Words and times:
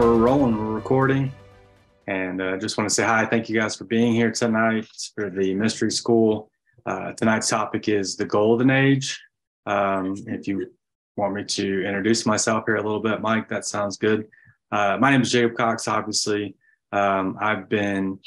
we're 0.00 0.16
rolling, 0.16 0.56
we're 0.56 0.72
recording. 0.72 1.32
And 2.08 2.42
I 2.42 2.52
uh, 2.52 2.56
just 2.56 2.76
want 2.76 2.88
to 2.88 2.94
say 2.94 3.04
hi. 3.04 3.26
Thank 3.26 3.48
you 3.48 3.58
guys 3.58 3.76
for 3.76 3.84
being 3.84 4.12
here 4.12 4.32
tonight 4.32 4.88
for 5.14 5.30
the 5.30 5.54
mystery 5.54 5.90
school. 5.90 6.50
Uh, 6.84 7.12
tonight's 7.12 7.48
topic 7.48 7.88
is 7.88 8.16
the 8.16 8.24
golden 8.24 8.70
age. 8.70 9.20
Um, 9.66 10.16
if 10.26 10.48
you 10.48 10.72
want 11.16 11.34
me 11.34 11.44
to 11.44 11.84
introduce 11.86 12.26
myself 12.26 12.64
here 12.66 12.76
a 12.76 12.82
little 12.82 13.00
bit, 13.00 13.20
Mike, 13.20 13.48
that 13.48 13.66
sounds 13.66 13.96
good. 13.96 14.26
Uh, 14.72 14.98
my 15.00 15.12
name 15.12 15.22
is 15.22 15.30
Jacob 15.30 15.56
Cox, 15.56 15.86
obviously. 15.86 16.56
Um, 16.90 17.38
I've 17.40 17.68
been 17.68 18.18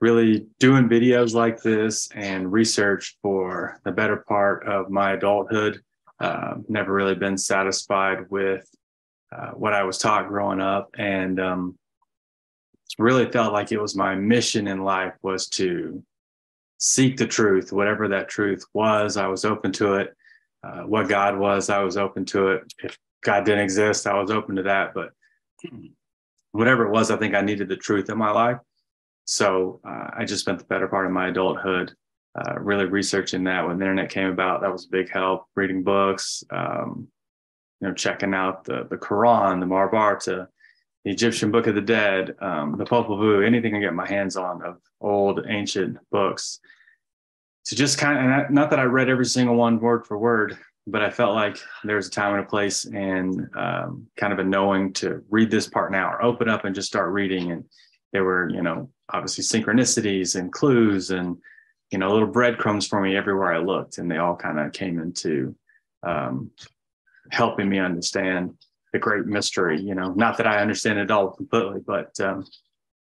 really 0.00 0.48
doing 0.58 0.88
videos 0.88 1.34
like 1.34 1.62
this 1.62 2.08
and 2.14 2.50
research 2.50 3.16
for 3.22 3.80
the 3.84 3.92
better 3.92 4.24
part 4.28 4.66
of 4.66 4.90
my 4.90 5.12
adulthood. 5.12 5.82
Uh, 6.18 6.56
never 6.68 6.92
really 6.92 7.14
been 7.14 7.38
satisfied 7.38 8.28
with 8.28 8.68
uh, 9.32 9.50
what 9.50 9.72
I 9.72 9.82
was 9.84 9.98
taught 9.98 10.28
growing 10.28 10.60
up, 10.60 10.90
and 10.98 11.40
um, 11.40 11.78
really 12.98 13.30
felt 13.30 13.52
like 13.52 13.72
it 13.72 13.80
was 13.80 13.96
my 13.96 14.14
mission 14.14 14.68
in 14.68 14.84
life 14.84 15.14
was 15.22 15.48
to 15.48 16.02
seek 16.78 17.16
the 17.16 17.26
truth, 17.26 17.72
whatever 17.72 18.08
that 18.08 18.28
truth 18.28 18.64
was. 18.74 19.16
I 19.16 19.26
was 19.26 19.44
open 19.44 19.72
to 19.72 19.94
it. 19.94 20.14
Uh, 20.62 20.82
what 20.82 21.08
God 21.08 21.38
was, 21.38 21.70
I 21.70 21.82
was 21.82 21.96
open 21.96 22.24
to 22.26 22.48
it. 22.48 22.72
If 22.82 22.98
God 23.22 23.44
didn't 23.44 23.64
exist, 23.64 24.06
I 24.06 24.18
was 24.18 24.30
open 24.30 24.56
to 24.56 24.62
that. 24.64 24.92
But 24.94 25.10
whatever 26.52 26.86
it 26.86 26.90
was, 26.90 27.10
I 27.10 27.16
think 27.16 27.34
I 27.34 27.40
needed 27.40 27.68
the 27.68 27.76
truth 27.76 28.10
in 28.10 28.18
my 28.18 28.30
life. 28.30 28.58
So 29.24 29.80
uh, 29.86 30.10
I 30.18 30.24
just 30.24 30.42
spent 30.42 30.58
the 30.58 30.64
better 30.64 30.88
part 30.88 31.06
of 31.06 31.12
my 31.12 31.28
adulthood 31.28 31.92
uh, 32.38 32.58
really 32.60 32.86
researching 32.86 33.44
that. 33.44 33.66
When 33.66 33.78
the 33.78 33.84
internet 33.84 34.10
came 34.10 34.28
about, 34.28 34.60
that 34.60 34.72
was 34.72 34.86
a 34.86 34.90
big 34.90 35.10
help. 35.10 35.46
Reading 35.56 35.82
books, 35.82 36.44
um, 36.50 37.08
you 37.80 37.88
know, 37.88 37.94
checking 37.94 38.34
out 38.34 38.64
the 38.64 38.86
the 38.90 38.96
Quran, 38.96 39.60
the 39.60 39.66
Mahabharata, 39.66 40.48
the 41.04 41.10
Egyptian 41.10 41.50
Book 41.50 41.66
of 41.66 41.74
the 41.74 41.80
Dead, 41.80 42.34
um, 42.40 42.76
the 42.76 42.84
Popol 42.84 43.18
Vuh, 43.18 43.46
anything 43.46 43.74
I 43.74 43.80
get 43.80 43.94
my 43.94 44.06
hands 44.06 44.36
on 44.36 44.62
of 44.62 44.78
old 45.00 45.46
ancient 45.48 45.98
books. 46.10 46.60
To 47.66 47.76
just 47.76 47.98
kind 47.98 48.42
of 48.42 48.50
not 48.50 48.70
that 48.70 48.80
I 48.80 48.84
read 48.84 49.08
every 49.08 49.26
single 49.26 49.54
one 49.54 49.80
word 49.80 50.06
for 50.06 50.18
word, 50.18 50.58
but 50.86 51.02
I 51.02 51.10
felt 51.10 51.34
like 51.34 51.58
there 51.84 51.96
was 51.96 52.08
a 52.08 52.10
time 52.10 52.34
and 52.34 52.44
a 52.44 52.48
place 52.48 52.84
and 52.84 53.48
um, 53.56 54.06
kind 54.16 54.32
of 54.32 54.38
a 54.38 54.44
knowing 54.44 54.92
to 54.94 55.22
read 55.30 55.50
this 55.50 55.68
part 55.68 55.92
now 55.92 56.10
or 56.10 56.24
open 56.24 56.48
up 56.48 56.64
and 56.64 56.74
just 56.74 56.88
start 56.88 57.12
reading. 57.12 57.52
And 57.52 57.64
there 58.12 58.24
were, 58.24 58.48
you 58.50 58.62
know, 58.62 58.90
obviously 59.12 59.44
synchronicities 59.44 60.38
and 60.38 60.52
clues 60.52 61.10
and, 61.10 61.36
you 61.90 61.98
know, 61.98 62.10
little 62.10 62.28
breadcrumbs 62.28 62.86
for 62.86 63.00
me 63.00 63.16
everywhere 63.16 63.52
I 63.52 63.58
looked. 63.58 63.98
And 63.98 64.10
they 64.10 64.16
all 64.16 64.36
kind 64.36 64.58
of 64.58 64.72
came 64.72 64.98
into 64.98 65.54
um, 66.02 66.50
helping 67.30 67.68
me 67.68 67.78
understand 67.78 68.54
the 68.92 68.98
great 68.98 69.26
mystery. 69.26 69.80
You 69.80 69.94
know, 69.94 70.12
not 70.12 70.36
that 70.38 70.46
I 70.46 70.60
understand 70.60 70.98
it 70.98 71.10
all 71.10 71.30
completely, 71.30 71.80
but 71.86 72.18
um, 72.20 72.44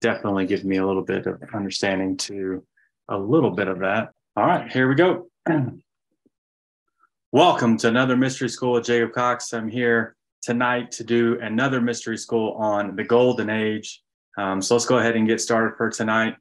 definitely 0.01 0.45
give 0.45 0.63
me 0.63 0.77
a 0.77 0.85
little 0.85 1.03
bit 1.03 1.27
of 1.27 1.41
understanding 1.53 2.17
to 2.17 2.65
a 3.09 3.17
little 3.17 3.51
bit 3.51 3.67
of 3.67 3.79
that. 3.79 4.09
All 4.35 4.45
right, 4.45 4.71
here 4.71 4.87
we 4.87 4.95
go. 4.95 5.27
Welcome 7.31 7.77
to 7.77 7.87
another 7.87 8.15
mystery 8.15 8.49
school 8.49 8.73
with 8.73 8.85
Jacob 8.85 9.11
Cox. 9.11 9.53
I'm 9.53 9.69
here 9.69 10.15
tonight 10.41 10.91
to 10.91 11.03
do 11.03 11.39
another 11.41 11.81
mystery 11.81 12.17
school 12.17 12.51
on 12.53 12.95
the 12.95 13.03
golden 13.03 13.49
age. 13.49 14.01
Um, 14.37 14.61
so 14.61 14.75
let's 14.75 14.85
go 14.85 14.99
ahead 14.99 15.15
and 15.15 15.27
get 15.27 15.41
started 15.41 15.75
for 15.77 15.89
tonight. 15.89 16.35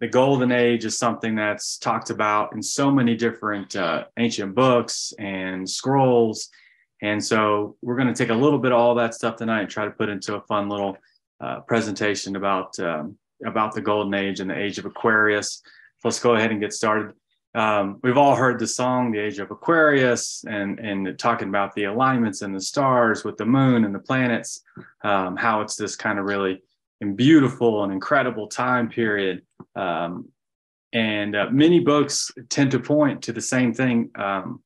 The 0.00 0.08
golden 0.08 0.52
age 0.52 0.84
is 0.84 0.96
something 0.96 1.34
that's 1.34 1.76
talked 1.78 2.10
about 2.10 2.52
in 2.52 2.62
so 2.62 2.90
many 2.90 3.16
different 3.16 3.74
uh, 3.74 4.04
ancient 4.16 4.54
books 4.54 5.12
and 5.18 5.68
scrolls 5.68 6.50
and 7.02 7.24
so 7.24 7.76
we're 7.82 7.96
going 7.96 8.08
to 8.08 8.14
take 8.14 8.30
a 8.30 8.34
little 8.34 8.58
bit 8.58 8.72
of 8.72 8.78
all 8.78 8.94
that 8.96 9.14
stuff 9.14 9.36
tonight 9.36 9.60
and 9.60 9.70
try 9.70 9.84
to 9.84 9.90
put 9.90 10.08
into 10.08 10.34
a 10.34 10.40
fun 10.42 10.68
little 10.68 10.96
uh, 11.40 11.60
presentation 11.60 12.36
about 12.36 12.78
um, 12.80 13.16
about 13.46 13.74
the 13.74 13.80
golden 13.80 14.14
age 14.14 14.40
and 14.40 14.50
the 14.50 14.58
age 14.58 14.78
of 14.78 14.84
Aquarius. 14.84 15.62
Let's 16.04 16.20
go 16.20 16.34
ahead 16.34 16.50
and 16.50 16.60
get 16.60 16.72
started. 16.72 17.14
Um, 17.54 17.98
we've 18.02 18.16
all 18.16 18.34
heard 18.34 18.58
the 18.58 18.66
song 18.66 19.12
"The 19.12 19.20
Age 19.20 19.38
of 19.38 19.50
Aquarius" 19.50 20.44
and 20.48 20.78
and 20.80 21.18
talking 21.18 21.48
about 21.48 21.74
the 21.74 21.84
alignments 21.84 22.42
and 22.42 22.54
the 22.54 22.60
stars 22.60 23.24
with 23.24 23.36
the 23.36 23.46
moon 23.46 23.84
and 23.84 23.94
the 23.94 24.00
planets, 24.00 24.60
um, 25.02 25.36
how 25.36 25.60
it's 25.60 25.76
this 25.76 25.96
kind 25.96 26.18
of 26.18 26.24
really 26.24 26.62
beautiful 27.14 27.84
and 27.84 27.92
incredible 27.92 28.48
time 28.48 28.88
period. 28.88 29.42
Um, 29.76 30.28
and 30.92 31.36
uh, 31.36 31.48
many 31.50 31.80
books 31.80 32.30
tend 32.48 32.70
to 32.72 32.80
point 32.80 33.22
to 33.22 33.32
the 33.32 33.40
same 33.40 33.72
thing 33.74 34.10
um, 34.16 34.62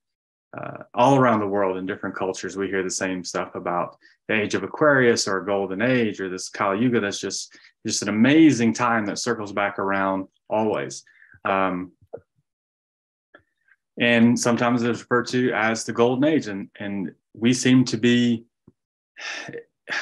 uh, 0.57 0.85
all 0.95 1.17
around 1.17 1.41
the 1.41 1.47
world 1.47 1.77
in 1.77 1.87
different 1.87 2.15
cultures, 2.15 2.57
we 2.57 2.69
hear 2.69 2.83
the 2.83 2.91
same 2.91 3.25
stuff 3.25 3.55
about 3.55 3.97
the 4.29 4.35
age 4.35 4.55
of 4.55 4.63
Aquarius 4.63 5.27
or 5.27 5.39
a 5.39 5.47
golden 5.47 5.83
age 5.83 6.21
or 6.21 6.29
this 6.29 6.49
Kali 6.49 6.81
Yuga. 6.81 7.01
That's 7.01 7.21
just 7.21 7.57
just 7.87 8.03
an 8.03 8.09
amazing 8.09 8.73
time 8.73 9.07
that 9.07 9.19
circles 9.19 9.53
back 9.53 9.79
around 9.79 10.29
always. 10.49 11.05
Um, 11.45 11.93
and 13.99 14.39
sometimes 14.39 14.83
it's 14.83 15.01
referred 15.01 15.27
to 15.29 15.53
as 15.53 15.85
the 15.85 15.93
golden 15.93 16.25
age. 16.25 16.47
And, 16.47 16.69
and 16.79 17.13
we 17.35 17.53
seem 17.53 17.85
to 17.87 17.97
be, 17.97 18.45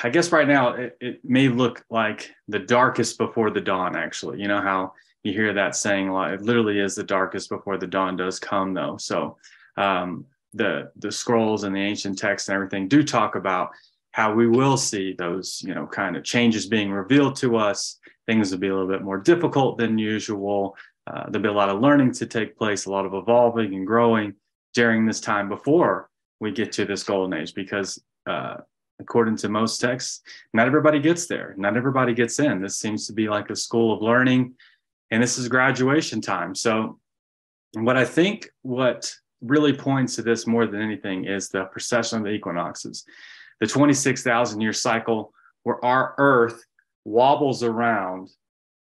I 0.03 0.11
guess 0.11 0.31
right 0.31 0.47
now, 0.47 0.75
it, 0.75 0.97
it 1.01 1.21
may 1.25 1.49
look 1.49 1.85
like 1.91 2.31
the 2.49 2.59
darkest 2.59 3.19
before 3.19 3.51
the 3.51 3.61
dawn, 3.61 3.97
actually. 3.97 4.41
You 4.41 4.49
know 4.49 4.61
how 4.61 4.93
you 5.23 5.33
hear 5.33 5.53
that 5.55 5.75
saying 5.75 6.09
a 6.09 6.15
lot. 6.15 6.33
It 6.33 6.43
literally 6.43 6.79
is 6.79 6.95
the 6.95 7.03
darkest 7.03 7.49
before 7.49 7.79
the 7.79 7.87
dawn 7.87 8.17
does 8.17 8.39
come, 8.39 8.75
though. 8.75 8.97
So 8.99 9.37
um, 9.77 10.27
the 10.55 10.91
the 10.97 11.13
scrolls 11.13 11.65
and 11.65 11.75
the 11.75 11.81
ancient 11.81 12.19
texts 12.19 12.49
and 12.49 12.57
everything 12.57 12.89
do 12.89 13.03
talk 13.03 13.35
about 13.37 13.71
how 14.13 14.35
we 14.35 14.49
will 14.49 14.77
see 14.77 15.13
those 15.13 15.63
you 15.65 15.75
know 15.75 15.87
kind 15.87 16.17
of 16.17 16.25
changes 16.25 16.67
being 16.67 16.91
revealed 16.91 17.37
to 17.37 17.57
us. 17.57 17.99
Things 18.27 18.51
will 18.51 18.59
be 18.59 18.69
a 18.69 18.75
little 18.75 18.89
bit 18.89 19.03
more 19.03 19.19
difficult 19.19 19.79
than 19.79 19.99
usual. 19.99 20.77
Uh, 21.07 21.25
there'll 21.29 21.43
be 21.43 21.49
a 21.49 21.53
lot 21.53 21.69
of 21.69 21.81
learning 21.81 22.13
to 22.13 22.27
take 22.27 22.57
place 22.57 22.87
a 22.87 22.91
lot 22.91 23.07
of 23.07 23.15
evolving 23.15 23.75
and 23.75 23.87
growing 23.87 24.35
during 24.75 25.07
this 25.07 25.21
time 25.21 25.49
before 25.49 26.09
we 26.39 26.53
get 26.53 26.73
to 26.73 26.85
this 26.85 27.03
golden 27.03 27.39
age 27.39 27.55
because 27.55 28.03
uh, 28.27 28.57
according 29.01 29.37
to 29.37 29.49
most 29.49 29.81
texts 29.81 30.21
not 30.53 30.67
everybody 30.67 31.01
gets 31.01 31.27
there. 31.27 31.55
Not 31.57 31.77
everybody 31.77 32.15
gets 32.15 32.39
in. 32.39 32.61
This 32.61 32.79
seems 32.79 33.07
to 33.07 33.13
be 33.13 33.29
like 33.29 33.51
a 33.51 33.57
school 33.57 33.95
of 33.95 34.03
learning 34.03 34.55
and 35.11 35.23
this 35.23 35.39
is 35.39 35.49
graduation 35.49 36.21
time. 36.21 36.55
So 36.55 36.99
what 37.75 37.97
i 37.97 38.05
think 38.05 38.51
what 38.63 39.15
really 39.41 39.73
points 39.73 40.17
to 40.17 40.23
this 40.23 40.47
more 40.47 40.67
than 40.67 40.81
anything 40.81 41.25
is 41.25 41.49
the 41.49 41.65
precession 41.65 42.19
of 42.19 42.25
the 42.25 42.31
equinoxes, 42.31 43.05
the 43.61 43.67
26,000 43.67 44.61
year 44.61 44.73
cycle 44.73 45.33
where 45.63 45.85
our 45.85 46.15
Earth 46.19 46.65
wobbles 47.05 47.63
around 47.63 48.31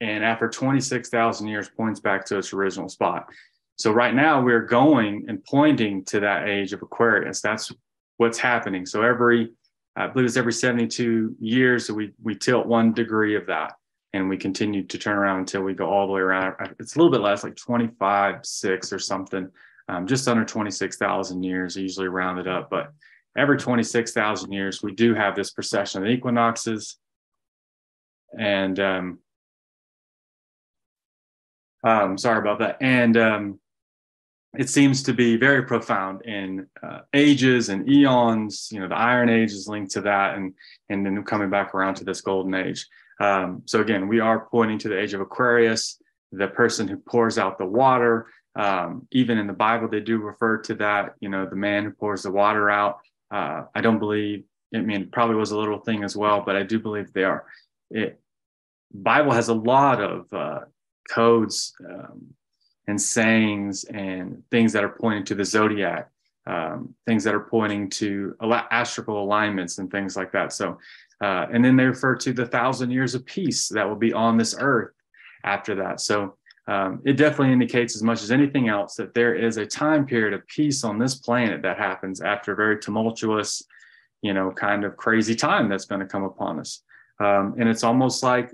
and 0.01 0.23
after 0.23 0.49
26,000 0.49 1.47
years 1.47 1.69
points 1.69 1.99
back 1.99 2.25
to 2.25 2.37
its 2.37 2.53
original 2.53 2.89
spot. 2.89 3.29
So 3.77 3.91
right 3.91 4.13
now 4.13 4.41
we're 4.41 4.65
going 4.65 5.25
and 5.27 5.43
pointing 5.43 6.03
to 6.05 6.19
that 6.21 6.47
age 6.47 6.73
of 6.73 6.81
Aquarius. 6.81 7.41
That's 7.41 7.71
what's 8.17 8.37
happening. 8.37 8.85
So 8.85 9.01
every, 9.01 9.51
I 9.95 10.07
believe 10.07 10.27
it's 10.27 10.37
every 10.37 10.53
72 10.53 11.35
years, 11.39 11.91
we 11.91 12.13
we 12.21 12.35
tilt 12.35 12.67
one 12.67 12.93
degree 12.93 13.35
of 13.35 13.47
that, 13.47 13.73
and 14.13 14.29
we 14.29 14.37
continue 14.37 14.83
to 14.83 14.97
turn 14.97 15.17
around 15.17 15.39
until 15.39 15.61
we 15.61 15.73
go 15.73 15.89
all 15.89 16.07
the 16.07 16.13
way 16.13 16.21
around. 16.21 16.55
It's 16.79 16.95
a 16.95 16.99
little 16.99 17.11
bit 17.11 17.21
less, 17.21 17.43
like 17.43 17.55
25, 17.55 18.45
six 18.45 18.93
or 18.93 18.99
something 18.99 19.49
um, 19.87 20.07
just 20.07 20.27
under 20.27 20.45
26,000 20.45 21.43
years, 21.43 21.75
usually 21.75 22.07
rounded 22.07 22.47
up, 22.47 22.69
but 22.69 22.91
every 23.37 23.57
26,000 23.57 24.51
years, 24.51 24.81
we 24.81 24.93
do 24.93 25.13
have 25.13 25.35
this 25.35 25.51
precession 25.51 26.03
of 26.03 26.09
equinoxes. 26.09 26.97
And 28.37 28.79
um, 28.79 29.19
um, 31.83 32.17
sorry 32.17 32.39
about 32.39 32.59
that. 32.59 32.77
And 32.81 33.15
um, 33.15 33.59
it 34.57 34.69
seems 34.69 35.03
to 35.03 35.13
be 35.13 35.37
very 35.37 35.63
profound 35.63 36.23
in 36.25 36.67
uh, 36.81 36.99
ages 37.13 37.69
and 37.69 37.87
eons. 37.89 38.69
You 38.71 38.79
know, 38.79 38.87
the 38.87 38.97
Iron 38.97 39.29
Age 39.29 39.51
is 39.51 39.67
linked 39.67 39.91
to 39.91 40.01
that, 40.01 40.35
and 40.35 40.53
and 40.89 41.05
then 41.05 41.23
coming 41.23 41.49
back 41.49 41.75
around 41.75 41.95
to 41.95 42.03
this 42.03 42.21
Golden 42.21 42.53
Age. 42.53 42.87
Um, 43.19 43.61
so 43.65 43.81
again, 43.81 44.07
we 44.07 44.19
are 44.19 44.47
pointing 44.47 44.77
to 44.79 44.89
the 44.89 44.99
age 44.99 45.13
of 45.13 45.21
Aquarius, 45.21 46.01
the 46.31 46.47
person 46.47 46.87
who 46.87 46.97
pours 46.97 47.37
out 47.37 47.57
the 47.57 47.65
water, 47.65 48.27
um, 48.55 49.07
even 49.11 49.37
in 49.37 49.47
the 49.47 49.53
Bible, 49.53 49.87
they 49.87 49.99
do 49.99 50.17
refer 50.17 50.57
to 50.59 50.75
that, 50.75 51.15
you 51.19 51.29
know, 51.29 51.45
the 51.45 51.55
man 51.55 51.83
who 51.83 51.91
pours 51.91 52.23
the 52.23 52.31
water 52.31 52.69
out. 52.69 52.99
Uh, 53.31 53.63
I 53.75 53.81
don't 53.81 53.99
believe, 53.99 54.43
I 54.73 54.79
mean, 54.79 55.09
probably 55.11 55.35
was 55.35 55.51
a 55.51 55.57
little 55.57 55.79
thing 55.79 56.03
as 56.03 56.15
well, 56.15 56.41
but 56.45 56.55
I 56.55 56.63
do 56.63 56.79
believe 56.79 57.11
they 57.11 57.23
are. 57.23 57.45
It, 57.91 58.19
Bible 58.93 59.31
has 59.31 59.49
a 59.49 59.53
lot 59.53 60.01
of 60.01 60.31
uh, 60.33 60.61
codes 61.09 61.73
um, 61.87 62.33
and 62.87 63.01
sayings 63.01 63.83
and 63.85 64.41
things 64.51 64.71
that 64.73 64.83
are 64.83 64.95
pointing 64.99 65.25
to 65.25 65.35
the 65.35 65.43
zodiac, 65.43 66.09
um, 66.47 66.95
things 67.05 67.23
that 67.25 67.35
are 67.35 67.41
pointing 67.41 67.89
to 67.89 68.35
astral 68.71 69.21
alignments 69.21 69.79
and 69.79 69.91
things 69.91 70.15
like 70.15 70.31
that. 70.31 70.53
So, 70.53 70.77
uh, 71.21 71.47
and 71.51 71.63
then 71.63 71.75
they 71.75 71.85
refer 71.85 72.15
to 72.15 72.31
the 72.31 72.45
thousand 72.45 72.91
years 72.91 73.15
of 73.15 73.25
peace 73.25 73.67
that 73.69 73.87
will 73.87 73.95
be 73.95 74.13
on 74.13 74.37
this 74.37 74.55
earth 74.57 74.93
after 75.43 75.75
that. 75.75 75.99
So, 75.99 76.37
um, 76.67 77.01
it 77.05 77.13
definitely 77.13 77.53
indicates 77.53 77.95
as 77.95 78.01
much 78.01 78.23
as 78.23 78.31
anything 78.31 78.69
else 78.69 78.95
that 78.95 79.13
there 79.13 79.35
is 79.35 79.57
a 79.57 79.65
time 79.65 80.05
period 80.05 80.33
of 80.33 80.47
peace 80.47 80.83
on 80.83 80.97
this 80.97 81.15
planet 81.15 81.61
that 81.61 81.77
happens 81.77 82.21
after 82.21 82.53
a 82.53 82.55
very 82.55 82.79
tumultuous, 82.79 83.63
you 84.21 84.33
know, 84.33 84.51
kind 84.51 84.83
of 84.83 84.97
crazy 84.97 85.35
time 85.35 85.69
that's 85.69 85.85
going 85.85 86.01
to 86.01 86.07
come 86.07 86.23
upon 86.23 86.59
us. 86.59 86.81
Um, 87.19 87.55
and 87.59 87.69
it's 87.69 87.83
almost 87.83 88.23
like, 88.23 88.49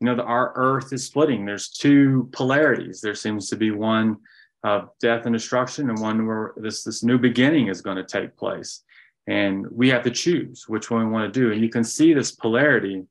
you 0.00 0.06
know, 0.06 0.16
the, 0.16 0.22
our 0.22 0.52
earth 0.56 0.92
is 0.94 1.04
splitting. 1.04 1.44
There's 1.44 1.68
two 1.68 2.30
polarities. 2.32 3.02
There 3.02 3.14
seems 3.14 3.50
to 3.50 3.56
be 3.56 3.70
one 3.70 4.16
of 4.64 4.90
death 5.00 5.26
and 5.26 5.34
destruction 5.34 5.90
and 5.90 5.98
one 6.00 6.26
where 6.26 6.54
this, 6.56 6.82
this 6.82 7.02
new 7.02 7.18
beginning 7.18 7.68
is 7.68 7.82
going 7.82 7.96
to 7.96 8.04
take 8.04 8.36
place. 8.36 8.82
And 9.26 9.66
we 9.70 9.90
have 9.90 10.02
to 10.04 10.10
choose 10.10 10.64
which 10.66 10.90
one 10.90 11.06
we 11.06 11.12
want 11.12 11.32
to 11.32 11.40
do. 11.40 11.52
And 11.52 11.60
you 11.60 11.68
can 11.68 11.84
see 11.84 12.14
this 12.14 12.32
polarity 12.32 13.04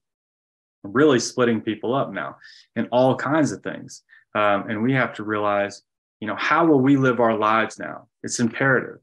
really 0.84 1.20
splitting 1.20 1.62
people 1.62 1.94
up 1.94 2.12
now 2.12 2.38
in 2.76 2.88
all 2.88 3.16
kinds 3.16 3.52
of 3.52 3.62
things. 3.62 4.04
Um, 4.36 4.70
and 4.70 4.84
we 4.84 4.94
have 4.94 5.14
to 5.16 5.24
realize, 5.24 5.84
you 6.20 6.28
know, 6.28 6.36
how 6.36 6.66
will 6.66 6.80
we 6.80 6.98
live 6.98 7.20
our 7.20 7.38
lives 7.38 7.80
now? 7.80 8.08
It's 8.24 8.40
imperative, 8.40 9.00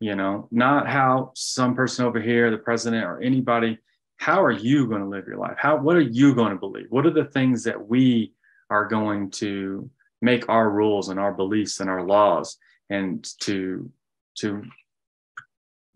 you 0.00 0.14
know, 0.14 0.48
not 0.50 0.88
how 0.88 1.32
some 1.34 1.74
person 1.74 2.06
over 2.06 2.20
here, 2.20 2.50
the 2.50 2.58
president 2.58 3.04
or 3.04 3.20
anybody, 3.20 3.78
how 4.16 4.42
are 4.42 4.52
you 4.52 4.86
going 4.86 5.02
to 5.02 5.08
live 5.08 5.26
your 5.26 5.38
life? 5.38 5.56
How, 5.58 5.76
what 5.76 5.96
are 5.96 6.00
you 6.00 6.34
going 6.34 6.50
to 6.50 6.58
believe? 6.58 6.86
What 6.90 7.06
are 7.06 7.12
the 7.12 7.24
things 7.24 7.64
that 7.64 7.88
we 7.88 8.32
are 8.68 8.86
going 8.86 9.30
to 9.32 9.90
make 10.22 10.48
our 10.48 10.70
rules 10.70 11.08
and 11.08 11.18
our 11.18 11.32
beliefs 11.32 11.80
and 11.80 11.88
our 11.90 12.04
laws 12.04 12.58
and 12.90 13.26
to, 13.40 13.90
to 14.36 14.62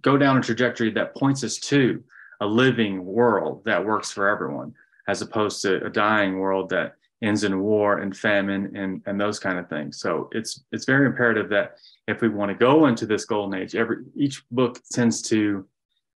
go 0.01 0.17
down 0.17 0.39
a 0.39 0.43
trajectory 0.43 0.91
that 0.93 1.15
points 1.15 1.45
us 1.45 1.59
to 1.59 2.03
a 2.41 2.47
living 2.47 3.05
world 3.05 3.63
that 3.65 3.85
works 3.85 4.11
for 4.11 4.29
everyone 4.29 4.75
as 5.09 5.23
opposed 5.23 5.63
to 5.63 5.85
a 5.85 5.91
dying 5.91 6.39
world 6.39 6.71
that 6.71 6.95
ends 7.25 7.43
in 7.43 7.59
war 7.61 7.99
and 7.99 8.17
famine 8.17 8.77
and, 8.77 9.03
and 9.07 9.21
those 9.21 9.39
kind 9.39 9.59
of 9.59 9.69
things. 9.69 9.99
So 9.99 10.29
it's 10.33 10.65
it's 10.73 10.85
very 10.85 11.07
imperative 11.07 11.49
that 11.51 11.77
if 12.07 12.21
we 12.21 12.29
want 12.29 12.51
to 12.51 12.55
go 12.55 12.87
into 12.87 13.07
this 13.07 13.25
golden 13.25 13.59
age, 13.59 13.75
every 13.75 14.05
each 14.15 14.43
book 14.51 14.81
tends 14.93 15.23
to 15.23 15.67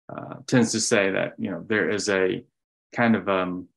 uh, 0.07 0.35
tends 0.45 0.71
to 0.71 0.79
say 0.79 1.11
that 1.11 1.33
you 1.37 1.49
know 1.49 1.65
there 1.67 1.89
is 1.89 2.09
a 2.09 2.43
kind 2.93 3.15
of 3.15 3.27
um, 3.27 3.67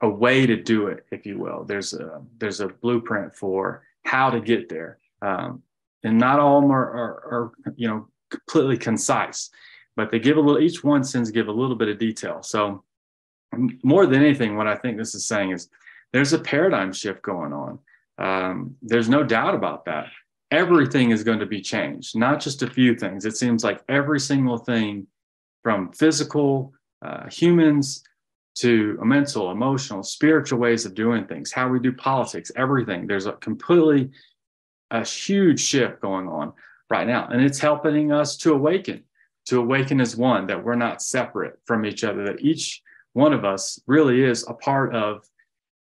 a 0.00 0.08
way 0.08 0.46
to 0.46 0.56
do 0.56 0.86
it, 0.86 1.04
if 1.10 1.26
you 1.26 1.38
will. 1.38 1.64
There's 1.64 1.92
a 1.92 2.22
there's 2.38 2.60
a 2.60 2.68
blueprint 2.68 3.34
for 3.34 3.82
how 4.04 4.30
to 4.30 4.40
get 4.40 4.68
there, 4.68 4.98
um, 5.20 5.62
and 6.02 6.18
not 6.18 6.40
all 6.40 6.58
of 6.58 6.64
them 6.64 6.72
are, 6.72 6.90
are, 6.90 7.12
are 7.32 7.52
you 7.76 7.88
know 7.88 8.08
completely 8.30 8.78
concise, 8.78 9.50
but 9.94 10.10
they 10.10 10.18
give 10.18 10.38
a 10.38 10.40
little. 10.40 10.60
Each 10.60 10.82
one 10.82 11.02
tends 11.02 11.28
to 11.28 11.34
give 11.34 11.48
a 11.48 11.52
little 11.52 11.76
bit 11.76 11.88
of 11.88 11.98
detail. 11.98 12.42
So 12.42 12.82
more 13.82 14.06
than 14.06 14.22
anything, 14.22 14.56
what 14.56 14.66
I 14.66 14.74
think 14.74 14.96
this 14.96 15.14
is 15.14 15.26
saying 15.26 15.52
is 15.52 15.68
there's 16.14 16.32
a 16.32 16.38
paradigm 16.38 16.92
shift 16.92 17.22
going 17.22 17.52
on. 17.52 17.78
Um, 18.18 18.76
there's 18.80 19.08
no 19.08 19.24
doubt 19.24 19.56
about 19.56 19.84
that. 19.86 20.06
Everything 20.52 21.10
is 21.10 21.24
going 21.24 21.40
to 21.40 21.46
be 21.46 21.60
changed, 21.60 22.16
not 22.16 22.38
just 22.38 22.62
a 22.62 22.70
few 22.70 22.94
things. 22.94 23.24
It 23.24 23.36
seems 23.36 23.64
like 23.64 23.82
every 23.88 24.20
single 24.20 24.58
thing 24.58 25.08
from 25.64 25.90
physical, 25.90 26.72
uh, 27.04 27.28
humans 27.28 28.04
to 28.58 28.96
mental, 29.02 29.50
emotional, 29.50 30.04
spiritual 30.04 30.60
ways 30.60 30.86
of 30.86 30.94
doing 30.94 31.26
things, 31.26 31.50
how 31.50 31.68
we 31.68 31.80
do 31.80 31.92
politics, 31.92 32.52
everything. 32.54 33.08
There's 33.08 33.26
a 33.26 33.32
completely, 33.32 34.10
a 34.92 35.04
huge 35.04 35.58
shift 35.58 36.00
going 36.00 36.28
on 36.28 36.52
right 36.90 37.08
now. 37.08 37.26
And 37.26 37.42
it's 37.42 37.58
helping 37.58 38.12
us 38.12 38.36
to 38.36 38.52
awaken, 38.52 39.02
to 39.46 39.58
awaken 39.58 40.00
as 40.00 40.14
one, 40.14 40.46
that 40.46 40.62
we're 40.62 40.76
not 40.76 41.02
separate 41.02 41.58
from 41.64 41.84
each 41.84 42.04
other, 42.04 42.24
that 42.26 42.40
each 42.40 42.82
one 43.14 43.32
of 43.32 43.44
us 43.44 43.80
really 43.88 44.22
is 44.22 44.46
a 44.46 44.54
part 44.54 44.94
of 44.94 45.28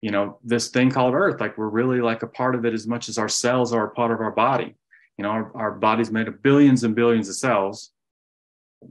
you 0.04 0.10
know 0.10 0.38
this 0.44 0.68
thing 0.68 0.90
called 0.90 1.14
earth 1.14 1.40
like 1.40 1.56
we're 1.56 1.70
really 1.80 2.02
like 2.02 2.22
a 2.22 2.26
part 2.26 2.54
of 2.54 2.66
it 2.66 2.74
as 2.74 2.86
much 2.86 3.08
as 3.08 3.16
our 3.16 3.28
cells 3.28 3.72
are 3.72 3.86
a 3.86 3.90
part 3.90 4.12
of 4.12 4.20
our 4.20 4.32
body. 4.32 4.74
You 5.16 5.22
know 5.22 5.30
our, 5.30 5.50
our 5.54 5.70
body's 5.70 6.10
made 6.10 6.28
of 6.28 6.42
billions 6.42 6.84
and 6.84 6.94
billions 6.94 7.26
of 7.30 7.36
cells. 7.36 7.90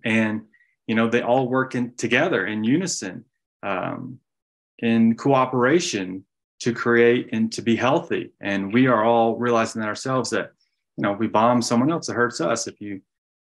And 0.04 0.42
you 0.88 0.96
know 0.96 1.08
they 1.08 1.22
all 1.22 1.48
work 1.48 1.76
in 1.76 1.94
together 1.98 2.48
in 2.48 2.64
unison 2.64 3.26
um, 3.62 4.18
in 4.80 5.16
cooperation 5.16 6.26
to 6.62 6.74
create 6.74 7.30
and 7.32 7.54
to 7.54 7.62
be 7.62 7.76
healthy. 7.76 8.32
And 8.42 8.74
we 8.74 8.88
are 8.88 9.04
all 9.04 9.36
realizing 9.36 9.82
that 9.82 9.90
ourselves 9.90 10.32
that 10.32 10.54
you 10.98 11.04
know 11.04 11.14
if 11.14 11.20
we 11.20 11.28
bomb 11.28 11.62
someone 11.62 11.92
else 11.92 12.10
it 12.10 12.16
hurts 12.16 12.42
us. 12.42 12.66
If 12.66 12.82
you 12.82 13.02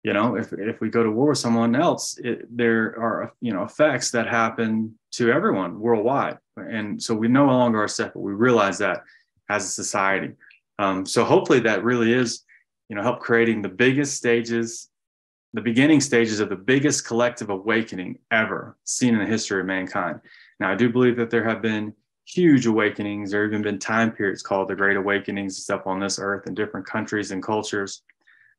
you 0.05 0.13
know 0.13 0.37
if, 0.37 0.53
if 0.53 0.81
we 0.81 0.89
go 0.89 1.03
to 1.03 1.11
war 1.11 1.31
with 1.31 1.39
someone 1.39 1.75
else 1.75 2.19
it, 2.19 2.47
there 2.57 2.99
are 2.99 3.33
you 3.41 3.53
know 3.53 3.65
effects 3.65 4.11
that 4.13 4.29
happen 4.29 4.95
to 5.15 5.31
everyone 5.31 5.79
worldwide. 5.79 6.39
And 6.57 7.01
so 7.03 7.15
we 7.15 7.29
no 7.29 7.47
longer 7.47 7.83
are 7.83 7.89
separate. 7.89 8.21
We 8.21 8.33
realize 8.33 8.79
that 8.79 9.05
as 9.49 9.65
a 9.65 9.69
society. 9.69 10.33
Um, 10.81 11.07
so 11.07 11.25
hopefully 11.25 11.61
that 11.61 11.85
really 11.85 12.13
is 12.13 12.43
you 12.89 12.97
know 12.97 13.03
help 13.03 13.21
creating 13.21 13.63
the 13.63 13.69
biggest 13.69 14.17
stages 14.17 14.89
the 15.53 15.61
beginning 15.61 16.01
stages 16.01 16.41
of 16.41 16.49
the 16.49 16.57
biggest 16.57 17.07
collective 17.07 17.49
awakening 17.49 18.19
ever 18.33 18.77
seen 18.83 19.15
in 19.15 19.21
the 19.21 19.27
history 19.27 19.61
of 19.61 19.67
mankind. 19.67 20.21
Now 20.61 20.71
i 20.71 20.75
do 20.75 20.91
believe 20.91 21.17
that 21.17 21.31
there 21.31 21.45
have 21.49 21.63
been 21.63 21.95
huge 22.27 22.67
awakenings. 22.67 23.31
There 23.31 23.43
have 23.43 23.53
even 23.53 23.63
been 23.63 23.79
time 23.79 24.11
periods 24.11 24.43
called 24.43 24.69
the 24.69 24.75
great 24.75 24.97
awakenings 24.97 25.57
and 25.57 25.63
stuff 25.63 25.87
on 25.87 26.01
this 26.01 26.19
earth 26.19 26.47
in 26.47 26.55
different 26.55 26.87
countries 26.87 27.31
and 27.31 27.43
cultures 27.43 28.03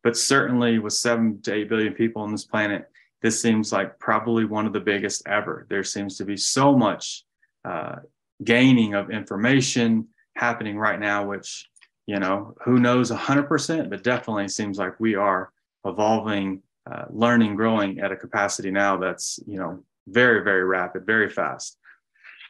but 0.05 0.15
certainly 0.15 0.77
with 0.77 0.93
seven 0.93 1.41
to 1.41 1.51
eight 1.51 1.67
billion 1.67 1.91
people 1.91 2.21
on 2.21 2.31
this 2.31 2.45
planet, 2.45 2.87
this 3.23 3.41
seems 3.41 3.73
like 3.73 3.97
probably 3.97 4.45
one 4.45 4.67
of 4.67 4.71
the 4.71 4.79
biggest 4.79 5.23
ever. 5.27 5.65
There 5.67 5.83
seems 5.83 6.15
to 6.17 6.25
be 6.25 6.37
so 6.37 6.77
much 6.77 7.25
uh, 7.67 7.95
gaining 8.43 8.93
of 8.93 9.09
information 9.09 10.07
happening 10.35 10.77
right 10.77 10.99
now, 10.99 11.25
which, 11.25 11.67
you 12.05 12.19
know, 12.19 12.53
who 12.63 12.79
knows 12.79 13.09
100%, 13.09 13.89
but 13.89 14.03
definitely 14.03 14.47
seems 14.47 14.77
like 14.77 14.99
we 14.99 15.15
are 15.15 15.51
evolving, 15.85 16.61
uh, 16.85 17.05
learning, 17.09 17.55
growing 17.55 17.99
at 17.99 18.11
a 18.11 18.15
capacity 18.15 18.69
now 18.69 18.97
that's, 18.97 19.39
you 19.47 19.57
know, 19.57 19.83
very, 20.07 20.43
very 20.43 20.65
rapid, 20.65 21.03
very 21.07 21.31
fast. 21.31 21.79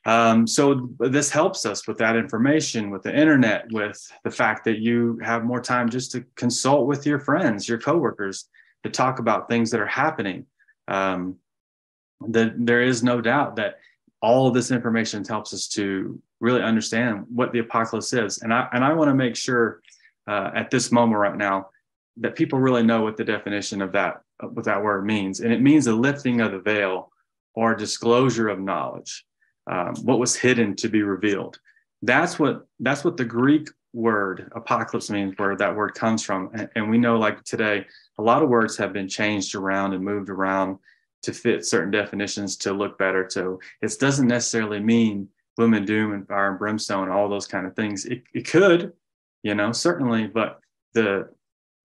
Um, 0.05 0.45
so 0.45 0.89
this 0.99 1.31
helps 1.31 1.65
us 1.65 1.87
with 1.87 1.97
that 1.97 2.15
information, 2.15 2.91
with 2.91 3.01
the 3.01 3.17
internet, 3.17 3.65
with 3.71 3.99
the 4.23 4.29
fact 4.29 4.63
that 4.65 4.77
you 4.77 5.19
have 5.23 5.43
more 5.43 5.61
time 5.61 5.89
just 5.89 6.11
to 6.11 6.23
consult 6.35 6.85
with 6.85 7.07
your 7.07 7.19
friends, 7.19 7.67
your 7.67 7.79
coworkers, 7.79 8.47
to 8.83 8.89
talk 8.89 9.17
about 9.17 9.49
things 9.49 9.71
that 9.71 9.79
are 9.79 9.87
happening. 9.87 10.45
Um, 10.87 11.37
that 12.29 12.53
there 12.57 12.83
is 12.83 13.03
no 13.03 13.19
doubt 13.19 13.55
that 13.55 13.79
all 14.21 14.47
of 14.47 14.53
this 14.53 14.71
information 14.71 15.25
helps 15.25 15.53
us 15.53 15.67
to 15.69 16.21
really 16.39 16.61
understand 16.61 17.25
what 17.29 17.51
the 17.51 17.59
apocalypse 17.59 18.13
is. 18.13 18.41
And 18.43 18.53
I 18.53 18.67
and 18.73 18.85
I 18.85 18.93
want 18.93 19.09
to 19.09 19.15
make 19.15 19.35
sure 19.35 19.81
uh, 20.27 20.51
at 20.55 20.69
this 20.69 20.91
moment 20.91 21.19
right 21.19 21.35
now 21.35 21.69
that 22.17 22.35
people 22.35 22.59
really 22.59 22.83
know 22.83 23.01
what 23.01 23.17
the 23.17 23.23
definition 23.23 23.81
of 23.81 23.91
that 23.93 24.21
what 24.39 24.65
that 24.65 24.83
word 24.83 25.05
means, 25.05 25.39
and 25.39 25.51
it 25.51 25.61
means 25.61 25.85
the 25.85 25.93
lifting 25.93 26.41
of 26.41 26.51
the 26.51 26.59
veil 26.59 27.11
or 27.55 27.73
disclosure 27.73 28.49
of 28.49 28.59
knowledge 28.59 29.25
um, 29.67 29.95
what 30.03 30.19
was 30.19 30.35
hidden 30.35 30.75
to 30.77 30.89
be 30.89 31.03
revealed. 31.03 31.59
That's 32.01 32.37
what 32.37 32.67
that's 32.79 33.03
what 33.03 33.17
the 33.17 33.25
Greek 33.25 33.69
word 33.93 34.51
apocalypse 34.55 35.09
means, 35.09 35.33
where 35.37 35.55
that 35.55 35.75
word 35.75 35.95
comes 35.95 36.23
from. 36.23 36.51
And, 36.53 36.69
and 36.75 36.89
we 36.89 36.97
know, 36.97 37.17
like 37.17 37.43
today, 37.43 37.85
a 38.19 38.21
lot 38.21 38.43
of 38.43 38.49
words 38.49 38.77
have 38.77 38.93
been 38.93 39.07
changed 39.07 39.55
around 39.55 39.93
and 39.93 40.03
moved 40.03 40.29
around 40.29 40.77
to 41.23 41.33
fit 41.33 41.65
certain 41.65 41.91
definitions 41.91 42.57
to 42.57 42.73
look 42.73 42.97
better. 42.99 43.27
So 43.29 43.59
it 43.81 43.93
doesn't 43.99 44.27
necessarily 44.27 44.79
mean 44.79 45.29
gloom 45.57 45.73
and 45.73 45.87
doom 45.87 46.13
and 46.13 46.27
fire 46.27 46.49
and 46.49 46.59
brimstone 46.59 47.03
and 47.03 47.13
all 47.13 47.29
those 47.29 47.47
kind 47.47 47.65
of 47.65 47.75
things. 47.75 48.05
It, 48.05 48.23
it 48.33 48.47
could, 48.47 48.93
you 49.41 49.55
know, 49.55 49.71
certainly, 49.71 50.27
but 50.27 50.59
the 50.93 51.29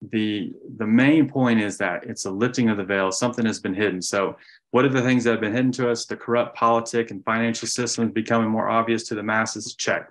the 0.09 0.53
the 0.79 0.87
main 0.87 1.29
point 1.29 1.61
is 1.61 1.77
that 1.79 2.05
it's 2.05 2.25
a 2.25 2.31
lifting 2.31 2.71
of 2.71 2.79
the 2.79 2.85
veil. 2.85 3.13
Something 3.13 3.45
has 3.45 3.61
been 3.61 3.75
hidden. 3.75 4.01
So 4.01 4.37
what 4.71 4.85
are 4.85 4.89
the 4.89 5.03
things 5.03 5.25
that 5.25 5.33
have 5.33 5.41
been 5.41 5.53
hidden 5.53 5.73
to 5.73 5.91
us? 5.91 6.07
The 6.07 6.17
corrupt 6.17 6.57
politic 6.57 7.11
and 7.11 7.25
financial 7.25 7.69
systems 7.69 8.13
becoming 8.13 8.49
more 8.49 8.69
obvious 8.69 9.05
to 9.05 9.15
the 9.15 9.23
masses. 9.23 9.75
Check. 9.75 10.11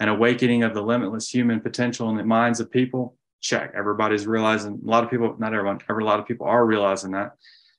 An 0.00 0.08
awakening 0.08 0.64
of 0.64 0.74
the 0.74 0.82
limitless 0.82 1.28
human 1.28 1.60
potential 1.60 2.10
in 2.10 2.16
the 2.16 2.24
minds 2.24 2.60
of 2.60 2.70
people. 2.70 3.16
Check. 3.40 3.72
Everybody's 3.74 4.26
realizing 4.26 4.80
a 4.84 4.90
lot 4.90 5.02
of 5.02 5.10
people 5.10 5.34
not 5.38 5.54
everyone 5.54 5.80
every 5.88 6.04
a 6.04 6.06
lot 6.06 6.20
of 6.20 6.26
people 6.26 6.46
are 6.46 6.66
realizing 6.66 7.12
that. 7.12 7.36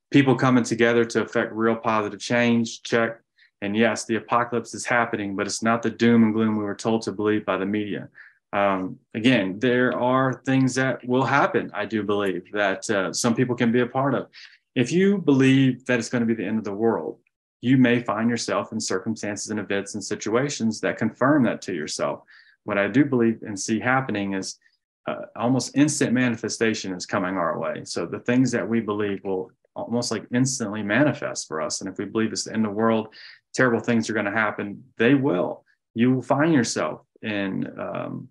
People 0.09 0.35
coming 0.35 0.63
together 0.63 1.05
to 1.05 1.21
affect 1.21 1.53
real 1.53 1.75
positive 1.75 2.19
change. 2.19 2.81
Check. 2.81 3.19
And 3.61 3.77
yes 3.77 4.05
the 4.05 4.15
apocalypse 4.15 4.73
is 4.73 4.85
happening 4.85 5.35
but 5.35 5.45
it's 5.45 5.61
not 5.61 5.83
the 5.83 5.91
doom 5.91 6.23
and 6.23 6.33
gloom 6.33 6.57
we 6.57 6.63
were 6.63 6.75
told 6.75 7.03
to 7.03 7.11
believe 7.11 7.45
by 7.45 7.57
the 7.57 7.65
media 7.65 8.09
um, 8.53 8.99
again, 9.15 9.57
there 9.57 9.97
are 9.97 10.41
things 10.45 10.75
that 10.75 11.05
will 11.07 11.23
happen, 11.23 11.71
I 11.73 11.85
do 11.85 12.03
believe, 12.03 12.51
that 12.53 12.87
uh, 12.89 13.11
some 13.11 13.33
people 13.33 13.55
can 13.55 13.71
be 13.71 13.81
a 13.81 13.87
part 13.87 14.13
of. 14.13 14.27
If 14.75 14.91
you 14.91 15.17
believe 15.17 15.85
that 15.85 15.97
it's 15.97 16.09
going 16.09 16.21
to 16.21 16.27
be 16.27 16.35
the 16.35 16.47
end 16.47 16.59
of 16.59 16.63
the 16.63 16.73
world, 16.73 17.19
you 17.61 17.77
may 17.77 17.99
find 17.99 18.29
yourself 18.29 18.71
in 18.71 18.79
circumstances 18.79 19.49
and 19.49 19.59
events 19.59 19.95
and 19.95 20.03
situations 20.03 20.79
that 20.81 20.97
confirm 20.97 21.43
that 21.43 21.61
to 21.63 21.73
yourself. 21.73 22.21
What 22.63 22.77
I 22.77 22.87
do 22.87 23.05
believe 23.05 23.41
and 23.41 23.59
see 23.59 23.79
happening 23.79 24.33
is 24.33 24.59
uh, 25.07 25.25
almost 25.35 25.75
instant 25.75 26.13
manifestation 26.13 26.93
is 26.93 27.05
coming 27.05 27.35
our 27.37 27.57
way. 27.57 27.83
So 27.85 28.05
the 28.05 28.19
things 28.19 28.51
that 28.51 28.67
we 28.67 28.81
believe 28.81 29.21
will 29.23 29.51
almost 29.75 30.11
like 30.11 30.25
instantly 30.31 30.83
manifest 30.83 31.47
for 31.47 31.59
us. 31.59 31.81
And 31.81 31.89
if 31.89 31.97
we 31.97 32.05
believe 32.05 32.31
it's 32.31 32.43
the 32.43 32.53
end 32.53 32.65
of 32.65 32.71
the 32.71 32.77
world, 32.77 33.07
terrible 33.55 33.79
things 33.79 34.09
are 34.09 34.13
going 34.13 34.25
to 34.25 34.31
happen, 34.31 34.83
they 34.97 35.15
will. 35.15 35.65
You 35.95 36.13
will 36.13 36.21
find 36.21 36.53
yourself 36.53 37.01
in 37.21 37.67
um, 37.79 38.27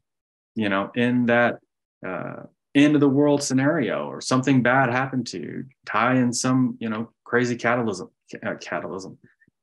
you 0.54 0.68
know, 0.68 0.90
in 0.94 1.26
that 1.26 1.58
uh, 2.06 2.44
end 2.74 2.94
of 2.94 3.00
the 3.00 3.08
world 3.08 3.42
scenario 3.42 4.06
or 4.06 4.20
something 4.20 4.62
bad 4.62 4.90
happened 4.90 5.26
to 5.28 5.38
you, 5.38 5.64
tie 5.86 6.14
in 6.14 6.32
some, 6.32 6.76
you 6.80 6.88
know, 6.88 7.10
crazy 7.24 7.56
catalysm, 7.56 8.10
uh, 8.44 8.54
catalysm, 8.54 9.16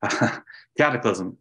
cataclysm. 0.78 1.38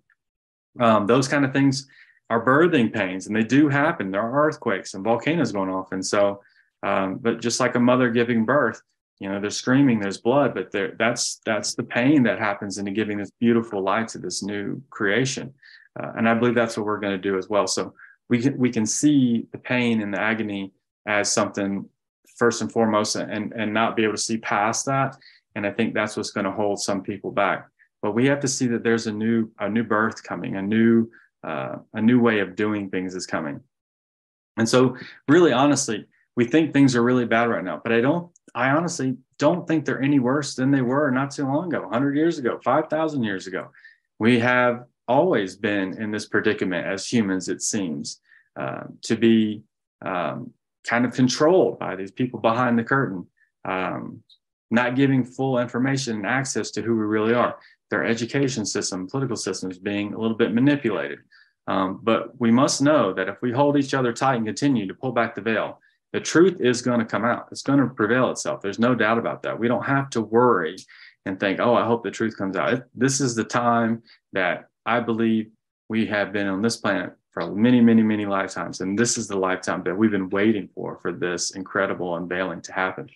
Um, 0.80 1.06
those 1.06 1.28
kind 1.28 1.44
of 1.44 1.52
things 1.52 1.86
are 2.30 2.44
birthing 2.44 2.92
pains, 2.92 3.26
and 3.26 3.34
they 3.34 3.42
do 3.42 3.68
happen. 3.68 4.10
There 4.10 4.20
are 4.20 4.46
earthquakes 4.46 4.94
and 4.94 5.04
volcanoes 5.04 5.52
going 5.52 5.70
off, 5.70 5.92
and 5.92 6.04
so. 6.04 6.42
Um, 6.84 7.18
but 7.18 7.40
just 7.40 7.58
like 7.58 7.74
a 7.74 7.80
mother 7.80 8.08
giving 8.08 8.44
birth, 8.44 8.80
you 9.18 9.28
know, 9.28 9.40
they're 9.40 9.50
screaming, 9.50 9.98
there's 9.98 10.20
blood, 10.20 10.54
but 10.54 10.70
there, 10.70 10.94
that's 10.96 11.40
that's 11.44 11.74
the 11.74 11.82
pain 11.82 12.22
that 12.22 12.38
happens 12.38 12.78
into 12.78 12.92
giving 12.92 13.18
this 13.18 13.32
beautiful 13.40 13.82
light 13.82 14.06
to 14.08 14.18
this 14.18 14.44
new 14.44 14.80
creation, 14.90 15.52
uh, 15.98 16.12
and 16.16 16.28
I 16.28 16.34
believe 16.34 16.54
that's 16.54 16.76
what 16.76 16.86
we're 16.86 17.00
going 17.00 17.20
to 17.20 17.30
do 17.30 17.36
as 17.36 17.48
well. 17.48 17.66
So 17.66 17.94
we 18.28 18.40
can 18.40 18.58
we 18.58 18.70
can 18.70 18.86
see 18.86 19.46
the 19.52 19.58
pain 19.58 20.02
and 20.02 20.12
the 20.12 20.20
agony 20.20 20.72
as 21.06 21.30
something 21.30 21.88
first 22.36 22.62
and 22.62 22.70
foremost, 22.70 23.16
and 23.16 23.52
and 23.52 23.72
not 23.72 23.96
be 23.96 24.04
able 24.04 24.14
to 24.14 24.20
see 24.20 24.38
past 24.38 24.86
that. 24.86 25.16
And 25.54 25.66
I 25.66 25.72
think 25.72 25.94
that's 25.94 26.16
what's 26.16 26.30
going 26.30 26.44
to 26.44 26.52
hold 26.52 26.80
some 26.80 27.02
people 27.02 27.32
back. 27.32 27.68
But 28.00 28.12
we 28.12 28.26
have 28.26 28.40
to 28.40 28.48
see 28.48 28.66
that 28.68 28.84
there's 28.84 29.06
a 29.06 29.12
new 29.12 29.50
a 29.58 29.68
new 29.68 29.82
birth 29.82 30.22
coming, 30.22 30.56
a 30.56 30.62
new 30.62 31.10
uh, 31.42 31.76
a 31.94 32.02
new 32.02 32.20
way 32.20 32.40
of 32.40 32.56
doing 32.56 32.90
things 32.90 33.14
is 33.14 33.26
coming. 33.26 33.60
And 34.56 34.68
so, 34.68 34.96
really, 35.28 35.52
honestly, 35.52 36.06
we 36.36 36.44
think 36.44 36.72
things 36.72 36.96
are 36.96 37.02
really 37.02 37.24
bad 37.24 37.48
right 37.48 37.64
now, 37.64 37.80
but 37.82 37.92
I 37.92 38.00
don't. 38.00 38.30
I 38.54 38.70
honestly 38.70 39.16
don't 39.38 39.68
think 39.68 39.84
they're 39.84 40.02
any 40.02 40.18
worse 40.18 40.54
than 40.54 40.70
they 40.70 40.80
were 40.80 41.10
not 41.10 41.30
too 41.30 41.44
long 41.44 41.68
ago, 41.68 41.82
100 41.82 42.16
years 42.16 42.38
ago, 42.38 42.58
5,000 42.64 43.22
years 43.22 43.46
ago. 43.46 43.70
We 44.18 44.40
have 44.40 44.84
always 45.08 45.56
been 45.56 46.00
in 46.00 46.10
this 46.10 46.26
predicament 46.26 46.86
as 46.86 47.06
humans, 47.06 47.48
it 47.48 47.62
seems, 47.62 48.20
uh, 48.58 48.84
to 49.02 49.16
be 49.16 49.62
um, 50.04 50.52
kind 50.86 51.04
of 51.04 51.12
controlled 51.12 51.78
by 51.78 51.96
these 51.96 52.12
people 52.12 52.40
behind 52.40 52.78
the 52.78 52.84
curtain, 52.84 53.26
um, 53.64 54.22
not 54.70 54.96
giving 54.96 55.24
full 55.24 55.58
information 55.58 56.16
and 56.16 56.26
access 56.26 56.70
to 56.72 56.82
who 56.82 56.94
we 56.94 57.04
really 57.04 57.34
are 57.34 57.58
their 57.90 58.04
education 58.04 58.66
system, 58.66 59.08
political 59.08 59.36
systems 59.36 59.78
being 59.78 60.12
a 60.12 60.18
little 60.18 60.36
bit 60.36 60.52
manipulated. 60.52 61.20
Um, 61.66 62.00
but 62.02 62.38
we 62.40 62.50
must 62.50 62.82
know 62.82 63.12
that 63.12 63.28
if 63.28 63.40
we 63.42 63.52
hold 63.52 63.76
each 63.76 63.94
other 63.94 64.12
tight 64.12 64.36
and 64.36 64.46
continue 64.46 64.86
to 64.86 64.94
pull 64.94 65.12
back 65.12 65.34
the 65.34 65.40
veil, 65.40 65.80
the 66.12 66.20
truth 66.20 66.60
is 66.60 66.80
going 66.80 67.00
to 67.00 67.04
come 67.04 67.24
out. 67.24 67.48
It's 67.50 67.62
going 67.62 67.80
to 67.80 67.86
prevail 67.86 68.30
itself. 68.30 68.62
There's 68.62 68.78
no 68.78 68.94
doubt 68.94 69.18
about 69.18 69.42
that. 69.42 69.58
We 69.58 69.68
don't 69.68 69.84
have 69.84 70.08
to 70.10 70.22
worry 70.22 70.76
and 71.26 71.38
think, 71.38 71.60
oh, 71.60 71.74
I 71.74 71.84
hope 71.84 72.02
the 72.02 72.10
truth 72.10 72.38
comes 72.38 72.56
out. 72.56 72.84
This 72.94 73.20
is 73.20 73.34
the 73.34 73.44
time 73.44 74.02
that 74.32 74.67
I 74.88 75.00
believe 75.00 75.50
we 75.88 76.06
have 76.06 76.32
been 76.32 76.46
on 76.46 76.62
this 76.62 76.76
planet 76.76 77.12
for 77.30 77.50
many, 77.54 77.80
many, 77.80 78.02
many 78.02 78.26
lifetimes. 78.26 78.80
And 78.80 78.98
this 78.98 79.16
is 79.16 79.28
the 79.28 79.36
lifetime 79.36 79.82
that 79.84 79.96
we've 79.96 80.10
been 80.10 80.30
waiting 80.30 80.68
for, 80.74 80.98
for 81.00 81.12
this 81.12 81.52
incredible 81.52 82.16
unveiling 82.16 82.62
to 82.62 82.72
happen. 82.72 83.08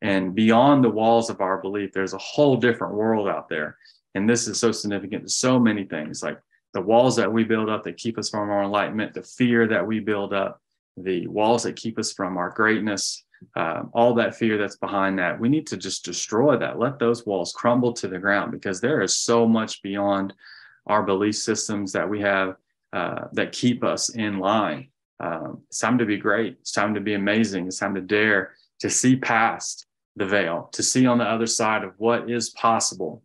And 0.00 0.34
beyond 0.34 0.82
the 0.82 0.90
walls 0.90 1.30
of 1.30 1.40
our 1.40 1.58
belief, 1.58 1.92
there's 1.92 2.14
a 2.14 2.18
whole 2.18 2.56
different 2.56 2.94
world 2.94 3.28
out 3.28 3.48
there 3.48 3.76
and 4.14 4.28
this 4.28 4.46
is 4.46 4.58
so 4.58 4.72
significant 4.72 5.24
to 5.24 5.28
so 5.28 5.58
many 5.58 5.84
things 5.84 6.22
like 6.22 6.38
the 6.74 6.80
walls 6.80 7.16
that 7.16 7.32
we 7.32 7.44
build 7.44 7.68
up 7.68 7.84
that 7.84 7.96
keep 7.96 8.18
us 8.18 8.30
from 8.30 8.50
our 8.50 8.64
enlightenment, 8.64 9.14
the 9.14 9.22
fear 9.22 9.66
that 9.68 9.86
we 9.86 10.00
build 10.00 10.32
up, 10.32 10.60
the 10.96 11.26
walls 11.26 11.62
that 11.62 11.76
keep 11.76 11.98
us 11.98 12.12
from 12.12 12.36
our 12.36 12.50
greatness, 12.50 13.24
um, 13.56 13.90
all 13.92 14.14
that 14.14 14.34
fear 14.34 14.56
that's 14.56 14.76
behind 14.76 15.18
that. 15.18 15.38
We 15.38 15.48
need 15.48 15.66
to 15.68 15.76
just 15.76 16.04
destroy 16.04 16.56
that. 16.58 16.78
Let 16.78 16.98
those 16.98 17.26
walls 17.26 17.52
crumble 17.52 17.92
to 17.94 18.08
the 18.08 18.18
ground 18.18 18.52
because 18.52 18.80
there 18.80 19.02
is 19.02 19.16
so 19.16 19.46
much 19.46 19.82
beyond 19.82 20.32
our 20.86 21.02
belief 21.02 21.36
systems 21.36 21.92
that 21.92 22.08
we 22.08 22.20
have 22.20 22.56
uh, 22.92 23.26
that 23.32 23.52
keep 23.52 23.84
us 23.84 24.10
in 24.10 24.38
line. 24.38 24.88
Um, 25.20 25.62
it's 25.68 25.78
time 25.78 25.98
to 25.98 26.06
be 26.06 26.16
great. 26.16 26.56
It's 26.60 26.72
time 26.72 26.94
to 26.94 27.00
be 27.00 27.14
amazing. 27.14 27.66
It's 27.66 27.78
time 27.78 27.94
to 27.94 28.00
dare 28.00 28.54
to 28.80 28.90
see 28.90 29.16
past 29.16 29.86
the 30.16 30.26
veil, 30.26 30.68
to 30.72 30.82
see 30.82 31.06
on 31.06 31.18
the 31.18 31.24
other 31.24 31.46
side 31.46 31.84
of 31.84 31.94
what 31.96 32.30
is 32.30 32.50
possible 32.50 33.22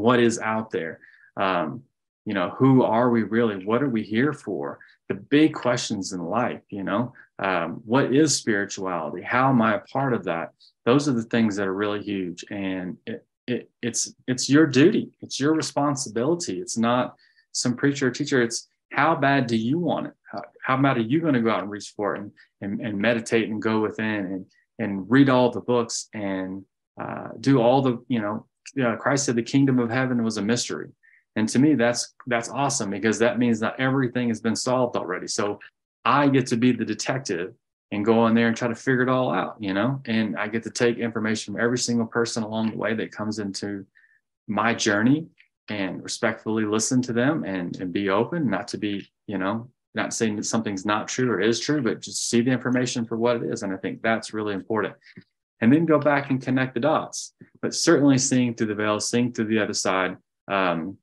what 0.00 0.20
is 0.20 0.38
out 0.38 0.70
there. 0.70 1.00
Um, 1.36 1.82
you 2.24 2.34
know 2.34 2.50
who 2.50 2.82
are 2.82 3.10
we 3.10 3.24
really? 3.24 3.64
What 3.64 3.82
are 3.82 3.88
we 3.88 4.02
here 4.02 4.32
for? 4.32 4.78
The 5.08 5.14
big 5.14 5.54
questions 5.54 6.12
in 6.12 6.24
life 6.24 6.62
you 6.70 6.84
know? 6.84 7.12
Um, 7.38 7.82
what 7.84 8.14
is 8.14 8.36
spirituality? 8.36 9.22
How 9.22 9.48
am 9.48 9.60
i 9.60 9.74
a 9.74 9.80
part 9.80 10.14
of 10.14 10.24
that? 10.24 10.52
Those 10.84 11.08
are 11.08 11.12
the 11.12 11.24
things 11.24 11.56
that 11.56 11.66
are 11.66 11.74
really 11.74 12.02
huge. 12.02 12.44
And 12.50 12.96
it, 13.06 13.26
it, 13.52 13.70
it's 13.82 14.14
it's 14.26 14.48
your 14.48 14.66
duty 14.66 15.10
it's 15.20 15.38
your 15.38 15.54
responsibility 15.54 16.60
it's 16.60 16.78
not 16.78 17.14
some 17.52 17.76
preacher 17.76 18.08
or 18.08 18.10
teacher 18.10 18.42
it's 18.42 18.68
how 18.92 19.14
bad 19.14 19.46
do 19.46 19.56
you 19.56 19.78
want 19.78 20.06
it 20.06 20.14
how, 20.30 20.42
how 20.62 20.76
bad 20.76 20.96
are 20.96 21.00
you 21.00 21.20
going 21.20 21.34
to 21.34 21.40
go 21.40 21.50
out 21.50 21.62
and 21.62 21.70
reach 21.70 21.92
for 21.96 22.14
it 22.14 22.20
and, 22.20 22.32
and, 22.60 22.80
and 22.80 22.98
meditate 22.98 23.48
and 23.48 23.62
go 23.62 23.80
within 23.80 24.26
and 24.26 24.46
and 24.78 25.10
read 25.10 25.28
all 25.28 25.50
the 25.50 25.60
books 25.60 26.08
and 26.14 26.64
uh, 27.00 27.28
do 27.40 27.60
all 27.60 27.82
the 27.82 28.02
you 28.08 28.20
know 28.20 28.46
uh, 28.82 28.96
Christ 28.96 29.26
said 29.26 29.36
the 29.36 29.42
kingdom 29.42 29.78
of 29.78 29.90
heaven 29.90 30.22
was 30.22 30.36
a 30.36 30.42
mystery. 30.42 30.90
And 31.36 31.48
to 31.48 31.58
me, 31.58 31.74
that's 31.74 32.14
that's 32.26 32.50
awesome 32.50 32.90
because 32.90 33.18
that 33.18 33.38
means 33.38 33.58
that 33.60 33.78
everything 33.78 34.28
has 34.28 34.40
been 34.40 34.56
solved 34.56 34.96
already. 34.96 35.26
So 35.26 35.58
I 36.04 36.28
get 36.28 36.46
to 36.48 36.56
be 36.56 36.72
the 36.72 36.84
detective 36.84 37.54
and 37.92 38.04
go 38.04 38.26
in 38.26 38.34
there 38.34 38.48
and 38.48 38.56
try 38.56 38.66
to 38.66 38.74
figure 38.74 39.02
it 39.02 39.08
all 39.08 39.32
out, 39.32 39.56
you 39.60 39.72
know, 39.72 40.00
and 40.06 40.36
I 40.36 40.48
get 40.48 40.64
to 40.64 40.70
take 40.70 40.98
information 40.98 41.54
from 41.54 41.62
every 41.62 41.78
single 41.78 42.06
person 42.06 42.42
along 42.42 42.70
the 42.70 42.76
way 42.76 42.94
that 42.94 43.12
comes 43.12 43.38
into 43.38 43.86
my 44.48 44.74
journey 44.74 45.28
and 45.68 46.02
respectfully 46.02 46.64
listen 46.64 47.00
to 47.02 47.12
them 47.12 47.44
and, 47.44 47.78
and 47.80 47.92
be 47.92 48.08
open, 48.08 48.50
not 48.50 48.66
to 48.68 48.78
be, 48.78 49.08
you 49.28 49.38
know, 49.38 49.68
not 49.94 50.12
saying 50.12 50.36
that 50.36 50.46
something's 50.46 50.86
not 50.86 51.06
true 51.06 51.30
or 51.30 51.40
is 51.40 51.60
true, 51.60 51.82
but 51.82 52.00
just 52.00 52.28
see 52.28 52.40
the 52.40 52.50
information 52.50 53.04
for 53.04 53.16
what 53.16 53.36
it 53.36 53.44
is. 53.44 53.62
And 53.62 53.72
I 53.72 53.76
think 53.76 54.02
that's 54.02 54.32
really 54.32 54.54
important 54.54 54.94
and 55.62 55.72
then 55.72 55.86
go 55.86 55.98
back 55.98 56.28
and 56.30 56.42
connect 56.42 56.74
the 56.74 56.80
dots. 56.80 57.34
But 57.62 57.72
certainly 57.72 58.18
seeing 58.18 58.54
through 58.54 58.66
the 58.66 58.74
veil, 58.74 58.98
seeing 58.98 59.32
through 59.32 59.46
the 59.46 59.60
other 59.60 59.72
side, 59.72 60.16
um, 60.48 60.98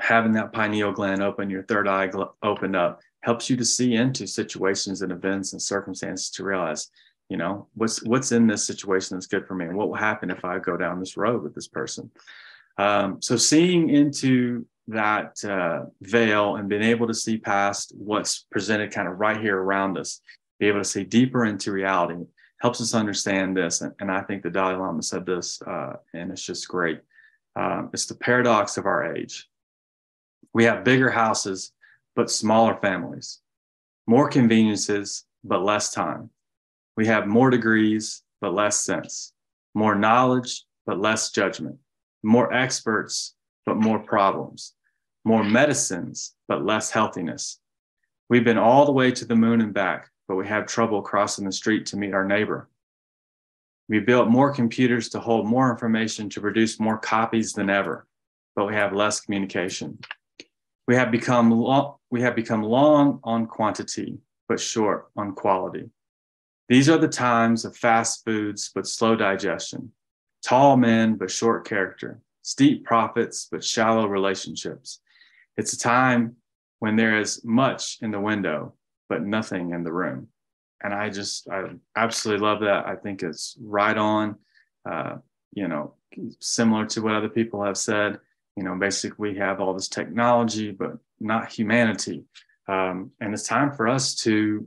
having 0.00 0.32
that 0.32 0.54
pineal 0.54 0.90
gland 0.90 1.22
open, 1.22 1.50
your 1.50 1.64
third 1.64 1.86
eye 1.86 2.08
gl- 2.08 2.32
opened 2.42 2.74
up, 2.74 3.02
helps 3.20 3.50
you 3.50 3.56
to 3.56 3.64
see 3.64 3.94
into 3.94 4.26
situations 4.26 5.02
and 5.02 5.12
events 5.12 5.52
and 5.52 5.60
circumstances 5.60 6.30
to 6.30 6.44
realize, 6.44 6.90
you 7.28 7.36
know, 7.36 7.66
what's 7.74 8.02
what's 8.04 8.32
in 8.32 8.46
this 8.46 8.66
situation 8.66 9.16
that's 9.16 9.26
good 9.26 9.46
for 9.46 9.54
me, 9.54 9.66
and 9.66 9.76
what 9.76 9.88
will 9.88 9.96
happen 9.96 10.30
if 10.30 10.44
I 10.44 10.58
go 10.58 10.76
down 10.76 11.00
this 11.00 11.16
road 11.16 11.42
with 11.42 11.54
this 11.54 11.68
person. 11.68 12.10
Um, 12.78 13.20
so 13.20 13.36
seeing 13.36 13.90
into 13.90 14.66
that 14.86 15.42
uh, 15.44 15.86
veil 16.00 16.56
and 16.56 16.68
being 16.68 16.82
able 16.82 17.06
to 17.06 17.14
see 17.14 17.36
past 17.36 17.92
what's 17.96 18.46
presented 18.50 18.92
kind 18.92 19.08
of 19.08 19.18
right 19.18 19.40
here 19.40 19.58
around 19.58 19.98
us, 19.98 20.20
be 20.58 20.66
able 20.68 20.80
to 20.80 20.84
see 20.84 21.04
deeper 21.04 21.44
into 21.44 21.72
reality 21.72 22.24
helps 22.60 22.80
us 22.80 22.94
understand 22.94 23.56
this. 23.56 23.82
And, 23.82 23.92
and 24.00 24.10
I 24.10 24.22
think 24.22 24.42
the 24.42 24.50
Dalai 24.50 24.76
Lama 24.76 25.02
said 25.02 25.26
this, 25.26 25.60
uh, 25.62 25.94
and 26.14 26.30
it's 26.30 26.42
just 26.42 26.68
great. 26.68 27.00
Um, 27.54 27.90
it's 27.92 28.06
the 28.06 28.14
paradox 28.14 28.76
of 28.76 28.86
our 28.86 29.14
age. 29.14 29.48
We 30.54 30.64
have 30.64 30.84
bigger 30.84 31.10
houses, 31.10 31.72
but 32.18 32.32
smaller 32.32 32.74
families, 32.74 33.38
more 34.08 34.28
conveniences, 34.28 35.24
but 35.44 35.62
less 35.62 35.92
time. 35.92 36.28
We 36.96 37.06
have 37.06 37.28
more 37.28 37.48
degrees, 37.48 38.24
but 38.40 38.52
less 38.52 38.80
sense, 38.80 39.32
more 39.72 39.94
knowledge, 39.94 40.64
but 40.84 40.98
less 40.98 41.30
judgment, 41.30 41.76
more 42.24 42.52
experts, 42.52 43.36
but 43.64 43.76
more 43.76 44.00
problems, 44.00 44.74
more 45.24 45.44
medicines, 45.44 46.34
but 46.48 46.64
less 46.64 46.90
healthiness. 46.90 47.60
We've 48.28 48.42
been 48.42 48.58
all 48.58 48.84
the 48.84 48.90
way 48.90 49.12
to 49.12 49.24
the 49.24 49.36
moon 49.36 49.60
and 49.60 49.72
back, 49.72 50.10
but 50.26 50.34
we 50.34 50.48
have 50.48 50.66
trouble 50.66 51.02
crossing 51.02 51.44
the 51.44 51.52
street 51.52 51.86
to 51.86 51.96
meet 51.96 52.14
our 52.14 52.24
neighbor. 52.24 52.68
We 53.88 54.00
built 54.00 54.26
more 54.26 54.52
computers 54.52 55.08
to 55.10 55.20
hold 55.20 55.46
more 55.46 55.70
information 55.70 56.28
to 56.30 56.40
produce 56.40 56.80
more 56.80 56.98
copies 56.98 57.52
than 57.52 57.70
ever, 57.70 58.08
but 58.56 58.66
we 58.66 58.74
have 58.74 58.92
less 58.92 59.20
communication. 59.20 60.00
We 60.88 60.96
have 60.96 61.10
become 61.10 61.50
long, 61.50 61.96
we 62.10 62.22
have 62.22 62.34
become 62.34 62.62
long 62.62 63.20
on 63.22 63.46
quantity, 63.46 64.18
but 64.48 64.58
short 64.58 65.10
on 65.16 65.34
quality. 65.34 65.90
These 66.70 66.88
are 66.88 66.96
the 66.96 67.08
times 67.08 67.66
of 67.66 67.76
fast 67.76 68.24
foods, 68.24 68.70
but 68.74 68.86
slow 68.86 69.14
digestion, 69.14 69.92
tall 70.42 70.78
men, 70.78 71.16
but 71.16 71.30
short 71.30 71.68
character, 71.68 72.22
steep 72.40 72.86
profits, 72.86 73.48
but 73.52 73.62
shallow 73.62 74.06
relationships. 74.06 75.00
It's 75.58 75.74
a 75.74 75.78
time 75.78 76.36
when 76.78 76.96
there 76.96 77.20
is 77.20 77.44
much 77.44 77.98
in 78.00 78.10
the 78.10 78.20
window, 78.20 78.72
but 79.10 79.22
nothing 79.22 79.72
in 79.72 79.84
the 79.84 79.92
room. 79.92 80.28
And 80.82 80.94
I 80.94 81.10
just, 81.10 81.50
I 81.50 81.64
absolutely 81.96 82.46
love 82.46 82.60
that. 82.60 82.86
I 82.86 82.96
think 82.96 83.22
it's 83.22 83.58
right 83.60 83.96
on, 83.96 84.36
uh, 84.90 85.16
you 85.52 85.68
know, 85.68 85.94
similar 86.40 86.86
to 86.86 87.02
what 87.02 87.14
other 87.14 87.28
people 87.28 87.62
have 87.62 87.76
said. 87.76 88.20
You 88.58 88.64
know, 88.64 88.76
basically, 88.76 89.30
we 89.30 89.38
have 89.38 89.60
all 89.60 89.72
this 89.72 89.88
technology, 89.88 90.72
but 90.72 90.92
not 91.20 91.52
humanity. 91.58 92.24
Um, 92.66 93.12
and 93.20 93.32
it's 93.32 93.46
time 93.56 93.70
for 93.76 93.86
us 93.86 94.16
to 94.24 94.66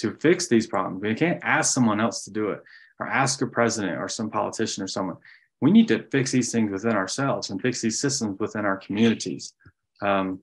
to 0.00 0.06
fix 0.26 0.48
these 0.48 0.66
problems. 0.66 1.00
We 1.00 1.14
can't 1.14 1.40
ask 1.42 1.72
someone 1.72 2.00
else 2.00 2.24
to 2.24 2.30
do 2.30 2.50
it, 2.54 2.60
or 2.98 3.06
ask 3.06 3.40
a 3.42 3.46
president 3.46 3.96
or 4.02 4.08
some 4.08 4.30
politician 4.30 4.82
or 4.82 4.88
someone. 4.88 5.18
We 5.60 5.70
need 5.70 5.88
to 5.88 6.04
fix 6.10 6.32
these 6.32 6.50
things 6.52 6.70
within 6.72 6.96
ourselves 7.02 7.50
and 7.50 7.62
fix 7.62 7.80
these 7.80 8.00
systems 8.00 8.38
within 8.40 8.64
our 8.64 8.76
communities. 8.76 9.54
Um, 10.02 10.40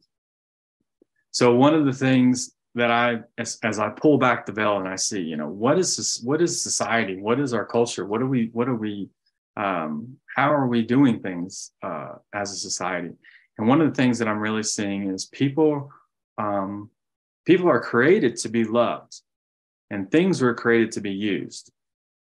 so 1.32 1.46
one 1.66 1.74
of 1.80 1.86
the 1.86 1.98
things 2.08 2.56
that 2.76 2.92
I, 2.92 3.20
as, 3.38 3.60
as 3.64 3.78
I 3.80 3.90
pull 3.90 4.18
back 4.18 4.46
the 4.46 4.52
veil 4.60 4.78
and 4.78 4.88
I 4.88 4.98
see, 4.98 5.22
you 5.22 5.38
know, 5.38 5.50
what 5.50 5.78
is 5.78 5.98
this, 5.98 6.22
what 6.24 6.42
is 6.42 6.64
society? 6.70 7.16
What 7.28 7.40
is 7.40 7.54
our 7.54 7.66
culture? 7.66 8.06
What 8.06 8.22
are 8.22 8.32
we, 8.36 8.50
what 8.52 8.68
are 8.68 8.80
we 8.88 9.10
um, 9.58 10.18
how 10.36 10.52
are 10.52 10.68
we 10.68 10.82
doing 10.82 11.20
things 11.20 11.72
uh, 11.82 12.16
as 12.34 12.52
a 12.52 12.56
society? 12.56 13.12
And 13.58 13.68
one 13.68 13.82
of 13.82 13.88
the 13.88 13.96
things 13.96 14.20
that 14.20 14.28
I'm 14.28 14.40
really 14.40 14.64
seeing 14.64 15.10
is 15.10 15.26
people 15.26 15.92
um, 16.38 16.90
people 17.46 17.70
are 17.70 17.80
created 17.80 18.36
to 18.38 18.50
be 18.50 18.66
loved, 18.66 19.22
and 19.90 20.12
things 20.12 20.42
were 20.42 20.54
created 20.54 20.92
to 20.94 21.02
be 21.02 21.14
used. 21.14 21.72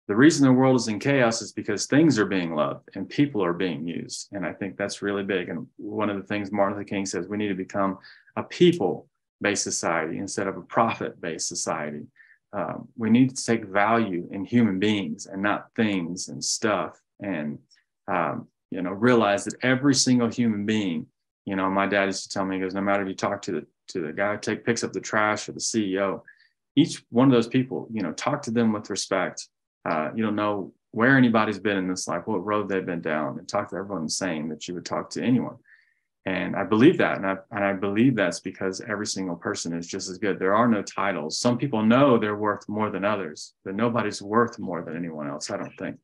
The 0.06 0.16
reason 0.16 0.46
the 0.46 0.52
world 0.52 0.76
is 0.76 0.88
in 0.88 0.98
chaos 0.98 1.40
is 1.40 1.52
because 1.52 1.86
things 1.86 2.18
are 2.18 2.26
being 2.26 2.54
loved 2.54 2.90
and 2.94 3.08
people 3.08 3.42
are 3.42 3.54
being 3.54 3.88
used. 3.88 4.28
And 4.32 4.44
I 4.44 4.52
think 4.52 4.76
that's 4.76 5.00
really 5.00 5.22
big. 5.22 5.48
And 5.48 5.66
one 5.78 6.10
of 6.10 6.18
the 6.18 6.22
things 6.24 6.52
Martin 6.52 6.76
Luther 6.76 6.86
King 6.86 7.06
says 7.06 7.26
we 7.26 7.38
need 7.38 7.48
to 7.48 7.54
become 7.54 7.96
a 8.36 8.42
people 8.42 9.08
based 9.40 9.62
society 9.62 10.18
instead 10.18 10.46
of 10.46 10.58
a 10.58 10.62
profit 10.62 11.18
based 11.22 11.48
society. 11.48 12.02
Um, 12.52 12.88
we 12.98 13.08
need 13.08 13.34
to 13.34 13.44
take 13.44 13.64
value 13.64 14.28
in 14.30 14.44
human 14.44 14.78
beings 14.78 15.24
and 15.24 15.42
not 15.42 15.70
things 15.74 16.28
and 16.28 16.44
stuff 16.44 17.00
and 17.24 17.58
um, 18.08 18.48
you 18.70 18.82
know 18.82 18.90
realize 18.90 19.44
that 19.44 19.54
every 19.62 19.94
single 19.94 20.28
human 20.28 20.66
being 20.66 21.06
you 21.44 21.56
know 21.56 21.68
my 21.70 21.86
dad 21.86 22.06
used 22.06 22.24
to 22.24 22.28
tell 22.28 22.44
me 22.44 22.56
he 22.56 22.62
goes 22.62 22.74
no 22.74 22.80
matter 22.80 23.02
if 23.02 23.08
you 23.08 23.14
talk 23.14 23.42
to 23.42 23.52
the 23.52 23.66
to 23.88 24.00
the 24.00 24.12
guy 24.12 24.32
who 24.32 24.40
take 24.40 24.64
picks 24.64 24.84
up 24.84 24.92
the 24.92 25.00
trash 25.00 25.48
or 25.48 25.52
the 25.52 25.60
ceo 25.60 26.22
each 26.76 27.02
one 27.10 27.28
of 27.28 27.32
those 27.32 27.48
people 27.48 27.88
you 27.92 28.02
know 28.02 28.12
talk 28.12 28.42
to 28.42 28.50
them 28.50 28.72
with 28.72 28.90
respect 28.90 29.48
uh, 29.88 30.10
you 30.14 30.22
don't 30.22 30.36
know 30.36 30.72
where 30.92 31.16
anybody's 31.16 31.58
been 31.58 31.76
in 31.76 31.88
this 31.88 32.08
life 32.08 32.26
what 32.26 32.44
road 32.44 32.68
they've 32.68 32.86
been 32.86 33.00
down 33.00 33.38
and 33.38 33.48
talk 33.48 33.68
to 33.68 33.76
everyone 33.76 34.04
the 34.04 34.10
same 34.10 34.48
that 34.48 34.66
you 34.68 34.74
would 34.74 34.86
talk 34.86 35.10
to 35.10 35.22
anyone 35.22 35.56
and 36.26 36.56
I 36.56 36.64
believe 36.64 36.96
that. 36.98 37.18
And 37.18 37.26
I, 37.26 37.36
and 37.50 37.64
I 37.64 37.74
believe 37.74 38.16
that's 38.16 38.40
because 38.40 38.80
every 38.80 39.06
single 39.06 39.36
person 39.36 39.74
is 39.74 39.86
just 39.86 40.08
as 40.08 40.16
good. 40.16 40.38
There 40.38 40.54
are 40.54 40.66
no 40.66 40.82
titles. 40.82 41.38
Some 41.38 41.58
people 41.58 41.82
know 41.82 42.16
they're 42.16 42.36
worth 42.36 42.66
more 42.66 42.90
than 42.90 43.04
others, 43.04 43.52
but 43.64 43.74
nobody's 43.74 44.22
worth 44.22 44.58
more 44.58 44.82
than 44.82 44.96
anyone 44.96 45.28
else, 45.28 45.50
I 45.50 45.58
don't 45.58 45.76
think. 45.76 45.96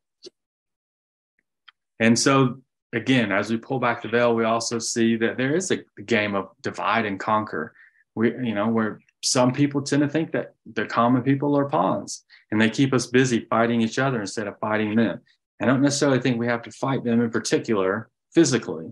And 2.01 2.17
so, 2.17 2.59
again, 2.93 3.31
as 3.31 3.51
we 3.51 3.57
pull 3.57 3.79
back 3.79 4.01
the 4.01 4.09
veil, 4.09 4.35
we 4.35 4.43
also 4.43 4.79
see 4.79 5.15
that 5.17 5.37
there 5.37 5.55
is 5.55 5.71
a 5.71 5.77
game 6.01 6.35
of 6.35 6.49
divide 6.61 7.05
and 7.05 7.19
conquer. 7.19 7.73
We, 8.15 8.31
you 8.31 8.55
know, 8.55 8.67
where 8.67 8.99
some 9.23 9.53
people 9.53 9.83
tend 9.83 10.01
to 10.01 10.09
think 10.09 10.31
that 10.31 10.55
the 10.65 10.85
common 10.85 11.21
people 11.21 11.55
are 11.57 11.69
pawns 11.69 12.25
and 12.49 12.59
they 12.59 12.71
keep 12.71 12.91
us 12.91 13.05
busy 13.05 13.45
fighting 13.49 13.81
each 13.81 13.99
other 13.99 14.19
instead 14.19 14.47
of 14.47 14.59
fighting 14.59 14.95
them. 14.95 15.21
I 15.61 15.65
don't 15.65 15.83
necessarily 15.83 16.19
think 16.19 16.39
we 16.39 16.47
have 16.47 16.63
to 16.63 16.71
fight 16.71 17.03
them 17.03 17.21
in 17.21 17.29
particular 17.29 18.09
physically, 18.33 18.91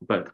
but 0.00 0.30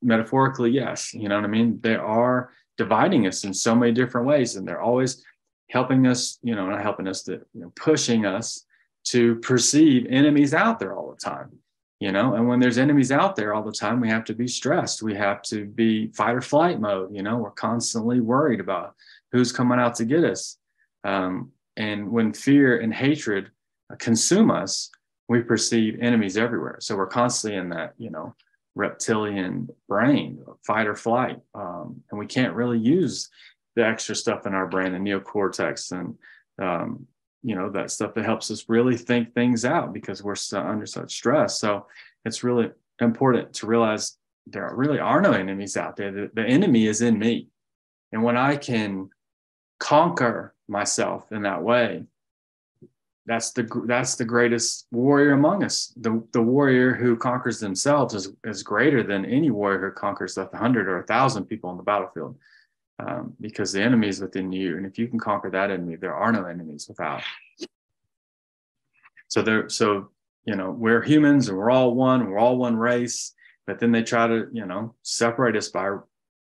metaphorically, 0.00 0.70
yes. 0.70 1.12
You 1.12 1.28
know 1.28 1.34
what 1.34 1.44
I 1.44 1.48
mean? 1.48 1.80
They 1.82 1.96
are 1.96 2.52
dividing 2.76 3.26
us 3.26 3.42
in 3.42 3.52
so 3.52 3.74
many 3.74 3.90
different 3.90 4.28
ways, 4.28 4.54
and 4.54 4.66
they're 4.66 4.80
always 4.80 5.24
helping 5.70 6.06
us, 6.06 6.38
you 6.40 6.54
know, 6.54 6.70
not 6.70 6.82
helping 6.82 7.08
us 7.08 7.24
to, 7.24 7.32
you 7.52 7.62
know, 7.62 7.72
pushing 7.74 8.24
us 8.24 8.64
to 9.10 9.36
perceive 9.36 10.06
enemies 10.08 10.54
out 10.54 10.78
there 10.78 10.94
all 10.94 11.10
the 11.10 11.16
time. 11.16 11.50
You 12.00 12.12
know, 12.12 12.34
and 12.34 12.46
when 12.46 12.60
there's 12.60 12.78
enemies 12.78 13.10
out 13.10 13.34
there 13.34 13.52
all 13.52 13.64
the 13.64 13.72
time, 13.72 14.00
we 14.00 14.08
have 14.08 14.22
to 14.26 14.34
be 14.34 14.46
stressed. 14.46 15.02
We 15.02 15.16
have 15.16 15.42
to 15.42 15.64
be 15.64 16.12
fight 16.12 16.36
or 16.36 16.40
flight 16.40 16.80
mode. 16.80 17.12
You 17.12 17.24
know, 17.24 17.38
we're 17.38 17.50
constantly 17.50 18.20
worried 18.20 18.60
about 18.60 18.94
who's 19.32 19.50
coming 19.50 19.80
out 19.80 19.96
to 19.96 20.04
get 20.04 20.22
us. 20.22 20.58
Um, 21.02 21.50
and 21.76 22.12
when 22.12 22.32
fear 22.32 22.78
and 22.78 22.94
hatred 22.94 23.50
consume 23.98 24.52
us, 24.52 24.90
we 25.28 25.42
perceive 25.42 25.98
enemies 26.00 26.36
everywhere. 26.36 26.78
So 26.80 26.96
we're 26.96 27.06
constantly 27.06 27.58
in 27.58 27.70
that, 27.70 27.94
you 27.98 28.10
know, 28.10 28.34
reptilian 28.76 29.68
brain, 29.88 30.40
fight 30.64 30.86
or 30.86 30.94
flight. 30.94 31.40
Um, 31.54 32.02
and 32.10 32.18
we 32.18 32.26
can't 32.26 32.54
really 32.54 32.78
use 32.78 33.28
the 33.74 33.84
extra 33.84 34.14
stuff 34.14 34.46
in 34.46 34.54
our 34.54 34.68
brain, 34.68 34.92
the 34.92 34.98
neocortex 34.98 35.90
and, 35.92 36.16
um, 36.64 37.06
you 37.42 37.54
know, 37.54 37.70
that 37.70 37.90
stuff 37.90 38.14
that 38.14 38.24
helps 38.24 38.50
us 38.50 38.64
really 38.68 38.96
think 38.96 39.32
things 39.32 39.64
out 39.64 39.92
because 39.92 40.22
we're 40.22 40.34
so 40.34 40.60
under 40.60 40.86
such 40.86 41.14
stress. 41.14 41.58
So 41.60 41.86
it's 42.24 42.42
really 42.42 42.70
important 43.00 43.52
to 43.54 43.66
realize 43.66 44.16
there 44.46 44.72
really 44.74 44.98
are 44.98 45.20
no 45.20 45.32
enemies 45.32 45.76
out 45.76 45.96
there. 45.96 46.10
The, 46.10 46.30
the 46.34 46.44
enemy 46.44 46.86
is 46.86 47.02
in 47.02 47.18
me. 47.18 47.48
And 48.12 48.22
when 48.22 48.36
I 48.36 48.56
can 48.56 49.10
conquer 49.78 50.54
myself 50.68 51.30
in 51.30 51.42
that 51.42 51.62
way, 51.62 52.04
that's 53.26 53.52
the 53.52 53.68
that's 53.86 54.16
the 54.16 54.24
greatest 54.24 54.86
warrior 54.90 55.32
among 55.32 55.62
us. 55.62 55.92
The 55.98 56.26
the 56.32 56.40
warrior 56.40 56.94
who 56.94 57.14
conquers 57.14 57.60
themselves 57.60 58.14
is, 58.14 58.32
is 58.44 58.62
greater 58.62 59.02
than 59.02 59.26
any 59.26 59.50
warrior 59.50 59.90
who 59.90 59.94
conquers 59.94 60.38
a 60.38 60.48
hundred 60.54 60.88
or 60.88 61.00
a 61.00 61.06
thousand 61.06 61.44
people 61.44 61.68
on 61.68 61.76
the 61.76 61.82
battlefield, 61.82 62.38
um, 62.98 63.34
because 63.40 63.72
the 63.72 63.82
enemy 63.82 64.08
is 64.08 64.20
within 64.20 64.52
you, 64.52 64.76
and 64.76 64.86
if 64.86 64.98
you 64.98 65.08
can 65.08 65.18
conquer 65.18 65.50
that 65.50 65.70
enemy, 65.70 65.96
there 65.96 66.14
are 66.14 66.32
no 66.32 66.44
enemies 66.44 66.86
without. 66.88 67.22
So 69.28 69.42
there, 69.42 69.68
so 69.68 70.10
you 70.44 70.56
know, 70.56 70.70
we're 70.70 71.02
humans 71.02 71.48
and 71.48 71.58
we're 71.58 71.70
all 71.70 71.94
one. 71.94 72.30
We're 72.30 72.38
all 72.38 72.56
one 72.56 72.76
race, 72.76 73.34
but 73.66 73.78
then 73.78 73.92
they 73.92 74.02
try 74.02 74.26
to 74.26 74.48
you 74.52 74.66
know 74.66 74.94
separate 75.02 75.56
us 75.56 75.68
by 75.68 75.96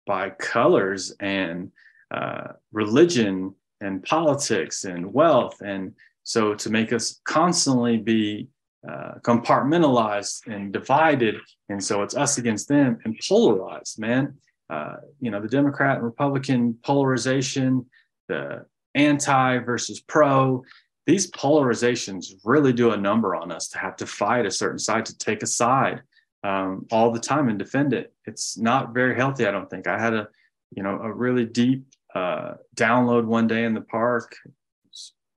by 0.05 0.31
colors 0.31 1.13
and 1.19 1.71
uh, 2.09 2.53
religion 2.71 3.55
and 3.79 4.03
politics 4.03 4.83
and 4.83 5.11
wealth 5.13 5.61
and 5.61 5.93
so 6.23 6.53
to 6.53 6.69
make 6.69 6.93
us 6.93 7.19
constantly 7.25 7.97
be 7.97 8.47
uh, 8.87 9.15
compartmentalized 9.21 10.47
and 10.47 10.73
divided, 10.73 11.35
and 11.69 11.83
so 11.83 12.01
it's 12.03 12.15
us 12.15 12.37
against 12.37 12.67
them 12.67 12.97
and 13.05 13.19
polarized, 13.27 13.99
man. 13.99 14.35
Uh, 14.71 14.95
you 15.19 15.29
know, 15.29 15.41
the 15.41 15.49
Democrat 15.49 15.97
and 15.97 16.05
Republican 16.05 16.77
polarization, 16.83 17.85
the 18.29 18.65
anti 18.95 19.57
versus 19.59 19.99
pro, 19.99 20.63
these 21.05 21.29
polarizations 21.31 22.27
really 22.45 22.71
do 22.71 22.91
a 22.91 22.97
number 22.97 23.35
on 23.35 23.51
us 23.51 23.67
to 23.69 23.77
have 23.77 23.97
to 23.97 24.05
fight 24.05 24.45
a 24.45 24.51
certain 24.51 24.79
side, 24.79 25.05
to 25.05 25.17
take 25.17 25.43
a 25.43 25.47
side 25.47 26.01
um, 26.45 26.85
all 26.89 27.11
the 27.11 27.19
time 27.19 27.49
and 27.49 27.59
defend 27.59 27.91
it. 27.91 28.13
It's 28.25 28.57
not 28.57 28.93
very 28.93 29.15
healthy, 29.15 29.45
I 29.45 29.51
don't 29.51 29.69
think. 29.69 29.87
I 29.87 29.99
had 29.99 30.13
a, 30.13 30.29
you 30.73 30.83
know, 30.83 30.99
a 31.01 31.11
really 31.11 31.45
deep 31.45 31.83
uh, 32.15 32.53
download 32.75 33.25
one 33.25 33.47
day 33.47 33.65
in 33.65 33.73
the 33.73 33.81
park 33.81 34.35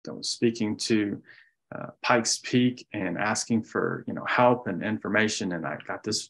that 0.06 0.14
was 0.14 0.30
speaking 0.30 0.78
to 0.78 1.22
uh, 1.74 1.88
Pikes 2.04 2.40
Peak 2.44 2.86
and 2.94 3.18
asking 3.18 3.64
for 3.64 4.04
you 4.08 4.14
know 4.14 4.26
help 4.26 4.68
and 4.68 4.84
information, 4.84 5.54
and 5.54 5.66
I 5.66 5.78
got 5.88 6.04
this 6.04 6.30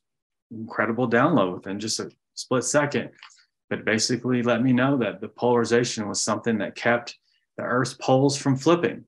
incredible 0.51 1.09
download 1.09 1.53
within 1.55 1.79
just 1.79 1.99
a 1.99 2.09
split 2.35 2.63
second. 2.63 3.11
But 3.69 3.85
basically, 3.85 4.43
let 4.43 4.61
me 4.61 4.73
know 4.73 4.97
that 4.97 5.21
the 5.21 5.27
polarization 5.27 6.07
was 6.07 6.21
something 6.21 6.57
that 6.59 6.75
kept 6.75 7.17
the 7.57 7.63
Earth's 7.63 7.93
poles 7.93 8.37
from 8.37 8.55
flipping, 8.55 9.05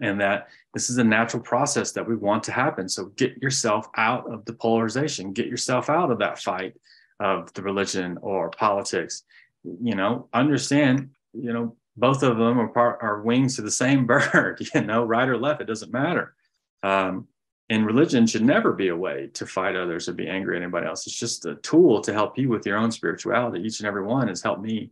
and 0.00 0.20
that 0.20 0.48
this 0.74 0.90
is 0.90 0.98
a 0.98 1.04
natural 1.04 1.42
process 1.42 1.92
that 1.92 2.08
we 2.08 2.16
want 2.16 2.42
to 2.44 2.52
happen. 2.52 2.88
So 2.88 3.06
get 3.16 3.40
yourself 3.42 3.88
out 3.96 4.32
of 4.32 4.44
the 4.44 4.54
polarization, 4.54 5.32
get 5.32 5.46
yourself 5.46 5.90
out 5.90 6.10
of 6.10 6.18
that 6.18 6.40
fight 6.40 6.74
of 7.20 7.52
the 7.54 7.62
religion 7.62 8.18
or 8.22 8.50
politics. 8.50 9.22
You 9.64 9.94
know, 9.94 10.28
understand. 10.32 11.10
You 11.34 11.52
know, 11.52 11.76
both 11.96 12.22
of 12.22 12.38
them 12.38 12.58
are 12.58 12.68
part 12.68 12.98
are 13.02 13.22
wings 13.22 13.56
to 13.56 13.62
the 13.62 13.70
same 13.70 14.06
bird 14.06 14.66
you 14.74 14.80
know 14.82 15.04
right 15.04 15.28
or 15.28 15.38
left 15.38 15.60
it 15.60 15.66
doesn't 15.66 15.92
matter 15.92 16.34
um, 16.82 17.28
and 17.72 17.86
religion 17.86 18.26
should 18.26 18.44
never 18.44 18.72
be 18.72 18.88
a 18.88 18.96
way 18.96 19.30
to 19.34 19.46
fight 19.46 19.76
others 19.76 20.08
or 20.08 20.12
be 20.12 20.28
angry 20.28 20.56
at 20.56 20.62
anybody 20.62 20.86
else. 20.86 21.06
It's 21.06 21.18
just 21.18 21.46
a 21.46 21.54
tool 21.56 22.00
to 22.02 22.12
help 22.12 22.36
you 22.36 22.48
with 22.48 22.66
your 22.66 22.76
own 22.76 22.90
spirituality. 22.90 23.62
Each 23.62 23.80
and 23.80 23.86
every 23.86 24.02
one 24.02 24.28
has 24.28 24.42
helped 24.42 24.62
me 24.62 24.90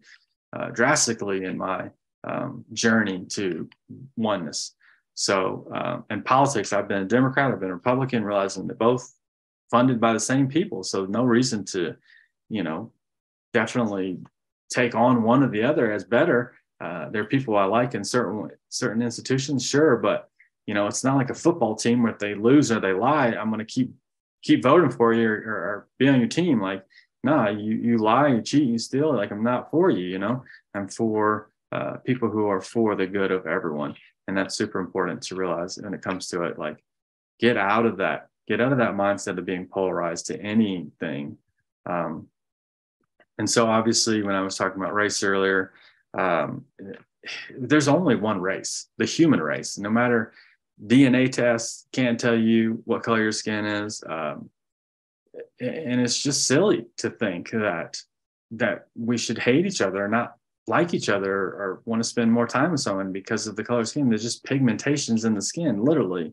uh, 0.55 0.71
drastically 0.71 1.45
in 1.45 1.59
my 1.59 1.90
um, 2.25 2.64
journey 2.73 3.27
to 3.31 3.69
oneness. 4.16 4.75
So 5.14 5.71
uh, 5.75 6.01
in 6.09 6.23
politics 6.23 6.73
i've 6.73 6.88
been 6.88 7.03
a 7.03 7.05
democrat 7.05 7.53
i've 7.53 7.61
been 7.61 7.71
a 7.71 7.75
republican 7.75 8.25
realizing 8.25 8.66
that 8.69 8.79
both 8.79 9.14
funded 9.71 10.01
by 10.01 10.12
the 10.12 10.21
same 10.21 10.49
people. 10.49 10.83
So 10.83 11.07
no 11.07 11.25
reason 11.25 11.64
to 11.66 11.97
you 12.49 12.62
know 12.62 12.93
definitely 13.53 14.19
take 14.71 14.95
on 14.95 15.23
one 15.23 15.43
or 15.43 15.49
the 15.49 15.62
other 15.62 15.93
as 15.93 16.05
better. 16.05 16.55
Uh, 16.81 17.11
there 17.11 17.23
are 17.23 17.27
people 17.27 17.57
I 17.57 17.64
like 17.64 17.95
in 17.95 18.05
certain 18.05 18.51
certain 18.71 19.03
institutions, 19.03 19.66
sure, 19.66 19.97
but 19.97 20.30
you 20.70 20.74
know, 20.74 20.87
it's 20.87 21.02
not 21.02 21.16
like 21.16 21.30
a 21.30 21.35
football 21.35 21.74
team 21.74 22.04
where 22.04 22.12
if 22.12 22.20
they 22.20 22.37
lose 22.37 22.70
or 22.70 22.78
they 22.78 22.92
lie, 22.92 23.26
I'm 23.26 23.50
going 23.50 23.59
to 23.59 23.64
keep 23.64 23.90
keep 24.40 24.62
voting 24.62 24.92
for 24.92 25.12
you 25.12 25.28
or, 25.28 25.35
or, 25.35 25.88
be 25.98 26.09
on 26.09 26.20
your 26.20 26.28
team. 26.28 26.61
Like, 26.61 26.85
nah, 27.24 27.48
you 27.48 27.72
you 27.74 27.98
lie, 27.98 28.28
you 28.28 28.40
cheat, 28.40 28.68
you 28.68 28.78
steal. 28.78 29.12
Like, 29.12 29.33
I'm 29.33 29.42
not 29.42 29.72
for 29.72 29.90
you. 29.90 30.06
You 30.06 30.20
know, 30.20 30.44
I'm 30.72 30.87
for 30.87 31.50
uh, 31.72 31.96
people 32.06 32.30
who 32.30 32.46
are 32.46 32.61
for 32.61 32.94
the 32.94 33.09
good 33.09 33.33
of 33.33 33.48
everyone, 33.48 33.96
and 34.28 34.38
that's 34.38 34.54
super 34.54 34.78
important 34.78 35.22
to 35.22 35.35
realize 35.35 35.76
when 35.76 35.92
it 35.92 36.02
comes 36.02 36.28
to 36.28 36.44
it. 36.44 36.56
Like, 36.56 36.76
get 37.40 37.56
out 37.56 37.85
of 37.85 37.96
that, 37.96 38.28
get 38.46 38.61
out 38.61 38.70
of 38.70 38.78
that 38.78 38.94
mindset 38.94 39.38
of 39.38 39.44
being 39.44 39.66
polarized 39.66 40.26
to 40.26 40.40
anything. 40.40 41.37
Um, 41.85 42.28
and 43.38 43.50
so, 43.50 43.66
obviously, 43.66 44.22
when 44.22 44.37
I 44.37 44.42
was 44.42 44.56
talking 44.56 44.80
about 44.80 44.94
race 44.94 45.24
earlier, 45.24 45.72
um, 46.16 46.64
there's 47.59 47.88
only 47.88 48.14
one 48.14 48.40
race, 48.40 48.87
the 48.98 49.04
human 49.04 49.42
race. 49.42 49.76
No 49.76 49.90
matter 49.90 50.33
DNA 50.87 51.31
tests 51.31 51.87
can't 51.93 52.19
tell 52.19 52.37
you 52.38 52.83
what 52.85 53.03
color 53.03 53.23
your 53.23 53.33
skin 53.33 53.64
is, 53.66 54.03
um, 54.09 54.51
and 55.61 56.01
it's 56.01 56.19
just 56.19 56.47
silly 56.47 56.87
to 56.99 57.11
think 57.11 57.51
that 57.51 58.01
that 58.53 58.87
we 58.97 59.16
should 59.19 59.38
hate 59.38 59.66
each 59.66 59.81
other 59.81 60.05
or 60.05 60.09
not 60.09 60.35
like 60.66 60.95
each 60.95 61.09
other 61.09 61.33
or 61.33 61.83
want 61.85 62.03
to 62.03 62.09
spend 62.09 62.33
more 62.33 62.47
time 62.47 62.71
with 62.73 62.81
someone 62.81 63.12
because 63.12 63.47
of 63.47 63.57
the 63.57 63.64
color 63.64 63.81
of 63.81 63.88
skin. 63.88 64.09
There's 64.09 64.23
just 64.23 64.45
pigmentations 64.45 65.25
in 65.25 65.35
the 65.35 65.43
skin, 65.43 65.85
literally. 65.85 66.33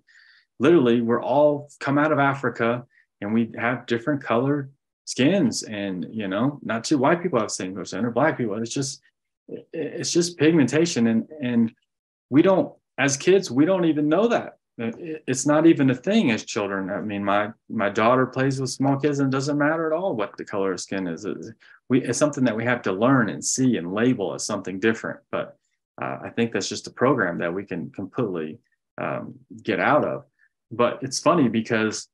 literally 0.60 1.02
we're 1.02 1.22
all 1.22 1.70
come 1.80 1.98
out 1.98 2.12
of 2.12 2.20
Africa 2.20 2.86
and 3.22 3.34
we 3.34 3.52
have 3.58 3.86
different 3.86 4.24
colored 4.24 4.72
skins 5.06 5.64
and 5.64 6.06
you 6.12 6.28
know 6.28 6.60
not 6.64 6.84
two 6.84 6.98
white 6.98 7.22
people 7.22 7.40
have 7.40 7.48
the 7.48 7.54
same 7.54 7.74
percent 7.74 8.06
or 8.06 8.12
black 8.12 8.38
people 8.38 8.56
it's 8.56 8.74
just 8.74 9.02
it's 9.74 10.12
just 10.12 10.38
pigmentation 10.38 11.08
and 11.08 11.28
and 11.42 11.72
we 12.30 12.42
don't 12.42 12.74
as 12.98 13.18
kids 13.18 13.52
we 13.52 13.66
don't 13.66 13.86
even 13.86 14.10
know 14.10 14.28
that. 14.28 14.58
It's 14.80 15.48
not 15.48 15.66
even 15.66 15.90
a 15.90 15.96
thing 15.96 16.30
as 16.32 16.46
children. 16.46 16.90
I 16.90 17.02
mean 17.02 17.24
my 17.24 17.50
my 17.70 17.90
daughter 17.90 18.26
plays 18.26 18.60
with 18.60 18.70
small 18.70 18.98
kids 18.98 19.20
and 19.20 19.34
it 19.34 19.36
doesn't 19.36 19.58
matter 19.58 19.88
at 19.88 19.98
all 19.98 20.16
what 20.16 20.38
the 20.38 20.46
color 20.46 20.74
of 20.74 20.80
skin 20.80 21.08
is. 21.08 21.26
It's, 21.26 21.52
we, 21.90 22.04
it's 22.04 22.20
something 22.20 22.44
that 22.44 22.56
we 22.56 22.66
have 22.66 22.82
to 22.84 22.92
learn 22.92 23.30
and 23.30 23.44
see 23.44 23.78
and 23.78 23.94
label 23.94 24.34
as 24.34 24.46
something 24.46 24.80
different. 24.80 25.20
But 25.32 25.58
uh, 26.00 26.20
i 26.24 26.30
think 26.30 26.52
that's 26.52 26.70
just 26.70 26.88
a 26.88 26.92
program 26.92 27.40
that 27.40 27.54
we 27.54 27.66
can 27.66 27.90
completely 27.90 28.60
um, 29.00 29.36
get 29.64 29.80
out 29.80 30.06
of. 30.06 30.26
But 30.72 31.00
it's 31.02 31.20
funny 31.20 31.48
because 31.48 32.08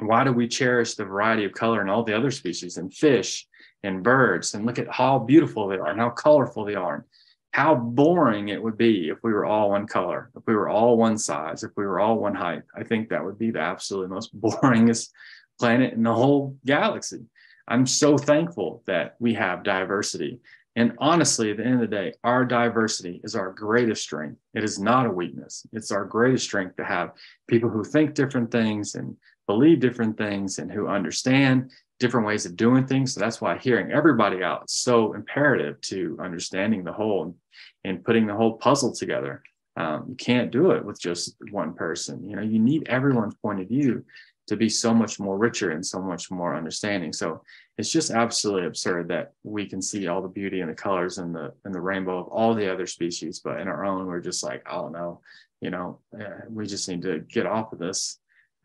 why 0.00 0.24
do 0.24 0.32
we 0.32 0.48
cherish 0.48 0.94
the 0.94 1.04
variety 1.04 1.44
of 1.44 1.52
color 1.52 1.80
in 1.82 1.88
all 1.88 2.02
the 2.02 2.16
other 2.16 2.30
species 2.30 2.76
and 2.76 2.92
fish 2.92 3.46
and 3.82 4.02
birds 4.02 4.54
and 4.54 4.66
look 4.66 4.78
at 4.78 4.90
how 4.90 5.18
beautiful 5.18 5.68
they 5.68 5.76
are 5.76 5.88
and 5.88 6.00
how 6.00 6.10
colorful 6.10 6.64
they 6.64 6.74
are 6.74 7.04
how 7.52 7.74
boring 7.74 8.48
it 8.48 8.62
would 8.62 8.76
be 8.76 9.08
if 9.08 9.18
we 9.22 9.32
were 9.32 9.44
all 9.44 9.70
one 9.70 9.86
color 9.86 10.30
if 10.36 10.42
we 10.46 10.54
were 10.54 10.68
all 10.68 10.96
one 10.96 11.18
size 11.18 11.62
if 11.62 11.70
we 11.76 11.84
were 11.84 12.00
all 12.00 12.18
one 12.18 12.34
height 12.34 12.62
i 12.76 12.82
think 12.82 13.08
that 13.08 13.24
would 13.24 13.38
be 13.38 13.50
the 13.50 13.60
absolutely 13.60 14.08
most 14.08 14.38
boringest 14.40 15.10
planet 15.58 15.92
in 15.92 16.02
the 16.02 16.14
whole 16.14 16.56
galaxy 16.64 17.20
i'm 17.68 17.86
so 17.86 18.16
thankful 18.16 18.82
that 18.86 19.16
we 19.18 19.34
have 19.34 19.62
diversity 19.62 20.40
and 20.76 20.92
honestly, 20.98 21.50
at 21.50 21.56
the 21.56 21.64
end 21.64 21.74
of 21.74 21.80
the 21.80 21.86
day, 21.88 22.12
our 22.22 22.44
diversity 22.44 23.20
is 23.24 23.34
our 23.34 23.50
greatest 23.50 24.02
strength. 24.02 24.38
It 24.54 24.62
is 24.62 24.78
not 24.78 25.06
a 25.06 25.10
weakness. 25.10 25.66
It's 25.72 25.90
our 25.90 26.04
greatest 26.04 26.44
strength 26.44 26.76
to 26.76 26.84
have 26.84 27.12
people 27.48 27.68
who 27.68 27.82
think 27.82 28.14
different 28.14 28.52
things 28.52 28.94
and 28.94 29.16
believe 29.46 29.80
different 29.80 30.16
things 30.16 30.58
and 30.58 30.70
who 30.70 30.86
understand 30.86 31.72
different 32.00 32.26
ways 32.26 32.46
of 32.46 32.56
doing 32.56 32.86
things. 32.86 33.14
So 33.14 33.20
that's 33.20 33.40
why 33.40 33.58
hearing 33.58 33.92
everybody 33.92 34.42
out 34.42 34.64
is 34.64 34.72
so 34.72 35.12
imperative 35.12 35.80
to 35.82 36.18
understanding 36.20 36.82
the 36.82 36.92
whole 36.92 37.36
and 37.84 38.04
putting 38.04 38.26
the 38.26 38.34
whole 38.34 38.54
puzzle 38.54 38.92
together. 38.92 39.42
Um, 39.76 40.06
you 40.08 40.14
can't 40.16 40.50
do 40.50 40.72
it 40.72 40.84
with 40.84 41.00
just 41.00 41.36
one 41.52 41.74
person. 41.74 42.28
You 42.28 42.36
know, 42.36 42.42
you 42.42 42.58
need 42.58 42.88
everyone's 42.88 43.36
point 43.36 43.60
of 43.60 43.68
view 43.68 44.04
to 44.48 44.56
be 44.56 44.68
so 44.68 44.92
much 44.92 45.20
more 45.20 45.38
richer 45.38 45.70
and 45.70 45.86
so 45.86 46.00
much 46.00 46.30
more 46.30 46.56
understanding. 46.56 47.12
So 47.12 47.42
it's 47.78 47.92
just 47.92 48.10
absolutely 48.10 48.66
absurd 48.66 49.08
that 49.08 49.32
we 49.44 49.66
can 49.66 49.80
see 49.80 50.08
all 50.08 50.22
the 50.22 50.28
beauty 50.28 50.60
and 50.60 50.70
the 50.70 50.74
colors 50.74 51.18
and 51.18 51.32
the 51.34 51.52
and 51.64 51.72
the 51.72 51.80
rainbow 51.80 52.18
of 52.18 52.28
all 52.28 52.54
the 52.54 52.70
other 52.70 52.86
species, 52.86 53.38
but 53.38 53.60
in 53.60 53.68
our 53.68 53.84
own, 53.84 54.06
we're 54.06 54.20
just 54.20 54.42
like, 54.42 54.66
oh 54.68 54.88
no, 54.88 55.20
you 55.60 55.70
know, 55.70 56.00
uh, 56.18 56.46
we 56.48 56.66
just 56.66 56.88
need 56.88 57.02
to 57.02 57.20
get 57.20 57.46
off 57.46 57.72
of 57.72 57.78
this 57.78 58.18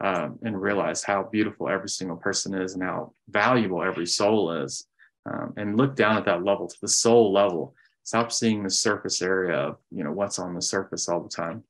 um, 0.04 0.40
and 0.44 0.62
realize 0.62 1.04
how 1.04 1.24
beautiful 1.24 1.70
every 1.70 1.90
single 1.90 2.18
person 2.18 2.54
is 2.54 2.74
and 2.74 2.84
how 2.84 3.14
valuable 3.30 3.82
every 3.82 4.06
soul 4.06 4.52
is, 4.52 4.88
um, 5.26 5.54
and 5.58 5.78
look 5.78 5.96
down 5.96 6.18
at 6.18 6.26
that 6.26 6.44
level 6.44 6.68
to 6.68 6.78
the 6.82 6.88
soul 6.88 7.32
level. 7.32 7.74
Stop 8.04 8.32
seeing 8.32 8.64
the 8.64 8.70
surface 8.70 9.22
area 9.22 9.56
of 9.56 9.78
you 9.92 10.04
know 10.04 10.12
what's 10.12 10.40
on 10.40 10.54
the 10.54 10.62
surface 10.62 11.10
all 11.10 11.22
the 11.22 11.30
time. 11.30 11.64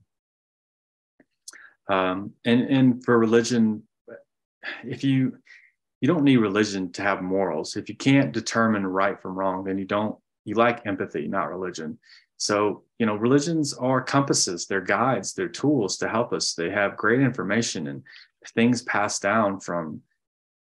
Um, 1.90 2.34
and 2.46 2.62
and 2.62 3.06
for 3.06 3.18
religion 3.18 3.84
if 4.84 5.04
you 5.04 5.38
you 6.02 6.08
don't 6.08 6.24
need 6.24 6.38
religion 6.38 6.92
to 6.94 7.02
have 7.02 7.22
morals. 7.22 7.76
If 7.76 7.90
you 7.90 7.96
can't 7.96 8.32
determine 8.32 8.86
right 8.86 9.20
from 9.20 9.36
wrong, 9.36 9.64
then 9.64 9.78
you 9.78 9.86
don't 9.86 10.18
you 10.44 10.56
like 10.56 10.86
empathy, 10.86 11.28
not 11.28 11.50
religion. 11.50 11.98
So, 12.38 12.84
you 13.00 13.06
know, 13.06 13.15
religions 13.15 13.74
are 13.74 14.02
compasses, 14.02 14.65
they're 14.67 14.82
guides, 14.82 15.34
they're 15.34 15.48
tools 15.48 15.98
to 15.98 16.10
help 16.10 16.34
us. 16.34 16.54
They 16.54 16.69
have 16.69 16.98
great 16.98 17.21
information 17.21 17.88
and 17.88 18.04
things 18.54 18.82
passed 18.84 19.21
down 19.21 19.60
from 19.60 20.02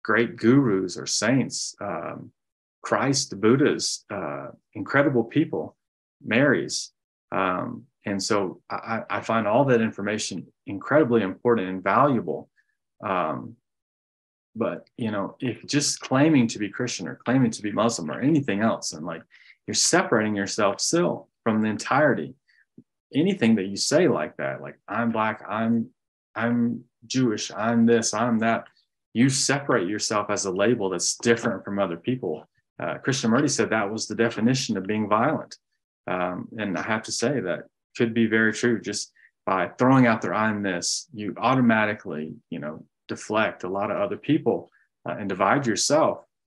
great 0.05 0.37
gurus 0.37 0.97
or 0.97 1.07
saints, 1.07 1.75
um, 1.81 2.31
Christ, 2.83 3.31
the 3.31 3.37
Buddhas, 3.37 4.05
uh, 4.11 4.49
incredible 4.75 5.25
people, 5.25 5.77
Marys. 6.25 6.92
Um, 7.33 7.85
and 8.07 8.23
so 8.23 8.62
I, 8.71 9.03
I, 9.11 9.21
find 9.21 9.47
all 9.47 9.66
that 9.66 9.83
information 9.83 10.47
incredibly 10.66 11.21
important 11.21 11.68
and 11.68 11.83
valuable. 11.83 12.49
Um, 13.05 13.57
but 14.57 14.88
you 14.97 15.11
know, 15.11 15.37
if 15.40 15.66
just 15.66 16.01
claiming 16.01 16.49
to 16.49 16.59
be 16.59 16.71
Christian 16.71 17.07
or 17.07 17.16
claiming 17.16 17.51
to 17.51 17.62
be 17.62 17.71
Muslim 17.71 18.11
or 18.11 18.21
anything 18.21 18.61
else, 18.61 18.92
and 18.92 19.05
like 19.05 19.23
you're 19.66 19.75
separating 19.75 20.35
yourself 20.35 20.81
still 20.81 21.28
from 21.49 21.63
the 21.63 21.69
entirety. 21.69 22.35
Anything 23.15 23.55
that 23.55 23.69
you 23.69 23.77
say 23.79 24.07
like 24.07 24.37
that, 24.37 24.61
like 24.61 24.79
I'm 24.87 25.13
black, 25.13 25.43
I'm 25.49 25.89
I'm 26.35 26.85
Jewish, 27.07 27.51
I'm 27.51 27.87
this, 27.87 28.13
I'm 28.13 28.41
that, 28.41 28.65
you 29.15 29.31
separate 29.31 29.89
yourself 29.89 30.27
as 30.29 30.45
a 30.45 30.53
label 30.53 30.91
that's 30.91 31.17
different 31.17 31.65
from 31.65 31.79
other 31.79 31.97
people. 31.97 32.47
Uh, 32.79 32.99
Krishnamurti 32.99 33.49
said 33.49 33.71
that 33.71 33.91
was 33.91 34.07
the 34.07 34.15
definition 34.15 34.77
of 34.77 34.87
being 34.87 35.09
violent. 35.09 35.57
Um, 36.07 36.49
and 36.59 36.77
I 36.77 36.83
have 36.83 37.03
to 37.05 37.13
say 37.13 37.41
that 37.41 37.61
could 37.97 38.13
be 38.13 38.27
very 38.27 38.53
true. 38.53 38.79
Just 38.79 39.11
by 39.47 39.69
throwing 39.79 40.07
out 40.07 40.21
there, 40.21 40.35
I'm 40.35 40.63
this, 40.63 41.09
you 41.15 41.35
automatically, 41.39 42.35
you 42.51 42.59
know, 42.59 42.85
deflect 43.09 43.65
a 43.65 43.71
lot 43.71 43.91
of 43.91 43.97
other 43.97 44.19
people 44.19 44.71
uh, 45.09 45.17
and 45.19 45.31
divide 45.31 45.67
yourself 45.67 46.19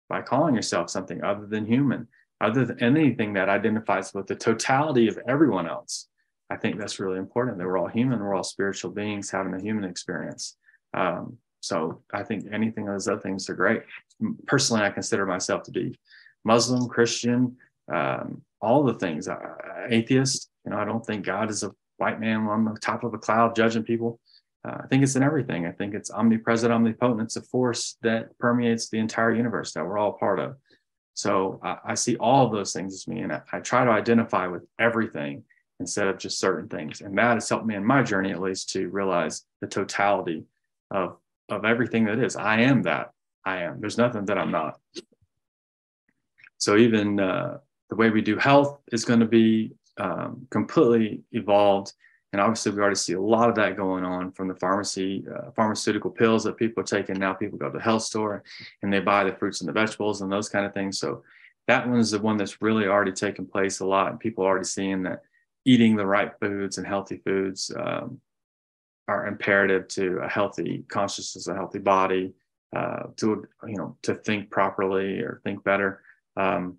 by 0.09 0.22
calling 0.22 0.55
yourself 0.55 0.88
something 0.88 1.22
other 1.22 1.46
than 1.46 1.66
human, 1.66 2.09
other 2.40 2.64
than 2.64 2.83
anything 2.83 3.33
that 3.35 3.48
identifies 3.48 4.14
with 4.14 4.27
the 4.27 4.35
totality 4.35 5.09
of 5.09 5.18
everyone 5.29 5.68
else. 5.68 6.09
I 6.51 6.57
think 6.57 6.79
that's 6.79 7.01
really 7.01 7.18
important 7.18 7.59
that 7.59 7.66
we're 7.66 7.79
all 7.79 7.88
human, 7.88 8.20
we're 8.20 8.35
all 8.35 8.44
spiritual 8.44 8.90
beings 8.90 9.31
having 9.31 9.55
a 9.55 9.61
human 9.61 9.85
experience. 9.85 10.57
Um, 10.94 11.37
so 11.61 12.03
I 12.12 12.22
think 12.22 12.46
anything 12.53 12.88
of 12.88 12.94
those 12.94 13.09
other 13.09 13.20
things 13.20 13.51
are 13.51 13.55
great. 13.55 13.83
Personally, 14.46 14.83
I 14.83 14.90
consider 14.90 15.27
myself 15.27 15.64
to 15.64 15.70
be 15.70 15.98
Muslim, 16.44 16.88
Christian, 16.88 17.57
um, 17.92 18.42
all 18.61 18.85
the 18.85 18.94
things. 18.94 19.29
Uh, 19.29 19.38
atheist, 19.88 20.51
you 20.64 20.70
know, 20.70 20.79
I 20.79 20.85
don't 20.85 21.05
think 21.05 21.24
God 21.24 21.51
is 21.51 21.62
a 21.62 21.72
white 21.98 22.20
man 22.20 22.46
on 22.46 22.64
the 22.64 22.79
top 22.81 23.05
of 23.05 23.14
a 23.14 23.18
cloud 23.18 23.57
judging 23.57 23.83
people. 23.83 24.20
Uh, 24.66 24.79
I 24.83 24.87
think 24.87 25.03
it's 25.03 25.16
in 25.16 25.22
everything. 25.22 25.66
I 25.66 25.72
think 25.72 25.94
it's 25.94 26.11
omnipresent, 26.11 26.72
omnipotent. 26.72 27.22
It's 27.22 27.37
a 27.37 27.42
force 27.42 27.96
that 28.03 28.37
permeates 28.38 28.88
the 28.88 28.98
entire 28.98 29.35
universe 29.35 29.72
that 29.72 29.85
we're 29.85 29.98
all 29.98 30.12
part 30.12 30.38
of. 30.38 30.57
So 31.18 31.59
I, 31.64 31.78
I 31.85 31.94
see 31.94 32.16
all 32.18 32.46
of 32.46 32.52
those 32.52 32.72
things 32.72 32.94
as 32.94 33.09
me, 33.09 33.22
and 33.22 33.33
I, 33.33 33.42
I, 33.52 33.59
try 33.59 33.85
to 33.85 33.90
identify 33.90 34.46
with 34.46 34.64
everything 34.78 35.42
instead 35.81 36.07
of 36.07 36.16
just 36.16 36.38
certain 36.38 36.68
things. 36.68 37.00
And 37.00 37.18
that 37.18 37.35
has 37.35 37.48
helped 37.48 37.66
me 37.66 37.74
in 37.74 37.85
my 37.85 38.04
journey, 38.04 38.31
at 38.31 38.40
least, 38.40 38.70
to 38.74 38.88
realize 38.88 39.44
the 39.61 39.66
totality 39.66 40.44
of 40.92 41.16
of 41.48 41.64
everything 41.64 42.04
that 42.04 42.20
is. 42.20 42.37
I 42.37 42.61
am 42.61 42.83
that. 42.83 43.11
I 43.44 43.62
am. 43.62 43.81
There's 43.81 43.98
nothing 43.98 44.26
that 44.26 44.38
I'm 44.38 44.52
not. 44.52 44.78
So 46.59 46.76
even 46.76 47.18
uh, 47.18 47.59
the 47.90 47.96
way 47.96 48.11
we 48.11 48.20
do 48.20 48.37
health 48.37 48.78
is 48.92 49.04
going 49.04 49.20
to 49.20 49.26
be 49.26 49.72
um, 49.96 50.46
completely 50.50 51.22
evolved 51.33 51.94
and 52.32 52.42
obviously, 52.42 52.72
we 52.72 52.80
already 52.80 52.96
see 52.96 53.14
a 53.14 53.20
lot 53.20 53.48
of 53.48 53.54
that 53.54 53.76
going 53.76 54.04
on 54.04 54.32
from 54.32 54.48
the 54.48 54.54
pharmacy, 54.54 55.24
uh, 55.34 55.50
pharmaceutical 55.52 56.10
pills 56.10 56.44
that 56.44 56.58
people 56.58 56.82
are 56.82 56.86
taking. 56.86 57.18
Now 57.18 57.32
people 57.32 57.58
go 57.58 57.70
to 57.70 57.78
the 57.78 57.82
health 57.82 58.02
store 58.02 58.44
and 58.82 58.92
they 58.92 59.00
buy 59.00 59.24
the 59.24 59.32
fruits 59.32 59.60
and 59.60 59.68
the 59.68 59.72
vegetables 59.72 60.20
and 60.20 60.30
those 60.30 60.48
kind 60.48 60.66
of 60.66 60.74
things. 60.74 60.98
So 60.98 61.22
that 61.68 61.88
one 61.88 61.98
is 61.98 62.10
the 62.10 62.18
one 62.18 62.36
that's 62.36 62.60
really 62.60 62.86
already 62.86 63.12
taken 63.12 63.46
place 63.46 63.80
a 63.80 63.86
lot. 63.86 64.10
And 64.10 64.20
people 64.20 64.44
are 64.44 64.48
already 64.48 64.66
seeing 64.66 65.02
that 65.04 65.22
eating 65.64 65.96
the 65.96 66.04
right 66.04 66.32
foods 66.38 66.76
and 66.76 66.86
healthy 66.86 67.16
foods 67.24 67.70
um, 67.78 68.20
are 69.06 69.26
imperative 69.26 69.88
to 69.88 70.18
a 70.18 70.28
healthy 70.28 70.84
consciousness, 70.88 71.48
a 71.48 71.54
healthy 71.54 71.78
body, 71.78 72.34
uh, 72.76 73.04
to 73.16 73.46
you 73.66 73.76
know 73.76 73.96
to 74.02 74.14
think 74.14 74.50
properly 74.50 75.20
or 75.20 75.40
think 75.44 75.64
better. 75.64 76.02
Um, 76.36 76.76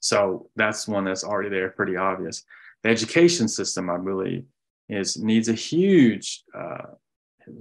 so 0.00 0.50
that's 0.56 0.88
one 0.88 1.04
that's 1.04 1.22
already 1.22 1.50
there, 1.50 1.70
pretty 1.70 1.96
obvious 1.96 2.44
the 2.82 2.90
education 2.90 3.48
system, 3.48 3.90
I 3.90 3.98
believe, 3.98 4.44
is 4.88 5.16
needs 5.16 5.48
a 5.48 5.54
huge, 5.54 6.42
uh, 6.56 6.94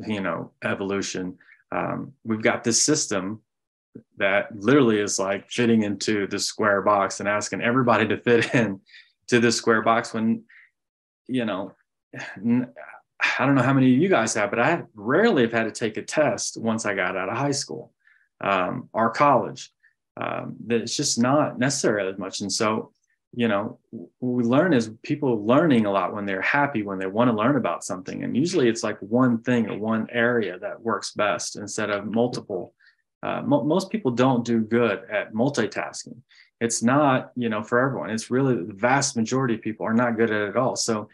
you 0.08 0.22
know, 0.22 0.52
evolution. 0.64 1.38
Um, 1.72 2.14
we've 2.24 2.42
got 2.42 2.64
this 2.64 2.82
system 2.82 3.42
that 4.18 4.56
literally 4.56 5.00
is 5.00 5.20
like 5.20 5.50
fitting 5.50 5.84
into 5.84 6.28
the 6.28 6.40
square 6.40 6.82
box 6.82 7.20
and 7.20 7.30
asking 7.30 7.62
everybody 7.62 8.08
to 8.08 8.18
fit 8.18 8.54
in 8.56 8.80
to 9.28 9.40
this 9.40 9.56
square 9.56 9.82
box 9.82 10.14
when, 10.14 10.44
you 11.28 11.46
know, 11.46 11.74
I 12.14 13.46
don't 13.46 13.56
know 13.56 13.62
how 13.62 13.74
many 13.74 13.94
of 13.94 14.02
you 14.02 14.10
guys 14.10 14.34
have, 14.34 14.50
but 14.50 14.60
I 14.60 14.84
rarely 14.96 15.44
have 15.44 15.52
had 15.52 15.64
to 15.66 15.72
take 15.72 15.98
a 15.98 16.02
test 16.02 16.58
once 16.58 16.86
I 16.86 16.96
got 16.96 17.18
out 17.18 17.30
of 17.30 17.38
high 17.38 17.52
school 17.52 17.94
um, 18.42 18.90
or 18.94 19.10
college. 19.12 19.72
Um, 20.18 20.56
it's 20.70 20.96
just 20.96 21.20
not 21.20 21.60
necessary 21.60 22.08
as 22.08 22.18
much. 22.18 22.42
And 22.42 22.52
so 22.52 22.92
you 23.34 23.48
know 23.48 23.80
we 24.20 24.44
learn 24.44 24.74
is 24.74 24.92
people 25.04 25.46
learning 25.46 25.86
a 25.86 25.92
lot 25.92 26.14
when 26.14 26.26
they're 26.26 26.42
happy 26.42 26.82
when 26.82 27.00
they 27.00 27.06
want 27.06 27.30
to 27.30 27.36
learn 27.36 27.56
about 27.56 27.84
something. 27.84 28.24
And 28.24 28.36
usually 28.36 28.68
it's 28.68 28.84
like 28.84 29.00
one 29.00 29.42
thing 29.44 29.70
or 29.70 29.78
one 29.78 30.08
area 30.12 30.58
that 30.60 30.82
works 30.82 31.12
best 31.12 31.56
instead 31.56 31.90
of 31.90 32.06
multiple. 32.06 32.74
Uh, 33.22 33.42
mo- 33.42 33.64
most 33.64 33.90
people 33.90 34.12
don't 34.12 34.46
do 34.46 34.62
good 34.62 35.02
at 35.12 35.34
multitasking. 35.34 36.18
It's 36.60 36.82
not 36.82 37.32
you 37.36 37.50
know 37.50 37.64
for 37.64 37.80
everyone. 37.80 38.10
It's 38.10 38.32
really 38.32 38.56
the 38.56 38.74
vast 38.74 39.16
majority 39.16 39.56
of 39.56 39.62
people 39.62 39.86
are 39.86 39.94
not 39.94 40.18
good 40.18 40.32
at 40.32 40.42
it 40.42 40.50
at 40.50 40.58
all. 40.58 40.76
So 40.76 41.10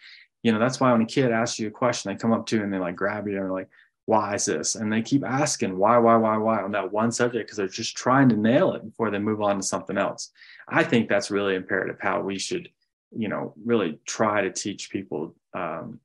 you 0.45 0.51
know, 0.51 0.59
that's 0.59 0.79
why 0.79 0.91
when 0.91 1.01
a 1.01 1.07
kid 1.07 1.31
asks 1.31 1.57
you 1.57 1.69
a 1.69 1.71
question, 1.71 2.11
they 2.11 2.19
come 2.19 2.31
up 2.31 2.45
to 2.45 2.57
you 2.57 2.63
and 2.63 2.71
they 2.71 2.77
like 2.77 2.95
grab 2.95 3.27
you 3.27 3.33
and 3.33 3.41
they're 3.41 3.51
like, 3.51 3.67
why 4.05 4.35
is 4.35 4.45
this? 4.45 4.75
And 4.75 4.91
they 4.91 5.01
keep 5.01 5.23
asking 5.23 5.77
why, 5.77 5.97
why, 5.97 6.15
why, 6.17 6.37
why 6.37 6.61
on 6.61 6.71
that 6.71 6.91
one 6.91 7.11
subject 7.11 7.47
because 7.47 7.57
they're 7.57 7.67
just 7.67 7.97
trying 7.97 8.29
to 8.29 8.37
nail 8.37 8.73
it 8.73 8.85
before 8.85 9.09
they 9.09 9.19
move 9.19 9.41
on 9.41 9.57
to 9.57 9.63
something 9.63 9.97
else. 9.97 10.31
I 10.67 10.83
think 10.83 11.09
that's 11.09 11.31
really 11.31 11.55
imperative 11.55 11.97
how 11.99 12.21
we 12.21 12.37
should, 12.37 12.69
you 13.11 13.27
know, 13.27 13.53
really 13.63 13.99
try 14.05 14.41
to 14.41 14.51
teach 14.51 14.91
people 14.91 15.35
um, 15.53 15.99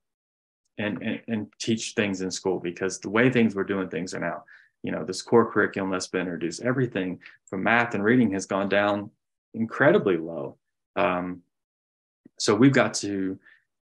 and, 0.78 1.02
and, 1.02 1.20
and 1.28 1.46
teach 1.58 1.92
things 1.92 2.22
in 2.22 2.30
school 2.30 2.58
because 2.58 2.98
the 3.00 3.10
way 3.10 3.30
things 3.30 3.54
we're 3.54 3.64
doing 3.64 3.88
things 3.88 4.14
are 4.14 4.20
now, 4.20 4.44
you 4.82 4.92
know, 4.92 5.04
this 5.04 5.20
core 5.20 5.50
curriculum 5.50 5.90
that's 5.90 6.06
been 6.06 6.22
introduced, 6.22 6.62
everything 6.62 7.20
from 7.46 7.62
math 7.62 7.94
and 7.94 8.02
reading 8.02 8.32
has 8.32 8.46
gone 8.46 8.70
down 8.70 9.10
incredibly 9.52 10.16
low. 10.16 10.56
Um, 10.96 11.42
so 12.38 12.54
we've 12.54 12.72
got 12.72 12.94
to 12.94 13.38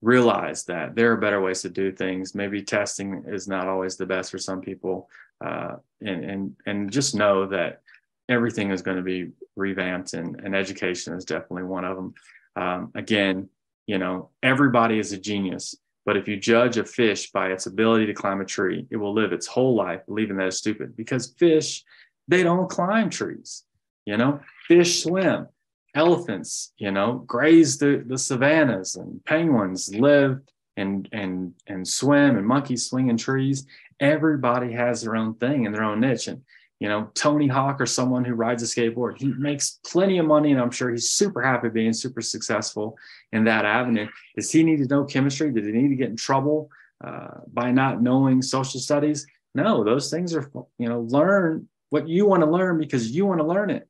realize 0.05 0.65
that 0.65 0.95
there 0.95 1.11
are 1.11 1.17
better 1.17 1.41
ways 1.41 1.63
to 1.63 1.71
do 1.71 1.91
things. 1.91 2.35
Maybe 2.35 2.63
testing 2.63 3.25
is 3.27 3.49
not 3.49 3.67
always 3.67 3.97
the 3.97 4.07
best 4.07 4.31
for 4.31 4.39
some 4.39 4.61
people, 4.61 5.09
uh, 5.45 5.77
and 6.03 6.25
and 6.25 6.57
and 6.67 6.91
just 6.93 7.15
know 7.15 7.47
that 7.47 7.81
everything 8.29 8.71
is 8.71 8.83
going 8.83 8.99
to 8.99 9.03
be 9.03 9.31
revamped, 9.57 10.13
and, 10.13 10.39
and 10.41 10.55
education 10.55 11.15
is 11.15 11.25
definitely 11.25 11.65
one 11.65 11.85
of 11.85 11.97
them. 11.97 12.15
Um, 12.57 12.93
again, 12.95 13.49
you 13.87 13.99
know, 13.99 14.31
everybody 14.43 14.99
is 14.99 15.13
a 15.13 15.19
genius, 15.19 15.75
but 16.05 16.17
if 16.17 16.29
you 16.29 16.37
judge 16.37 16.77
a 16.77 16.85
fish 16.85 17.31
by 17.33 17.49
its 17.49 17.67
ability 17.67 18.07
to 18.07 18.15
climb 18.15 18.41
a 18.41 18.45
tree, 18.45 18.87
it 18.91 18.97
will 18.97 19.15
live 19.15 19.33
its 19.33 19.47
whole 19.47 19.75
life 19.75 20.05
believing 20.07 20.37
that 20.37 20.49
it's 20.49 20.59
stupid 20.59 20.97
because 20.97 21.35
fish 21.39 21.83
they 22.29 22.43
don't 22.43 22.71
climb 22.71 23.11
trees. 23.11 23.65
You 24.07 24.19
know, 24.19 24.41
fish 24.69 25.03
swim 25.03 25.49
elephants, 25.95 26.73
you 26.77 26.91
know, 26.91 27.25
graze 27.27 27.79
the, 27.79 28.05
the 28.07 28.19
savannas 28.19 28.97
and 28.97 29.25
penguins 29.25 29.95
live 29.95 30.41
and 30.77 31.09
and 31.13 31.55
and 31.69 31.87
swim 31.87 32.37
and 32.37 32.47
monkeys 32.47 32.89
swing 32.89 33.09
in 33.09 33.17
trees. 33.17 33.67
Everybody 34.01 34.73
has 34.73 35.03
their 35.03 35.17
own 35.17 35.35
thing 35.35 35.67
and 35.67 35.75
their 35.75 35.85
own 35.85 36.01
niche. 36.01 36.27
And 36.27 36.43
you 36.81 36.89
know, 36.89 37.11
Tony 37.15 37.47
Hawk 37.47 37.81
or 37.81 37.87
someone 37.87 38.25
who 38.25 38.35
rides 38.35 38.63
a 38.63 38.67
skateboard, 38.67 39.19
he 39.19 39.29
makes 39.29 39.79
plenty 39.87 40.19
of 40.19 40.27
money 40.27 40.51
and 40.53 40.61
I'm 40.61 40.73
sure 40.73 40.91
he's 40.91 41.13
super 41.13 41.41
happy 41.41 41.69
being 41.69 41.93
super 41.93 42.21
successful 42.21 42.99
in 43.33 43.45
that 43.45 43.65
avenue. 43.65 44.09
Does 44.35 44.51
he 44.51 44.65
need 44.65 44.79
to 44.79 44.87
know 44.87 45.05
chemistry? 45.05 45.53
Did 45.53 45.65
he 45.65 45.73
need 45.73 45.89
to 45.89 45.97
get 45.97 46.11
in 46.11 46.17
trouble 46.17 46.71
uh, 47.03 47.39
by 47.53 47.71
not 47.71 48.03
knowing 48.03 48.43
social 48.43 48.81
studies? 48.81 49.27
No, 49.55 49.85
those 49.85 50.11
things 50.11 50.35
are, 50.35 50.51
you 50.79 50.89
know, 50.89 51.01
learn 51.03 51.69
what 51.91 52.09
you 52.09 52.27
want 52.27 52.43
to 52.43 52.51
learn 52.51 52.77
because 52.79 53.13
you 53.13 53.25
want 53.25 53.39
to 53.39 53.47
learn 53.47 53.71
it. 53.71 53.89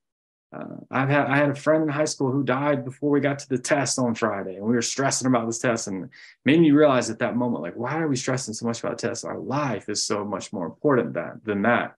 Uh, 0.55 0.77
I've 0.91 1.09
had 1.09 1.27
I 1.27 1.37
had 1.37 1.51
a 1.51 1.55
friend 1.55 1.83
in 1.83 1.89
high 1.89 2.05
school 2.05 2.31
who 2.31 2.45
died 2.45 2.85
before 2.85 3.11
we 3.11 3.21
got 3.21 3.39
to 3.41 3.49
the 3.49 3.59
test 3.59 3.99
on 3.99 4.15
Friday, 4.15 4.57
and 4.57 4.65
we 4.65 4.75
were 4.75 4.83
stressing 4.83 5.27
about 5.27 5.47
this 5.47 5.59
test, 5.59 5.89
and 5.89 6.09
made 6.45 6.61
me 6.61 6.71
realize 6.71 7.11
at 7.11 7.19
that 7.19 7.37
moment, 7.37 7.63
like, 7.63 7.75
why 7.75 7.99
are 7.99 8.09
we 8.09 8.17
stressing 8.17 8.55
so 8.55 8.67
much 8.67 8.81
about 8.81 8.99
tests? 8.99 9.25
Our 9.25 9.39
life 9.39 9.89
is 9.89 10.05
so 10.05 10.25
much 10.25 10.53
more 10.53 10.67
important 10.67 11.15
that, 11.15 11.45
than 11.45 11.63
that. 11.63 11.97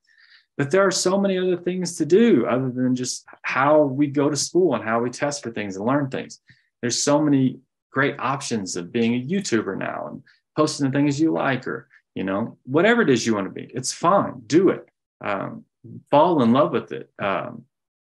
But 0.57 0.71
there 0.71 0.87
are 0.87 0.91
so 0.91 1.19
many 1.19 1.37
other 1.37 1.59
things 1.59 1.97
to 1.97 2.07
do 2.07 2.47
other 2.47 2.71
than 2.71 2.95
just 2.95 3.27
how 3.43 3.83
we 3.83 4.07
go 4.07 4.31
to 4.31 4.37
school 4.37 4.75
and 4.75 4.83
how 4.83 5.01
we 5.01 5.11
test 5.11 5.43
for 5.43 5.51
things 5.51 5.77
and 5.77 5.85
learn 5.85 6.09
things. 6.09 6.41
There's 6.81 7.03
so 7.03 7.21
many 7.21 7.59
great 7.93 8.19
options 8.19 8.77
of 8.77 8.93
being 8.93 9.15
a 9.15 9.27
YouTuber 9.27 9.77
now 9.77 10.09
and 10.09 10.23
posting 10.57 10.87
the 10.87 10.93
things 10.97 11.21
you 11.21 11.31
like, 11.31 11.67
or 11.67 11.89
you 12.15 12.25
know, 12.25 12.57
whatever 12.65 13.03
it 13.03 13.11
is 13.11 13.27
you 13.27 13.35
want 13.35 13.47
to 13.49 13.53
be. 13.53 13.71
It's 13.75 13.93
fine. 13.93 14.43
Do 14.47 14.71
it. 14.71 14.89
Um, 15.23 15.65
fall 16.11 16.43
in 16.43 16.53
love 16.53 16.73
with 16.73 16.93
it. 16.93 17.11
Um, 17.19 17.65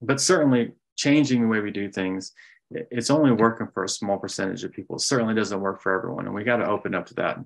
but 0.00 0.20
certainly 0.20 0.72
changing 0.96 1.42
the 1.42 1.48
way 1.48 1.60
we 1.60 1.70
do 1.70 1.90
things 1.90 2.32
it's 2.70 3.10
only 3.10 3.32
working 3.32 3.68
for 3.72 3.84
a 3.84 3.88
small 3.88 4.18
percentage 4.18 4.62
of 4.62 4.72
people. 4.72 4.96
It 4.96 5.00
certainly 5.00 5.34
doesn't 5.34 5.60
work 5.60 5.80
for 5.80 5.96
everyone 5.96 6.26
and 6.26 6.34
we 6.34 6.44
got 6.44 6.58
to 6.58 6.68
open 6.68 6.94
up 6.94 7.06
to 7.06 7.14
that 7.14 7.38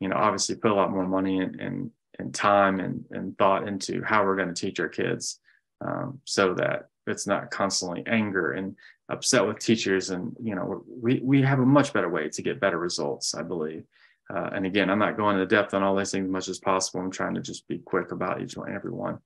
you 0.00 0.08
know 0.08 0.16
obviously 0.16 0.56
put 0.56 0.70
a 0.70 0.74
lot 0.74 0.90
more 0.90 1.06
money 1.06 1.40
and 1.40 1.60
and, 1.60 1.90
and 2.18 2.34
time 2.34 2.80
and, 2.80 3.04
and 3.10 3.36
thought 3.38 3.68
into 3.68 4.02
how 4.02 4.24
we're 4.24 4.36
going 4.36 4.52
to 4.52 4.60
teach 4.60 4.80
our 4.80 4.88
kids 4.88 5.38
um, 5.82 6.20
so 6.24 6.54
that 6.54 6.88
it's 7.06 7.26
not 7.26 7.50
constantly 7.50 8.02
anger 8.06 8.52
and 8.52 8.76
upset 9.08 9.46
with 9.46 9.58
teachers 9.58 10.10
and 10.10 10.36
you 10.40 10.54
know 10.54 10.84
we, 10.88 11.20
we 11.22 11.42
have 11.42 11.58
a 11.58 11.66
much 11.66 11.92
better 11.92 12.08
way 12.08 12.28
to 12.28 12.42
get 12.42 12.60
better 12.60 12.78
results 12.78 13.34
i 13.34 13.42
believe. 13.42 13.84
Uh, 14.32 14.50
and 14.52 14.64
again 14.64 14.88
i'm 14.88 14.98
not 14.98 15.16
going 15.16 15.34
into 15.36 15.46
depth 15.46 15.74
on 15.74 15.82
all 15.82 15.96
these 15.96 16.10
things 16.10 16.24
as 16.24 16.30
much 16.30 16.48
as 16.48 16.58
possible. 16.58 17.00
I'm 17.00 17.10
trying 17.10 17.34
to 17.34 17.40
just 17.40 17.66
be 17.68 17.78
quick 17.78 18.12
about 18.12 18.40
each 18.40 18.56
one 18.56 18.72
every 18.72 18.92
one. 18.92 19.18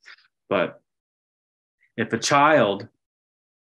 But 0.49 0.81
if 1.97 2.13
a 2.13 2.19
child 2.19 2.89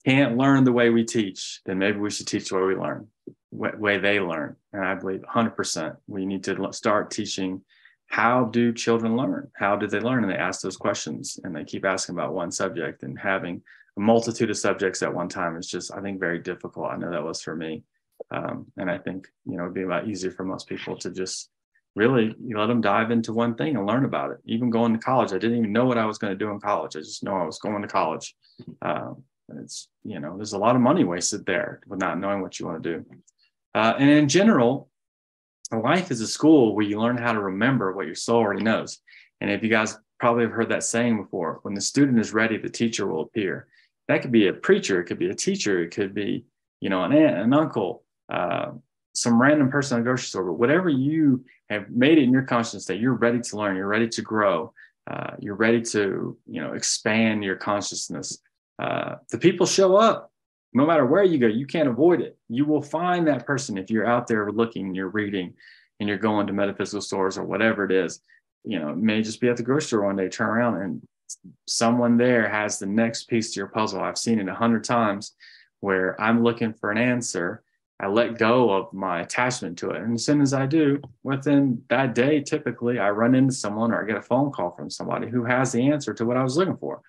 can't 0.06 0.36
learn 0.36 0.64
the 0.64 0.72
way 0.72 0.90
we 0.90 1.04
teach, 1.04 1.60
then 1.66 1.78
maybe 1.78 1.98
we 1.98 2.10
should 2.10 2.26
teach 2.26 2.48
the 2.48 2.56
way 2.56 2.62
we 2.62 2.76
learn, 2.76 3.08
way 3.50 3.98
they 3.98 4.20
learn. 4.20 4.56
And 4.72 4.84
I 4.84 4.94
believe 4.94 5.20
100% 5.20 5.96
we 6.06 6.26
need 6.26 6.44
to 6.44 6.72
start 6.72 7.10
teaching 7.10 7.62
how 8.08 8.44
do 8.44 8.72
children 8.72 9.16
learn? 9.16 9.50
How 9.54 9.76
do 9.76 9.86
they 9.86 10.00
learn? 10.00 10.24
And 10.24 10.32
they 10.32 10.36
ask 10.36 10.62
those 10.62 10.78
questions 10.78 11.38
and 11.44 11.54
they 11.54 11.64
keep 11.64 11.84
asking 11.84 12.14
about 12.14 12.32
one 12.32 12.50
subject 12.50 13.02
and 13.02 13.18
having 13.18 13.62
a 13.98 14.00
multitude 14.00 14.48
of 14.50 14.56
subjects 14.56 15.02
at 15.02 15.12
one 15.12 15.28
time 15.28 15.56
is 15.56 15.66
just, 15.66 15.92
I 15.92 16.00
think, 16.00 16.18
very 16.18 16.38
difficult. 16.38 16.90
I 16.90 16.96
know 16.96 17.10
that 17.10 17.22
was 17.22 17.42
for 17.42 17.54
me. 17.54 17.84
Um, 18.30 18.66
and 18.78 18.90
I 18.90 18.98
think, 18.98 19.28
you 19.44 19.56
know, 19.56 19.64
it'd 19.64 19.74
be 19.74 19.82
a 19.82 19.88
lot 19.88 20.08
easier 20.08 20.30
for 20.30 20.44
most 20.44 20.68
people 20.68 20.96
to 20.98 21.10
just 21.10 21.50
really 21.94 22.34
you 22.40 22.58
let 22.58 22.66
them 22.66 22.80
dive 22.80 23.10
into 23.10 23.32
one 23.32 23.54
thing 23.54 23.76
and 23.76 23.86
learn 23.86 24.04
about 24.04 24.30
it. 24.30 24.38
Even 24.44 24.70
going 24.70 24.92
to 24.92 24.98
college, 24.98 25.32
I 25.32 25.38
didn't 25.38 25.58
even 25.58 25.72
know 25.72 25.84
what 25.84 25.98
I 25.98 26.06
was 26.06 26.18
going 26.18 26.32
to 26.32 26.44
do 26.44 26.50
in 26.50 26.60
college. 26.60 26.96
I 26.96 27.00
just 27.00 27.24
know 27.24 27.34
I 27.34 27.44
was 27.44 27.58
going 27.58 27.82
to 27.82 27.88
college. 27.88 28.34
Um, 28.82 29.24
it's 29.56 29.88
you 30.04 30.20
know 30.20 30.36
there's 30.36 30.52
a 30.52 30.58
lot 30.58 30.76
of 30.76 30.82
money 30.82 31.04
wasted 31.04 31.46
there 31.46 31.80
with 31.86 32.00
not 32.00 32.18
knowing 32.18 32.42
what 32.42 32.58
you 32.58 32.66
want 32.66 32.82
to 32.82 32.92
do. 32.92 33.04
Uh, 33.74 33.94
and 33.98 34.10
in 34.10 34.28
general, 34.28 34.88
life 35.72 36.10
is 36.10 36.20
a 36.20 36.26
school 36.26 36.74
where 36.74 36.84
you 36.84 37.00
learn 37.00 37.16
how 37.16 37.32
to 37.32 37.40
remember 37.40 37.92
what 37.92 38.06
your 38.06 38.14
soul 38.14 38.40
already 38.40 38.62
knows. 38.62 38.98
And 39.40 39.50
if 39.50 39.62
you 39.62 39.68
guys 39.68 39.96
probably 40.18 40.44
have 40.44 40.52
heard 40.52 40.70
that 40.70 40.82
saying 40.82 41.16
before, 41.22 41.60
when 41.62 41.74
the 41.74 41.80
student 41.80 42.18
is 42.18 42.32
ready, 42.32 42.56
the 42.58 42.68
teacher 42.68 43.06
will 43.06 43.22
appear. 43.22 43.68
That 44.08 44.22
could 44.22 44.32
be 44.32 44.48
a 44.48 44.52
preacher, 44.52 45.00
it 45.00 45.04
could 45.04 45.18
be 45.18 45.28
a 45.28 45.34
teacher, 45.34 45.82
it 45.82 45.90
could 45.90 46.14
be 46.14 46.44
you 46.80 46.90
know 46.90 47.02
an 47.04 47.12
aunt, 47.12 47.38
an 47.38 47.52
uncle, 47.52 48.04
uh, 48.28 48.72
some 49.20 49.40
random 49.40 49.70
person 49.70 49.96
at 49.96 50.00
the 50.00 50.04
grocery 50.04 50.26
store, 50.26 50.44
but 50.44 50.54
whatever 50.54 50.88
you 50.88 51.44
have 51.70 51.90
made 51.90 52.18
it 52.18 52.24
in 52.24 52.32
your 52.32 52.42
conscience 52.42 52.86
that 52.86 52.98
you're 52.98 53.14
ready 53.14 53.40
to 53.40 53.56
learn, 53.56 53.76
you're 53.76 53.86
ready 53.86 54.08
to 54.08 54.22
grow, 54.22 54.72
uh, 55.10 55.32
you're 55.38 55.54
ready 55.54 55.82
to, 55.82 56.36
you 56.46 56.60
know, 56.60 56.72
expand 56.72 57.42
your 57.42 57.56
consciousness. 57.56 58.38
Uh, 58.78 59.16
the 59.30 59.38
people 59.38 59.66
show 59.66 59.96
up 59.96 60.30
no 60.72 60.86
matter 60.86 61.04
where 61.04 61.24
you 61.24 61.38
go. 61.38 61.46
You 61.46 61.66
can't 61.66 61.88
avoid 61.88 62.20
it. 62.20 62.36
You 62.48 62.64
will 62.64 62.82
find 62.82 63.26
that 63.26 63.46
person 63.46 63.76
if 63.76 63.90
you're 63.90 64.06
out 64.06 64.26
there 64.26 64.52
looking, 64.52 64.94
you're 64.94 65.08
reading, 65.08 65.54
and 65.98 66.08
you're 66.08 66.18
going 66.18 66.46
to 66.46 66.52
metaphysical 66.52 67.00
stores 67.00 67.36
or 67.36 67.44
whatever 67.44 67.84
it 67.84 67.90
is. 67.90 68.20
You 68.64 68.78
know, 68.78 68.90
it 68.90 68.98
may 68.98 69.22
just 69.22 69.40
be 69.40 69.48
at 69.48 69.56
the 69.56 69.62
grocery 69.62 69.86
store 69.86 70.04
one 70.04 70.16
day, 70.16 70.28
turn 70.28 70.48
around 70.48 70.82
and 70.82 71.02
someone 71.66 72.16
there 72.16 72.48
has 72.48 72.78
the 72.78 72.86
next 72.86 73.24
piece 73.24 73.52
to 73.52 73.60
your 73.60 73.68
puzzle. 73.68 74.00
I've 74.00 74.18
seen 74.18 74.38
it 74.38 74.48
a 74.48 74.54
hundred 74.54 74.84
times 74.84 75.32
where 75.80 76.20
I'm 76.20 76.42
looking 76.42 76.72
for 76.72 76.90
an 76.90 76.98
answer 76.98 77.62
I 78.00 78.06
let 78.06 78.38
go 78.38 78.70
of 78.70 78.92
my 78.92 79.20
attachment 79.20 79.78
to 79.78 79.90
it. 79.90 80.02
And 80.02 80.14
as 80.14 80.24
soon 80.24 80.40
as 80.40 80.54
I 80.54 80.66
do, 80.66 81.00
within 81.24 81.82
that 81.88 82.14
day, 82.14 82.40
typically 82.40 83.00
I 83.00 83.10
run 83.10 83.34
into 83.34 83.52
someone 83.52 83.90
or 83.90 84.02
I 84.02 84.06
get 84.06 84.16
a 84.16 84.22
phone 84.22 84.52
call 84.52 84.70
from 84.70 84.88
somebody 84.88 85.28
who 85.28 85.44
has 85.44 85.72
the 85.72 85.88
answer 85.88 86.14
to 86.14 86.24
what 86.24 86.36
I 86.36 86.42
was 86.42 86.56
looking 86.56 86.76
for. 86.76 87.02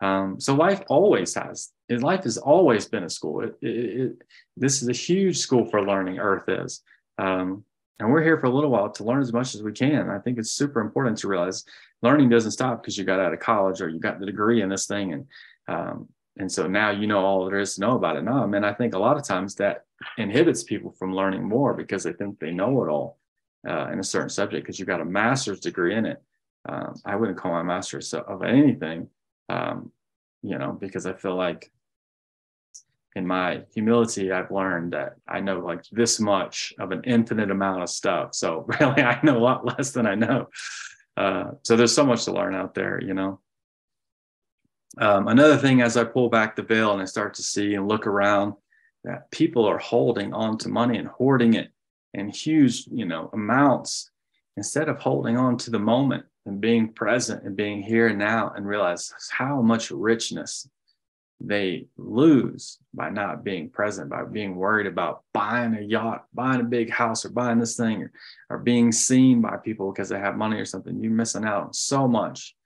Um, 0.00 0.38
so 0.38 0.54
life 0.54 0.82
always 0.88 1.34
has, 1.34 1.70
life 1.88 2.24
has 2.24 2.36
always 2.36 2.86
been 2.86 3.04
a 3.04 3.10
school. 3.10 3.40
It, 3.40 3.56
it, 3.62 4.00
it, 4.00 4.22
this 4.56 4.82
is 4.82 4.88
a 4.88 4.92
huge 4.92 5.38
school 5.38 5.64
for 5.64 5.84
learning, 5.84 6.18
Earth 6.18 6.48
is. 6.48 6.82
Um, 7.16 7.64
and 7.98 8.12
we're 8.12 8.22
here 8.22 8.38
for 8.38 8.46
a 8.46 8.50
little 8.50 8.70
while 8.70 8.90
to 8.90 9.04
learn 9.04 9.22
as 9.22 9.32
much 9.32 9.54
as 9.54 9.62
we 9.62 9.72
can. 9.72 10.08
I 10.10 10.18
think 10.18 10.38
it's 10.38 10.52
super 10.52 10.80
important 10.80 11.18
to 11.18 11.28
realize 11.28 11.64
learning 12.02 12.28
doesn't 12.28 12.52
stop 12.52 12.82
because 12.82 12.96
you 12.96 13.04
got 13.04 13.18
out 13.18 13.32
of 13.32 13.40
college 13.40 13.80
or 13.80 13.88
you 13.88 13.98
got 13.98 14.20
the 14.20 14.26
degree 14.26 14.62
in 14.62 14.68
this 14.68 14.86
thing. 14.86 15.12
And 15.14 15.26
um, 15.66 16.08
and 16.38 16.50
so 16.50 16.66
now 16.66 16.90
you 16.90 17.06
know 17.06 17.24
all 17.24 17.46
there 17.46 17.58
is 17.58 17.74
to 17.74 17.80
know 17.80 17.96
about 17.96 18.16
it. 18.16 18.22
No, 18.22 18.42
I 18.42 18.46
mean, 18.46 18.64
I 18.64 18.72
think 18.72 18.94
a 18.94 18.98
lot 18.98 19.16
of 19.16 19.24
times 19.24 19.56
that 19.56 19.84
inhibits 20.16 20.62
people 20.62 20.92
from 20.92 21.14
learning 21.14 21.42
more 21.42 21.74
because 21.74 22.04
they 22.04 22.12
think 22.12 22.38
they 22.38 22.52
know 22.52 22.84
it 22.84 22.88
all 22.88 23.18
uh, 23.68 23.88
in 23.92 23.98
a 23.98 24.04
certain 24.04 24.28
subject 24.28 24.64
because 24.64 24.78
you've 24.78 24.88
got 24.88 25.00
a 25.00 25.04
master's 25.04 25.60
degree 25.60 25.94
in 25.94 26.06
it. 26.06 26.22
Um, 26.68 26.94
I 27.04 27.16
wouldn't 27.16 27.38
call 27.38 27.52
my 27.52 27.62
master's 27.62 28.12
of 28.14 28.42
anything, 28.42 29.08
um, 29.48 29.90
you 30.42 30.58
know, 30.58 30.72
because 30.72 31.06
I 31.06 31.12
feel 31.14 31.34
like 31.34 31.70
in 33.16 33.26
my 33.26 33.62
humility, 33.74 34.30
I've 34.30 34.50
learned 34.50 34.92
that 34.92 35.16
I 35.26 35.40
know 35.40 35.58
like 35.58 35.82
this 35.90 36.20
much 36.20 36.72
of 36.78 36.92
an 36.92 37.02
infinite 37.04 37.50
amount 37.50 37.82
of 37.82 37.88
stuff. 37.88 38.34
So 38.34 38.64
really, 38.80 39.02
I 39.02 39.18
know 39.22 39.38
a 39.38 39.40
lot 39.40 39.66
less 39.66 39.90
than 39.90 40.06
I 40.06 40.14
know. 40.14 40.48
Uh, 41.16 41.52
so 41.64 41.74
there's 41.74 41.94
so 41.94 42.06
much 42.06 42.24
to 42.26 42.32
learn 42.32 42.54
out 42.54 42.74
there, 42.74 43.02
you 43.02 43.14
know. 43.14 43.40
Um, 44.96 45.28
another 45.28 45.56
thing, 45.58 45.82
as 45.82 45.96
I 45.96 46.04
pull 46.04 46.30
back 46.30 46.56
the 46.56 46.62
veil 46.62 46.92
and 46.92 47.02
I 47.02 47.04
start 47.04 47.34
to 47.34 47.42
see 47.42 47.74
and 47.74 47.86
look 47.86 48.06
around, 48.06 48.54
that 49.04 49.30
people 49.30 49.66
are 49.66 49.78
holding 49.78 50.32
on 50.32 50.58
to 50.58 50.68
money 50.68 50.98
and 50.98 51.08
hoarding 51.08 51.54
it 51.54 51.70
in 52.14 52.28
huge, 52.28 52.86
you 52.90 53.04
know, 53.04 53.30
amounts 53.32 54.10
instead 54.56 54.88
of 54.88 54.98
holding 54.98 55.36
on 55.36 55.56
to 55.58 55.70
the 55.70 55.78
moment 55.78 56.24
and 56.46 56.60
being 56.60 56.92
present 56.92 57.44
and 57.44 57.54
being 57.54 57.82
here 57.82 58.08
and 58.08 58.18
now 58.18 58.52
and 58.56 58.66
realize 58.66 59.12
how 59.30 59.60
much 59.60 59.90
richness 59.90 60.68
they 61.40 61.86
lose 61.96 62.78
by 62.92 63.08
not 63.10 63.44
being 63.44 63.70
present, 63.70 64.10
by 64.10 64.24
being 64.24 64.56
worried 64.56 64.86
about 64.86 65.22
buying 65.32 65.74
a 65.74 65.80
yacht, 65.80 66.24
buying 66.34 66.60
a 66.60 66.64
big 66.64 66.90
house, 66.90 67.24
or 67.24 67.28
buying 67.28 67.58
this 67.58 67.76
thing, 67.76 68.02
or, 68.02 68.12
or 68.50 68.58
being 68.58 68.90
seen 68.90 69.40
by 69.40 69.56
people 69.56 69.92
because 69.92 70.08
they 70.08 70.18
have 70.18 70.36
money 70.36 70.56
or 70.56 70.64
something. 70.64 71.00
You're 71.00 71.12
missing 71.12 71.44
out 71.44 71.66
on 71.66 71.72
so 71.72 72.08
much. 72.08 72.56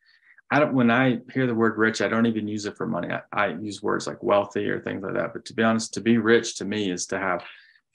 I 0.52 0.58
don't, 0.60 0.74
when 0.74 0.90
I 0.90 1.18
hear 1.32 1.46
the 1.46 1.54
word 1.54 1.78
rich, 1.78 2.02
I 2.02 2.08
don't 2.08 2.26
even 2.26 2.46
use 2.46 2.66
it 2.66 2.76
for 2.76 2.86
money. 2.86 3.08
I, 3.10 3.22
I 3.32 3.46
use 3.54 3.82
words 3.82 4.06
like 4.06 4.22
wealthy 4.22 4.68
or 4.68 4.80
things 4.80 5.02
like 5.02 5.14
that. 5.14 5.32
But 5.32 5.46
to 5.46 5.54
be 5.54 5.62
honest, 5.62 5.94
to 5.94 6.02
be 6.02 6.18
rich 6.18 6.56
to 6.58 6.66
me 6.66 6.90
is 6.90 7.06
to 7.06 7.18
have 7.18 7.42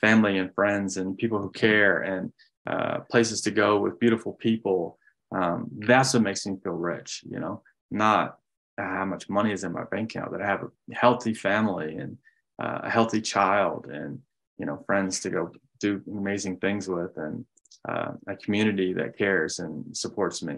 family 0.02 0.39
and 0.39 0.52
friends 0.56 0.98
and 0.98 1.15
people 1.15 1.39
who 1.39 1.52
care 1.52 2.02
and 2.02 2.34
uh, 2.65 3.02
places 3.12 3.41
to 3.41 3.52
go 3.52 3.80
with 3.80 4.00
beautiful 4.00 4.34
people. 4.34 4.98
Um, 5.32 5.70
that's 5.91 6.15
what 6.15 6.24
makes 6.24 6.48
me 6.48 6.56
feel 6.63 6.74
rich, 6.74 7.24
you 7.30 7.39
know, 7.39 7.62
not 7.91 8.39
how 8.80 9.06
much 9.06 9.30
money 9.30 9.52
is 9.52 9.63
in 9.63 9.72
my 9.72 9.84
bank 9.91 10.15
account, 10.15 10.32
that 10.32 10.41
I 10.41 10.48
have 10.48 10.63
a 10.63 10.96
healthy 10.96 11.36
family 11.36 11.98
and 11.98 12.17
uh, 12.60 12.80
a 12.86 12.89
healthy 12.89 13.22
child 13.22 13.86
and, 13.86 14.20
you 14.58 14.65
know, 14.65 14.84
friends 14.88 15.20
to 15.22 15.30
go 15.30 15.52
do 15.80 16.02
amazing 16.12 16.58
things 16.58 16.88
with 16.88 17.17
and 17.17 17.46
uh, 17.88 18.13
a 18.28 18.36
community 18.36 18.93
that 18.93 19.15
cares 19.15 19.60
and 19.60 19.96
supports 19.96 20.41
me. 20.41 20.56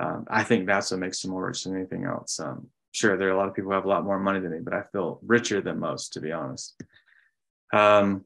Um, 0.00 0.26
I 0.28 0.42
think 0.42 0.66
that's 0.66 0.90
what 0.90 1.00
makes 1.00 1.24
me 1.24 1.30
more 1.30 1.46
rich 1.46 1.64
than 1.64 1.76
anything 1.76 2.04
else. 2.04 2.40
Um, 2.40 2.68
sure, 2.92 3.16
there 3.16 3.28
are 3.28 3.32
a 3.32 3.36
lot 3.36 3.48
of 3.48 3.54
people 3.54 3.70
who 3.70 3.74
have 3.74 3.84
a 3.84 3.88
lot 3.88 4.04
more 4.04 4.18
money 4.18 4.40
than 4.40 4.52
me, 4.52 4.58
but 4.60 4.72
I 4.72 4.82
feel 4.92 5.20
richer 5.22 5.60
than 5.60 5.78
most, 5.78 6.12
to 6.14 6.20
be 6.20 6.32
honest. 6.32 6.80
Um, 7.72 8.24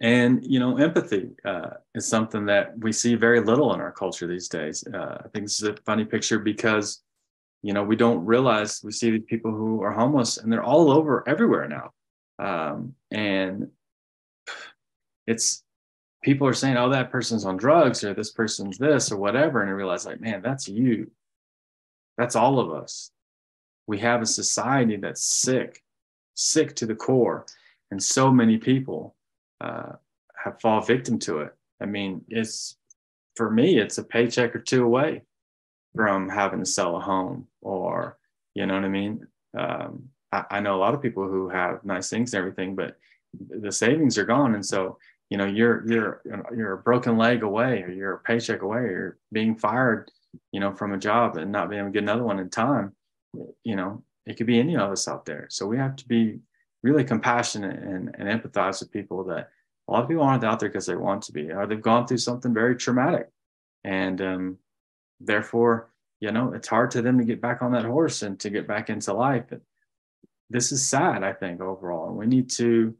and 0.00 0.44
you 0.44 0.60
know, 0.60 0.76
empathy 0.76 1.30
uh, 1.44 1.70
is 1.94 2.06
something 2.06 2.46
that 2.46 2.78
we 2.78 2.92
see 2.92 3.14
very 3.14 3.40
little 3.40 3.74
in 3.74 3.80
our 3.80 3.92
culture 3.92 4.26
these 4.26 4.48
days. 4.48 4.86
Uh, 4.86 5.22
I 5.24 5.28
think 5.28 5.46
this 5.46 5.60
is 5.60 5.68
a 5.68 5.76
funny 5.84 6.04
picture 6.04 6.38
because 6.38 7.02
you 7.62 7.72
know 7.72 7.82
we 7.82 7.96
don't 7.96 8.24
realize 8.24 8.80
we 8.84 8.92
see 8.92 9.10
these 9.10 9.24
people 9.26 9.50
who 9.50 9.82
are 9.82 9.92
homeless 9.92 10.36
and 10.38 10.52
they're 10.52 10.62
all 10.62 10.90
over 10.90 11.28
everywhere 11.28 11.66
now 11.68 11.90
um, 12.38 12.94
and 13.10 13.68
it's 15.26 15.64
people 16.26 16.48
are 16.48 16.52
saying 16.52 16.76
oh 16.76 16.88
that 16.88 17.12
person's 17.12 17.44
on 17.44 17.56
drugs 17.56 18.02
or 18.02 18.12
this 18.12 18.32
person's 18.32 18.76
this 18.78 19.12
or 19.12 19.16
whatever 19.16 19.62
and 19.62 19.70
i 19.70 19.72
realize 19.72 20.04
like 20.04 20.20
man 20.20 20.42
that's 20.42 20.66
you. 20.66 21.08
That's 22.18 22.34
all 22.34 22.58
of 22.58 22.72
us. 22.72 23.10
We 23.86 23.98
have 23.98 24.22
a 24.22 24.26
society 24.26 24.96
that's 24.96 25.22
sick 25.22 25.84
sick 26.34 26.74
to 26.76 26.86
the 26.86 26.96
core 26.96 27.46
and 27.92 28.02
so 28.02 28.32
many 28.32 28.58
people 28.58 29.14
uh, 29.60 29.92
have 30.42 30.60
fall 30.60 30.80
victim 30.80 31.20
to 31.20 31.42
it. 31.42 31.54
I 31.80 31.86
mean 31.86 32.24
it's 32.28 32.76
for 33.36 33.48
me 33.48 33.78
it's 33.78 33.98
a 33.98 34.02
paycheck 34.02 34.56
or 34.56 34.58
two 34.58 34.82
away 34.84 35.22
from 35.94 36.28
having 36.28 36.58
to 36.58 36.66
sell 36.66 36.96
a 36.96 37.00
home 37.00 37.46
or 37.60 38.18
you 38.54 38.66
know 38.66 38.74
what 38.74 38.84
I 38.84 38.88
mean. 38.88 39.26
Um, 39.56 40.08
I, 40.32 40.44
I, 40.50 40.60
know 40.60 40.74
a 40.74 40.82
lot 40.84 40.94
of 40.94 41.02
people 41.02 41.28
who 41.28 41.48
have 41.50 41.84
nice 41.84 42.10
things 42.10 42.34
and 42.34 42.40
everything, 42.40 42.74
but 42.74 42.96
the 43.48 43.70
savings 43.70 44.18
are 44.18 44.24
gone, 44.24 44.54
and 44.54 44.64
so 44.64 44.98
you 45.30 45.38
know 45.38 45.46
you're 45.46 45.86
you're 45.90 46.22
you're 46.54 46.72
a 46.74 46.82
broken 46.82 47.16
leg 47.16 47.42
away, 47.42 47.82
or 47.82 47.90
you're 47.90 48.14
a 48.14 48.20
paycheck 48.20 48.62
away, 48.62 48.78
or 48.78 49.18
being 49.32 49.56
fired, 49.56 50.10
you 50.52 50.60
know, 50.60 50.72
from 50.72 50.92
a 50.92 50.98
job 50.98 51.36
and 51.36 51.50
not 51.50 51.68
being 51.68 51.80
able 51.80 51.88
to 51.88 51.92
get 51.92 52.02
another 52.02 52.22
one 52.22 52.38
in 52.38 52.50
time. 52.50 52.92
You 53.64 53.76
know, 53.76 54.04
it 54.24 54.36
could 54.36 54.46
be 54.46 54.58
any 54.58 54.76
of 54.76 54.90
us 54.90 55.08
out 55.08 55.26
there. 55.26 55.46
So 55.50 55.66
we 55.66 55.78
have 55.78 55.96
to 55.96 56.08
be 56.08 56.40
really 56.82 57.04
compassionate 57.04 57.82
and, 57.82 58.14
and 58.18 58.28
empathize 58.28 58.80
with 58.80 58.92
people 58.92 59.24
that 59.24 59.50
a 59.88 59.92
lot 59.92 60.02
of 60.02 60.08
people 60.08 60.22
aren't 60.22 60.44
out 60.44 60.60
there 60.60 60.68
because 60.68 60.86
they 60.86 60.96
want 60.96 61.22
to 61.22 61.32
be, 61.32 61.50
or 61.50 61.66
they've 61.66 61.82
gone 61.82 62.06
through 62.06 62.18
something 62.18 62.54
very 62.54 62.76
traumatic, 62.76 63.28
and 63.84 64.20
um, 64.20 64.58
therefore, 65.20 65.90
you 66.20 66.30
know, 66.30 66.52
it's 66.52 66.68
hard 66.68 66.90
to 66.92 67.02
them 67.02 67.18
to 67.18 67.24
get 67.24 67.40
back 67.40 67.62
on 67.62 67.72
that 67.72 67.84
horse 67.84 68.22
and 68.22 68.38
to 68.40 68.50
get 68.50 68.66
back 68.66 68.90
into 68.90 69.12
life. 69.12 69.44
But 69.50 69.60
this 70.48 70.72
is 70.72 70.86
sad, 70.86 71.24
I 71.24 71.32
think, 71.32 71.60
overall. 71.60 72.08
And 72.08 72.16
we 72.16 72.26
need 72.26 72.48
to 72.50 72.94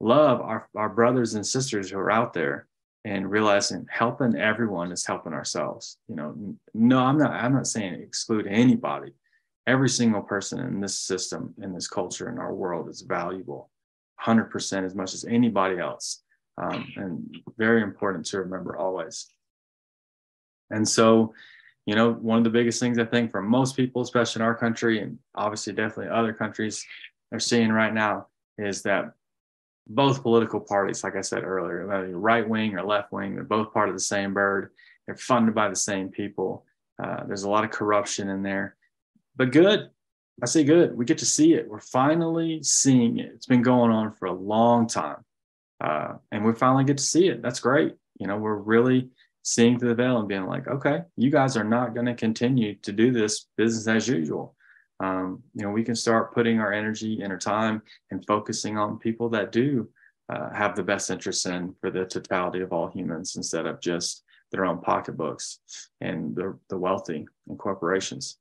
love 0.00 0.40
our, 0.40 0.68
our 0.76 0.88
brothers 0.88 1.34
and 1.34 1.46
sisters 1.46 1.90
who 1.90 1.98
are 1.98 2.10
out 2.10 2.32
there 2.32 2.66
and 3.04 3.30
realizing 3.30 3.86
helping 3.90 4.36
everyone 4.36 4.92
is 4.92 5.06
helping 5.06 5.32
ourselves. 5.32 5.98
You 6.08 6.16
know, 6.16 6.56
no, 6.74 6.98
I'm 6.98 7.18
not, 7.18 7.32
I'm 7.32 7.54
not 7.54 7.66
saying 7.66 7.94
exclude 7.94 8.46
anybody. 8.46 9.12
Every 9.66 9.88
single 9.88 10.22
person 10.22 10.60
in 10.60 10.80
this 10.80 10.98
system, 10.98 11.54
in 11.62 11.72
this 11.74 11.88
culture, 11.88 12.28
in 12.30 12.38
our 12.38 12.54
world 12.54 12.88
is 12.88 13.02
valuable 13.02 13.70
100% 14.24 14.84
as 14.84 14.94
much 14.94 15.14
as 15.14 15.24
anybody 15.24 15.78
else. 15.78 16.22
Um, 16.60 16.92
and 16.96 17.36
very 17.56 17.82
important 17.82 18.26
to 18.26 18.40
remember 18.40 18.76
always. 18.76 19.26
And 20.70 20.86
so, 20.86 21.32
you 21.86 21.94
know, 21.94 22.12
one 22.12 22.38
of 22.38 22.44
the 22.44 22.50
biggest 22.50 22.80
things 22.80 22.98
I 22.98 23.04
think 23.04 23.30
for 23.30 23.40
most 23.40 23.76
people, 23.76 24.02
especially 24.02 24.40
in 24.40 24.46
our 24.46 24.54
country 24.54 25.00
and 25.00 25.18
obviously 25.34 25.72
definitely 25.72 26.12
other 26.12 26.32
countries, 26.32 26.84
are 27.32 27.38
seeing 27.38 27.70
right 27.70 27.94
now 27.94 28.26
is 28.58 28.82
that 28.82 29.12
both 29.88 30.22
political 30.22 30.60
parties, 30.60 31.02
like 31.02 31.16
I 31.16 31.22
said 31.22 31.44
earlier, 31.44 31.86
whether 31.86 32.06
you're 32.06 32.18
right 32.18 32.46
wing 32.46 32.76
or 32.76 32.84
left 32.84 33.12
wing, 33.12 33.34
they're 33.34 33.44
both 33.44 33.72
part 33.72 33.88
of 33.88 33.94
the 33.94 34.00
same 34.00 34.34
bird. 34.34 34.70
They're 35.06 35.16
funded 35.16 35.54
by 35.54 35.68
the 35.68 35.76
same 35.76 36.10
people. 36.10 36.66
Uh, 37.02 37.24
there's 37.24 37.44
a 37.44 37.50
lot 37.50 37.64
of 37.64 37.70
corruption 37.70 38.28
in 38.28 38.42
there, 38.42 38.76
but 39.36 39.52
good. 39.52 39.90
I 40.42 40.46
say 40.46 40.62
good. 40.62 40.96
We 40.96 41.04
get 41.04 41.18
to 41.18 41.26
see 41.26 41.54
it. 41.54 41.68
We're 41.68 41.80
finally 41.80 42.62
seeing 42.62 43.18
it. 43.18 43.32
It's 43.34 43.46
been 43.46 43.62
going 43.62 43.90
on 43.90 44.12
for 44.12 44.26
a 44.26 44.32
long 44.32 44.86
time, 44.86 45.24
uh, 45.80 46.14
and 46.30 46.44
we 46.44 46.52
finally 46.52 46.84
get 46.84 46.98
to 46.98 47.04
see 47.04 47.28
it. 47.28 47.42
That's 47.42 47.60
great. 47.60 47.94
You 48.18 48.26
know, 48.26 48.36
we're 48.36 48.54
really 48.54 49.08
seeing 49.42 49.78
through 49.78 49.88
the 49.88 49.94
veil 49.94 50.18
and 50.18 50.28
being 50.28 50.46
like, 50.46 50.68
okay, 50.68 51.00
you 51.16 51.30
guys 51.30 51.56
are 51.56 51.64
not 51.64 51.94
going 51.94 52.06
to 52.06 52.14
continue 52.14 52.74
to 52.82 52.92
do 52.92 53.12
this 53.12 53.46
business 53.56 53.88
as 53.88 54.08
usual. 54.08 54.54
Um, 55.00 55.42
you 55.54 55.62
know, 55.62 55.70
we 55.70 55.84
can 55.84 55.94
start 55.94 56.34
putting 56.34 56.58
our 56.58 56.72
energy 56.72 57.20
and 57.22 57.32
our 57.32 57.38
time 57.38 57.82
and 58.10 58.24
focusing 58.26 58.76
on 58.76 58.98
people 58.98 59.28
that 59.30 59.52
do 59.52 59.88
uh, 60.28 60.50
have 60.52 60.74
the 60.74 60.82
best 60.82 61.10
interests 61.10 61.46
in 61.46 61.74
for 61.80 61.90
the 61.90 62.04
totality 62.04 62.60
of 62.60 62.72
all 62.72 62.88
humans 62.88 63.36
instead 63.36 63.66
of 63.66 63.80
just 63.80 64.24
their 64.50 64.64
own 64.64 64.80
pocketbooks 64.80 65.60
and 66.00 66.34
the, 66.34 66.58
the 66.68 66.76
wealthy 66.76 67.26
and 67.48 67.58
corporations. 67.58 68.38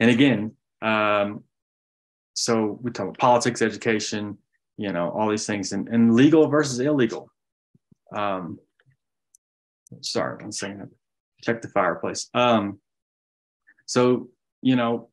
And 0.00 0.10
again, 0.10 0.52
um, 0.82 1.44
so 2.34 2.78
we 2.82 2.90
talk 2.90 3.06
about 3.06 3.18
politics, 3.18 3.62
education, 3.62 4.38
you 4.76 4.92
know, 4.92 5.10
all 5.10 5.28
these 5.28 5.46
things, 5.46 5.72
and, 5.72 5.88
and 5.88 6.14
legal 6.14 6.48
versus 6.48 6.78
illegal. 6.78 7.30
Um, 8.14 8.60
sorry, 10.00 10.42
one 10.42 10.52
second. 10.52 10.90
Check 11.42 11.62
the 11.62 11.68
fireplace. 11.68 12.28
Um, 12.34 12.78
so, 13.86 14.28
you 14.62 14.76
know, 14.76 15.08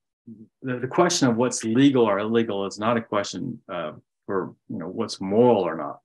the, 0.61 0.79
the 0.79 0.87
question 0.87 1.27
of 1.27 1.37
what's 1.37 1.63
legal 1.63 2.03
or 2.03 2.19
illegal 2.19 2.65
is 2.65 2.79
not 2.79 2.97
a 2.97 3.01
question 3.01 3.59
uh, 3.71 3.93
for, 4.25 4.55
you 4.69 4.77
know, 4.77 4.87
what's 4.87 5.21
moral 5.21 5.61
or 5.61 5.75
not. 5.75 5.99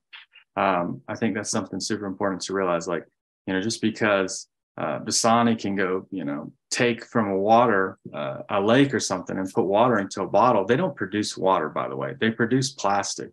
Um, 0.55 1.01
I 1.07 1.15
think 1.15 1.35
that's 1.35 1.49
something 1.49 1.79
super 1.79 2.05
important 2.05 2.41
to 2.43 2.53
realize. 2.53 2.87
Like, 2.87 3.05
you 3.47 3.53
know, 3.53 3.61
just 3.61 3.81
because 3.81 4.47
uh, 4.77 4.99
Dasani 4.99 5.59
can 5.59 5.75
go, 5.75 6.07
you 6.11 6.23
know, 6.23 6.51
take 6.69 7.05
from 7.05 7.29
a 7.29 7.37
water, 7.37 7.97
uh, 8.13 8.41
a 8.49 8.61
lake 8.61 8.93
or 8.93 8.99
something 8.99 9.37
and 9.37 9.51
put 9.51 9.65
water 9.65 9.99
into 9.99 10.21
a 10.21 10.27
bottle, 10.27 10.65
they 10.65 10.75
don't 10.75 10.95
produce 10.95 11.37
water, 11.37 11.69
by 11.69 11.87
the 11.87 11.95
way. 11.95 12.13
They 12.19 12.31
produce 12.31 12.71
plastic 12.71 13.31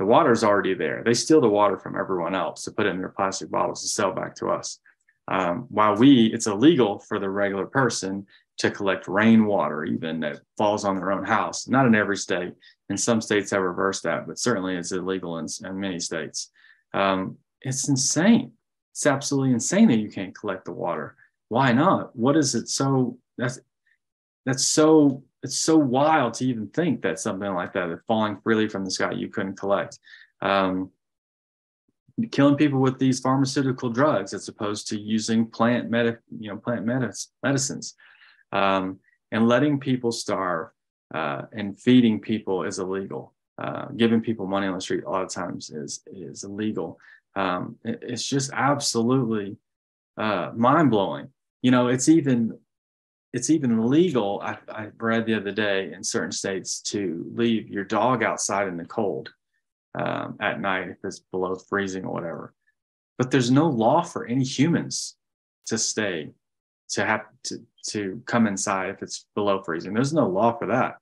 the 0.00 0.06
water 0.06 0.32
is 0.32 0.42
already 0.42 0.72
there. 0.72 1.02
They 1.04 1.12
steal 1.12 1.42
the 1.42 1.48
water 1.50 1.78
from 1.78 1.94
everyone 1.94 2.34
else 2.34 2.62
to 2.64 2.72
put 2.72 2.86
it 2.86 2.88
in 2.88 3.00
their 3.00 3.10
plastic 3.10 3.50
bottles 3.50 3.82
to 3.82 3.88
sell 3.88 4.12
back 4.12 4.34
to 4.36 4.48
us. 4.48 4.80
Um, 5.28 5.66
while 5.68 5.94
we, 5.94 6.32
it's 6.32 6.46
illegal 6.46 7.00
for 7.00 7.18
the 7.18 7.28
regular 7.28 7.66
person 7.66 8.26
to 8.60 8.70
collect 8.70 9.08
rainwater, 9.08 9.84
even 9.84 10.20
that 10.20 10.42
falls 10.58 10.84
on 10.84 10.96
their 10.96 11.12
own 11.12 11.24
house. 11.24 11.66
Not 11.66 11.86
in 11.86 11.94
every 11.94 12.18
state. 12.18 12.52
In 12.90 12.98
some 12.98 13.22
states 13.22 13.50
have 13.52 13.62
reversed 13.62 14.02
that, 14.02 14.26
but 14.26 14.38
certainly 14.38 14.76
it's 14.76 14.92
illegal 14.92 15.38
in, 15.38 15.46
in 15.64 15.80
many 15.80 15.98
states. 15.98 16.50
Um, 16.92 17.38
it's 17.62 17.88
insane. 17.88 18.52
It's 18.92 19.06
absolutely 19.06 19.54
insane 19.54 19.88
that 19.88 19.96
you 19.96 20.10
can't 20.10 20.34
collect 20.34 20.66
the 20.66 20.72
water. 20.72 21.16
Why 21.48 21.72
not? 21.72 22.14
What 22.14 22.36
is 22.36 22.54
it 22.54 22.68
so? 22.68 23.16
That's 23.38 23.58
that's 24.44 24.66
so 24.66 25.22
it's 25.42 25.56
so 25.56 25.78
wild 25.78 26.34
to 26.34 26.44
even 26.44 26.68
think 26.68 27.00
that 27.00 27.18
something 27.18 27.54
like 27.54 27.72
that, 27.72 27.86
that 27.86 28.06
falling 28.06 28.40
freely 28.42 28.68
from 28.68 28.84
the 28.84 28.90
sky, 28.90 29.12
you 29.12 29.28
couldn't 29.28 29.56
collect. 29.56 29.98
Um, 30.42 30.90
killing 32.30 32.56
people 32.56 32.80
with 32.80 32.98
these 32.98 33.20
pharmaceutical 33.20 33.88
drugs 33.88 34.34
as 34.34 34.48
opposed 34.48 34.86
to 34.88 35.00
using 35.00 35.46
plant 35.46 35.88
med- 35.88 36.18
you 36.38 36.50
know 36.50 36.58
plant 36.58 36.84
medicines 36.84 37.94
um, 38.52 38.98
and 39.32 39.48
letting 39.48 39.78
people 39.78 40.12
starve 40.12 40.68
uh, 41.14 41.42
and 41.52 41.78
feeding 41.78 42.20
people 42.20 42.64
is 42.64 42.78
illegal 42.78 43.34
uh, 43.58 43.86
giving 43.96 44.20
people 44.20 44.46
money 44.46 44.66
on 44.66 44.74
the 44.74 44.80
street 44.80 45.04
a 45.04 45.10
lot 45.10 45.22
of 45.22 45.30
times 45.30 45.70
is 45.70 46.02
is 46.06 46.44
illegal 46.44 46.98
um, 47.36 47.76
it, 47.84 47.98
it's 48.02 48.26
just 48.26 48.50
absolutely 48.52 49.56
uh, 50.16 50.50
mind-blowing 50.54 51.28
you 51.62 51.70
know 51.70 51.88
it's 51.88 52.08
even 52.08 52.58
it's 53.32 53.50
even 53.50 53.88
legal. 53.88 54.40
I, 54.42 54.58
I 54.68 54.88
read 54.98 55.26
the 55.26 55.34
other 55.34 55.52
day 55.52 55.92
in 55.92 56.02
certain 56.02 56.32
states 56.32 56.80
to 56.82 57.30
leave 57.34 57.68
your 57.68 57.84
dog 57.84 58.22
outside 58.22 58.68
in 58.68 58.76
the 58.76 58.84
cold 58.84 59.32
um, 59.98 60.36
at 60.40 60.60
night 60.60 60.88
if 60.88 60.96
it's 61.04 61.20
below 61.20 61.54
freezing 61.54 62.04
or 62.04 62.12
whatever. 62.12 62.54
But 63.18 63.30
there's 63.30 63.50
no 63.50 63.68
law 63.68 64.02
for 64.02 64.26
any 64.26 64.44
humans 64.44 65.16
to 65.66 65.78
stay, 65.78 66.30
to 66.90 67.04
have 67.04 67.22
to 67.44 67.62
to 67.88 68.22
come 68.26 68.46
inside 68.46 68.90
if 68.90 69.02
it's 69.02 69.26
below 69.34 69.62
freezing. 69.62 69.94
There's 69.94 70.12
no 70.12 70.28
law 70.28 70.56
for 70.56 70.66
that. 70.66 70.96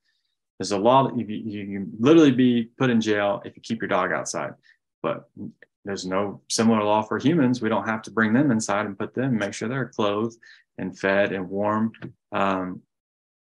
There's 0.58 0.72
a 0.72 0.78
lot, 0.78 1.16
you, 1.16 1.24
you 1.24 1.64
can 1.64 1.92
literally 1.98 2.32
be 2.32 2.70
put 2.78 2.90
in 2.90 3.00
jail 3.00 3.42
if 3.44 3.56
you 3.56 3.62
keep 3.62 3.80
your 3.80 3.88
dog 3.88 4.12
outside, 4.12 4.54
but 5.02 5.30
there's 5.84 6.04
no 6.04 6.40
similar 6.48 6.82
law 6.82 7.02
for 7.02 7.18
humans. 7.18 7.62
We 7.62 7.68
don't 7.68 7.86
have 7.86 8.02
to 8.02 8.10
bring 8.10 8.32
them 8.32 8.50
inside 8.50 8.86
and 8.86 8.98
put 8.98 9.14
them, 9.14 9.38
make 9.38 9.54
sure 9.54 9.68
they're 9.68 9.86
clothed 9.86 10.36
and 10.76 10.98
fed 10.98 11.32
and 11.32 11.48
warm. 11.48 11.92
Um, 12.32 12.82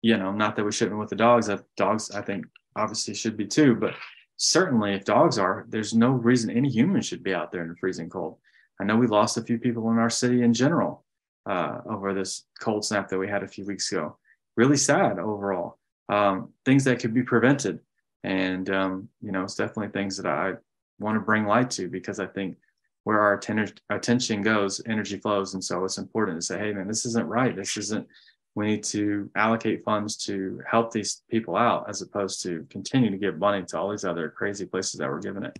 you 0.00 0.16
know, 0.16 0.32
not 0.32 0.56
that 0.56 0.64
we 0.64 0.72
shouldn't 0.72 0.98
with 0.98 1.10
the 1.10 1.16
dogs. 1.16 1.46
That 1.46 1.64
dogs, 1.76 2.10
I 2.10 2.22
think, 2.22 2.46
obviously 2.76 3.14
should 3.14 3.36
be 3.36 3.46
too. 3.46 3.74
But 3.74 3.94
certainly, 4.36 4.94
if 4.94 5.04
dogs 5.04 5.38
are, 5.38 5.66
there's 5.68 5.94
no 5.94 6.10
reason 6.10 6.50
any 6.50 6.68
human 6.68 7.02
should 7.02 7.22
be 7.22 7.34
out 7.34 7.52
there 7.52 7.62
in 7.62 7.68
the 7.68 7.76
freezing 7.76 8.08
cold. 8.08 8.38
I 8.80 8.84
know 8.84 8.96
we 8.96 9.06
lost 9.06 9.36
a 9.36 9.42
few 9.42 9.58
people 9.58 9.90
in 9.90 9.98
our 9.98 10.10
city 10.10 10.42
in 10.42 10.54
general 10.54 11.04
uh, 11.47 11.78
over 11.88 12.14
this 12.14 12.45
cold 12.61 12.84
snap 12.84 13.09
that 13.09 13.18
we 13.18 13.28
had 13.28 13.43
a 13.43 13.49
few 13.49 13.64
weeks 13.64 13.90
ago. 13.93 14.16
Really 14.57 14.76
sad 14.76 15.18
overall. 15.18 15.78
Um, 16.09 16.51
things 16.64 16.84
that 16.84 17.01
could 17.01 17.14
be 17.14 17.22
prevented, 17.22 17.80
and 18.22 18.68
um, 18.70 19.09
you 19.20 19.32
know, 19.32 19.45
it's 19.45 19.55
definitely 19.55 19.88
things 19.88 20.16
that 20.18 20.26
I 20.26 20.55
want 20.99 21.16
to 21.16 21.20
bring 21.20 21.47
light 21.47 21.70
to 21.72 21.88
because 21.88 22.20
I 22.20 22.26
think 22.26 22.57
where 23.05 23.20
our 23.20 23.34
atten- 23.34 23.72
attention 23.90 24.43
goes, 24.43 24.80
energy 24.86 25.18
flows. 25.18 25.55
And 25.55 25.64
so 25.64 25.84
it's 25.84 25.99
important 25.99 26.38
to 26.38 26.47
say, 26.47 26.59
hey, 26.59 26.72
man, 26.72 26.86
this 26.86 27.05
isn't 27.05 27.26
right. 27.26 27.55
This 27.55 27.76
isn't, 27.76 28.07
we 28.55 28.66
need 28.66 28.84
to 28.84 29.30
allocate 29.34 29.84
funds 29.84 30.16
to 30.24 30.61
help 30.70 30.93
these 30.93 31.22
people 31.28 31.57
out 31.57 31.88
as 31.88 32.03
opposed 32.03 32.43
to 32.45 32.66
continue 32.70 33.11
to 33.11 33.16
give 33.16 33.38
money 33.38 33.64
to 33.64 33.78
all 33.78 33.90
these 33.90 34.05
other 34.05 34.28
crazy 34.28 34.66
places 34.66 34.99
that 35.01 35.09
we're 35.09 35.20
giving 35.20 35.43
it. 35.43 35.59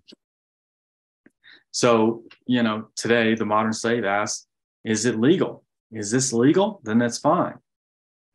So, 1.73 2.23
you 2.47 2.63
know, 2.63 2.89
today 2.97 3.35
the 3.35 3.47
modern 3.47 3.73
slave 3.73 4.05
asks, 4.05 4.47
is 4.85 5.07
it 5.07 5.19
legal? 5.19 5.65
Is 5.93 6.11
this 6.11 6.33
legal? 6.33 6.81
Then 6.85 6.99
that's 6.99 7.19
fine. 7.19 7.55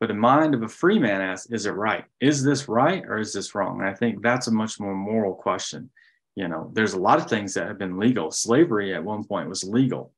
But 0.00 0.08
the 0.08 0.14
mind 0.14 0.54
of 0.54 0.62
a 0.62 0.68
free 0.68 0.98
man 0.98 1.20
asks, 1.20 1.50
is 1.50 1.66
it 1.66 1.72
right? 1.72 2.04
Is 2.20 2.44
this 2.44 2.68
right 2.68 3.04
or 3.06 3.18
is 3.18 3.32
this 3.32 3.54
wrong? 3.54 3.80
And 3.80 3.88
I 3.88 3.94
think 3.94 4.22
that's 4.22 4.46
a 4.46 4.52
much 4.52 4.78
more 4.78 4.94
moral 4.94 5.34
question 5.34 5.90
you 6.38 6.46
know 6.46 6.70
there's 6.72 6.92
a 6.92 7.00
lot 7.00 7.18
of 7.18 7.28
things 7.28 7.52
that 7.52 7.66
have 7.66 7.78
been 7.78 7.98
legal 7.98 8.30
slavery 8.30 8.94
at 8.94 9.02
one 9.02 9.24
point 9.24 9.48
was 9.48 9.64
legal 9.64 10.12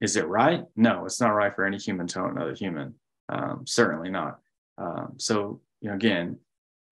is 0.00 0.16
it 0.16 0.26
right 0.26 0.64
no 0.74 1.04
it's 1.04 1.20
not 1.20 1.28
right 1.28 1.54
for 1.54 1.64
any 1.64 1.78
human 1.78 2.08
to 2.08 2.18
own 2.18 2.30
another 2.30 2.54
human 2.54 2.92
um, 3.28 3.62
certainly 3.64 4.10
not 4.10 4.40
um, 4.78 5.14
so 5.18 5.60
you 5.80 5.88
know 5.88 5.94
again 5.94 6.36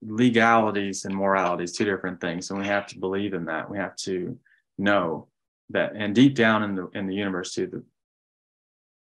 legalities 0.03 1.05
and 1.05 1.14
moralities 1.14 1.72
two 1.72 1.84
different 1.84 2.20
things 2.20 2.49
and 2.51 2.61
we 2.61 2.64
have 2.64 2.86
to 2.86 3.01
believe 3.01 3.34
in 3.34 3.45
that 3.45 3.68
we 3.68 3.76
have 3.76 3.97
to 3.97 4.38
know 4.78 5.26
that 5.68 5.93
and 5.97 6.14
deep 6.14 6.36
down 6.36 6.62
in 6.62 6.76
the 6.76 6.88
in 6.95 7.09
the 7.09 7.14
universe 7.14 7.53
too 7.53 7.66
the 7.66 7.82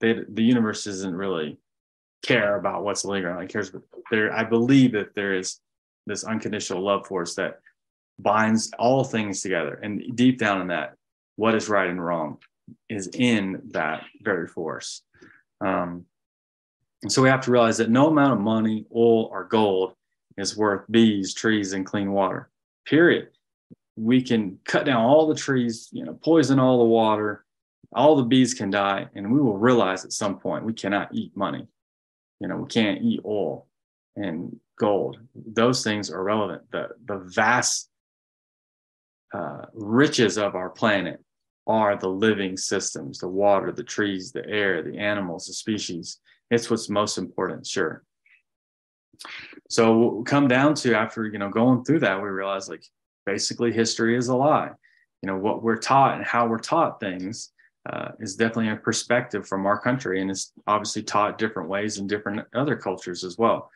they, 0.02 0.16
the 0.28 0.42
universe 0.42 0.84
doesn't 0.84 1.14
really 1.14 1.56
care 2.22 2.56
about 2.56 2.84
what's 2.84 3.04
legal 3.04 3.38
it 3.38 3.48
cares 3.48 3.70
but 3.70 3.82
there 4.10 4.32
i 4.32 4.44
believe 4.44 4.92
that 4.92 5.14
there 5.14 5.34
is 5.34 5.60
this 6.06 6.24
unconditional 6.24 6.82
love 6.82 7.06
force 7.06 7.34
that 7.34 7.60
binds 8.18 8.70
all 8.78 9.04
things 9.04 9.40
together. 9.40 9.74
And 9.82 10.16
deep 10.16 10.38
down 10.38 10.60
in 10.60 10.68
that, 10.68 10.94
what 11.36 11.54
is 11.54 11.68
right 11.68 11.88
and 11.88 12.04
wrong 12.04 12.38
is 12.88 13.08
in 13.08 13.60
that 13.72 14.04
very 14.22 14.46
force. 14.46 15.02
Um, 15.60 16.06
and 17.02 17.10
so 17.10 17.22
we 17.22 17.28
have 17.28 17.40
to 17.42 17.50
realize 17.50 17.78
that 17.78 17.90
no 17.90 18.08
amount 18.08 18.34
of 18.34 18.40
money, 18.40 18.86
oil, 18.94 19.24
or 19.24 19.44
gold 19.44 19.94
is 20.38 20.56
worth 20.56 20.84
bees, 20.90 21.34
trees, 21.34 21.72
and 21.72 21.84
clean 21.84 22.12
water. 22.12 22.48
Period. 22.86 23.28
We 23.96 24.22
can 24.22 24.58
cut 24.64 24.86
down 24.86 25.02
all 25.02 25.26
the 25.26 25.34
trees, 25.34 25.88
you 25.92 26.04
know, 26.04 26.14
poison 26.14 26.58
all 26.58 26.78
the 26.78 26.84
water, 26.84 27.44
all 27.94 28.16
the 28.16 28.24
bees 28.24 28.54
can 28.54 28.70
die, 28.70 29.06
and 29.14 29.32
we 29.32 29.40
will 29.40 29.58
realize 29.58 30.04
at 30.04 30.12
some 30.12 30.38
point 30.38 30.64
we 30.64 30.72
cannot 30.72 31.14
eat 31.14 31.36
money. 31.36 31.66
You 32.40 32.48
know, 32.48 32.56
we 32.56 32.68
can't 32.68 33.02
eat 33.02 33.20
oil 33.24 33.66
and 34.16 34.58
gold. 34.78 35.18
Those 35.34 35.84
things 35.84 36.10
are 36.10 36.22
relevant. 36.22 36.62
The 36.70 36.88
the 37.04 37.18
vast 37.18 37.88
uh, 39.32 39.66
riches 39.74 40.38
of 40.38 40.54
our 40.54 40.70
planet 40.70 41.20
are 41.66 41.96
the 41.96 42.08
living 42.08 42.56
systems 42.56 43.18
the 43.18 43.28
water 43.28 43.70
the 43.70 43.84
trees 43.84 44.32
the 44.32 44.46
air 44.48 44.82
the 44.82 44.98
animals 44.98 45.46
the 45.46 45.52
species 45.52 46.18
it's 46.50 46.68
what's 46.68 46.88
most 46.88 47.18
important 47.18 47.66
sure 47.66 48.02
so 49.70 50.08
we 50.08 50.24
come 50.24 50.48
down 50.48 50.74
to 50.74 50.94
after 50.94 51.26
you 51.26 51.38
know 51.38 51.48
going 51.48 51.84
through 51.84 52.00
that 52.00 52.20
we 52.20 52.28
realize 52.28 52.68
like 52.68 52.84
basically 53.26 53.72
history 53.72 54.16
is 54.16 54.28
a 54.28 54.34
lie 54.34 54.70
you 55.22 55.26
know 55.28 55.36
what 55.36 55.62
we're 55.62 55.76
taught 55.76 56.16
and 56.16 56.26
how 56.26 56.46
we're 56.46 56.58
taught 56.58 56.98
things 56.98 57.51
uh, 57.90 58.10
is 58.20 58.36
definitely 58.36 58.70
a 58.70 58.76
perspective 58.76 59.46
from 59.46 59.66
our 59.66 59.78
country 59.78 60.20
and 60.20 60.30
it's 60.30 60.52
obviously 60.66 61.02
taught 61.02 61.38
different 61.38 61.68
ways 61.68 61.98
in 61.98 62.06
different 62.06 62.46
other 62.54 62.76
cultures 62.76 63.24
as 63.24 63.38
well 63.38 63.70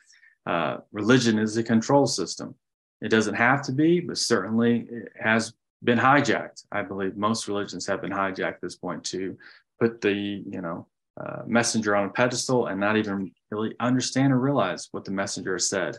uh, 0.46 0.78
religion 0.92 1.38
is 1.38 1.56
a 1.56 1.62
control 1.62 2.06
system 2.06 2.54
it 3.00 3.08
doesn't 3.08 3.34
have 3.34 3.62
to 3.62 3.72
be, 3.72 4.00
but 4.00 4.18
certainly 4.18 4.86
it 4.90 5.12
has 5.20 5.52
been 5.84 5.98
hijacked. 5.98 6.64
I 6.72 6.82
believe 6.82 7.16
most 7.16 7.48
religions 7.48 7.86
have 7.86 8.00
been 8.00 8.10
hijacked 8.10 8.40
at 8.40 8.60
this 8.60 8.76
point 8.76 9.04
to 9.04 9.36
put 9.78 10.00
the, 10.00 10.12
you 10.12 10.60
know, 10.60 10.86
uh, 11.18 11.42
messenger 11.46 11.96
on 11.96 12.06
a 12.06 12.10
pedestal 12.10 12.66
and 12.66 12.78
not 12.78 12.96
even 12.96 13.32
really 13.50 13.74
understand 13.80 14.32
or 14.32 14.38
realize 14.38 14.88
what 14.92 15.04
the 15.04 15.10
messenger 15.10 15.58
said. 15.58 15.98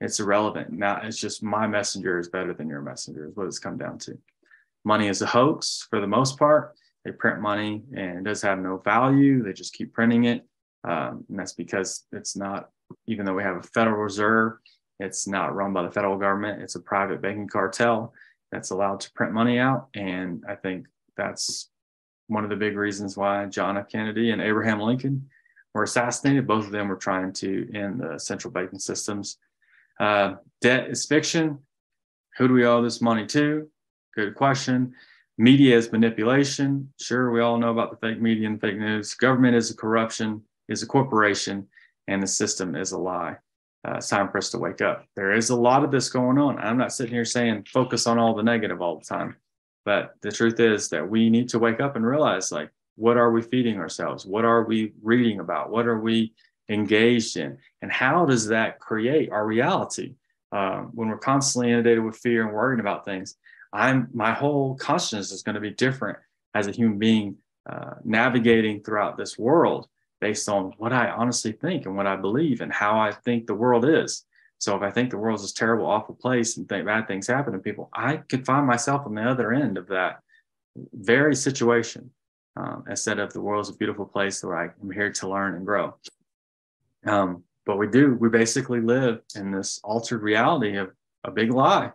It's 0.00 0.20
irrelevant. 0.20 0.72
Now 0.72 1.00
it's 1.02 1.18
just 1.18 1.42
my 1.42 1.66
messenger 1.66 2.18
is 2.18 2.28
better 2.28 2.52
than 2.52 2.68
your 2.68 2.82
messenger, 2.82 3.26
is 3.26 3.36
what 3.36 3.46
it's 3.46 3.58
come 3.58 3.78
down 3.78 3.98
to. 4.00 4.18
Money 4.84 5.08
is 5.08 5.22
a 5.22 5.26
hoax 5.26 5.86
for 5.88 6.00
the 6.00 6.06
most 6.06 6.38
part. 6.38 6.76
They 7.04 7.12
print 7.12 7.40
money 7.40 7.82
and 7.94 8.18
it 8.18 8.24
does 8.24 8.42
have 8.42 8.58
no 8.58 8.78
value. 8.78 9.42
They 9.42 9.52
just 9.52 9.74
keep 9.74 9.92
printing 9.92 10.24
it. 10.24 10.46
Um, 10.84 11.24
and 11.28 11.38
that's 11.38 11.52
because 11.52 12.04
it's 12.12 12.36
not, 12.36 12.70
even 13.06 13.24
though 13.24 13.34
we 13.34 13.42
have 13.42 13.56
a 13.56 13.62
Federal 13.62 14.02
Reserve, 14.02 14.54
it's 15.00 15.26
not 15.26 15.54
run 15.54 15.72
by 15.72 15.82
the 15.82 15.90
federal 15.90 16.16
government. 16.16 16.62
It's 16.62 16.76
a 16.76 16.80
private 16.80 17.20
banking 17.20 17.48
cartel 17.48 18.12
that's 18.52 18.70
allowed 18.70 19.00
to 19.00 19.12
print 19.12 19.32
money 19.32 19.58
out. 19.58 19.88
And 19.94 20.44
I 20.48 20.54
think 20.54 20.86
that's 21.16 21.70
one 22.28 22.44
of 22.44 22.50
the 22.50 22.56
big 22.56 22.76
reasons 22.76 23.16
why 23.16 23.46
John 23.46 23.76
F. 23.76 23.88
Kennedy 23.88 24.30
and 24.30 24.40
Abraham 24.40 24.80
Lincoln 24.80 25.28
were 25.74 25.82
assassinated. 25.82 26.46
Both 26.46 26.66
of 26.66 26.70
them 26.70 26.88
were 26.88 26.96
trying 26.96 27.32
to 27.34 27.68
end 27.74 28.00
the 28.00 28.18
central 28.18 28.52
banking 28.52 28.78
systems. 28.78 29.38
Uh, 29.98 30.34
debt 30.60 30.88
is 30.88 31.06
fiction. 31.06 31.58
Who 32.36 32.48
do 32.48 32.54
we 32.54 32.66
owe 32.66 32.82
this 32.82 33.00
money 33.00 33.26
to? 33.26 33.68
Good 34.14 34.34
question. 34.34 34.94
Media 35.36 35.76
is 35.76 35.90
manipulation. 35.90 36.92
Sure, 37.00 37.30
we 37.30 37.40
all 37.40 37.58
know 37.58 37.70
about 37.70 37.90
the 37.90 38.06
fake 38.06 38.20
media 38.20 38.46
and 38.46 38.60
fake 38.60 38.78
news. 38.78 39.14
Government 39.14 39.56
is 39.56 39.70
a 39.70 39.76
corruption, 39.76 40.42
is 40.68 40.82
a 40.82 40.86
corporation, 40.86 41.66
and 42.06 42.22
the 42.22 42.26
system 42.26 42.76
is 42.76 42.92
a 42.92 42.98
lie 42.98 43.36
uh, 43.86 43.96
it's 43.96 44.08
time 44.08 44.30
for 44.30 44.38
us 44.38 44.50
to 44.50 44.58
wake 44.58 44.80
up. 44.80 45.06
There 45.14 45.32
is 45.32 45.50
a 45.50 45.56
lot 45.56 45.84
of 45.84 45.90
this 45.90 46.08
going 46.08 46.38
on. 46.38 46.58
I'm 46.58 46.78
not 46.78 46.92
sitting 46.92 47.12
here 47.12 47.24
saying 47.24 47.66
focus 47.70 48.06
on 48.06 48.18
all 48.18 48.34
the 48.34 48.42
negative 48.42 48.80
all 48.80 48.98
the 48.98 49.04
time, 49.04 49.36
but 49.84 50.14
the 50.22 50.32
truth 50.32 50.58
is 50.58 50.88
that 50.88 51.08
we 51.08 51.28
need 51.28 51.50
to 51.50 51.58
wake 51.58 51.80
up 51.80 51.96
and 51.96 52.06
realize 52.06 52.50
like, 52.50 52.70
what 52.96 53.16
are 53.16 53.30
we 53.30 53.42
feeding 53.42 53.78
ourselves? 53.78 54.24
What 54.24 54.44
are 54.44 54.64
we 54.64 54.92
reading 55.02 55.40
about? 55.40 55.70
What 55.70 55.86
are 55.86 56.00
we 56.00 56.32
engaged 56.70 57.36
in? 57.36 57.58
And 57.82 57.92
how 57.92 58.24
does 58.24 58.46
that 58.48 58.78
create 58.78 59.30
our 59.30 59.46
reality? 59.46 60.14
Um, 60.52 60.92
when 60.94 61.08
we're 61.08 61.18
constantly 61.18 61.72
inundated 61.72 62.04
with 62.04 62.16
fear 62.16 62.44
and 62.46 62.54
worrying 62.54 62.80
about 62.80 63.04
things, 63.04 63.36
I'm 63.74 64.08
my 64.14 64.32
whole 64.32 64.76
consciousness 64.76 65.32
is 65.32 65.42
going 65.42 65.56
to 65.56 65.60
be 65.60 65.70
different 65.70 66.18
as 66.54 66.68
a 66.68 66.70
human 66.70 66.98
being 66.98 67.36
uh, 67.68 67.94
navigating 68.04 68.82
throughout 68.82 69.18
this 69.18 69.36
world 69.36 69.88
based 70.20 70.48
on 70.48 70.72
what 70.78 70.92
I 70.92 71.10
honestly 71.10 71.52
think 71.52 71.84
and 71.84 71.96
what 71.96 72.06
I 72.06 72.16
believe 72.16 72.60
and 72.60 72.72
how 72.72 72.98
I 72.98 73.10
think 73.10 73.46
the 73.46 73.54
world 73.54 73.84
is. 73.84 74.24
So 74.58 74.76
if 74.76 74.82
I 74.82 74.90
think 74.90 75.10
the 75.10 75.18
world 75.18 75.40
is 75.40 75.42
this 75.42 75.52
terrible, 75.52 75.86
awful 75.86 76.14
place 76.14 76.56
and 76.56 76.68
think 76.68 76.86
bad 76.86 77.08
things 77.08 77.26
happen 77.26 77.52
to 77.52 77.58
people, 77.58 77.90
I 77.92 78.18
could 78.18 78.46
find 78.46 78.66
myself 78.66 79.02
on 79.06 79.14
the 79.16 79.28
other 79.28 79.52
end 79.52 79.76
of 79.76 79.88
that 79.88 80.20
very 80.92 81.34
situation 81.34 82.10
um, 82.56 82.84
instead 82.88 83.18
of 83.18 83.32
the 83.32 83.40
world's 83.40 83.70
a 83.70 83.74
beautiful 83.74 84.06
place 84.06 84.42
where 84.42 84.56
I 84.56 84.70
am 84.82 84.90
here 84.90 85.12
to 85.12 85.28
learn 85.28 85.56
and 85.56 85.66
grow. 85.66 85.96
Um, 87.04 87.42
but 87.66 87.76
we 87.76 87.88
do, 87.88 88.14
we 88.14 88.28
basically 88.28 88.80
live 88.80 89.20
in 89.34 89.50
this 89.50 89.80
altered 89.82 90.22
reality 90.22 90.76
of 90.76 90.92
a 91.24 91.30
big 91.30 91.52
lie. 91.52 91.90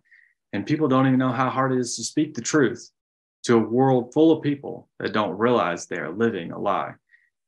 And 0.53 0.65
people 0.65 0.87
don't 0.87 1.07
even 1.07 1.19
know 1.19 1.31
how 1.31 1.49
hard 1.49 1.71
it 1.71 1.79
is 1.79 1.95
to 1.95 2.03
speak 2.03 2.33
the 2.33 2.41
truth 2.41 2.89
to 3.43 3.55
a 3.55 3.59
world 3.59 4.13
full 4.13 4.31
of 4.31 4.43
people 4.43 4.89
that 4.99 5.13
don't 5.13 5.37
realize 5.37 5.85
they're 5.85 6.11
living 6.11 6.51
a 6.51 6.59
lie. 6.59 6.93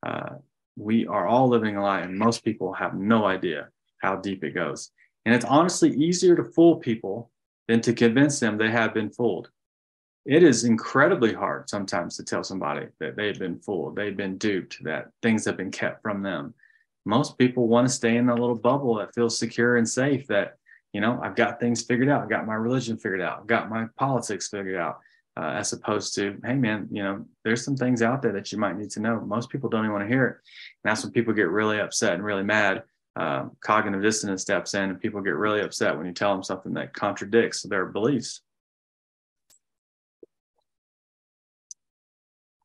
Uh, 0.04 0.36
we 0.76 1.06
are 1.06 1.26
all 1.26 1.48
living 1.48 1.76
a 1.76 1.82
lie, 1.82 2.00
and 2.00 2.18
most 2.18 2.44
people 2.44 2.72
have 2.72 2.94
no 2.94 3.24
idea 3.24 3.68
how 3.98 4.16
deep 4.16 4.42
it 4.42 4.52
goes. 4.52 4.90
And 5.24 5.34
it's 5.34 5.44
honestly 5.44 5.90
easier 5.90 6.34
to 6.36 6.44
fool 6.44 6.76
people 6.76 7.30
than 7.68 7.80
to 7.82 7.92
convince 7.92 8.40
them 8.40 8.56
they 8.56 8.70
have 8.70 8.94
been 8.94 9.10
fooled. 9.10 9.50
It 10.24 10.42
is 10.42 10.64
incredibly 10.64 11.32
hard 11.32 11.68
sometimes 11.68 12.16
to 12.16 12.24
tell 12.24 12.44
somebody 12.44 12.86
that 13.00 13.16
they've 13.16 13.38
been 13.38 13.58
fooled, 13.58 13.96
they've 13.96 14.16
been 14.16 14.38
duped, 14.38 14.82
that 14.84 15.08
things 15.20 15.44
have 15.44 15.56
been 15.56 15.70
kept 15.70 16.02
from 16.02 16.22
them. 16.22 16.54
Most 17.04 17.38
people 17.38 17.66
want 17.66 17.88
to 17.88 17.92
stay 17.92 18.16
in 18.16 18.28
a 18.28 18.34
little 18.34 18.54
bubble 18.54 18.94
that 18.96 19.14
feels 19.14 19.38
secure 19.38 19.76
and 19.76 19.88
safe, 19.88 20.26
that, 20.28 20.56
you 20.92 21.00
know, 21.00 21.18
I've 21.22 21.36
got 21.36 21.58
things 21.58 21.82
figured 21.82 22.08
out, 22.08 22.22
I've 22.22 22.28
got 22.28 22.46
my 22.46 22.54
religion 22.54 22.96
figured 22.96 23.22
out, 23.22 23.40
I've 23.40 23.46
got 23.46 23.70
my 23.70 23.86
politics 23.96 24.48
figured 24.48 24.76
out 24.76 25.00
uh, 25.36 25.54
as 25.56 25.72
opposed 25.72 26.14
to, 26.14 26.38
hey 26.44 26.54
man, 26.54 26.88
you 26.90 27.02
know, 27.02 27.24
there's 27.44 27.64
some 27.64 27.76
things 27.76 28.02
out 28.02 28.20
there 28.20 28.32
that 28.32 28.52
you 28.52 28.58
might 28.58 28.76
need 28.76 28.90
to 28.90 29.00
know. 29.00 29.20
Most 29.20 29.48
people 29.48 29.70
don't 29.70 29.84
even 29.84 29.92
want 29.92 30.04
to 30.04 30.14
hear 30.14 30.26
it. 30.26 30.36
And 30.84 30.90
that's 30.90 31.02
when 31.02 31.12
people 31.12 31.32
get 31.32 31.48
really 31.48 31.80
upset 31.80 32.14
and 32.14 32.24
really 32.24 32.42
mad 32.42 32.82
uh, 33.16 33.46
cognitive 33.60 34.02
dissonance 34.02 34.42
steps 34.42 34.74
in 34.74 34.90
and 34.90 35.00
people 35.00 35.20
get 35.20 35.34
really 35.34 35.60
upset 35.60 35.96
when 35.96 36.06
you 36.06 36.12
tell 36.12 36.32
them 36.32 36.42
something 36.42 36.74
that 36.74 36.94
contradicts 36.94 37.62
their 37.62 37.86
beliefs. 37.86 38.42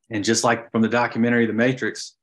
And 0.10 0.24
just 0.24 0.44
like 0.44 0.72
from 0.72 0.82
the 0.82 0.88
documentary 0.88 1.46
The 1.46 1.54
Matrix, 1.54 2.16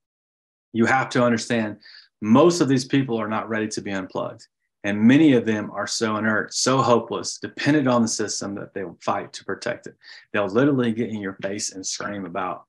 you 0.73 0.87
have 0.87 1.11
to 1.11 1.23
understand 1.23 1.79
most 2.21 2.61
of 2.61 2.69
these 2.69 2.85
people 2.85 3.21
are 3.21 3.29
not 3.29 3.49
ready 3.49 3.69
to 3.69 3.83
be 3.83 3.91
unplugged. 3.91 4.47
And 4.85 5.01
many 5.01 5.33
of 5.33 5.47
them 5.47 5.71
are 5.71 5.87
so 5.87 6.17
inert, 6.19 6.53
so 6.53 6.83
hopeless, 6.83 7.39
dependent 7.39 7.89
on 7.89 8.03
the 8.03 8.09
system 8.09 8.55
that 8.57 8.75
they 8.75 8.85
will 8.85 8.99
fight 9.01 9.33
to 9.33 9.45
protect 9.45 9.87
it. 9.87 9.97
They'll 10.33 10.47
literally 10.47 10.93
get 10.93 11.09
in 11.09 11.21
your 11.21 11.39
face 11.43 11.73
and 11.73 11.85
scream 11.87 12.27
about 12.27 12.65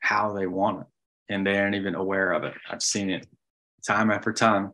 how 0.00 0.32
they 0.32 0.46
want 0.46 0.80
it. 0.80 0.86
And 1.28 1.46
they 1.46 1.58
aren't 1.58 1.74
even 1.74 1.94
aware 1.94 2.32
of 2.32 2.42
it. 2.44 2.54
I've 2.70 2.82
seen 2.82 3.10
it 3.10 3.26
time 3.86 4.10
after 4.10 4.32
time. 4.32 4.72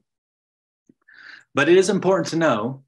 But 1.52 1.68
it 1.68 1.76
is 1.76 1.90
important 1.90 2.28
to 2.28 2.36
know 2.36 2.84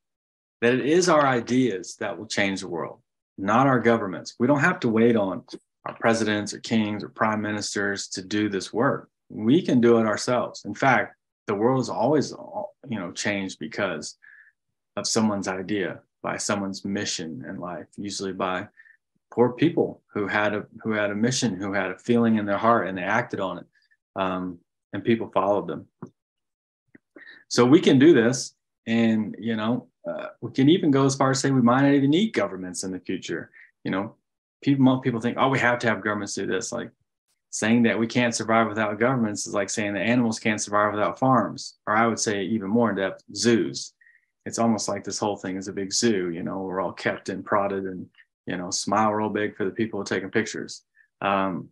that 0.60 0.74
it 0.74 0.86
is 0.86 1.08
our 1.08 1.26
ideas 1.26 1.96
that 1.96 2.16
will 2.16 2.26
change 2.26 2.60
the 2.60 2.68
world, 2.68 3.00
not 3.36 3.66
our 3.66 3.80
governments. 3.80 4.36
We 4.38 4.46
don't 4.46 4.60
have 4.60 4.80
to 4.80 4.88
wait 4.88 5.16
on 5.16 5.44
our 5.84 5.94
presidents 5.94 6.54
or 6.54 6.60
kings 6.60 7.02
or 7.02 7.08
prime 7.08 7.42
ministers 7.42 8.08
to 8.08 8.22
do 8.22 8.48
this 8.48 8.72
work. 8.72 9.08
We 9.28 9.62
can 9.62 9.80
do 9.80 9.98
it 9.98 10.06
ourselves. 10.06 10.64
In 10.64 10.74
fact, 10.74 11.16
the 11.46 11.54
world 11.54 11.80
is 11.80 11.88
always, 11.88 12.32
you 12.88 12.98
know, 12.98 13.12
changed 13.12 13.58
because 13.58 14.16
of 14.96 15.06
someone's 15.06 15.48
idea, 15.48 16.00
by 16.22 16.36
someone's 16.36 16.84
mission 16.84 17.44
in 17.48 17.58
life, 17.58 17.86
usually 17.96 18.32
by 18.32 18.66
poor 19.32 19.52
people 19.52 20.02
who 20.12 20.26
had 20.26 20.54
a 20.54 20.66
who 20.82 20.92
had 20.92 21.10
a 21.10 21.14
mission, 21.14 21.56
who 21.56 21.72
had 21.72 21.90
a 21.90 21.98
feeling 21.98 22.36
in 22.36 22.46
their 22.46 22.58
heart, 22.58 22.88
and 22.88 22.96
they 22.96 23.02
acted 23.02 23.40
on 23.40 23.58
it, 23.58 23.66
um, 24.16 24.58
and 24.92 25.04
people 25.04 25.30
followed 25.32 25.66
them. 25.66 25.86
So 27.48 27.64
we 27.64 27.80
can 27.80 27.98
do 27.98 28.12
this, 28.12 28.54
and 28.86 29.36
you 29.38 29.56
know, 29.56 29.88
uh, 30.08 30.28
we 30.40 30.50
can 30.52 30.68
even 30.68 30.90
go 30.90 31.04
as 31.04 31.14
far 31.14 31.30
as 31.30 31.40
say 31.40 31.50
we 31.50 31.62
might 31.62 31.82
not 31.82 31.92
even 31.92 32.10
need 32.10 32.32
governments 32.32 32.84
in 32.84 32.92
the 32.92 33.00
future. 33.00 33.50
You 33.84 33.90
know, 33.90 34.14
people 34.62 34.98
people 35.00 35.20
think, 35.20 35.36
oh, 35.38 35.48
we 35.48 35.58
have 35.58 35.78
to 35.80 35.88
have 35.88 36.02
governments 36.02 36.34
do 36.34 36.46
this. 36.46 36.72
Like 36.72 36.90
saying 37.56 37.82
that 37.82 37.98
we 37.98 38.06
can't 38.06 38.34
survive 38.34 38.68
without 38.68 38.98
governments 38.98 39.46
is 39.46 39.54
like 39.54 39.70
saying 39.70 39.94
that 39.94 40.02
animals 40.02 40.38
can't 40.38 40.60
survive 40.60 40.92
without 40.92 41.18
farms, 41.18 41.78
or 41.86 41.96
I 41.96 42.06
would 42.06 42.18
say 42.18 42.42
even 42.42 42.68
more 42.68 42.90
in 42.90 42.96
depth, 42.96 43.24
zoos. 43.34 43.94
It's 44.44 44.58
almost 44.58 44.90
like 44.90 45.04
this 45.04 45.18
whole 45.18 45.38
thing 45.38 45.56
is 45.56 45.66
a 45.66 45.72
big 45.72 45.90
zoo. 45.90 46.28
You 46.28 46.42
know, 46.42 46.58
we're 46.58 46.82
all 46.82 46.92
kept 46.92 47.30
and 47.30 47.42
prodded 47.42 47.84
and 47.84 48.06
you 48.46 48.58
know 48.58 48.70
smile 48.70 49.10
real 49.14 49.30
big 49.30 49.56
for 49.56 49.64
the 49.64 49.70
people 49.70 50.04
taking 50.04 50.30
pictures. 50.30 50.82
Um, 51.22 51.70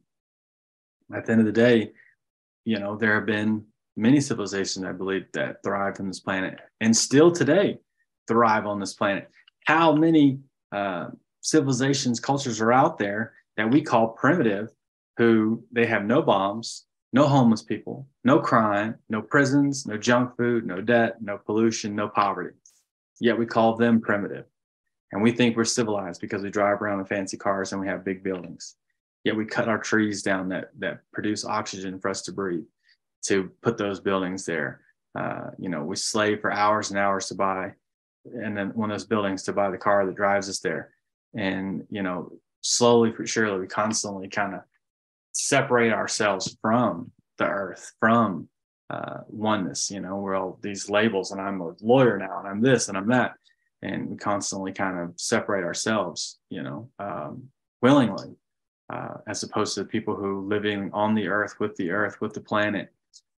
at 1.14 1.26
the 1.26 1.32
end 1.32 1.42
of 1.42 1.46
the 1.46 1.52
day, 1.52 1.92
you 2.64 2.78
know, 2.78 2.96
there 2.96 3.16
have 3.16 3.26
been 3.26 3.66
many 3.94 4.22
civilizations, 4.22 4.86
I 4.86 4.92
believe, 4.92 5.26
that 5.34 5.62
thrived 5.62 6.00
on 6.00 6.08
this 6.08 6.20
planet 6.20 6.60
and 6.80 6.96
still 6.96 7.30
today 7.30 7.78
thrive 8.26 8.64
on 8.64 8.80
this 8.80 8.94
planet. 8.94 9.28
How 9.66 9.94
many 9.94 10.38
uh, 10.72 11.08
civilizations, 11.42 12.20
cultures 12.20 12.62
are 12.62 12.72
out 12.72 12.96
there 12.96 13.34
that 13.58 13.70
we 13.70 13.82
call 13.82 14.08
primitive, 14.08 14.70
who 15.16 15.64
they 15.72 15.86
have 15.86 16.04
no 16.04 16.22
bombs, 16.22 16.86
no 17.12 17.26
homeless 17.26 17.62
people, 17.62 18.08
no 18.24 18.40
crime, 18.40 18.96
no 19.08 19.22
prisons, 19.22 19.86
no 19.86 19.96
junk 19.96 20.36
food, 20.36 20.66
no 20.66 20.80
debt, 20.80 21.22
no 21.22 21.38
pollution, 21.38 21.94
no 21.94 22.08
poverty. 22.08 22.56
Yet 23.20 23.38
we 23.38 23.46
call 23.46 23.76
them 23.76 24.00
primitive. 24.00 24.46
And 25.12 25.22
we 25.22 25.30
think 25.30 25.56
we're 25.56 25.64
civilized 25.64 26.20
because 26.20 26.42
we 26.42 26.50
drive 26.50 26.82
around 26.82 26.98
in 26.98 27.06
fancy 27.06 27.36
cars 27.36 27.72
and 27.72 27.80
we 27.80 27.86
have 27.86 28.04
big 28.04 28.24
buildings. 28.24 28.74
Yet 29.22 29.36
we 29.36 29.44
cut 29.44 29.68
our 29.68 29.78
trees 29.78 30.22
down 30.22 30.48
that, 30.48 30.70
that 30.78 31.02
produce 31.12 31.44
oxygen 31.44 32.00
for 32.00 32.08
us 32.08 32.22
to 32.22 32.32
breathe 32.32 32.64
to 33.24 33.50
put 33.62 33.78
those 33.78 34.00
buildings 34.00 34.44
there. 34.44 34.80
Uh, 35.18 35.50
you 35.58 35.68
know, 35.68 35.82
we 35.82 35.96
slave 35.96 36.40
for 36.40 36.52
hours 36.52 36.90
and 36.90 36.98
hours 36.98 37.26
to 37.26 37.34
buy, 37.34 37.72
and 38.24 38.56
then 38.56 38.70
one 38.70 38.90
of 38.90 38.98
those 38.98 39.06
buildings 39.06 39.42
to 39.44 39.52
buy 39.52 39.70
the 39.70 39.78
car 39.78 40.04
that 40.06 40.16
drives 40.16 40.48
us 40.48 40.58
there. 40.60 40.90
And, 41.34 41.86
you 41.90 42.02
know, 42.02 42.32
slowly 42.62 43.12
but 43.16 43.28
surely, 43.28 43.60
we 43.60 43.66
constantly 43.66 44.28
kind 44.28 44.54
of 44.54 44.60
separate 45.34 45.92
ourselves 45.92 46.56
from 46.62 47.10
the 47.38 47.44
earth, 47.44 47.92
from 48.00 48.48
uh, 48.90 49.18
oneness. 49.28 49.90
You 49.90 50.00
know, 50.00 50.16
we're 50.16 50.36
all 50.36 50.58
these 50.62 50.88
labels, 50.88 51.32
and 51.32 51.40
I'm 51.40 51.60
a 51.60 51.74
lawyer 51.80 52.16
now, 52.16 52.38
and 52.38 52.48
I'm 52.48 52.60
this, 52.62 52.88
and 52.88 52.96
I'm 52.96 53.08
that. 53.08 53.34
And 53.82 54.08
we 54.08 54.16
constantly 54.16 54.72
kind 54.72 54.98
of 54.98 55.12
separate 55.16 55.64
ourselves, 55.64 56.38
you 56.48 56.62
know, 56.62 56.88
um, 56.98 57.48
willingly, 57.82 58.36
uh, 58.90 59.16
as 59.26 59.42
opposed 59.42 59.74
to 59.74 59.84
people 59.84 60.14
who 60.14 60.48
living 60.48 60.90
on 60.94 61.14
the 61.14 61.28
earth, 61.28 61.56
with 61.60 61.76
the 61.76 61.90
earth, 61.90 62.20
with 62.20 62.32
the 62.32 62.40
planet, 62.40 62.88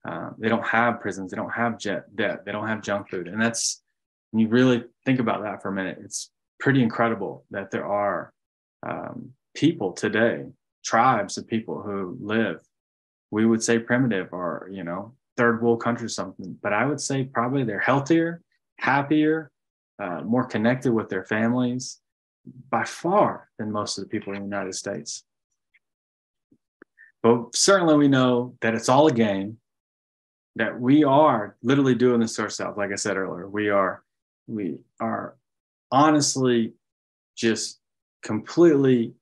uh, 0.09 0.30
they 0.38 0.49
don't 0.49 0.66
have 0.66 1.01
prisons. 1.01 1.30
They 1.30 1.36
don't 1.36 1.51
have 1.51 1.78
jet 1.78 2.14
debt. 2.14 2.44
They 2.44 2.53
don't 2.53 2.68
have 2.68 2.80
junk 2.82 3.11
food. 3.11 3.26
And 3.26 3.42
that's, 3.42 3.82
when 4.30 4.40
you 4.40 4.49
really 4.49 4.84
think 5.05 5.18
about 5.18 5.42
that 5.42 5.62
for 5.62 5.70
a 5.70 5.72
minute, 5.72 5.99
it's 6.01 6.30
pretty 6.61 6.82
incredible 6.82 7.44
that 7.51 7.70
there 7.70 7.86
are 7.86 8.32
um, 8.86 9.30
people 9.55 9.92
today, 9.92 10.44
tribes 10.87 11.37
of 11.37 11.47
people 11.47 11.82
who 11.82 12.16
live, 12.20 12.61
we 13.30 13.45
would 13.45 13.62
say 13.62 13.78
primitive 13.78 14.28
or, 14.32 14.70
you 14.72 14.84
know, 14.84 15.12
third 15.37 15.61
world 15.61 15.82
country 15.82 16.09
something. 16.09 16.57
But 16.62 16.72
I 16.72 16.87
would 16.87 17.01
say 17.01 17.24
probably 17.24 17.64
they're 17.64 17.80
healthier, 17.80 18.41
happier, 18.78 19.51
uh, 19.99 20.20
more 20.22 20.45
connected 20.45 20.93
with 20.93 21.09
their 21.09 21.24
families 21.24 21.99
by 22.70 22.84
far 22.84 23.49
than 23.59 23.72
most 23.72 23.99
of 23.99 24.05
the 24.05 24.11
people 24.11 24.32
in 24.32 24.39
the 24.39 24.45
United 24.45 24.74
States. 24.74 25.24
But 27.22 27.57
certainly 27.57 27.97
we 27.97 28.09
know 28.09 28.55
that 28.61 28.74
it's 28.74 28.89
all 28.89 29.09
a 29.09 29.12
game 29.12 29.59
that 30.55 30.80
we 30.80 31.03
are 31.03 31.57
literally 31.62 31.95
doing 31.95 32.20
this 32.20 32.37
to 32.37 32.43
ourselves. 32.43 32.78
Like 32.78 32.93
I 32.93 32.97
said 32.97 33.16
earlier, 33.16 33.49
we 33.49 33.68
are 33.68 34.05
we 34.47 34.78
are 35.01 35.37
honestly 35.91 36.74
just 37.37 37.80
completely 38.22 39.14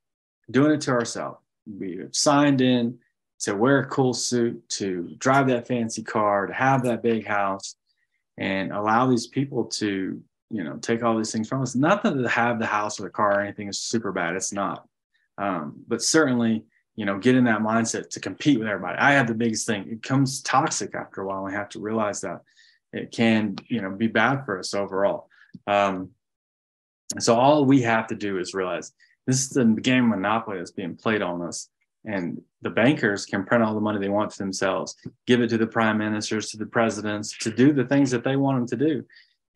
doing 0.51 0.73
it 0.73 0.83
to 0.83 0.91
ourselves. 0.91 1.39
We 1.67 1.99
have 1.99 2.15
signed 2.15 2.61
in 2.61 2.99
to 3.41 3.55
wear 3.55 3.81
a 3.81 3.87
cool 3.87 4.15
suit, 4.15 4.69
to 4.71 5.15
drive 5.19 5.49
that 5.49 5.67
fancy 5.67 6.03
car, 6.03 6.47
to 6.47 6.53
have 6.53 6.83
that 6.85 7.03
big 7.03 7.27
house, 7.27 7.77
and 8.39 8.73
allow 8.73 9.07
these 9.07 9.27
people 9.27 9.65
to, 9.65 10.21
you 10.51 10.65
know, 10.65 10.77
take 10.77 11.03
all 11.03 11.17
these 11.17 11.33
things 11.33 11.49
from 11.49 11.63
us. 11.63 11.75
Not 11.75 12.03
that 12.03 12.15
to 12.15 12.29
have 12.29 12.59
the 12.59 12.67
house 12.67 12.99
or 13.01 13.05
the 13.05 13.11
car 13.11 13.39
or 13.39 13.41
anything 13.41 13.69
is 13.69 13.81
super 13.81 14.13
bad. 14.13 14.35
It's 14.37 14.53
not. 14.53 14.87
Um, 15.39 15.83
but 15.89 16.03
certainly 16.03 16.65
you 16.97 17.05
know, 17.05 17.19
get 17.19 17.35
in 17.35 17.45
that 17.45 17.61
mindset 17.61 18.11
to 18.11 18.21
compete 18.21 18.59
with 18.59 18.69
everybody. 18.69 18.99
I 18.99 19.13
have 19.13 19.27
the 19.27 19.35
biggest 19.35 19.67
thing. 19.67 19.89
It 19.91 20.03
comes 20.03 20.41
toxic 20.43 20.95
after 20.95 21.23
a 21.23 21.27
while. 21.27 21.43
We 21.43 21.53
have 21.53 21.69
to 21.71 21.81
realize 21.81 22.21
that 22.21 22.43
it 22.93 23.11
can, 23.11 23.57
you 23.67 23.83
know, 23.83 23.91
be 23.91 24.07
bad 24.07 24.45
for 24.45 24.59
us 24.59 24.75
overall. 24.75 25.29
Um, 25.67 26.11
so 27.19 27.35
all 27.35 27.65
we 27.65 27.83
have 27.83 28.07
to 28.09 28.15
do 28.15 28.39
is 28.39 28.55
realize 28.55 28.93
this 29.27 29.43
is 29.43 29.49
the 29.51 29.65
game 29.65 30.09
monopoly 30.09 30.59
that's 30.59 30.71
being 30.71 30.97
played 30.97 31.23
on 31.23 31.43
us. 31.43 31.69
And 32.05 32.43
the 32.61 32.71
bankers 32.71 33.25
can 33.25 33.45
print 33.45 33.65
all 33.65 33.75
the 33.75 33.81
money 33.81 33.99
they 33.99 34.11
want 34.11 34.33
for 34.33 34.43
themselves, 34.43 34.95
give 35.27 35.41
it 35.41 35.49
to 35.49 35.59
the 35.59 35.67
prime 35.67 35.97
ministers, 35.97 36.51
to 36.51 36.59
the 36.59 36.67
presidents, 36.67 37.37
to 37.39 37.51
do 37.51 37.73
the 37.73 37.87
things 37.87 38.11
that 38.11 38.25
they 38.25 38.37
want 38.37 38.59
them 38.59 38.79
to 38.79 38.87
do. 38.87 39.05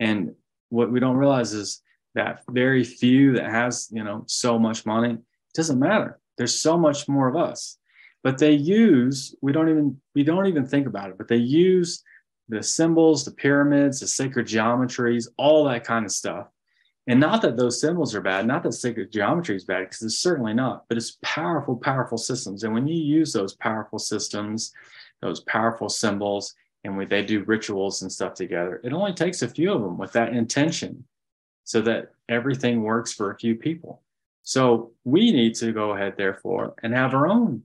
And 0.00 0.34
what 0.70 0.90
we 0.90 0.98
don't 0.98 1.16
realize 1.16 1.52
is 1.52 1.82
that 2.14 2.42
very 2.48 2.84
few 2.84 3.34
that 3.34 3.50
has, 3.50 3.88
you 3.92 4.02
know, 4.02 4.24
so 4.26 4.58
much 4.58 4.86
money 4.86 5.18
doesn't 5.54 5.78
matter 5.78 6.18
there's 6.38 6.58
so 6.58 6.78
much 6.78 7.06
more 7.08 7.28
of 7.28 7.36
us. 7.36 7.76
But 8.22 8.38
they 8.38 8.52
use, 8.52 9.34
we 9.42 9.52
don't 9.52 9.68
even, 9.68 10.00
we 10.14 10.22
don't 10.22 10.46
even 10.46 10.66
think 10.66 10.86
about 10.86 11.10
it, 11.10 11.18
but 11.18 11.28
they 11.28 11.36
use 11.36 12.02
the 12.48 12.62
symbols, 12.62 13.24
the 13.24 13.32
pyramids, 13.32 14.00
the 14.00 14.06
sacred 14.06 14.46
geometries, 14.46 15.28
all 15.36 15.64
that 15.64 15.84
kind 15.84 16.06
of 16.06 16.12
stuff. 16.12 16.48
And 17.08 17.18
not 17.18 17.40
that 17.40 17.56
those 17.56 17.80
symbols 17.80 18.14
are 18.14 18.20
bad, 18.20 18.46
not 18.46 18.62
that 18.64 18.74
sacred 18.74 19.10
geometry 19.10 19.56
is 19.56 19.64
bad, 19.64 19.80
because 19.80 20.02
it's 20.02 20.18
certainly 20.18 20.52
not, 20.52 20.84
but 20.88 20.98
it's 20.98 21.16
powerful, 21.22 21.74
powerful 21.74 22.18
systems. 22.18 22.64
And 22.64 22.74
when 22.74 22.86
you 22.86 23.02
use 23.02 23.32
those 23.32 23.54
powerful 23.56 23.98
systems, 23.98 24.74
those 25.22 25.40
powerful 25.40 25.88
symbols, 25.88 26.54
and 26.84 26.98
when 26.98 27.08
they 27.08 27.24
do 27.24 27.44
rituals 27.44 28.02
and 28.02 28.12
stuff 28.12 28.34
together, 28.34 28.82
it 28.84 28.92
only 28.92 29.14
takes 29.14 29.40
a 29.40 29.48
few 29.48 29.72
of 29.72 29.80
them 29.80 29.96
with 29.96 30.12
that 30.12 30.34
intention 30.34 31.02
so 31.64 31.80
that 31.80 32.12
everything 32.28 32.82
works 32.82 33.14
for 33.14 33.30
a 33.30 33.38
few 33.38 33.54
people. 33.54 34.02
So 34.42 34.92
we 35.04 35.32
need 35.32 35.54
to 35.56 35.72
go 35.72 35.92
ahead, 35.92 36.14
therefore, 36.18 36.74
and 36.82 36.92
have 36.92 37.14
our 37.14 37.26
own, 37.26 37.62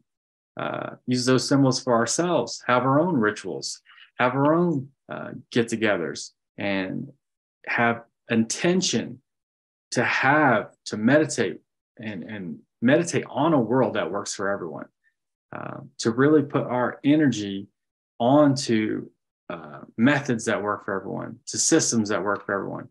uh, 0.55 0.91
use 1.05 1.25
those 1.25 1.47
symbols 1.47 1.83
for 1.83 1.93
ourselves, 1.93 2.63
have 2.65 2.83
our 2.83 2.97
own 2.97 3.17
rituals, 3.17 3.81
have 4.19 4.35
our 4.35 4.53
own 4.53 4.87
uh, 5.09 5.31
get 5.51 5.67
togethers, 5.67 6.31
and 6.57 7.11
have 7.67 8.03
intention 8.29 9.19
to 9.93 10.03
have, 10.03 10.71
to 10.85 10.97
meditate 10.97 11.61
and, 11.99 12.23
and 12.23 12.59
meditate 12.81 13.25
on 13.29 13.53
a 13.53 13.59
world 13.59 13.95
that 13.95 14.11
works 14.11 14.33
for 14.33 14.49
everyone, 14.49 14.87
uh, 15.55 15.79
to 15.99 16.11
really 16.11 16.43
put 16.43 16.63
our 16.63 16.99
energy 17.03 17.67
onto 18.19 19.09
uh, 19.49 19.81
methods 19.97 20.45
that 20.45 20.61
work 20.61 20.85
for 20.85 20.95
everyone, 20.99 21.39
to 21.47 21.57
systems 21.57 22.09
that 22.09 22.23
work 22.23 22.45
for 22.45 22.53
everyone 22.53 22.87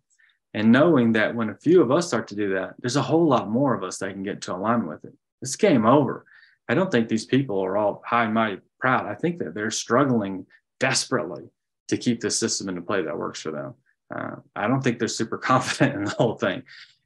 and 0.55 0.71
knowing 0.71 1.13
that 1.13 1.35
when 1.35 1.51
a 1.51 1.57
few 1.57 1.81
of 1.81 1.91
us 1.91 2.07
start 2.07 2.29
to 2.29 2.37
do 2.37 2.55
that, 2.55 2.75
there's 2.79 2.97
a 2.97 3.03
whole 3.03 3.27
lot 3.27 3.49
more 3.49 3.75
of 3.75 3.83
us 3.83 3.99
that 3.99 4.13
can 4.13 4.23
get 4.23 4.35
into 4.35 4.55
alignment 4.55 4.91
with 4.91 5.05
it. 5.05 5.17
It's 5.41 5.57
game 5.57 5.87
over. 5.87 6.27
I 6.69 6.75
don't 6.75 6.91
think 6.91 7.09
these 7.09 7.25
people 7.25 7.61
are 7.61 7.77
all 7.77 8.03
high 8.07 8.25
and 8.25 8.35
mighty 8.35 8.61
proud. 8.79 9.07
I 9.07 9.15
think 9.15 9.39
that 9.39 9.55
they're 9.55 9.71
struggling 9.71 10.47
desperately 10.79 11.45
to 11.89 11.97
keep 11.97 12.21
the 12.21 12.31
system 12.31 12.69
in 12.69 12.77
into 12.77 12.87
play 12.87 13.03
that 13.03 13.19
works 13.19 13.41
for 13.41 13.51
them. 13.51 13.75
Uh, 14.15 14.37
I 14.55 14.69
don't 14.69 14.83
think 14.83 14.99
they're 14.99 15.09
super 15.09 15.39
confident 15.53 15.95
in 15.95 16.05
the 16.05 16.11
whole 16.11 16.35
thing. 16.35 16.63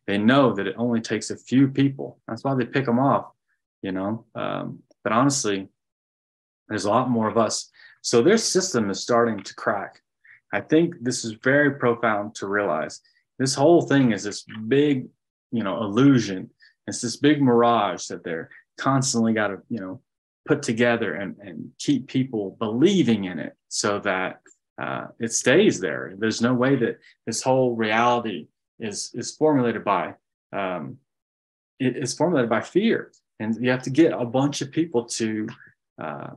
They 0.06 0.18
know 0.18 0.54
that 0.54 0.66
it 0.66 0.76
only 0.78 1.00
takes 1.00 1.30
a 1.30 1.36
few 1.36 1.68
people. 1.68 2.20
That's 2.28 2.44
why 2.44 2.54
they 2.54 2.64
pick 2.64 2.86
them 2.86 2.98
off, 2.98 3.32
you 3.82 3.92
know. 3.92 4.24
Um, 4.34 4.80
but 5.02 5.12
honestly, 5.12 5.68
there's 6.68 6.84
a 6.84 6.90
lot 6.90 7.10
more 7.10 7.28
of 7.28 7.36
us. 7.36 7.70
So 8.02 8.22
their 8.22 8.38
system 8.38 8.90
is 8.90 9.02
starting 9.02 9.42
to 9.42 9.54
crack. 9.54 10.00
I 10.52 10.60
think 10.60 10.94
this 11.00 11.24
is 11.24 11.32
very 11.42 11.72
profound 11.72 12.34
to 12.36 12.46
realize. 12.46 13.00
This 13.38 13.54
whole 13.54 13.82
thing 13.82 14.12
is 14.12 14.22
this 14.22 14.44
big, 14.68 15.08
you 15.50 15.64
know, 15.64 15.82
illusion. 15.82 16.50
It's 16.86 17.00
this 17.00 17.16
big 17.16 17.42
mirage 17.42 18.06
that 18.06 18.22
they're 18.22 18.48
constantly 18.78 19.32
got 19.32 19.48
to, 19.48 19.58
you 19.68 19.80
know, 19.80 20.00
put 20.46 20.62
together 20.62 21.14
and, 21.14 21.36
and 21.40 21.70
keep 21.78 22.06
people 22.06 22.56
believing 22.60 23.24
in 23.24 23.40
it 23.40 23.54
so 23.68 23.98
that 24.00 24.40
uh, 24.80 25.06
it 25.18 25.32
stays 25.32 25.80
there. 25.80 26.14
There's 26.16 26.40
no 26.40 26.54
way 26.54 26.76
that 26.76 26.98
this 27.26 27.42
whole 27.42 27.74
reality 27.74 28.46
is 28.78 29.10
is 29.14 29.34
formulated 29.34 29.84
by 29.84 30.14
um, 30.52 30.98
it 31.78 31.96
is 31.96 32.14
formulated 32.14 32.50
by 32.50 32.60
fear, 32.60 33.12
and 33.40 33.56
you 33.62 33.70
have 33.70 33.82
to 33.82 33.90
get 33.90 34.12
a 34.12 34.24
bunch 34.24 34.62
of 34.62 34.70
people 34.70 35.04
to 35.04 35.48
uh, 36.00 36.30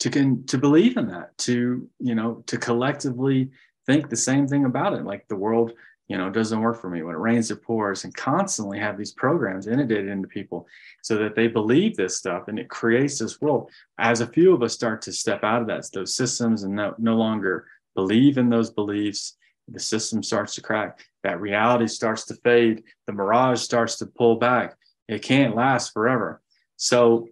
to 0.00 0.10
can 0.10 0.44
to 0.46 0.58
believe 0.58 0.96
in 0.96 1.08
that, 1.08 1.36
to 1.38 1.88
you 1.98 2.14
know, 2.14 2.42
to 2.46 2.58
collectively 2.58 3.50
think 3.86 4.08
the 4.08 4.16
same 4.16 4.46
thing 4.46 4.64
about 4.64 4.94
it. 4.94 5.04
Like 5.04 5.26
the 5.28 5.36
world 5.36 5.72
you 6.10 6.18
know, 6.18 6.28
doesn't 6.28 6.60
work 6.60 6.80
for 6.80 6.90
me. 6.90 7.04
When 7.04 7.14
it 7.14 7.18
rains, 7.18 7.52
it 7.52 7.62
pours, 7.62 8.02
and 8.02 8.12
constantly 8.12 8.80
have 8.80 8.98
these 8.98 9.12
programs 9.12 9.68
inundated 9.68 10.08
into 10.08 10.26
people 10.26 10.66
so 11.02 11.16
that 11.18 11.36
they 11.36 11.46
believe 11.46 11.96
this 11.96 12.16
stuff 12.16 12.48
and 12.48 12.58
it 12.58 12.68
creates 12.68 13.20
this 13.20 13.40
world. 13.40 13.70
As 13.96 14.20
a 14.20 14.26
few 14.26 14.52
of 14.52 14.60
us 14.60 14.74
start 14.74 15.02
to 15.02 15.12
step 15.12 15.44
out 15.44 15.62
of 15.62 15.68
that, 15.68 15.88
those 15.92 16.16
systems 16.16 16.64
and 16.64 16.74
no, 16.74 16.96
no 16.98 17.14
longer 17.14 17.68
believe 17.94 18.38
in 18.38 18.50
those 18.50 18.70
beliefs, 18.70 19.36
the 19.70 19.80
system 19.80 20.22
starts 20.22 20.54
to 20.54 20.60
crack. 20.60 21.00
That 21.22 21.40
reality 21.40 21.86
starts 21.86 22.24
to 22.26 22.34
fade. 22.36 22.84
The 23.06 23.12
mirage 23.12 23.60
starts 23.60 23.96
to 23.98 24.06
pull 24.06 24.36
back. 24.36 24.76
It 25.08 25.22
can't 25.22 25.56
last 25.56 25.92
forever. 25.92 26.40
So, 26.76 27.28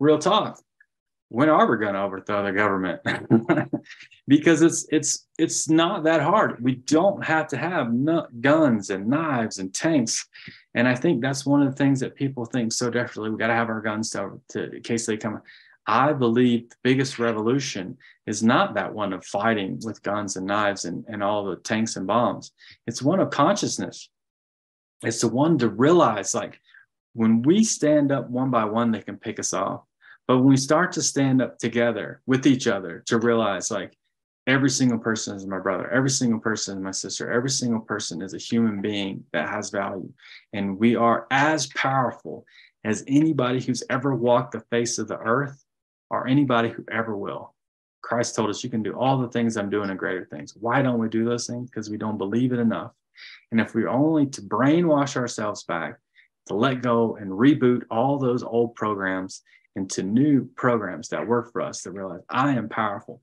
real 0.00 0.18
talk, 0.18 0.60
when 1.28 1.48
are 1.48 1.70
we 1.70 1.76
going 1.76 1.94
to 1.94 2.00
overthrow 2.00 2.44
the 2.44 2.52
government 2.52 3.00
because 4.28 4.62
it's 4.62 4.86
it's 4.90 5.26
it's 5.38 5.68
not 5.68 6.04
that 6.04 6.22
hard 6.22 6.62
we 6.62 6.74
don't 6.74 7.24
have 7.24 7.46
to 7.46 7.56
have 7.56 7.92
guns 8.40 8.90
and 8.90 9.06
knives 9.06 9.58
and 9.58 9.74
tanks 9.74 10.26
and 10.74 10.88
i 10.88 10.94
think 10.94 11.20
that's 11.20 11.44
one 11.44 11.62
of 11.62 11.70
the 11.70 11.76
things 11.76 12.00
that 12.00 12.14
people 12.14 12.44
think 12.46 12.72
so 12.72 12.90
desperately 12.90 13.30
we 13.30 13.36
got 13.36 13.48
to 13.48 13.54
have 13.54 13.68
our 13.68 13.80
guns 13.80 14.10
to, 14.10 14.40
to 14.48 14.76
in 14.76 14.82
case 14.82 15.06
they 15.06 15.16
come 15.16 15.40
i 15.88 16.12
believe 16.12 16.68
the 16.68 16.76
biggest 16.82 17.18
revolution 17.18 17.96
is 18.28 18.42
not 18.42 18.74
that 18.74 18.94
one 18.94 19.14
of 19.14 19.24
fighting 19.24 19.80
with 19.84 20.02
guns 20.02 20.36
and 20.36 20.46
knives 20.46 20.84
and, 20.84 21.02
and 21.08 21.22
all 21.22 21.46
the 21.46 21.56
tanks 21.56 21.96
and 21.96 22.06
bombs. 22.06 22.52
It's 22.86 23.00
one 23.00 23.20
of 23.20 23.30
consciousness. 23.30 24.10
It's 25.02 25.22
the 25.22 25.28
one 25.28 25.56
to 25.58 25.68
realize 25.68 26.34
like 26.34 26.60
when 27.14 27.40
we 27.40 27.64
stand 27.64 28.12
up 28.12 28.28
one 28.28 28.50
by 28.50 28.66
one 28.66 28.92
they 28.92 29.00
can 29.00 29.16
pick 29.16 29.40
us 29.40 29.54
off. 29.54 29.82
But 30.26 30.38
when 30.38 30.48
we 30.48 30.56
start 30.58 30.92
to 30.92 31.02
stand 31.02 31.40
up 31.40 31.58
together 31.58 32.20
with 32.26 32.46
each 32.46 32.66
other 32.66 33.02
to 33.06 33.18
realize 33.18 33.70
like 33.70 33.96
every 34.46 34.68
single 34.68 34.98
person 34.98 35.34
is 35.34 35.46
my 35.46 35.58
brother, 35.58 35.90
every 35.90 36.10
single 36.10 36.38
person 36.38 36.76
is 36.76 36.84
my 36.84 36.90
sister, 36.90 37.32
every 37.32 37.50
single 37.50 37.80
person 37.80 38.20
is 38.20 38.34
a 38.34 38.38
human 38.38 38.82
being 38.82 39.24
that 39.32 39.48
has 39.48 39.70
value. 39.70 40.12
And 40.52 40.78
we 40.78 40.96
are 40.96 41.26
as 41.30 41.66
powerful 41.68 42.44
as 42.84 43.04
anybody 43.08 43.62
who's 43.62 43.82
ever 43.88 44.14
walked 44.14 44.52
the 44.52 44.60
face 44.70 44.98
of 44.98 45.08
the 45.08 45.18
earth 45.18 45.64
or 46.10 46.26
anybody 46.26 46.70
who 46.70 46.84
ever 46.90 47.16
will. 47.16 47.54
Christ 48.02 48.34
told 48.34 48.50
us 48.50 48.64
you 48.64 48.70
can 48.70 48.82
do 48.82 48.94
all 48.94 49.18
the 49.18 49.28
things 49.28 49.56
I'm 49.56 49.70
doing 49.70 49.90
and 49.90 49.98
greater 49.98 50.24
things. 50.24 50.54
Why 50.58 50.82
don't 50.82 50.98
we 50.98 51.08
do 51.08 51.24
those 51.24 51.46
things? 51.46 51.68
Because 51.68 51.90
we 51.90 51.96
don't 51.96 52.18
believe 52.18 52.52
it 52.52 52.58
enough. 52.58 52.92
And 53.50 53.60
if 53.60 53.74
we're 53.74 53.88
only 53.88 54.26
to 54.26 54.42
brainwash 54.42 55.16
ourselves 55.16 55.64
back, 55.64 55.98
to 56.46 56.54
let 56.54 56.82
go 56.82 57.16
and 57.16 57.30
reboot 57.30 57.82
all 57.90 58.18
those 58.18 58.42
old 58.42 58.74
programs 58.74 59.42
into 59.76 60.02
new 60.02 60.48
programs 60.56 61.08
that 61.08 61.26
work 61.26 61.52
for 61.52 61.60
us 61.60 61.82
that 61.82 61.92
realize 61.92 62.22
I 62.28 62.52
am 62.52 62.68
powerful. 62.68 63.20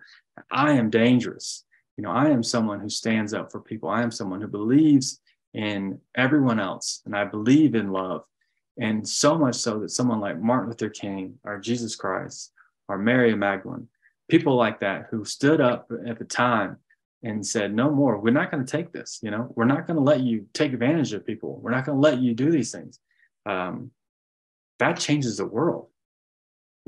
I 0.52 0.74
am 0.74 0.90
dangerous. 0.90 1.66
You 1.98 2.04
know, 2.04 2.12
I 2.12 2.30
am 2.30 2.44
someone 2.44 2.80
who 2.80 2.90
stands 2.90 3.34
up 3.34 3.52
for 3.52 3.60
people. 3.60 3.90
I 3.90 4.04
am 4.04 4.12
someone 4.12 4.42
who 4.42 4.48
believes 4.48 5.20
in 5.54 6.00
everyone 6.16 6.60
else 6.60 7.02
and 7.06 7.16
I 7.16 7.26
believe 7.26 7.76
in 7.76 7.92
love. 7.92 8.24
And 8.78 9.08
so 9.08 9.38
much 9.38 9.56
so 9.56 9.80
that 9.80 9.92
someone 9.92 10.20
like 10.20 10.40
Martin 10.40 10.70
Luther 10.70 10.90
King 10.90 11.40
or 11.44 11.60
Jesus 11.60 11.96
Christ 11.96 12.52
or 12.88 12.98
Mary 12.98 13.36
Magdalene, 13.36 13.88
people 14.30 14.56
like 14.56 14.80
that 14.80 15.08
who 15.12 15.26
stood 15.26 15.62
up 15.62 15.92
at 16.08 16.20
the 16.20 16.26
time 16.26 16.78
and 17.24 17.46
said, 17.46 17.74
no 17.74 17.90
more, 17.90 18.20
we're 18.20 18.32
not 18.32 18.52
going 18.52 18.64
to 18.66 18.72
take 18.72 18.92
this. 18.92 19.20
You 19.24 19.32
know, 19.32 19.52
we're 19.56 19.66
not 19.66 19.88
going 19.88 19.98
to 19.98 20.04
let 20.04 20.22
you 20.22 20.46
take 20.54 20.74
advantage 20.74 21.14
of 21.14 21.26
people. 21.26 21.60
We're 21.60 21.72
not 21.72 21.86
going 21.86 21.98
to 21.98 22.02
let 22.02 22.20
you 22.20 22.34
do 22.34 22.52
these 22.52 22.72
things. 22.72 23.00
Um, 23.46 23.92
that 24.80 25.00
changes 25.00 25.38
the 25.38 25.46
world. 25.46 25.88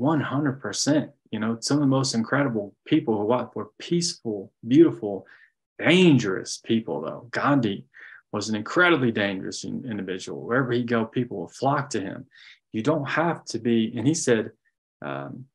100%. 0.00 1.10
You 1.30 1.40
know, 1.40 1.58
some 1.60 1.78
of 1.78 1.80
the 1.80 1.86
most 1.86 2.14
incredible 2.14 2.74
people 2.86 3.18
who 3.18 3.26
were 3.54 3.70
peaceful, 3.78 4.52
beautiful, 4.66 5.26
dangerous 5.78 6.60
people, 6.64 7.00
though. 7.00 7.28
Gandhi 7.30 7.84
was 8.32 8.48
an 8.48 8.56
incredibly 8.56 9.10
dangerous 9.10 9.64
individual. 9.64 10.42
Wherever 10.42 10.72
he 10.72 10.84
go, 10.84 11.04
people 11.04 11.38
will 11.38 11.48
flock 11.48 11.90
to 11.90 12.00
him. 12.00 12.26
You 12.72 12.82
don't 12.82 13.08
have 13.08 13.44
to 13.46 13.58
be, 13.58 13.92
and 13.96 14.06
he 14.06 14.14
said, 14.14 14.50
um, 15.04 15.46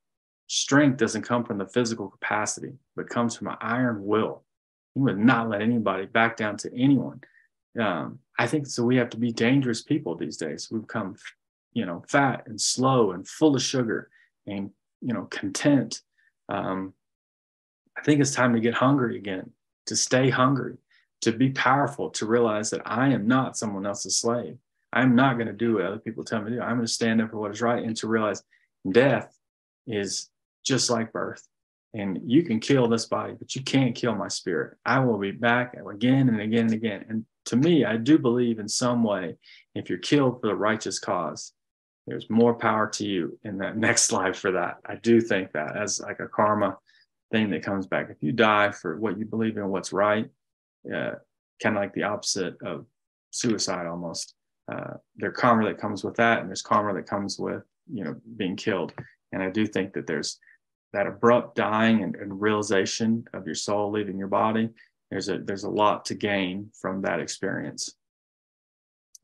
strength 0.47 0.97
doesn't 0.97 1.23
come 1.23 1.43
from 1.43 1.57
the 1.57 1.67
physical 1.67 2.09
capacity, 2.09 2.73
but 2.95 3.09
comes 3.09 3.35
from 3.35 3.47
an 3.47 3.57
iron 3.61 4.05
will. 4.05 4.43
He 4.93 5.01
would 5.01 5.17
not 5.17 5.49
let 5.49 5.61
anybody 5.61 6.05
back 6.05 6.37
down 6.37 6.57
to 6.57 6.73
anyone. 6.73 7.21
Um, 7.79 8.19
I 8.37 8.47
think 8.47 8.67
so. 8.67 8.83
We 8.83 8.97
have 8.97 9.09
to 9.11 9.17
be 9.17 9.31
dangerous 9.31 9.81
people 9.81 10.15
these 10.15 10.37
days. 10.37 10.69
We've 10.71 10.81
become, 10.81 11.15
you 11.73 11.85
know, 11.85 12.03
fat 12.07 12.43
and 12.45 12.59
slow 12.59 13.11
and 13.11 13.27
full 13.27 13.55
of 13.55 13.61
sugar 13.61 14.09
and 14.47 14.69
you 15.01 15.13
know 15.13 15.27
content 15.29 16.01
um, 16.49 16.93
i 17.97 18.01
think 18.01 18.19
it's 18.19 18.33
time 18.33 18.53
to 18.53 18.59
get 18.59 18.73
hungry 18.73 19.17
again 19.17 19.51
to 19.85 19.95
stay 19.95 20.29
hungry 20.29 20.77
to 21.21 21.31
be 21.31 21.49
powerful 21.49 22.09
to 22.09 22.25
realize 22.25 22.69
that 22.69 22.81
i 22.85 23.09
am 23.09 23.27
not 23.27 23.57
someone 23.57 23.85
else's 23.85 24.17
slave 24.17 24.57
i'm 24.91 25.15
not 25.15 25.35
going 25.35 25.47
to 25.47 25.53
do 25.53 25.75
what 25.75 25.85
other 25.85 25.99
people 25.99 26.23
tell 26.23 26.41
me 26.41 26.51
to 26.51 26.55
do 26.57 26.61
i'm 26.61 26.75
going 26.75 26.87
to 26.87 26.91
stand 26.91 27.21
up 27.21 27.29
for 27.29 27.37
what 27.37 27.51
is 27.51 27.61
right 27.61 27.83
and 27.83 27.95
to 27.95 28.07
realize 28.07 28.43
death 28.91 29.37
is 29.87 30.29
just 30.63 30.89
like 30.89 31.11
birth 31.11 31.47
and 31.93 32.19
you 32.25 32.43
can 32.43 32.59
kill 32.59 32.87
this 32.87 33.05
body 33.05 33.33
but 33.37 33.55
you 33.55 33.61
can't 33.61 33.95
kill 33.95 34.15
my 34.15 34.27
spirit 34.27 34.77
i 34.85 34.99
will 34.99 35.17
be 35.17 35.31
back 35.31 35.75
again 35.75 36.29
and 36.29 36.41
again 36.41 36.65
and 36.65 36.73
again 36.73 37.05
and 37.09 37.25
to 37.45 37.55
me 37.55 37.85
i 37.85 37.97
do 37.97 38.17
believe 38.17 38.59
in 38.59 38.67
some 38.67 39.03
way 39.03 39.35
if 39.75 39.89
you're 39.89 39.99
killed 39.99 40.39
for 40.39 40.47
the 40.47 40.55
righteous 40.55 40.99
cause 40.99 41.53
there's 42.07 42.29
more 42.29 42.53
power 42.53 42.87
to 42.87 43.05
you 43.05 43.37
in 43.43 43.57
that 43.59 43.77
next 43.87 44.11
life 44.11 44.37
for 44.37 44.51
that. 44.51 44.77
I 44.85 44.95
do 44.95 45.21
think 45.21 45.51
that 45.53 45.75
as 45.75 46.01
like 46.01 46.19
a 46.19 46.27
karma 46.27 46.77
thing 47.31 47.49
that 47.51 47.63
comes 47.63 47.87
back. 47.87 48.09
If 48.09 48.17
you 48.21 48.31
die 48.31 48.71
for 48.71 48.97
what 48.97 49.17
you 49.17 49.25
believe 49.25 49.57
in, 49.57 49.69
what's 49.69 49.93
right, 49.93 50.29
uh, 50.93 51.13
kind 51.61 51.75
of 51.75 51.81
like 51.81 51.93
the 51.93 52.03
opposite 52.03 52.55
of 52.61 52.85
suicide 53.31 53.87
almost. 53.87 54.35
Uh, 54.71 54.95
there's 55.17 55.35
karma 55.35 55.67
that 55.67 55.77
comes 55.77 56.03
with 56.03 56.15
that, 56.15 56.39
and 56.39 56.47
there's 56.47 56.61
karma 56.61 56.93
that 56.93 57.07
comes 57.07 57.37
with 57.37 57.63
you 57.91 58.03
know 58.03 58.15
being 58.37 58.55
killed. 58.55 58.93
And 59.31 59.41
I 59.41 59.49
do 59.49 59.65
think 59.65 59.93
that 59.93 60.07
there's 60.07 60.39
that 60.93 61.07
abrupt 61.07 61.55
dying 61.55 62.03
and, 62.03 62.15
and 62.15 62.39
realization 62.39 63.25
of 63.33 63.45
your 63.45 63.55
soul 63.55 63.91
leaving 63.91 64.17
your 64.17 64.27
body. 64.27 64.69
There's 65.09 65.29
a 65.29 65.39
there's 65.39 65.63
a 65.63 65.69
lot 65.69 66.05
to 66.05 66.15
gain 66.15 66.71
from 66.79 67.01
that 67.01 67.19
experience. 67.19 67.95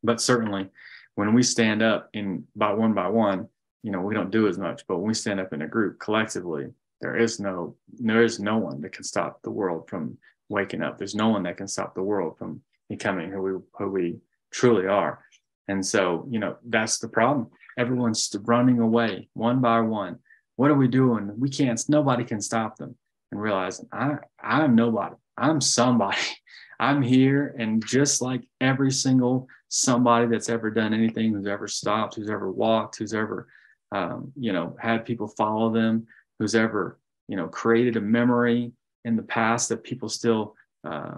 But 0.03 0.21
certainly, 0.21 0.69
when 1.15 1.33
we 1.33 1.43
stand 1.43 1.81
up 1.81 2.09
in 2.13 2.45
by 2.55 2.73
one 2.73 2.93
by 2.93 3.07
one, 3.07 3.47
you 3.83 3.91
know, 3.91 4.01
we 4.01 4.13
don't 4.13 4.31
do 4.31 4.47
as 4.47 4.57
much. 4.57 4.83
But 4.87 4.97
when 4.97 5.07
we 5.07 5.13
stand 5.13 5.39
up 5.39 5.53
in 5.53 5.61
a 5.61 5.67
group 5.67 5.99
collectively, 5.99 6.67
there 7.01 7.15
is 7.15 7.39
no 7.39 7.75
there 7.99 8.23
is 8.23 8.39
no 8.39 8.57
one 8.57 8.81
that 8.81 8.91
can 8.91 9.03
stop 9.03 9.41
the 9.41 9.51
world 9.51 9.89
from 9.89 10.17
waking 10.49 10.81
up. 10.81 10.97
There's 10.97 11.15
no 11.15 11.29
one 11.29 11.43
that 11.43 11.57
can 11.57 11.67
stop 11.67 11.95
the 11.95 12.03
world 12.03 12.37
from 12.37 12.61
becoming 12.89 13.31
who 13.31 13.41
we 13.41 13.51
who 13.77 13.91
we 13.91 14.17
truly 14.51 14.87
are. 14.87 15.23
And 15.67 15.85
so, 15.85 16.25
you 16.29 16.39
know, 16.39 16.57
that's 16.65 16.97
the 16.97 17.07
problem. 17.07 17.47
Everyone's 17.77 18.35
running 18.41 18.79
away 18.79 19.29
one 19.33 19.61
by 19.61 19.81
one. 19.81 20.17
What 20.59 20.71
are 20.71 20.75
we 20.75 20.89
doing? 20.89 21.31
We 21.39 21.47
can't. 21.47 21.81
Nobody 21.87 22.25
can 22.25 22.41
stop 22.41 22.75
them. 22.75 22.93
And 23.31 23.41
realizing 23.41 23.87
I 23.93 24.17
I'm 24.43 24.75
nobody. 24.75 25.15
I'm 25.37 25.61
somebody. 25.61 26.17
I'm 26.81 27.01
here, 27.01 27.55
and 27.57 27.85
just 27.85 28.21
like 28.21 28.43
every 28.59 28.91
single 28.91 29.47
somebody 29.69 30.27
that's 30.27 30.49
ever 30.49 30.69
done 30.69 30.93
anything, 30.93 31.31
who's 31.31 31.47
ever 31.47 31.69
stopped, 31.69 32.15
who's 32.15 32.29
ever 32.29 32.51
walked, 32.51 32.97
who's 32.97 33.13
ever, 33.13 33.47
um, 33.93 34.33
you 34.35 34.51
know, 34.51 34.75
had 34.81 35.05
people 35.05 35.29
follow 35.29 35.71
them, 35.71 36.05
who's 36.39 36.55
ever, 36.55 36.99
you 37.29 37.37
know, 37.37 37.47
created 37.47 37.95
a 37.95 38.01
memory 38.01 38.73
in 39.05 39.15
the 39.15 39.23
past 39.23 39.69
that 39.69 39.85
people 39.85 40.09
still 40.09 40.55
uh, 40.83 41.15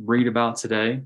read 0.00 0.26
about 0.26 0.56
today. 0.56 1.00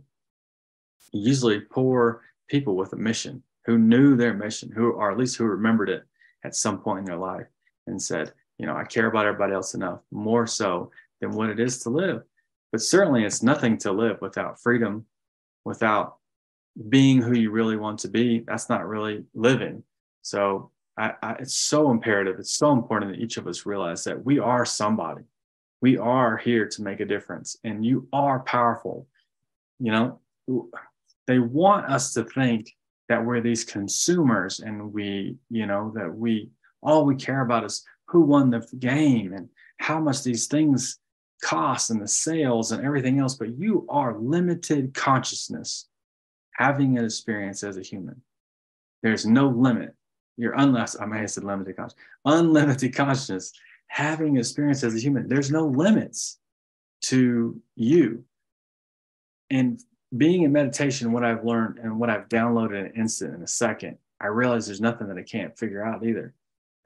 Usually 1.13 1.61
poor 1.61 2.23
people 2.49 2.75
with 2.75 2.93
a 2.95 2.97
mission 2.97 3.45
who 3.65 3.79
knew 3.79 4.17
their 4.17 4.35
mission, 4.35 4.73
who 4.73 4.91
or 4.91 5.13
at 5.13 5.19
least 5.19 5.37
who 5.37 5.45
remembered 5.45 5.89
it 5.89 6.03
at 6.43 6.57
some 6.57 6.81
point 6.81 7.01
in 7.01 7.05
their 7.05 7.17
life 7.17 7.47
and 7.87 8.01
said, 8.01 8.33
You 8.59 8.67
know, 8.67 8.77
I 8.77 8.85
care 8.85 9.07
about 9.07 9.27
everybody 9.27 9.53
else 9.53 9.75
enough, 9.75 10.01
more 10.11 10.47
so 10.47 10.91
than 11.21 11.31
what 11.31 11.51
it 11.51 11.61
is 11.61 11.79
to 11.81 11.91
live. 11.91 12.23
But 12.73 12.83
certainly 12.83 13.25
it's 13.25 13.43
nothing 13.43 13.79
to 13.79 13.93
live 13.93 14.21
without 14.21 14.61
freedom, 14.61 15.07
without 15.65 16.17
being 16.89 17.23
who 17.23 17.35
you 17.35 17.51
really 17.51 17.77
want 17.77 18.01
to 18.01 18.09
be. 18.09 18.41
That's 18.41 18.69
not 18.69 18.87
really 18.87 19.25
living. 19.35 19.83
So 20.23 20.71
I, 20.99 21.13
I, 21.23 21.33
it's 21.35 21.57
so 21.57 21.91
imperative. 21.91 22.39
It's 22.39 22.57
so 22.57 22.73
important 22.73 23.13
that 23.13 23.21
each 23.21 23.37
of 23.37 23.47
us 23.47 23.67
realize 23.67 24.05
that 24.05 24.25
we 24.25 24.39
are 24.39 24.65
somebody. 24.65 25.23
We 25.81 25.99
are 25.99 26.37
here 26.37 26.67
to 26.69 26.83
make 26.83 27.01
a 27.01 27.05
difference, 27.05 27.57
and 27.63 27.85
you 27.85 28.09
are 28.13 28.41
powerful. 28.41 29.07
You 29.79 29.93
know, 29.93 30.21
they 31.27 31.39
want 31.39 31.87
us 31.87 32.15
to 32.15 32.25
think 32.25 32.73
that 33.09 33.25
we're 33.25 33.41
these 33.41 33.65
consumers 33.65 34.61
and 34.61 34.93
we, 34.93 35.37
you 35.51 35.67
know, 35.67 35.93
that 35.95 36.13
we 36.13 36.51
all 36.87 37.05
we 37.05 37.17
care 37.17 37.43
about 37.43 37.65
is 37.65 37.85
who 38.07 38.21
won 38.21 38.51
the 38.51 38.67
game 38.79 39.33
and 39.33 39.49
how 39.79 40.01
much 40.01 40.23
these 40.23 40.47
things 40.47 40.99
cost 41.43 41.91
and 41.91 42.01
the 42.01 42.09
sales 42.09 42.73
and 42.73 42.85
everything 42.85 43.19
else. 43.19 43.35
But 43.35 43.59
you 43.59 43.85
are 43.91 44.19
limited 44.19 44.95
consciousness 44.95 45.89
having 46.53 46.97
an 46.97 47.05
experience 47.05 47.63
as 47.63 47.77
a 47.77 47.83
human. 47.83 48.23
There's 49.03 49.27
no 49.27 49.49
limit. 49.49 49.95
You're 50.39 50.55
unless 50.55 50.99
I 50.99 51.07
may 51.07 51.19
have 51.19 51.31
said 51.31 51.45
limited 51.45 51.77
consciousness, 51.77 52.05
unlimited 52.25 52.95
consciousness, 52.95 53.53
having 53.89 54.37
experience 54.37 54.85
as 54.85 54.95
a 54.95 55.01
human. 55.01 55.29
There's 55.29 55.51
no 55.51 55.67
limits 55.67 56.39
to 57.03 57.61
you. 57.75 58.25
And 59.51 59.81
being 60.17 60.43
in 60.43 60.53
meditation, 60.53 61.13
what 61.13 61.25
I've 61.25 61.45
learned 61.45 61.79
and 61.79 61.99
what 61.99 62.11
I've 62.11 62.29
downloaded 62.29 62.79
in 62.79 62.87
an 62.87 62.93
instant, 62.97 63.35
in 63.35 63.43
a 63.43 63.47
second, 63.47 63.99
I 64.21 64.29
realize 64.29 64.67
there's 64.67 64.81
nothing 64.81 65.09
that 65.09 65.19
I 65.19 65.23
can't 65.23 65.59
figure 65.59 65.85
out 65.85 66.05
either. 66.05 66.35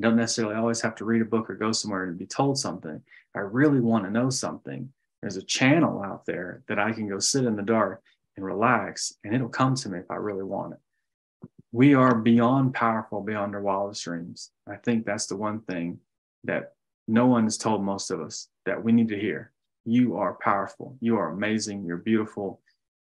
I 0.01 0.03
don't 0.03 0.17
necessarily 0.17 0.55
always 0.55 0.81
have 0.81 0.95
to 0.97 1.05
read 1.05 1.23
a 1.23 1.27
book 1.27 1.51
or 1.51 1.55
go 1.55 1.73
somewhere 1.73 2.05
and 2.05 2.19
be 2.19 2.27
told 2.27 2.59
something. 2.59 3.03
I 3.35 3.41
really 3.41 3.81
want 3.81 4.05
to 4.05 4.11
know 4.11 4.31
something. 4.31 4.91
There's 5.21 5.37
a 5.37 5.43
channel 5.43 6.03
out 6.03 6.25
there 6.25 6.63
that 6.69 6.79
I 6.79 6.93
can 6.93 7.07
go 7.07 7.19
sit 7.19 7.45
in 7.45 7.57
the 7.57 7.63
dark 7.63 8.03
and 8.37 8.45
relax, 8.45 9.15
and 9.25 9.35
it'll 9.35 9.49
come 9.49 9.75
to 9.75 9.89
me 9.89 9.99
if 9.99 10.11
I 10.11 10.17
really 10.17 10.43
want 10.43 10.73
it. 10.73 11.49
We 11.73 11.95
are 11.95 12.15
beyond 12.15 12.75
powerful, 12.75 13.21
beyond 13.21 13.55
our 13.55 13.61
wildest 13.61 14.03
dreams. 14.03 14.51
I 14.67 14.77
think 14.77 15.05
that's 15.05 15.27
the 15.27 15.37
one 15.37 15.61
thing 15.61 16.01
that 16.45 16.73
no 17.07 17.27
one 17.27 17.45
has 17.45 17.59
told 17.59 17.85
most 17.85 18.11
of 18.11 18.21
us 18.21 18.49
that 18.65 18.83
we 18.83 18.93
need 18.93 19.09
to 19.09 19.21
hear. 19.21 19.53
You 19.85 20.17
are 20.17 20.35
powerful. 20.35 20.97
You 21.01 21.17
are 21.19 21.31
amazing. 21.31 21.85
You're 21.85 21.99
beautiful 21.99 22.61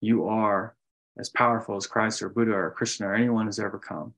you 0.04 0.28
are 0.28 0.76
as 1.18 1.30
powerful 1.30 1.78
as 1.78 1.88
Christ 1.88 2.22
or 2.22 2.28
Buddha 2.28 2.52
or 2.52 2.72
Krishna 2.72 3.08
or 3.08 3.16
anyone 3.16 3.46
has 3.46 3.58
ever 3.58 3.80
come. 3.80 4.14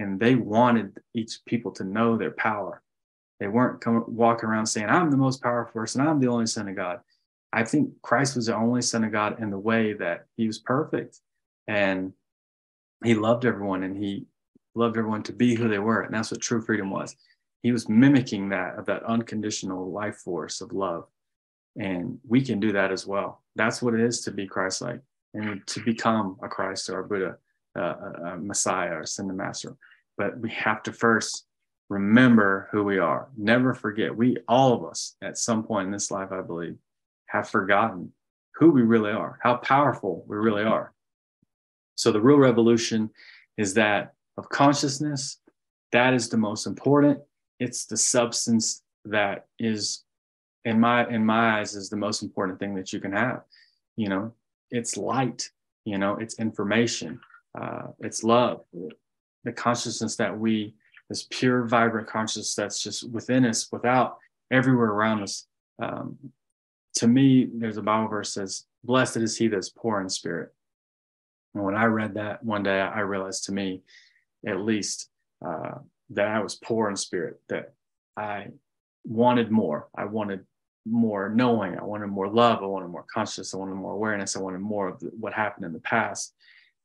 And 0.00 0.18
they 0.18 0.34
wanted 0.34 0.98
each 1.14 1.40
people 1.44 1.72
to 1.72 1.84
know 1.84 2.16
their 2.16 2.30
power. 2.30 2.82
They 3.38 3.48
weren't 3.48 3.80
come, 3.80 4.04
walking 4.06 4.48
around 4.48 4.66
saying, 4.66 4.88
I'm 4.88 5.10
the 5.10 5.16
most 5.16 5.42
powerful 5.42 5.72
person. 5.72 6.00
I'm 6.00 6.20
the 6.20 6.28
only 6.28 6.46
son 6.46 6.68
of 6.68 6.76
God. 6.76 7.00
I 7.52 7.64
think 7.64 7.90
Christ 8.00 8.36
was 8.36 8.46
the 8.46 8.56
only 8.56 8.82
son 8.82 9.04
of 9.04 9.12
God 9.12 9.40
in 9.42 9.50
the 9.50 9.58
way 9.58 9.92
that 9.94 10.26
he 10.36 10.46
was 10.46 10.58
perfect 10.58 11.18
and 11.66 12.12
he 13.04 13.14
loved 13.14 13.44
everyone 13.44 13.82
and 13.82 13.96
he 13.96 14.26
loved 14.74 14.96
everyone 14.96 15.22
to 15.24 15.32
be 15.32 15.54
who 15.54 15.68
they 15.68 15.78
were. 15.78 16.02
And 16.02 16.14
that's 16.14 16.30
what 16.30 16.40
true 16.40 16.62
freedom 16.62 16.90
was. 16.90 17.16
He 17.62 17.72
was 17.72 17.88
mimicking 17.88 18.50
that 18.50 18.78
of 18.78 18.86
that 18.86 19.02
unconditional 19.02 19.90
life 19.90 20.16
force 20.16 20.60
of 20.60 20.72
love. 20.72 21.04
And 21.76 22.18
we 22.26 22.40
can 22.40 22.60
do 22.60 22.72
that 22.72 22.90
as 22.90 23.06
well. 23.06 23.42
That's 23.56 23.82
what 23.82 23.94
it 23.94 24.00
is 24.00 24.22
to 24.22 24.30
be 24.30 24.46
Christ 24.46 24.80
like 24.80 25.00
and 25.34 25.66
to 25.66 25.80
become 25.84 26.36
a 26.42 26.48
Christ 26.48 26.88
or 26.88 27.00
a 27.00 27.04
Buddha, 27.04 27.36
uh, 27.76 27.94
a, 28.24 28.36
Messiah 28.38 28.94
or 28.94 29.00
Ascended 29.00 29.36
Master. 29.36 29.76
But 30.20 30.38
we 30.38 30.50
have 30.50 30.82
to 30.82 30.92
first 30.92 31.46
remember 31.88 32.68
who 32.70 32.84
we 32.84 32.98
are. 32.98 33.28
Never 33.38 33.72
forget. 33.72 34.14
We, 34.14 34.36
all 34.46 34.74
of 34.74 34.84
us, 34.84 35.16
at 35.22 35.38
some 35.38 35.62
point 35.64 35.86
in 35.86 35.92
this 35.92 36.10
life, 36.10 36.30
I 36.30 36.42
believe, 36.42 36.76
have 37.28 37.48
forgotten 37.48 38.12
who 38.56 38.70
we 38.70 38.82
really 38.82 39.12
are, 39.12 39.38
how 39.42 39.56
powerful 39.56 40.24
we 40.28 40.36
really 40.36 40.62
are. 40.62 40.92
So 41.94 42.12
the 42.12 42.20
real 42.20 42.36
revolution 42.36 43.08
is 43.56 43.72
that 43.74 44.12
of 44.36 44.50
consciousness. 44.50 45.38
That 45.92 46.12
is 46.12 46.28
the 46.28 46.36
most 46.36 46.66
important. 46.66 47.20
It's 47.58 47.86
the 47.86 47.96
substance 47.96 48.82
that 49.06 49.46
is, 49.58 50.04
in 50.66 50.78
my 50.78 51.08
in 51.08 51.24
my 51.24 51.60
eyes, 51.60 51.74
is 51.74 51.88
the 51.88 51.96
most 51.96 52.22
important 52.22 52.58
thing 52.58 52.74
that 52.74 52.92
you 52.92 53.00
can 53.00 53.12
have. 53.12 53.42
You 53.96 54.10
know, 54.10 54.34
it's 54.70 54.98
light 54.98 55.50
you 55.84 55.98
know 55.98 56.16
it's 56.16 56.38
information 56.38 57.20
uh, 57.60 57.88
it's 58.00 58.22
love 58.22 58.60
the 59.44 59.52
consciousness 59.52 60.16
that 60.16 60.38
we 60.38 60.74
this 61.08 61.26
pure 61.30 61.64
vibrant 61.64 62.08
consciousness 62.08 62.54
that's 62.54 62.82
just 62.82 63.08
within 63.10 63.44
us 63.44 63.68
without 63.72 64.18
everywhere 64.50 64.88
around 64.88 65.22
us 65.22 65.46
um, 65.82 66.16
to 66.94 67.06
me 67.06 67.48
there's 67.54 67.76
a 67.76 67.82
bible 67.82 68.08
verse 68.08 68.34
says 68.34 68.66
blessed 68.84 69.18
is 69.18 69.36
he 69.36 69.48
that's 69.48 69.70
poor 69.70 70.00
in 70.00 70.08
spirit 70.08 70.52
and 71.54 71.64
when 71.64 71.74
i 71.74 71.84
read 71.84 72.14
that 72.14 72.42
one 72.44 72.62
day 72.62 72.80
i 72.80 73.00
realized 73.00 73.44
to 73.44 73.52
me 73.52 73.82
at 74.46 74.60
least 74.60 75.08
uh, 75.44 75.74
that 76.10 76.28
i 76.28 76.40
was 76.40 76.54
poor 76.56 76.88
in 76.88 76.96
spirit 76.96 77.40
that 77.48 77.72
i 78.16 78.46
wanted 79.04 79.50
more 79.50 79.88
i 79.96 80.04
wanted 80.04 80.44
more 80.86 81.28
knowing. 81.28 81.78
I 81.78 81.84
wanted 81.84 82.08
more 82.08 82.28
love. 82.28 82.62
I 82.62 82.66
wanted 82.66 82.88
more 82.88 83.04
consciousness. 83.12 83.54
I 83.54 83.58
wanted 83.58 83.74
more 83.74 83.92
awareness. 83.92 84.36
I 84.36 84.40
wanted 84.40 84.60
more 84.60 84.88
of 84.88 85.02
what 85.18 85.32
happened 85.32 85.66
in 85.66 85.72
the 85.72 85.80
past. 85.80 86.34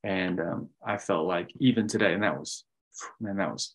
And 0.06 0.40
um, 0.40 0.70
I 0.86 0.98
felt 0.98 1.26
like 1.26 1.52
even 1.60 1.88
today, 1.88 2.14
and 2.14 2.22
that 2.22 2.40
was, 2.40 2.64
man, 3.20 3.38
that 3.38 3.52
was 3.52 3.74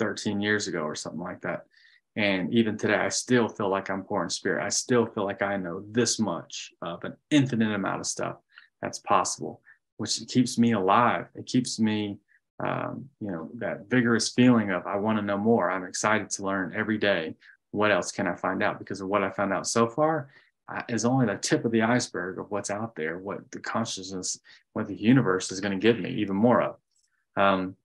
13 0.00 0.40
years 0.40 0.66
ago 0.66 0.80
or 0.80 0.96
something 0.96 1.20
like 1.20 1.40
that. 1.42 1.66
And 2.16 2.52
even 2.52 2.76
today, 2.76 2.96
I 2.96 3.08
still 3.08 3.48
feel 3.48 3.68
like 3.68 3.88
I'm 3.88 4.02
poor 4.02 4.24
in 4.24 4.30
spirit. 4.30 4.64
I 4.64 4.68
still 4.68 5.06
feel 5.06 5.24
like 5.24 5.42
I 5.42 5.56
know 5.56 5.84
this 5.92 6.18
much 6.18 6.72
of 6.82 7.04
an 7.04 7.14
infinite 7.30 7.72
amount 7.72 8.00
of 8.00 8.06
stuff 8.06 8.38
that's 8.82 8.98
possible, 8.98 9.62
which 9.98 10.20
keeps 10.26 10.58
me 10.58 10.72
alive. 10.72 11.28
It 11.36 11.46
keeps 11.46 11.78
me, 11.78 12.18
um, 12.58 13.08
you 13.20 13.30
know, 13.30 13.48
that 13.54 13.88
vigorous 13.88 14.30
feeling 14.30 14.72
of 14.72 14.88
I 14.88 14.96
want 14.96 15.18
to 15.18 15.24
know 15.24 15.38
more. 15.38 15.70
I'm 15.70 15.84
excited 15.84 16.30
to 16.30 16.42
learn 16.42 16.74
every 16.74 16.98
day 16.98 17.36
what 17.70 17.92
else 17.92 18.10
can 18.10 18.26
I 18.26 18.34
find 18.34 18.64
out? 18.64 18.80
Because 18.80 19.00
of 19.00 19.06
what 19.06 19.22
I 19.22 19.30
found 19.30 19.52
out 19.52 19.68
so 19.68 19.86
far 19.86 20.30
is 20.88 21.04
only 21.04 21.26
the 21.26 21.36
tip 21.36 21.64
of 21.64 21.72
the 21.72 21.82
iceberg 21.82 22.38
of 22.38 22.50
what's 22.50 22.70
out 22.70 22.94
there, 22.94 23.18
what 23.18 23.50
the 23.50 23.60
consciousness, 23.60 24.38
what 24.72 24.86
the 24.86 24.94
universe 24.94 25.50
is 25.50 25.60
going 25.60 25.78
to 25.78 25.82
give 25.82 25.98
me 25.98 26.10
even 26.10 26.36
more 26.36 26.62
of. 26.62 26.76
Um, 27.36 27.76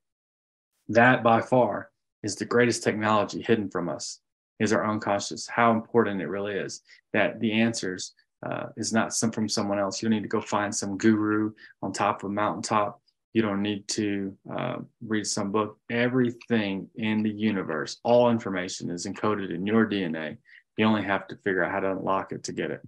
that 0.90 1.24
by 1.24 1.42
far 1.42 1.90
is 2.24 2.36
the 2.36 2.46
greatest 2.46 2.84
technology 2.84 3.42
hidden 3.42 3.70
from 3.70 3.90
us 3.90 4.20
is 4.60 4.72
our 4.72 4.90
unconscious, 4.90 5.48
how 5.48 5.72
important 5.72 6.22
it 6.22 6.28
really 6.28 6.54
is 6.54 6.82
that 7.14 7.40
the 7.40 7.52
answers 7.52 8.14
uh, 8.46 8.68
is 8.78 8.94
not 8.94 9.14
some 9.14 9.32
from 9.32 9.50
someone 9.50 9.80
else. 9.80 10.02
You 10.02 10.08
don't 10.08 10.18
need 10.18 10.24
to 10.24 10.30
go 10.30 10.42
find 10.42 10.74
some 10.74 10.98
guru 10.98 11.52
on 11.82 11.92
top 11.92 12.24
of 12.24 12.30
a 12.30 12.34
mountaintop 12.34 13.02
you 13.36 13.42
don't 13.42 13.62
need 13.62 13.86
to 13.90 14.34
uh, 14.50 14.78
read 15.06 15.28
some 15.28 15.52
book. 15.52 15.78
Everything 15.90 16.88
in 16.96 17.22
the 17.22 17.30
universe, 17.30 17.98
all 18.02 18.32
information 18.32 18.90
is 18.90 19.06
encoded 19.06 19.54
in 19.54 19.68
your 19.68 19.86
DNA. 19.86 20.38
You 20.78 20.86
only 20.86 21.04
have 21.04 21.28
to 21.28 21.36
figure 21.38 21.64
out 21.64 21.72
how 21.72 21.80
to 21.80 21.92
unlock 21.92 22.32
it 22.32 22.44
to 22.46 22.54
get 22.54 22.72
it. 22.72 22.82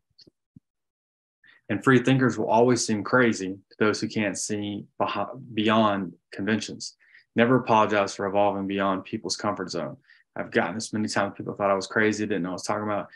And 1.70 1.84
free 1.84 2.00
thinkers 2.00 2.38
will 2.38 2.50
always 2.50 2.86
seem 2.86 3.04
crazy 3.04 3.58
to 3.70 3.76
those 3.80 4.00
who 4.00 4.08
can't 4.08 4.38
see 4.38 4.86
beyond 5.54 6.14
conventions. 6.32 6.96
Never 7.36 7.58
apologize 7.58 8.16
for 8.16 8.26
evolving 8.26 8.68
beyond 8.68 9.04
people's 9.04 9.36
comfort 9.36 9.70
zone. 9.70 9.98
I've 10.36 10.52
gotten 10.52 10.76
this 10.76 10.94
many 10.94 11.08
times. 11.08 11.34
People 11.36 11.56
thought 11.56 11.72
I 11.72 11.76
was 11.76 11.88
crazy, 11.88 12.26
didn't 12.26 12.44
know 12.44 12.50
I 12.50 12.54
was 12.54 12.64
talking 12.64 12.84
about. 12.84 13.10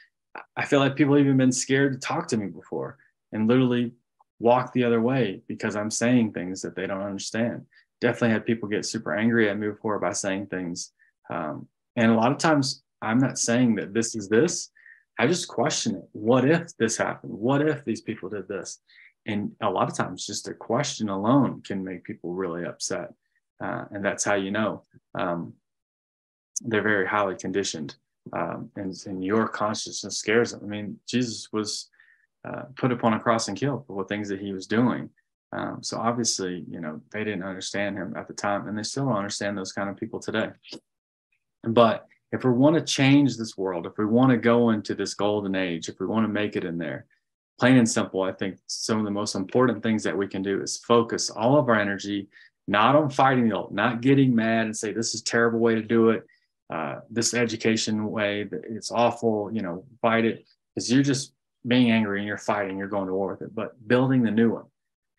I 0.56 0.66
feel 0.66 0.80
like 0.80 0.96
people 0.96 1.18
even 1.18 1.38
been 1.38 1.52
scared 1.52 1.94
to 1.94 2.00
talk 2.00 2.28
to 2.30 2.38
me 2.38 2.48
before 2.48 2.98
and 3.32 3.48
literally 3.48 3.94
walk 4.40 4.74
the 4.74 4.84
other 4.84 5.02
way 5.02 5.42
because 5.48 5.76
I'm 5.76 5.92
saying 5.92 6.34
things 6.34 6.62
that 6.62 6.76
they 6.76 6.88
don't 6.88 7.02
understand. 7.02 7.66
Definitely 8.00 8.32
had 8.32 8.46
people 8.46 8.68
get 8.68 8.86
super 8.86 9.16
angry 9.16 9.50
at 9.50 9.58
me 9.58 9.70
before 9.70 10.00
by 10.00 10.14
saying 10.14 10.48
things. 10.48 10.92
Um, 11.30 11.68
and 11.96 12.12
a 12.12 12.16
lot 12.16 12.32
of 12.32 12.38
times 12.38 12.84
I'm 13.02 13.20
not 13.20 13.40
saying 13.40 13.76
that 13.76 13.94
this 13.94 14.16
is 14.16 14.30
this. 14.30 14.70
I 15.20 15.28
just 15.28 15.48
question 15.48 15.96
it. 15.96 16.04
What 16.14 16.50
if 16.50 16.76
this 16.78 16.98
happened? 16.98 17.34
What 17.34 17.62
if 17.62 17.84
these 17.86 18.02
people 18.02 18.30
did 18.30 18.48
this? 18.48 18.80
And 19.26 19.52
a 19.62 19.70
lot 19.70 19.90
of 19.90 19.96
times, 19.96 20.26
just 20.26 20.48
a 20.48 20.54
question 20.54 21.10
alone 21.10 21.62
can 21.62 21.84
make 21.84 22.04
people 22.04 22.34
really 22.34 22.66
upset. 22.66 23.14
Uh, 23.64 23.86
and 23.92 24.04
that's 24.04 24.24
how 24.24 24.34
you 24.34 24.50
know 24.50 24.84
um, 25.14 25.54
they're 26.62 26.82
very 26.82 27.08
highly 27.08 27.36
conditioned. 27.36 27.96
Um, 28.34 28.70
and, 28.76 28.96
and 29.06 29.24
your 29.24 29.48
consciousness 29.48 30.18
scares 30.18 30.52
them. 30.52 30.62
I 30.64 30.68
mean, 30.68 31.00
Jesus 31.08 31.50
was 31.52 31.90
uh, 32.48 32.64
put 32.76 32.92
upon 32.92 33.14
a 33.14 33.20
cross 33.20 33.48
and 33.48 33.58
killed 33.58 33.86
for 33.86 34.02
the 34.02 34.08
things 34.08 34.30
that 34.30 34.40
he 34.40 34.54
was 34.54 34.68
doing. 34.68 35.10
Um, 35.54 35.84
so 35.84 35.98
obviously, 35.98 36.66
you 36.70 36.80
know, 36.80 37.02
they 37.12 37.24
didn't 37.24 37.44
understand 37.44 37.98
him 37.98 38.16
at 38.16 38.28
the 38.28 38.34
time, 38.34 38.68
and 38.68 38.78
they 38.78 38.84
still 38.84 39.06
don't 39.06 39.18
understand 39.18 39.58
those 39.58 39.74
kind 39.74 39.90
of 39.90 39.98
people 39.98 40.20
today. 40.20 40.50
But 41.64 42.08
if 42.32 42.44
we 42.44 42.52
want 42.52 42.76
to 42.76 42.82
change 42.82 43.38
this 43.38 43.58
world, 43.58 43.86
if 43.86 43.98
we 43.98 44.06
want 44.06 44.32
to 44.32 44.38
go 44.38 44.70
into 44.70 44.96
this 44.96 45.14
golden 45.14 45.56
age, 45.56 45.90
if 45.90 46.00
we 46.00 46.06
want 46.06 46.24
to 46.24 46.32
make 46.32 46.56
it 46.56 46.64
in 46.64 46.78
there, 46.78 47.06
plain 47.60 47.78
and 47.78 47.90
simple, 47.90 48.22
I 48.22 48.32
think 48.32 48.58
some 48.68 49.00
of 49.00 49.06
the 49.06 49.12
most 49.12 49.36
important 49.36 49.84
things 49.84 50.04
that 50.04 50.18
we 50.18 50.28
can 50.28 50.42
do 50.42 50.62
is 50.62 50.78
focus 50.78 51.30
all 51.30 51.58
of 51.58 51.68
our 51.70 51.80
energy 51.80 52.28
not 52.68 52.96
on 52.96 53.10
fighting 53.10 53.50
the 53.50 53.56
old, 53.56 53.74
not 53.74 54.02
getting 54.02 54.34
mad 54.34 54.66
and 54.66 54.78
say 54.78 54.94
this 54.94 55.14
is 55.14 55.22
a 55.22 55.24
terrible 55.26 55.60
way 55.60 55.76
to 55.76 55.82
do 55.82 56.10
it. 56.10 56.24
uh, 56.72 57.02
this 57.10 57.34
education 57.34 58.10
way 58.10 58.48
it's 58.64 58.92
awful, 58.92 59.52
you 59.52 59.62
know, 59.62 59.84
fight 60.02 60.24
it 60.24 60.46
because 60.74 60.92
you're 60.92 61.04
just 61.04 61.34
being 61.68 61.92
angry 61.92 62.20
and 62.20 62.28
you're 62.28 62.38
fighting, 62.38 62.78
you're 62.78 62.88
going 62.88 63.08
to 63.08 63.14
war 63.14 63.32
with 63.32 63.42
it. 63.42 63.54
But 63.54 63.88
building 63.88 64.24
the 64.24 64.32
new 64.32 64.54
one, 64.54 64.66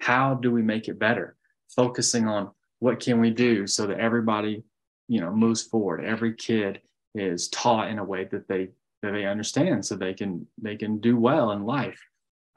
how 0.00 0.34
do 0.34 0.50
we 0.50 0.62
make 0.62 0.88
it 0.88 0.98
better? 0.98 1.36
Focusing 1.76 2.26
on 2.26 2.50
what 2.78 3.00
can 3.00 3.20
we 3.20 3.30
do 3.30 3.66
so 3.66 3.86
that 3.86 4.00
everybody, 4.00 4.64
you 5.08 5.20
know, 5.20 5.30
moves 5.30 5.62
forward. 5.62 6.04
Every 6.04 6.34
kid 6.34 6.80
is 7.14 7.48
taught 7.48 7.88
in 7.88 7.98
a 7.98 8.04
way 8.04 8.24
that 8.24 8.48
they 8.48 8.68
that 9.02 9.12
they 9.12 9.26
understand, 9.26 9.84
so 9.84 9.96
they 9.96 10.14
can 10.14 10.46
they 10.60 10.76
can 10.76 10.98
do 10.98 11.16
well 11.16 11.52
in 11.52 11.64
life. 11.64 12.00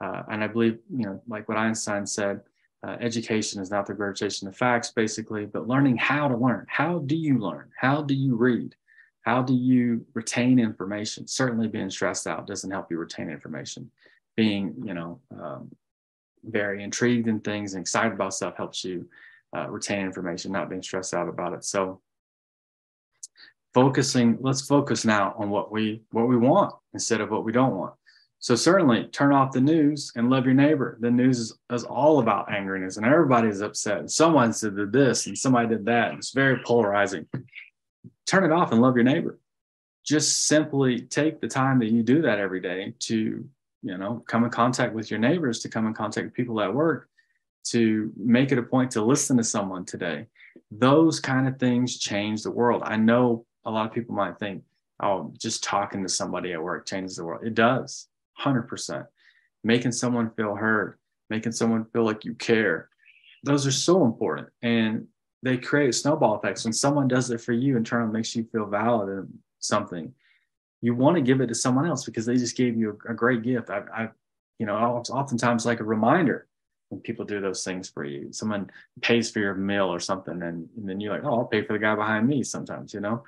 Uh, 0.02 0.22
and 0.30 0.44
I 0.44 0.46
believe, 0.46 0.78
you 0.90 1.06
know, 1.06 1.22
like 1.26 1.48
what 1.48 1.58
Einstein 1.58 2.06
said, 2.06 2.40
uh, 2.86 2.96
education 3.00 3.62
is 3.62 3.70
not 3.70 3.86
the 3.86 3.94
regurgitation 3.94 4.46
of 4.46 4.56
facts, 4.56 4.90
basically, 4.90 5.46
but 5.46 5.66
learning 5.66 5.96
how 5.96 6.28
to 6.28 6.36
learn. 6.36 6.66
How 6.68 6.98
do 6.98 7.16
you 7.16 7.38
learn? 7.38 7.70
How 7.76 8.02
do 8.02 8.14
you 8.14 8.36
read? 8.36 8.74
How 9.22 9.42
do 9.42 9.54
you 9.54 10.06
retain 10.14 10.58
information? 10.58 11.26
Certainly, 11.26 11.68
being 11.68 11.90
stressed 11.90 12.26
out 12.26 12.46
doesn't 12.46 12.70
help 12.70 12.90
you 12.90 12.98
retain 12.98 13.28
information. 13.28 13.90
Being, 14.36 14.74
you 14.84 14.94
know, 14.94 15.20
um, 15.32 15.74
very 16.44 16.84
intrigued 16.84 17.26
in 17.26 17.40
things 17.40 17.74
and 17.74 17.80
excited 17.80 18.12
about 18.12 18.34
stuff 18.34 18.56
helps 18.56 18.84
you 18.84 19.08
uh, 19.56 19.68
retain 19.68 20.04
information, 20.04 20.52
not 20.52 20.68
being 20.68 20.82
stressed 20.82 21.14
out 21.14 21.28
about 21.28 21.54
it. 21.54 21.64
So, 21.64 22.00
focusing. 23.76 24.38
Let's 24.40 24.62
focus 24.62 25.04
now 25.04 25.34
on 25.36 25.50
what 25.50 25.70
we 25.70 26.00
what 26.10 26.28
we 26.28 26.36
want 26.38 26.74
instead 26.94 27.20
of 27.20 27.30
what 27.30 27.44
we 27.44 27.52
don't 27.52 27.76
want. 27.76 27.92
So 28.38 28.54
certainly 28.54 29.04
turn 29.08 29.34
off 29.34 29.52
the 29.52 29.60
news 29.60 30.12
and 30.16 30.30
love 30.30 30.46
your 30.46 30.54
neighbor. 30.54 30.96
The 31.00 31.10
news 31.10 31.38
is, 31.38 31.58
is 31.70 31.84
all 31.84 32.20
about 32.20 32.48
angriness 32.48 32.96
and 32.96 33.04
everybody's 33.04 33.60
upset. 33.60 34.10
Someone 34.10 34.54
said 34.54 34.76
this 34.92 35.26
and 35.26 35.36
somebody 35.36 35.68
did 35.68 35.84
that. 35.84 36.14
It's 36.14 36.32
very 36.32 36.58
polarizing. 36.64 37.26
Turn 38.26 38.44
it 38.44 38.52
off 38.52 38.72
and 38.72 38.80
love 38.80 38.96
your 38.96 39.04
neighbor. 39.04 39.38
Just 40.06 40.46
simply 40.46 41.02
take 41.02 41.42
the 41.42 41.48
time 41.48 41.78
that 41.80 41.90
you 41.90 42.02
do 42.02 42.22
that 42.22 42.38
every 42.38 42.60
day 42.60 42.94
to, 43.00 43.46
you 43.82 43.98
know, 43.98 44.24
come 44.26 44.44
in 44.44 44.50
contact 44.50 44.94
with 44.94 45.10
your 45.10 45.20
neighbors, 45.20 45.58
to 45.60 45.68
come 45.68 45.86
in 45.86 45.92
contact 45.92 46.24
with 46.24 46.34
people 46.34 46.62
at 46.62 46.72
work, 46.72 47.10
to 47.64 48.10
make 48.16 48.52
it 48.52 48.58
a 48.58 48.62
point 48.62 48.92
to 48.92 49.02
listen 49.02 49.36
to 49.36 49.44
someone 49.44 49.84
today. 49.84 50.26
Those 50.70 51.20
kind 51.20 51.46
of 51.46 51.58
things 51.58 51.98
change 51.98 52.42
the 52.42 52.50
world. 52.50 52.82
I 52.84 52.96
know 52.96 53.45
a 53.66 53.70
lot 53.70 53.86
of 53.86 53.92
people 53.92 54.14
might 54.14 54.38
think, 54.38 54.62
oh, 55.02 55.32
just 55.38 55.62
talking 55.62 56.02
to 56.02 56.08
somebody 56.08 56.52
at 56.52 56.62
work 56.62 56.86
changes 56.86 57.16
the 57.16 57.24
world. 57.24 57.44
It 57.44 57.54
does 57.54 58.08
100%. 58.40 59.06
Making 59.64 59.92
someone 59.92 60.30
feel 60.30 60.54
heard, 60.54 60.98
making 61.28 61.52
someone 61.52 61.84
feel 61.92 62.04
like 62.04 62.24
you 62.24 62.34
care. 62.34 62.88
Those 63.42 63.66
are 63.66 63.72
so 63.72 64.04
important. 64.04 64.48
And 64.62 65.08
they 65.42 65.58
create 65.58 65.94
snowball 65.94 66.38
effects. 66.38 66.64
When 66.64 66.72
someone 66.72 67.08
does 67.08 67.30
it 67.30 67.40
for 67.40 67.52
you, 67.52 67.76
in 67.76 67.84
turn, 67.84 68.12
makes 68.12 68.34
you 68.34 68.44
feel 68.50 68.66
valid 68.66 69.08
in 69.08 69.38
something, 69.58 70.14
you 70.80 70.94
want 70.94 71.16
to 71.16 71.22
give 71.22 71.40
it 71.40 71.48
to 71.48 71.54
someone 71.54 71.86
else 71.86 72.04
because 72.04 72.26
they 72.26 72.36
just 72.36 72.56
gave 72.56 72.76
you 72.76 72.98
a, 73.06 73.12
a 73.12 73.14
great 73.14 73.42
gift. 73.42 73.70
I, 73.70 73.82
I, 73.94 74.08
you 74.58 74.66
know, 74.66 74.96
it's 74.98 75.10
oftentimes 75.10 75.66
like 75.66 75.80
a 75.80 75.84
reminder 75.84 76.46
when 76.88 77.00
people 77.00 77.24
do 77.24 77.40
those 77.40 77.64
things 77.64 77.88
for 77.88 78.04
you. 78.04 78.32
Someone 78.32 78.70
pays 79.02 79.30
for 79.30 79.40
your 79.40 79.54
meal 79.54 79.86
or 79.86 80.00
something, 80.00 80.42
and, 80.42 80.68
and 80.76 80.88
then 80.88 81.00
you're 81.00 81.12
like, 81.12 81.24
oh, 81.24 81.38
I'll 81.38 81.44
pay 81.44 81.62
for 81.64 81.72
the 81.72 81.78
guy 81.78 81.94
behind 81.94 82.28
me 82.28 82.42
sometimes, 82.42 82.94
you 82.94 83.00
know? 83.00 83.24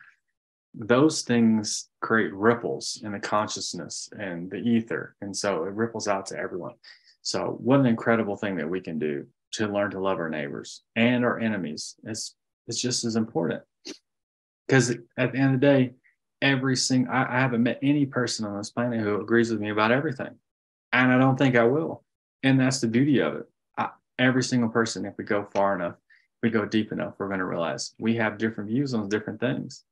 Those 0.75 1.23
things 1.23 1.89
create 2.01 2.33
ripples 2.35 3.01
in 3.03 3.13
the 3.13 3.19
consciousness 3.19 4.09
and 4.19 4.51
the 4.51 4.59
ether. 4.59 5.17
And 5.21 5.37
so 5.37 5.65
it 5.65 5.73
ripples 5.73 6.09
out 6.09 6.27
to 6.27 6.39
everyone. 6.39 6.75
So, 7.23 7.57
what 7.61 7.81
an 7.81 7.87
incredible 7.87 8.37
thing 8.37 8.57
that 8.57 8.69
we 8.69 8.81
can 8.81 8.99
do 8.99 9.27
to 9.53 9.67
learn 9.67 9.91
to 9.91 10.01
love 10.01 10.19
our 10.19 10.29
neighbors 10.29 10.83
and 10.97 11.25
our 11.25 11.39
enemies. 11.39 11.97
It's, 12.05 12.35
it's 12.67 12.81
just 12.81 13.05
as 13.05 13.17
important. 13.17 13.63
Because 14.67 14.91
at 15.17 15.33
the 15.33 15.39
end 15.39 15.55
of 15.55 15.61
the 15.61 15.67
day, 15.67 15.95
every 16.43 16.77
single, 16.77 17.13
I, 17.13 17.25
I 17.25 17.41
haven't 17.41 17.63
met 17.63 17.79
any 17.83 18.07
person 18.07 18.45
on 18.45 18.57
this 18.57 18.71
planet 18.71 19.01
who 19.01 19.21
agrees 19.21 19.51
with 19.51 19.61
me 19.61 19.71
about 19.71 19.91
everything. 19.91 20.37
And 20.93 21.13
I 21.13 21.19
don't 21.19 21.37
think 21.37 21.57
I 21.57 21.65
will. 21.65 22.05
And 22.43 22.61
that's 22.61 22.81
the 22.81 22.87
beauty 22.87 23.19
of 23.21 23.37
it. 23.37 23.49
I, 23.77 23.91
every 24.19 24.43
single 24.43 24.69
person, 24.69 25.07
if 25.07 25.15
we 25.19 25.25
go 25.25 25.49
far 25.53 25.75
enough, 25.75 25.97
we 26.43 26.51
go 26.51 26.65
deep 26.65 26.93
enough, 26.93 27.15
we're 27.19 27.29
going 27.29 27.41
to 27.41 27.47
realize 27.47 27.95
we 27.99 28.15
have 28.17 28.39
different 28.39 28.71
views 28.71 28.95
on 28.95 29.09
different 29.09 29.41
things 29.41 29.85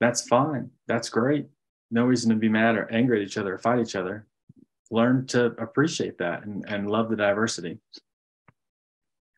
that's 0.00 0.26
fine. 0.26 0.70
That's 0.86 1.08
great. 1.08 1.46
No 1.90 2.04
reason 2.04 2.30
to 2.30 2.36
be 2.36 2.48
mad 2.48 2.76
or 2.76 2.90
angry 2.90 3.20
at 3.20 3.26
each 3.26 3.38
other 3.38 3.54
or 3.54 3.58
fight 3.58 3.80
each 3.80 3.96
other. 3.96 4.26
Learn 4.90 5.26
to 5.28 5.46
appreciate 5.60 6.18
that 6.18 6.44
and, 6.44 6.64
and 6.68 6.90
love 6.90 7.08
the 7.08 7.16
diversity. 7.16 7.78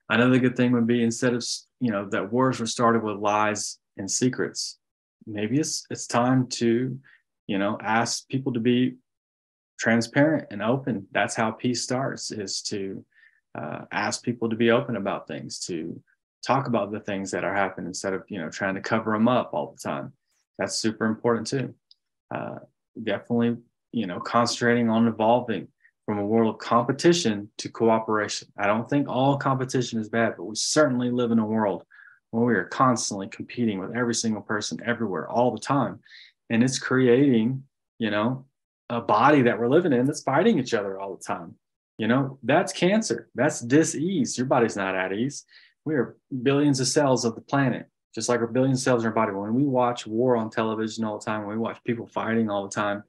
Another 0.09 0.39
good 0.39 0.57
thing 0.57 0.73
would 0.73 0.87
be 0.87 1.03
instead 1.03 1.35
of 1.35 1.45
you 1.81 1.91
know 1.91 2.09
that 2.11 2.33
wars 2.33 2.61
were 2.61 2.67
started 2.67 3.03
with 3.03 3.17
lies 3.17 3.79
and 3.97 4.11
secrets, 4.11 4.79
maybe 5.27 5.59
it's 5.59 5.85
it's 5.91 6.07
time 6.07 6.47
to, 6.49 6.99
you 7.49 7.59
know, 7.59 7.77
ask 7.83 8.29
people 8.29 8.53
to 8.53 8.61
be 8.61 8.97
transparent 9.79 10.47
and 10.51 10.63
open. 10.63 11.07
That's 11.13 11.35
how 11.35 11.51
peace 11.51 11.83
starts. 11.83 12.31
Is 12.31 12.63
to 12.63 13.05
uh, 13.59 13.81
ask 13.91 14.23
people 14.23 14.49
to 14.49 14.57
be 14.57 14.71
open 14.71 14.97
about 14.97 15.27
things, 15.27 15.59
to 15.67 16.01
talk 16.47 16.69
about 16.69 16.93
the 16.93 17.01
things 17.01 17.33
that 17.33 17.45
are 17.45 17.55
happening 17.55 17.89
instead 17.89 18.15
of 18.15 18.23
you 18.29 18.39
know 18.39 18.49
trying 18.49 18.77
to 18.77 18.81
cover 18.81 19.13
them 19.13 19.27
up 19.27 19.51
all 19.53 19.73
the 19.73 19.89
time 19.89 20.13
that's 20.59 20.79
super 20.79 21.07
important 21.07 21.47
too. 21.47 21.75
Uh, 22.35 22.59
definitely, 23.03 23.57
you 23.93 24.07
know, 24.07 24.21
concentrating 24.21 24.89
on 24.89 25.09
evolving 25.09 25.69
from 26.07 26.19
a 26.19 26.25
world 26.25 26.55
of 26.55 26.61
competition 26.61 27.51
to 27.59 27.69
cooperation. 27.69 28.49
I 28.57 28.67
don't 28.67 28.89
think 28.89 29.09
all 29.09 29.37
competition 29.37 30.01
is 30.01 30.09
bad, 30.09 30.35
but 30.37 30.45
we 30.45 30.55
certainly 30.55 31.11
live 31.11 31.33
in 31.33 31.39
a 31.39 31.47
world 31.47 31.85
where 32.31 32.45
we 32.45 32.55
are 32.55 32.65
constantly 32.65 33.29
competing 33.29 33.79
with 33.79 33.97
every 33.97 34.15
single 34.15 34.43
person 34.43 34.79
everywhere 34.85 35.29
all 35.29 35.51
the 35.51 35.59
time. 35.59 36.01
And 36.51 36.63
it's 36.63 36.79
creating, 36.79 37.65
you 37.99 38.11
know, 38.11 38.45
a 38.89 39.01
body 39.01 39.43
that 39.43 39.59
we're 39.59 39.69
living 39.69 39.93
in 39.93 40.07
that's 40.07 40.23
fighting 40.23 40.59
each 40.59 40.75
other 40.75 41.01
all 41.01 41.17
the 41.17 41.23
time. 41.23 41.57
You 41.99 42.07
know, 42.07 42.39
that's 42.43 42.73
cancer. 42.73 43.29
That's 43.35 43.61
dis-ease. 43.61 44.37
Your 44.39 44.47
body's 44.47 44.77
not 44.77 44.95
at 44.95 45.13
ease. 45.13 45.45
We 45.85 45.95
are 45.95 46.17
billions 46.43 46.79
of 46.79 46.89
cells 46.89 47.25
of 47.25 47.35
the 47.35 47.41
planet 47.41 47.89
just 48.17 48.31
like 48.31 48.41
our 48.41 48.47
billion 48.47 48.77
cells 48.77 49.03
in 49.03 49.07
our 49.07 49.13
body. 49.13 49.31
When 49.31 49.55
we 49.55 49.65
watch 49.65 50.07
war 50.07 50.39
on 50.39 50.49
television 50.49 51.05
all 51.05 51.19
the 51.19 51.25
time, 51.25 51.43
when 51.43 51.55
we 51.55 51.63
watch 51.63 51.79
people 51.85 52.07
fighting 52.07 52.49
all 52.49 52.67
the 52.67 52.75
time, 52.75 53.05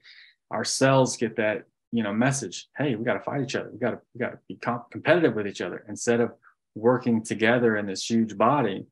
our 0.52 0.66
cells 0.66 1.16
get 1.16 1.38
that 1.38 1.64
you 1.94 2.04
know 2.04 2.14
message. 2.14 2.68
Hey, 2.78 2.96
we 2.96 3.06
got 3.06 3.14
to 3.14 3.22
fight 3.22 3.42
each 3.42 3.56
other. 3.56 3.70
We 3.72 3.80
got 3.80 3.92
to 3.92 4.00
we 4.14 4.20
got 4.20 4.32
to 4.32 4.40
be 4.50 4.56
comp- 4.56 4.92
competitive 4.92 5.34
with 5.34 5.48
each 5.48 5.62
other 5.62 5.86
instead 5.88 6.20
of 6.20 6.34
working 6.76 7.24
together 7.24 7.78
in 7.78 7.86
this 7.86 8.08
huge 8.08 8.38
body. 8.38 8.86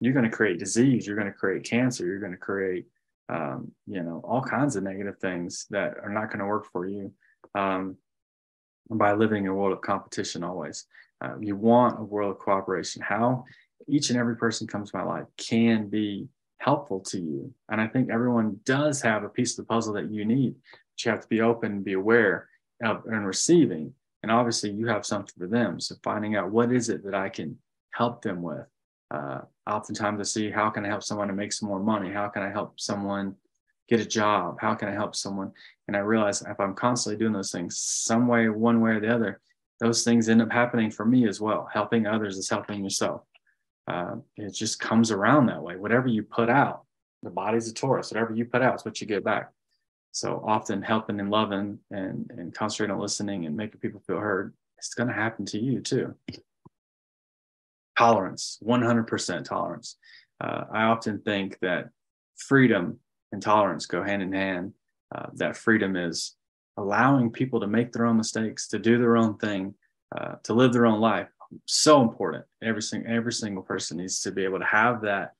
You're 0.00 0.12
going 0.12 0.30
to 0.30 0.36
create 0.36 0.58
disease. 0.58 1.06
You're 1.06 1.16
going 1.16 1.32
to 1.32 1.32
create 1.32 1.64
cancer. 1.64 2.04
You're 2.04 2.20
going 2.20 2.32
to 2.32 2.38
create 2.38 2.84
um, 3.30 3.72
you 3.86 4.02
know 4.02 4.20
all 4.28 4.42
kinds 4.42 4.76
of 4.76 4.82
negative 4.82 5.18
things 5.18 5.66
that 5.70 5.96
are 6.02 6.10
not 6.10 6.28
going 6.28 6.40
to 6.40 6.46
work 6.46 6.66
for 6.70 6.86
you 6.86 7.10
um, 7.54 7.96
by 8.90 9.14
living 9.14 9.44
in 9.44 9.50
a 9.50 9.54
world 9.54 9.72
of 9.72 9.80
competition 9.80 10.44
always. 10.44 10.84
Uh, 11.22 11.36
you 11.40 11.56
want 11.56 11.98
a 11.98 12.02
world 12.02 12.32
of 12.32 12.38
cooperation. 12.38 13.00
How? 13.00 13.46
Each 13.88 14.10
and 14.10 14.18
every 14.18 14.36
person 14.36 14.66
comes 14.66 14.90
to 14.90 14.98
my 14.98 15.02
life 15.02 15.26
can 15.36 15.88
be 15.88 16.28
helpful 16.58 17.00
to 17.00 17.18
you. 17.18 17.52
And 17.70 17.80
I 17.80 17.86
think 17.86 18.10
everyone 18.10 18.60
does 18.64 19.00
have 19.02 19.24
a 19.24 19.28
piece 19.28 19.52
of 19.52 19.64
the 19.64 19.72
puzzle 19.72 19.94
that 19.94 20.10
you 20.10 20.24
need. 20.24 20.54
But 20.54 21.04
you 21.04 21.10
have 21.10 21.20
to 21.20 21.28
be 21.28 21.40
open 21.40 21.72
and 21.72 21.84
be 21.84 21.94
aware 21.94 22.48
of 22.82 23.04
and 23.06 23.26
receiving. 23.26 23.94
And 24.22 24.32
obviously, 24.32 24.70
you 24.70 24.86
have 24.88 25.06
something 25.06 25.34
for 25.38 25.46
them. 25.46 25.80
So 25.80 25.94
finding 26.02 26.36
out 26.36 26.50
what 26.50 26.72
is 26.72 26.88
it 26.88 27.04
that 27.04 27.14
I 27.14 27.28
can 27.28 27.56
help 27.92 28.22
them 28.22 28.42
with. 28.42 28.66
Uh, 29.10 29.40
oftentimes, 29.68 30.20
I 30.20 30.24
see 30.24 30.50
how 30.50 30.70
can 30.70 30.84
I 30.84 30.88
help 30.88 31.02
someone 31.02 31.28
to 31.28 31.34
make 31.34 31.52
some 31.52 31.68
more 31.68 31.80
money? 31.80 32.10
How 32.10 32.28
can 32.28 32.42
I 32.42 32.50
help 32.50 32.78
someone 32.80 33.36
get 33.88 34.00
a 34.00 34.04
job? 34.04 34.58
How 34.60 34.74
can 34.74 34.88
I 34.88 34.92
help 34.92 35.14
someone? 35.14 35.52
And 35.86 35.96
I 35.96 36.00
realize 36.00 36.42
if 36.42 36.60
I'm 36.60 36.74
constantly 36.74 37.18
doing 37.18 37.32
those 37.32 37.52
things, 37.52 37.78
some 37.78 38.26
way, 38.26 38.48
one 38.48 38.80
way 38.80 38.90
or 38.90 39.00
the 39.00 39.14
other, 39.14 39.40
those 39.80 40.02
things 40.02 40.28
end 40.28 40.42
up 40.42 40.52
happening 40.52 40.90
for 40.90 41.06
me 41.06 41.28
as 41.28 41.40
well. 41.40 41.68
Helping 41.72 42.06
others 42.06 42.36
is 42.36 42.50
helping 42.50 42.82
yourself 42.82 43.22
uh, 43.88 44.16
it 44.36 44.50
just 44.50 44.78
comes 44.78 45.10
around 45.10 45.46
that 45.46 45.62
way. 45.62 45.76
Whatever 45.76 46.08
you 46.08 46.22
put 46.22 46.50
out, 46.50 46.82
the 47.22 47.30
body's 47.30 47.70
a 47.70 47.74
torus. 47.74 48.12
Whatever 48.12 48.34
you 48.34 48.44
put 48.44 48.62
out 48.62 48.76
is 48.76 48.84
what 48.84 49.00
you 49.00 49.06
get 49.06 49.24
back. 49.24 49.50
So 50.12 50.42
often 50.46 50.82
helping 50.82 51.20
and 51.20 51.30
loving 51.30 51.78
and, 51.90 52.30
and 52.36 52.54
concentrating 52.54 52.94
on 52.94 53.00
listening 53.00 53.46
and 53.46 53.56
making 53.56 53.80
people 53.80 54.02
feel 54.06 54.18
heard, 54.18 54.52
it's 54.76 54.94
going 54.94 55.08
to 55.08 55.14
happen 55.14 55.46
to 55.46 55.58
you 55.58 55.80
too. 55.80 56.14
Tolerance, 57.96 58.58
100% 58.62 59.44
tolerance. 59.44 59.96
Uh, 60.40 60.64
I 60.70 60.84
often 60.84 61.20
think 61.20 61.58
that 61.62 61.88
freedom 62.36 63.00
and 63.32 63.42
tolerance 63.42 63.86
go 63.86 64.02
hand 64.02 64.22
in 64.22 64.32
hand. 64.32 64.74
Uh, 65.14 65.26
that 65.34 65.56
freedom 65.56 65.96
is 65.96 66.36
allowing 66.76 67.30
people 67.30 67.60
to 67.60 67.66
make 67.66 67.92
their 67.92 68.06
own 68.06 68.18
mistakes, 68.18 68.68
to 68.68 68.78
do 68.78 68.98
their 68.98 69.16
own 69.16 69.38
thing, 69.38 69.74
uh, 70.16 70.34
to 70.44 70.52
live 70.52 70.72
their 70.72 70.86
own 70.86 71.00
life 71.00 71.28
so 71.66 72.02
important. 72.02 72.44
Every 72.62 72.82
single 72.82 73.12
every 73.12 73.32
single 73.32 73.62
person 73.62 73.98
needs 73.98 74.20
to 74.22 74.32
be 74.32 74.44
able 74.44 74.58
to 74.58 74.64
have 74.64 75.02
that, 75.02 75.32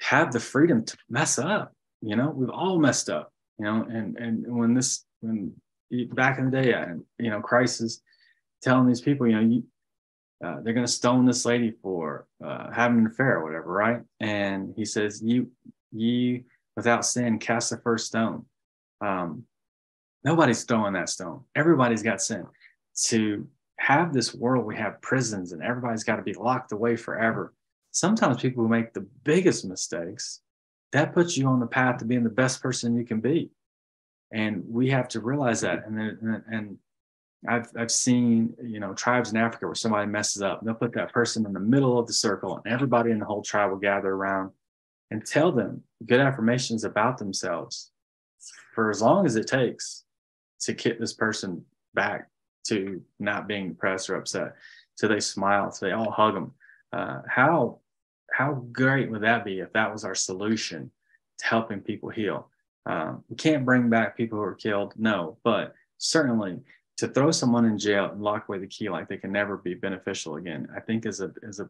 have 0.00 0.32
the 0.32 0.40
freedom 0.40 0.84
to 0.84 0.96
mess 1.08 1.38
up. 1.38 1.72
You 2.00 2.16
know, 2.16 2.30
we've 2.30 2.50
all 2.50 2.78
messed 2.78 3.08
up. 3.08 3.32
You 3.58 3.66
know, 3.66 3.86
and 3.88 4.16
and 4.18 4.56
when 4.56 4.74
this 4.74 5.04
when 5.20 5.54
back 6.12 6.38
in 6.38 6.50
the 6.50 6.62
day, 6.62 6.72
and 6.72 7.02
you 7.18 7.30
know, 7.30 7.40
Christ 7.40 7.80
is 7.80 8.02
telling 8.62 8.86
these 8.86 9.00
people, 9.00 9.26
you 9.26 9.34
know, 9.34 9.40
you, 9.40 9.64
uh, 10.44 10.60
they're 10.62 10.74
going 10.74 10.86
to 10.86 10.92
stone 10.92 11.24
this 11.24 11.44
lady 11.44 11.72
for 11.82 12.26
uh, 12.44 12.70
having 12.72 12.98
an 12.98 13.06
affair 13.06 13.38
or 13.38 13.44
whatever, 13.44 13.72
right? 13.72 14.00
And 14.20 14.74
he 14.76 14.84
says, 14.84 15.22
"You, 15.22 15.50
you 15.92 16.44
without 16.76 17.06
sin, 17.06 17.38
cast 17.38 17.70
the 17.70 17.78
first 17.78 18.06
stone. 18.06 18.46
Um, 19.00 19.44
nobody's 20.24 20.64
throwing 20.64 20.94
that 20.94 21.08
stone. 21.08 21.44
Everybody's 21.54 22.02
got 22.02 22.20
sin. 22.20 22.46
To 23.06 23.48
have 23.78 24.12
this 24.12 24.34
world, 24.34 24.64
we 24.64 24.76
have 24.76 25.02
prisons 25.02 25.52
and 25.52 25.62
everybody's 25.62 26.04
got 26.04 26.16
to 26.16 26.22
be 26.22 26.34
locked 26.34 26.72
away 26.72 26.96
forever. 26.96 27.52
Sometimes 27.90 28.40
people 28.40 28.66
make 28.68 28.92
the 28.92 29.06
biggest 29.24 29.64
mistakes. 29.64 30.40
That 30.92 31.12
puts 31.12 31.36
you 31.36 31.46
on 31.46 31.60
the 31.60 31.66
path 31.66 31.98
to 31.98 32.04
being 32.04 32.24
the 32.24 32.30
best 32.30 32.62
person 32.62 32.96
you 32.96 33.04
can 33.04 33.20
be. 33.20 33.50
And 34.32 34.62
we 34.68 34.90
have 34.90 35.08
to 35.08 35.20
realize 35.20 35.60
that. 35.60 35.86
And 35.86 35.98
then, 35.98 36.44
and 36.50 36.78
I've, 37.46 37.68
I've 37.76 37.90
seen, 37.90 38.54
you 38.62 38.80
know, 38.80 38.94
tribes 38.94 39.30
in 39.30 39.36
Africa 39.36 39.66
where 39.66 39.74
somebody 39.74 40.06
messes 40.06 40.42
up. 40.42 40.60
They'll 40.62 40.74
put 40.74 40.94
that 40.94 41.12
person 41.12 41.44
in 41.44 41.52
the 41.52 41.60
middle 41.60 41.98
of 41.98 42.06
the 42.06 42.12
circle 42.12 42.60
and 42.64 42.72
everybody 42.72 43.10
in 43.10 43.18
the 43.18 43.26
whole 43.26 43.42
tribe 43.42 43.70
will 43.70 43.78
gather 43.78 44.10
around 44.10 44.50
and 45.10 45.24
tell 45.24 45.52
them 45.52 45.82
good 46.06 46.20
affirmations 46.20 46.84
about 46.84 47.18
themselves 47.18 47.90
for 48.74 48.90
as 48.90 49.02
long 49.02 49.26
as 49.26 49.36
it 49.36 49.46
takes 49.46 50.04
to 50.60 50.72
get 50.72 50.98
this 50.98 51.12
person 51.12 51.64
back 51.94 52.28
to 52.64 53.02
not 53.18 53.48
being 53.48 53.70
depressed 53.70 54.10
or 54.10 54.16
upset. 54.16 54.54
So 54.94 55.08
they 55.08 55.20
smile, 55.20 55.70
so 55.70 55.86
they 55.86 55.92
all 55.92 56.10
hug 56.10 56.34
them. 56.34 56.52
Uh, 56.92 57.22
how 57.28 57.80
how 58.32 58.64
great 58.72 59.10
would 59.10 59.22
that 59.22 59.44
be 59.44 59.60
if 59.60 59.72
that 59.72 59.92
was 59.92 60.04
our 60.04 60.14
solution 60.14 60.90
to 61.38 61.46
helping 61.46 61.80
people 61.80 62.08
heal? 62.08 62.48
Um, 62.86 63.24
we 63.28 63.36
can't 63.36 63.64
bring 63.64 63.88
back 63.88 64.16
people 64.16 64.38
who 64.38 64.44
are 64.44 64.54
killed, 64.54 64.94
no, 64.96 65.38
but 65.44 65.74
certainly 65.98 66.60
to 66.96 67.08
throw 67.08 67.30
someone 67.30 67.64
in 67.64 67.78
jail 67.78 68.10
and 68.10 68.22
lock 68.22 68.48
away 68.48 68.58
the 68.58 68.66
key 68.66 68.88
like 68.88 69.08
they 69.08 69.16
can 69.16 69.32
never 69.32 69.56
be 69.56 69.74
beneficial 69.74 70.36
again, 70.36 70.68
I 70.76 70.80
think 70.80 71.06
is 71.06 71.20
a 71.20 71.32
is 71.42 71.60
a 71.60 71.68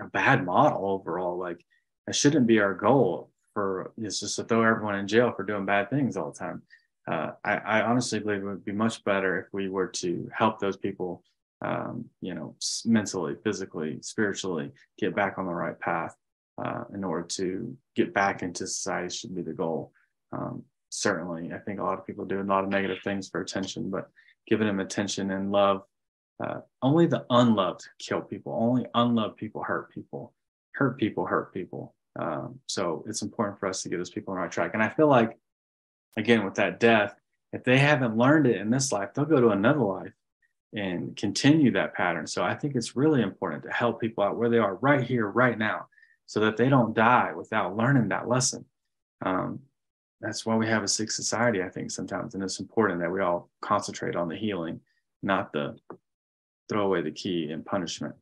a 0.00 0.06
bad 0.06 0.44
model 0.44 0.86
overall. 0.86 1.36
Like 1.38 1.64
it 2.06 2.14
shouldn't 2.14 2.46
be 2.46 2.60
our 2.60 2.74
goal 2.74 3.30
for 3.54 3.92
is 3.98 4.20
just 4.20 4.36
to 4.36 4.44
throw 4.44 4.62
everyone 4.62 4.96
in 4.96 5.08
jail 5.08 5.32
for 5.32 5.42
doing 5.42 5.66
bad 5.66 5.90
things 5.90 6.16
all 6.16 6.30
the 6.30 6.38
time. 6.38 6.62
Uh, 7.10 7.32
I, 7.44 7.56
I, 7.56 7.82
honestly 7.82 8.20
believe 8.20 8.42
it 8.42 8.44
would 8.44 8.64
be 8.64 8.72
much 8.72 9.02
better 9.04 9.40
if 9.40 9.46
we 9.52 9.68
were 9.68 9.88
to 9.88 10.30
help 10.32 10.60
those 10.60 10.76
people, 10.76 11.24
um, 11.60 12.04
you 12.20 12.34
know, 12.34 12.54
mentally, 12.84 13.36
physically, 13.42 13.98
spiritually, 14.00 14.70
get 14.98 15.16
back 15.16 15.36
on 15.36 15.46
the 15.46 15.52
right 15.52 15.78
path 15.80 16.14
uh, 16.64 16.84
in 16.94 17.02
order 17.02 17.24
to 17.24 17.76
get 17.96 18.14
back 18.14 18.42
into 18.42 18.66
society. 18.66 19.12
Should 19.12 19.34
be 19.34 19.42
the 19.42 19.52
goal. 19.52 19.92
Um, 20.32 20.62
certainly, 20.90 21.52
I 21.52 21.58
think 21.58 21.80
a 21.80 21.82
lot 21.82 21.98
of 21.98 22.06
people 22.06 22.24
do 22.24 22.40
a 22.40 22.44
lot 22.44 22.64
of 22.64 22.70
negative 22.70 22.98
things 23.02 23.28
for 23.28 23.40
attention, 23.40 23.90
but 23.90 24.08
giving 24.46 24.68
them 24.68 24.80
attention 24.80 25.32
and 25.32 25.50
love 25.50 25.82
uh, 26.42 26.60
only 26.82 27.06
the 27.06 27.24
unloved 27.30 27.86
kill 27.98 28.20
people. 28.20 28.56
Only 28.58 28.86
unloved 28.94 29.36
people 29.36 29.62
hurt 29.62 29.90
people. 29.90 30.32
Hurt 30.74 30.96
people 30.98 31.26
hurt 31.26 31.52
people. 31.52 31.94
Um, 32.18 32.58
so 32.66 33.04
it's 33.06 33.22
important 33.22 33.58
for 33.58 33.68
us 33.68 33.82
to 33.82 33.88
get 33.88 33.98
those 33.98 34.10
people 34.10 34.32
on 34.32 34.38
the 34.38 34.42
right 34.42 34.52
track. 34.52 34.72
And 34.74 34.82
I 34.82 34.88
feel 34.88 35.08
like, 35.08 35.36
again, 36.16 36.44
with 36.44 36.54
that 36.54 36.80
death, 36.80 37.14
if 37.52 37.64
they 37.64 37.78
haven't 37.78 38.16
learned 38.16 38.46
it 38.46 38.60
in 38.60 38.70
this 38.70 38.92
life, 38.92 39.10
they'll 39.14 39.24
go 39.24 39.40
to 39.40 39.48
another 39.48 39.80
life 39.80 40.12
and 40.72 41.16
continue 41.16 41.72
that 41.72 41.94
pattern. 41.94 42.26
So 42.26 42.44
I 42.44 42.54
think 42.54 42.76
it's 42.76 42.96
really 42.96 43.22
important 43.22 43.64
to 43.64 43.70
help 43.72 44.00
people 44.00 44.22
out 44.22 44.36
where 44.36 44.48
they 44.48 44.58
are 44.58 44.76
right 44.76 45.02
here, 45.02 45.26
right 45.26 45.58
now, 45.58 45.86
so 46.26 46.40
that 46.40 46.56
they 46.56 46.68
don't 46.68 46.94
die 46.94 47.32
without 47.36 47.76
learning 47.76 48.08
that 48.08 48.28
lesson. 48.28 48.64
Um, 49.24 49.60
that's 50.20 50.46
why 50.46 50.54
we 50.54 50.66
have 50.68 50.82
a 50.82 50.88
sick 50.88 51.10
society, 51.10 51.62
I 51.62 51.68
think, 51.68 51.90
sometimes. 51.90 52.34
And 52.34 52.42
it's 52.42 52.60
important 52.60 53.00
that 53.00 53.10
we 53.10 53.20
all 53.20 53.50
concentrate 53.62 54.14
on 54.14 54.28
the 54.28 54.36
healing, 54.36 54.80
not 55.22 55.52
the 55.52 55.76
throw 56.68 56.86
away 56.86 57.02
the 57.02 57.10
key 57.10 57.50
and 57.50 57.66
punishment. 57.66 58.14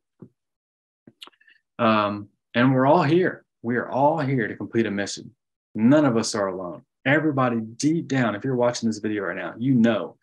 Um, 1.79 2.29
and 2.55 2.73
we're 2.73 2.87
all 2.87 3.03
here. 3.03 3.45
We 3.63 3.77
are 3.77 3.91
all 3.91 4.19
here 4.21 4.49
to 4.49 4.57
complete 4.57 4.87
a 4.87 4.91
mission. 4.91 5.33
None 5.75 6.05
of 6.05 6.17
us 6.17 6.35
are 6.35 6.49
alone. 6.49 6.83
Everybody 7.07 7.61
deep 7.61 8.09
down, 8.09 8.35
if 8.35 8.45
you're 8.45 8.57
watching 8.57 8.89
this 8.89 8.99
video 8.99 9.25
right 9.25 9.37
now, 9.37 9.55
you 9.59 9.75
know 9.75 10.17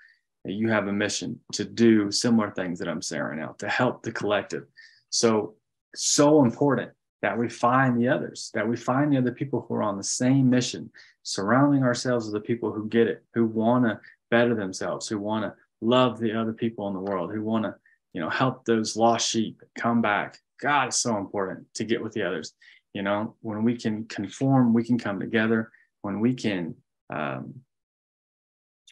that 0.43 0.53
you 0.53 0.69
have 0.69 0.87
a 0.87 0.93
mission 0.93 1.39
to 1.53 1.65
do 1.65 2.11
similar 2.11 2.51
things 2.51 2.79
that 2.79 2.87
I'm 2.87 3.01
saying 3.01 3.23
right 3.23 3.37
now 3.37 3.55
to 3.59 3.67
help 3.67 4.03
the 4.03 4.11
collective. 4.11 4.65
So, 5.09 5.55
so 5.95 6.43
important 6.43 6.91
that 7.21 7.37
we 7.37 7.49
find 7.49 7.97
the 7.99 8.07
others, 8.07 8.51
that 8.53 8.67
we 8.67 8.75
find 8.75 9.11
the 9.11 9.17
other 9.17 9.31
people 9.31 9.65
who 9.67 9.75
are 9.75 9.83
on 9.83 9.97
the 9.97 10.03
same 10.03 10.49
mission, 10.49 10.91
surrounding 11.23 11.83
ourselves 11.83 12.25
with 12.25 12.33
the 12.33 12.47
people 12.47 12.71
who 12.71 12.87
get 12.87 13.07
it, 13.07 13.23
who 13.33 13.45
want 13.45 13.85
to 13.85 13.99
better 14.29 14.53
themselves, 14.53 15.07
who 15.07 15.17
want 15.17 15.43
to 15.43 15.53
love 15.81 16.19
the 16.19 16.33
other 16.33 16.53
people 16.53 16.87
in 16.87 16.93
the 16.93 16.99
world, 16.99 17.31
who 17.31 17.41
want 17.41 17.63
to 17.63 17.75
you 18.15 18.21
know, 18.21 18.29
help 18.29 18.63
those 18.63 18.95
lost 18.95 19.29
sheep 19.29 19.61
come 19.77 20.01
back. 20.01 20.39
God 20.61 20.87
is 20.87 20.95
so 20.95 21.17
important 21.17 21.65
to 21.73 21.83
get 21.83 22.01
with 22.01 22.13
the 22.13 22.23
others. 22.23 22.53
You 22.93 23.01
know, 23.03 23.35
when 23.41 23.61
we 23.65 23.75
can 23.75 24.05
conform, 24.05 24.73
we 24.73 24.85
can 24.85 24.97
come 24.97 25.19
together. 25.19 25.69
When 26.05 26.19
we 26.19 26.35
can 26.35 26.75
um, 27.11 27.55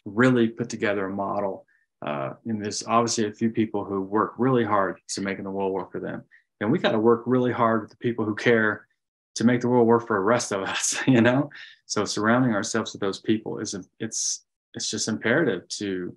really 0.04 0.48
put 0.48 0.68
together 0.68 1.06
a 1.06 1.10
model, 1.10 1.64
uh, 2.04 2.32
and 2.44 2.60
there's 2.60 2.82
obviously 2.88 3.28
a 3.28 3.32
few 3.32 3.50
people 3.50 3.84
who 3.84 4.00
work 4.00 4.34
really 4.36 4.64
hard 4.64 4.98
to 5.10 5.20
making 5.20 5.44
the 5.44 5.50
world 5.52 5.72
work 5.72 5.92
for 5.92 6.00
them. 6.00 6.24
And 6.60 6.72
we 6.72 6.80
got 6.80 6.90
to 6.90 6.98
work 6.98 7.22
really 7.24 7.52
hard 7.52 7.82
with 7.82 7.90
the 7.92 7.96
people 7.98 8.24
who 8.24 8.34
care 8.34 8.88
to 9.36 9.44
make 9.44 9.60
the 9.60 9.68
world 9.68 9.86
work 9.86 10.08
for 10.08 10.16
the 10.16 10.24
rest 10.24 10.50
of 10.50 10.62
us, 10.62 10.98
you 11.06 11.20
know? 11.20 11.50
So 11.86 12.04
surrounding 12.04 12.52
ourselves 12.52 12.92
with 12.92 13.00
those 13.00 13.20
people 13.20 13.60
is, 13.60 13.76
it's, 14.00 14.44
it's 14.74 14.90
just 14.90 15.06
imperative 15.06 15.68
to 15.78 16.16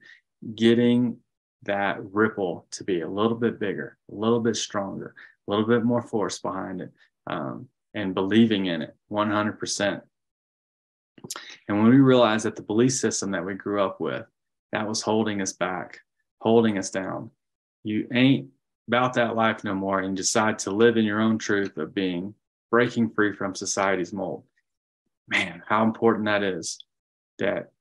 getting 0.56 1.18
that 1.62 1.98
ripple 2.12 2.66
to 2.72 2.84
be 2.84 3.02
a 3.02 3.08
little 3.08 3.38
bit 3.38 3.60
bigger, 3.60 4.00
a 4.12 4.16
little 4.16 4.40
bit 4.40 4.56
stronger, 4.56 5.14
a 5.48 5.52
little 5.52 5.68
bit 5.68 5.84
more 5.84 6.02
force 6.02 6.40
behind 6.40 6.82
it, 6.82 6.92
um, 7.28 7.68
and 7.94 8.16
believing 8.16 8.66
in 8.66 8.82
it 8.82 8.96
100%. 9.12 10.02
And 11.68 11.78
when 11.78 11.90
we 11.90 11.98
realize 11.98 12.44
that 12.44 12.56
the 12.56 12.62
belief 12.62 12.94
system 12.94 13.32
that 13.32 13.46
we 13.46 13.54
grew 13.54 13.82
up 13.84 14.00
with, 14.00 14.26
that 14.72 14.88
was 14.88 15.02
holding 15.02 15.42
us 15.42 15.54
back, 15.54 16.00
holding 16.40 16.78
us 16.78 16.90
down, 16.90 17.32
you 17.84 18.08
ain't 18.14 18.50
about 18.88 19.14
that 19.14 19.36
life 19.36 19.64
no 19.64 19.74
more 19.74 20.00
and 20.00 20.12
you 20.12 20.16
decide 20.16 20.60
to 20.60 20.72
live 20.72 20.98
in 20.98 21.06
your 21.06 21.22
own 21.22 21.38
truth 21.38 21.78
of 21.78 21.94
being 21.94 22.34
breaking 22.72 23.10
free 23.10 23.34
from 23.34 23.56
society's 23.56 24.14
mold. 24.14 24.44
Man, 25.28 25.62
how 25.68 25.84
important 25.84 26.26
that 26.26 26.44
is 26.44 26.80
that 27.40 27.72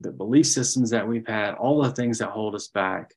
the 0.00 0.10
belief 0.10 0.46
systems 0.46 0.90
that 0.90 1.06
we've 1.06 1.26
had, 1.26 1.54
all 1.54 1.82
the 1.82 1.90
things 1.90 2.18
that 2.18 2.30
hold 2.30 2.54
us 2.54 2.68
back. 2.68 3.14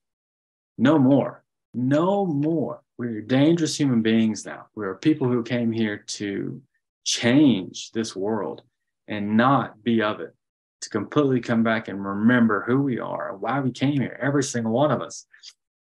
No 0.77 0.97
more. 0.97 1.43
No 1.73 2.25
more. 2.25 2.81
We're 2.97 3.21
dangerous 3.21 3.77
human 3.77 4.01
beings 4.01 4.45
now. 4.45 4.67
We're 4.75 4.95
people 4.95 5.27
who 5.27 5.43
came 5.43 5.71
here 5.71 5.97
to 5.97 6.61
change 7.03 7.91
this 7.91 8.15
world 8.15 8.63
and 9.09 9.35
not 9.35 9.83
be 9.83 10.01
of 10.01 10.21
it, 10.21 10.33
to 10.81 10.89
completely 10.89 11.41
come 11.41 11.63
back 11.63 11.87
and 11.89 12.05
remember 12.05 12.63
who 12.65 12.81
we 12.81 12.99
are 12.99 13.31
and 13.31 13.41
why 13.41 13.59
we 13.59 13.71
came 13.71 13.99
here, 13.99 14.17
every 14.21 14.43
single 14.43 14.71
one 14.71 14.91
of 14.91 15.01
us. 15.01 15.25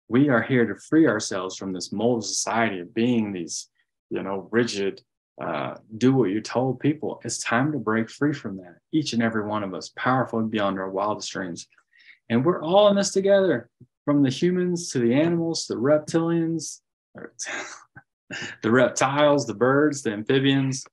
We 0.08 0.30
are 0.30 0.42
here 0.42 0.66
to 0.66 0.80
free 0.80 1.06
ourselves 1.06 1.58
from 1.58 1.74
this 1.74 1.92
mold 1.92 2.20
of 2.20 2.26
society 2.26 2.80
of 2.80 2.96
being 2.96 3.34
these, 3.34 3.68
you 4.10 4.24
know, 4.24 4.48
rigid, 4.52 5.02
uh, 5.40 5.76
do 5.98 6.14
what 6.14 6.30
you're 6.30 6.42
told 6.42 6.80
people. 6.80 7.22
It's 7.26 7.44
time 7.44 7.74
to 7.74 7.78
break 7.78 8.10
free 8.10 8.34
from 8.34 8.58
that. 8.58 8.78
Each 8.94 9.14
and 9.14 9.22
every 9.22 9.46
one 9.46 9.64
of 9.64 9.74
us, 9.74 9.92
powerful 9.96 10.42
beyond 10.44 10.80
our 10.80 10.90
wildest 10.90 11.32
dreams. 11.32 11.68
And 12.30 12.44
we're 12.44 12.64
all 12.64 12.88
in 12.88 12.96
this 12.96 13.12
together 13.12 13.70
from 14.06 14.24
the 14.24 14.30
humans 14.30 14.90
to 14.92 15.00
the 15.00 15.14
animals, 15.14 15.68
the 15.68 15.76
reptilians, 15.76 16.80
the 18.64 18.72
reptiles, 18.72 19.46
the 19.46 19.54
birds, 19.54 20.02
the 20.02 20.14
amphibians, 20.14 20.86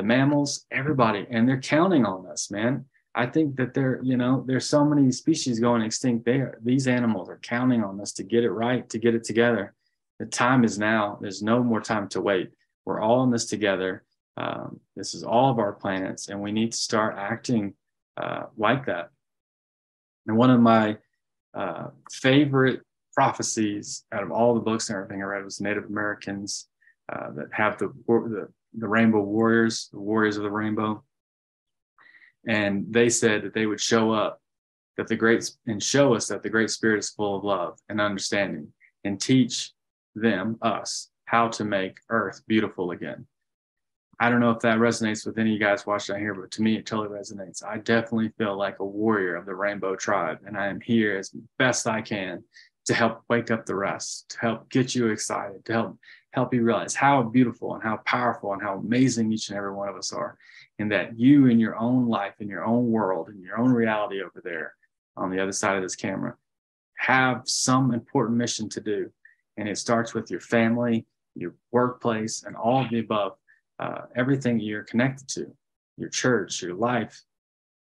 the 0.00 0.06
mammals, 0.06 0.64
everybody. 0.70 1.26
And 1.30 1.46
they're 1.46 1.60
counting 1.60 2.06
on 2.06 2.26
us, 2.26 2.50
man. 2.50 2.86
I 3.14 3.26
think 3.26 3.56
that 3.56 3.74
there, 3.74 4.00
you 4.02 4.16
know, 4.16 4.42
there's 4.46 4.64
so 4.64 4.82
many 4.82 5.12
species 5.12 5.60
going 5.60 5.82
extinct 5.82 6.24
there. 6.24 6.58
These 6.64 6.88
animals 6.88 7.28
are 7.28 7.38
counting 7.42 7.84
on 7.84 8.00
us 8.00 8.12
to 8.12 8.22
get 8.22 8.42
it 8.42 8.50
right, 8.50 8.88
to 8.88 8.98
get 8.98 9.14
it 9.14 9.24
together. 9.24 9.74
The 10.18 10.24
time 10.24 10.64
is 10.64 10.78
now. 10.78 11.18
There's 11.20 11.42
no 11.42 11.62
more 11.62 11.82
time 11.82 12.08
to 12.10 12.20
wait. 12.22 12.50
We're 12.86 13.02
all 13.02 13.22
in 13.24 13.30
this 13.30 13.44
together. 13.44 14.04
Um, 14.38 14.80
this 14.96 15.12
is 15.12 15.22
all 15.22 15.50
of 15.50 15.58
our 15.58 15.72
planets, 15.72 16.28
and 16.28 16.40
we 16.40 16.50
need 16.50 16.72
to 16.72 16.78
start 16.78 17.16
acting 17.18 17.74
uh, 18.16 18.44
like 18.56 18.86
that. 18.86 19.10
And 20.26 20.38
one 20.38 20.50
of 20.50 20.60
my 20.60 20.96
uh, 21.52 21.88
favorite 22.10 22.80
prophecies 23.12 24.04
out 24.12 24.22
of 24.22 24.30
all 24.30 24.54
the 24.54 24.60
books 24.60 24.88
and 24.88 24.96
everything 24.96 25.22
I 25.22 25.26
read 25.26 25.44
was 25.44 25.60
Native 25.60 25.84
Americans 25.84 26.68
uh, 27.12 27.32
that 27.32 27.48
have 27.52 27.76
the, 27.76 27.92
the 28.06 28.48
the 28.76 28.88
rainbow 28.88 29.20
warriors, 29.20 29.88
the 29.92 30.00
warriors 30.00 30.36
of 30.36 30.42
the 30.42 30.50
rainbow, 30.50 31.02
and 32.46 32.86
they 32.90 33.08
said 33.08 33.42
that 33.42 33.54
they 33.54 33.66
would 33.66 33.80
show 33.80 34.12
up, 34.12 34.40
that 34.96 35.08
the 35.08 35.16
great 35.16 35.50
and 35.66 35.82
show 35.82 36.14
us 36.14 36.26
that 36.28 36.42
the 36.42 36.50
Great 36.50 36.70
Spirit 36.70 36.98
is 36.98 37.10
full 37.10 37.36
of 37.36 37.44
love 37.44 37.78
and 37.88 38.00
understanding, 38.00 38.72
and 39.04 39.20
teach 39.20 39.72
them 40.14 40.58
us 40.62 41.10
how 41.24 41.48
to 41.48 41.64
make 41.64 41.98
Earth 42.08 42.42
beautiful 42.46 42.90
again. 42.90 43.26
I 44.18 44.28
don't 44.28 44.40
know 44.40 44.50
if 44.50 44.60
that 44.60 44.78
resonates 44.78 45.24
with 45.24 45.38
any 45.38 45.50
of 45.50 45.54
you 45.54 45.58
guys 45.58 45.86
watching 45.86 46.14
out 46.14 46.20
here, 46.20 46.34
but 46.34 46.50
to 46.50 46.62
me, 46.62 46.76
it 46.76 46.84
totally 46.84 47.08
resonates. 47.08 47.64
I 47.64 47.78
definitely 47.78 48.30
feel 48.36 48.54
like 48.56 48.78
a 48.78 48.84
warrior 48.84 49.36
of 49.36 49.46
the 49.46 49.54
rainbow 49.54 49.96
tribe, 49.96 50.40
and 50.46 50.58
I 50.58 50.66
am 50.66 50.80
here 50.80 51.16
as 51.16 51.34
best 51.58 51.86
I 51.86 52.02
can 52.02 52.44
to 52.84 52.94
help 52.94 53.22
wake 53.30 53.50
up 53.50 53.64
the 53.64 53.74
rest, 53.74 54.30
to 54.30 54.40
help 54.40 54.68
get 54.68 54.94
you 54.94 55.08
excited, 55.08 55.64
to 55.64 55.72
help 55.72 55.98
help 56.32 56.54
you 56.54 56.62
realize 56.62 56.94
how 56.94 57.22
beautiful 57.22 57.74
and 57.74 57.82
how 57.82 57.96
powerful 57.98 58.52
and 58.52 58.62
how 58.62 58.76
amazing 58.76 59.32
each 59.32 59.48
and 59.48 59.58
every 59.58 59.72
one 59.72 59.88
of 59.88 59.96
us 59.96 60.12
are. 60.12 60.38
And 60.78 60.90
that 60.92 61.18
you 61.18 61.46
in 61.46 61.58
your 61.58 61.76
own 61.76 62.08
life, 62.08 62.34
in 62.40 62.48
your 62.48 62.64
own 62.64 62.90
world, 62.90 63.28
in 63.28 63.42
your 63.42 63.58
own 63.58 63.70
reality 63.72 64.22
over 64.22 64.40
there 64.42 64.74
on 65.16 65.30
the 65.30 65.42
other 65.42 65.52
side 65.52 65.76
of 65.76 65.82
this 65.82 65.96
camera, 65.96 66.36
have 66.96 67.42
some 67.44 67.92
important 67.92 68.38
mission 68.38 68.68
to 68.70 68.80
do. 68.80 69.10
And 69.56 69.68
it 69.68 69.76
starts 69.76 70.14
with 70.14 70.30
your 70.30 70.40
family, 70.40 71.04
your 71.34 71.54
workplace, 71.72 72.44
and 72.44 72.56
all 72.56 72.84
of 72.84 72.90
the 72.90 73.00
above, 73.00 73.36
uh, 73.78 74.02
everything 74.16 74.60
you're 74.60 74.84
connected 74.84 75.28
to, 75.28 75.52
your 75.96 76.08
church, 76.08 76.62
your 76.62 76.74
life, 76.74 77.22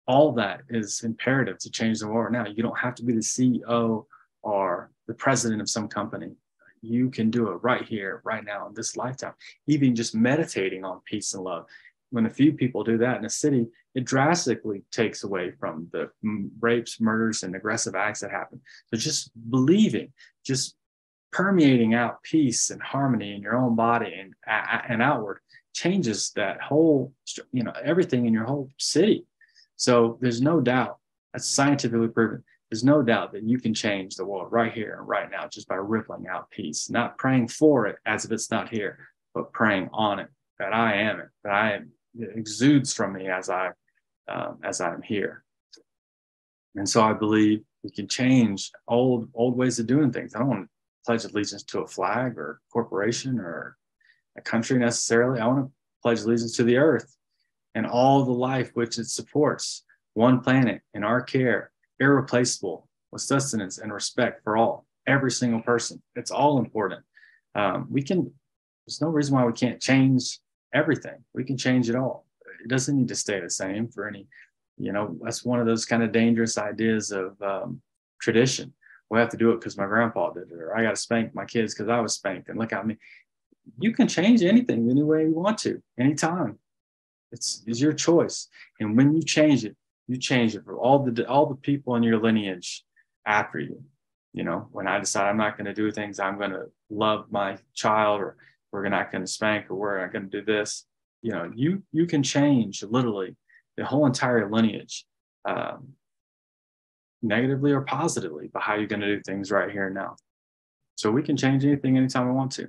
all 0.07 0.33
that 0.33 0.63
is 0.69 1.03
imperative 1.03 1.59
to 1.59 1.71
change 1.71 1.99
the 1.99 2.09
world. 2.09 2.33
Now, 2.33 2.47
you 2.47 2.63
don't 2.63 2.79
have 2.79 2.95
to 2.97 3.05
be 3.05 3.13
the 3.13 3.21
CEO 3.21 4.07
or 4.43 4.91
the 5.07 5.15
president 5.15 5.61
of 5.61 5.69
some 5.69 5.89
company. 5.89 6.33
You 6.83 7.11
can 7.11 7.31
do 7.31 7.51
it 7.51 7.63
right 7.63 7.85
here, 7.87 8.21
right 8.25 8.45
now, 8.45 8.67
in 8.67 8.75
this 8.75 8.97
lifetime. 8.97 9.35
Even 9.67 9.95
just 9.95 10.15
meditating 10.15 10.85
on 10.85 11.01
peace 11.05 11.35
and 11.35 11.45
love. 11.45 11.67
When 12.11 12.27
a 12.27 12.31
few 12.31 12.53
people 12.53 12.85
do 12.85 12.99
that 12.99 13.19
in 13.19 13.25
a 13.25 13.31
city, 13.31 13.67
it 13.95 14.05
drastically 14.05 14.83
takes 14.93 15.25
away 15.25 15.53
from 15.59 15.89
the 15.93 16.11
rapes, 16.61 17.01
murders, 17.01 17.43
and 17.43 17.55
aggressive 17.57 17.95
acts 17.95 18.21
that 18.21 18.31
happen. 18.31 18.61
So 18.89 18.97
just 18.97 19.31
believing, 19.51 20.13
just 20.45 20.77
permeating 21.33 21.95
out 21.95 22.23
peace 22.23 22.71
and 22.71 22.81
harmony 22.81 23.35
in 23.35 23.43
your 23.43 23.57
own 23.57 23.75
body 23.75 24.15
and, 24.15 24.35
and 24.89 25.03
outward 25.03 25.41
changes 25.75 26.31
that 26.37 26.61
whole, 26.61 27.13
you 27.53 27.63
know, 27.63 27.73
everything 27.85 28.27
in 28.27 28.33
your 28.33 28.45
whole 28.45 28.71
city. 28.79 29.27
So 29.77 30.19
there's 30.21 30.41
no 30.41 30.61
doubt 30.61 30.99
that's 31.33 31.49
scientifically 31.49 32.09
proven 32.09 32.45
there's 32.71 32.85
no 32.85 33.03
doubt 33.03 33.33
that 33.33 33.45
you 33.45 33.59
can 33.59 33.75
change 33.75 34.17
the 34.17 34.25
world 34.25 34.51
right 34.51 34.73
here 34.73 34.97
and 34.99 35.09
right 35.09 35.31
now 35.31 35.47
just 35.47 35.69
by 35.69 35.77
rippling 35.77 36.27
out 36.27 36.51
peace, 36.51 36.91
not 36.91 37.17
praying 37.19 37.49
for 37.49 37.87
it 37.87 37.97
as 38.07 38.25
if 38.25 38.33
it's 38.33 38.51
not 38.51 38.69
here, 38.69 38.99
but 39.35 39.53
praying 39.53 39.89
on 39.93 40.19
it 40.19 40.29
that 40.59 40.73
I 40.73 40.95
am 40.95 41.21
it, 41.21 41.29
that 41.45 41.53
I 41.53 41.73
am, 41.75 41.91
it 42.19 42.31
exudes 42.37 42.93
from 42.93 43.13
me 43.13 43.29
as 43.29 43.51
I 43.51 43.71
um, 44.29 44.59
as 44.65 44.81
I'm 44.81 45.03
here. 45.03 45.45
And 46.75 46.89
so 46.89 47.03
I 47.03 47.13
believe 47.13 47.63
we 47.85 47.91
can 47.91 48.09
change 48.09 48.73
old 48.89 49.29
old 49.35 49.57
ways 49.57 49.79
of 49.79 49.87
doing 49.87 50.13
things. 50.13 50.35
I 50.35 50.41
don't 50.41 50.49
want 50.49 50.65
to 50.65 50.71
pledge 51.05 51.25
allegiance 51.25 51.63
to 51.65 51.81
a 51.81 51.87
flag 51.87 52.37
or 52.37 52.51
a 52.51 52.73
corporation 52.73 53.39
or 53.39 53.77
a 54.37 54.41
country 54.41 54.79
necessarily. 54.79 55.41
I 55.41 55.47
want 55.47 55.67
to 55.67 55.73
pledge 56.03 56.21
allegiance 56.21 56.57
to 56.57 56.65
the 56.65 56.79
earth 56.79 57.17
and 57.75 57.87
all 57.87 58.25
the 58.25 58.33
life 58.33 58.71
which 58.75 58.99
it 58.99 59.07
supports, 59.07 59.85
one 60.15 60.41
planet 60.41 60.81
in 60.95 61.05
our 61.05 61.23
care, 61.23 61.71
irreplaceable 62.01 62.89
with 63.13 63.23
sustenance 63.23 63.79
and 63.79 63.93
respect 63.93 64.43
for 64.43 64.57
all, 64.57 64.87
every 65.07 65.31
single 65.31 65.61
person. 65.61 66.03
It's 66.15 66.31
all 66.31 66.59
important. 66.59 67.03
Um, 67.55 67.87
we 67.91 68.03
can, 68.03 68.31
there's 68.87 69.01
no 69.01 69.09
reason 69.09 69.35
why 69.35 69.45
we 69.45 69.53
can't 69.53 69.81
change 69.81 70.41
everything. 70.75 71.25
We 71.35 71.45
can 71.45 71.57
change 71.57 71.89
it 71.89 71.97
all. 71.97 72.27
It 72.63 72.69
doesn't 72.69 72.97
need 72.97 73.09
to 73.09 73.15
stay 73.15 73.41
the 73.41 73.51
same 73.51 73.89
for 73.89 74.09
any, 74.09 74.27
you 74.77 74.93
know, 74.93 75.17
that's 75.23 75.45
one 75.45 75.61
of 75.61 75.67
those 75.67 75.85
kind 75.85 76.03
of 76.03 76.13
dangerous 76.13 76.59
ideas 76.59 77.13
of 77.13 77.41
um, 77.41 77.81
tradition. 78.21 78.73
We 79.09 79.19
have 79.19 79.31
to 79.31 79.37
do 79.37 79.53
it 79.53 79.61
because 79.61 79.79
my 79.79 79.87
grandpa 79.87 80.33
did 80.33 80.51
it, 80.51 80.55
or 80.55 80.77
I 80.77 80.83
got 80.83 80.91
to 80.91 80.97
spank 80.97 81.35
my 81.35 81.45
kids 81.45 81.75
because 81.75 81.89
I 81.89 82.01
was 82.01 82.15
spanked. 82.15 82.49
And 82.49 82.59
look 82.59 82.73
at 82.73 82.87
me. 82.87 82.97
You 83.79 83.93
can 83.93 84.09
change 84.09 84.43
anything 84.43 84.91
any 84.91 85.03
way 85.03 85.23
you 85.23 85.35
want 85.35 85.59
to, 85.59 85.81
anytime. 85.99 86.59
It's, 87.33 87.63
it's 87.67 87.81
your 87.81 87.93
choice. 87.93 88.49
And 88.81 88.97
when 88.97 89.15
you 89.15 89.23
change 89.23 89.65
it, 89.65 89.77
you 90.09 90.17
change 90.19 90.55
it 90.55 90.65
for 90.65 90.77
all 90.79 91.01
the 91.01 91.27
all 91.29 91.47
the 91.47 91.57
people 91.57 91.97
in 91.97 92.03
your 92.03 92.19
lineage 92.19 92.85
after 93.27 93.59
you. 93.59 93.83
You 94.33 94.45
know 94.45 94.69
when 94.71 94.87
i 94.87 94.99
decide 94.99 95.29
i'm 95.29 95.39
not 95.39 95.57
going 95.57 95.65
to 95.65 95.73
do 95.73 95.91
things 95.91 96.21
i'm 96.21 96.37
going 96.37 96.51
to 96.51 96.67
love 96.91 97.27
my 97.31 97.57
child 97.75 98.21
or 98.21 98.37
we're 98.73 98.89
not 98.89 99.11
going 99.11 99.25
to 99.25 99.31
spank 99.31 99.71
or 99.71 99.77
we're 99.77 100.01
not 100.01 100.13
going 100.13 100.29
to 100.29 100.41
do 100.41 100.45
this. 100.45 100.85
You 101.23 101.33
know 101.33 101.51
you 101.55 101.83
you 101.93 102.07
can 102.07 102.23
change 102.23 102.83
literally 102.83 103.37
the 103.77 103.85
whole 103.85 104.07
entire 104.07 104.51
lineage 104.51 105.07
um, 105.47 105.95
negatively 107.23 107.73
or 107.73 107.81
positively 107.81 108.49
by 108.49 108.61
how 108.61 108.75
you're 108.75 108.87
going 108.87 109.01
to 109.01 109.17
do 109.17 109.23
things 109.23 109.51
right 109.51 109.71
here 109.71 109.87
and 109.87 109.95
now. 109.95 110.17
So 110.97 111.11
we 111.11 111.23
can 111.23 111.37
change 111.37 111.65
anything 111.65 111.97
anytime 111.97 112.27
we 112.27 112.35
want 112.35 112.53
to. 112.53 112.69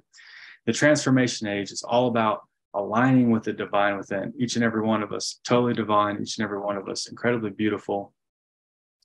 The 0.66 0.74
transformation 0.74 1.48
age 1.48 1.72
is 1.72 1.84
all 1.84 2.08
about 2.08 2.42
aligning 2.74 3.32
with 3.32 3.44
the 3.44 3.54
divine 3.54 3.98
within 3.98 4.34
each 4.38 4.56
and 4.56 4.64
every 4.64 4.82
one 4.82 5.04
of 5.04 5.12
us, 5.12 5.40
totally 5.44 5.74
divine, 5.74 6.22
each 6.22 6.38
and 6.38 6.44
every 6.44 6.60
one 6.60 6.78
of 6.78 6.88
us, 6.88 7.08
incredibly 7.08 7.50
beautiful. 7.50 8.14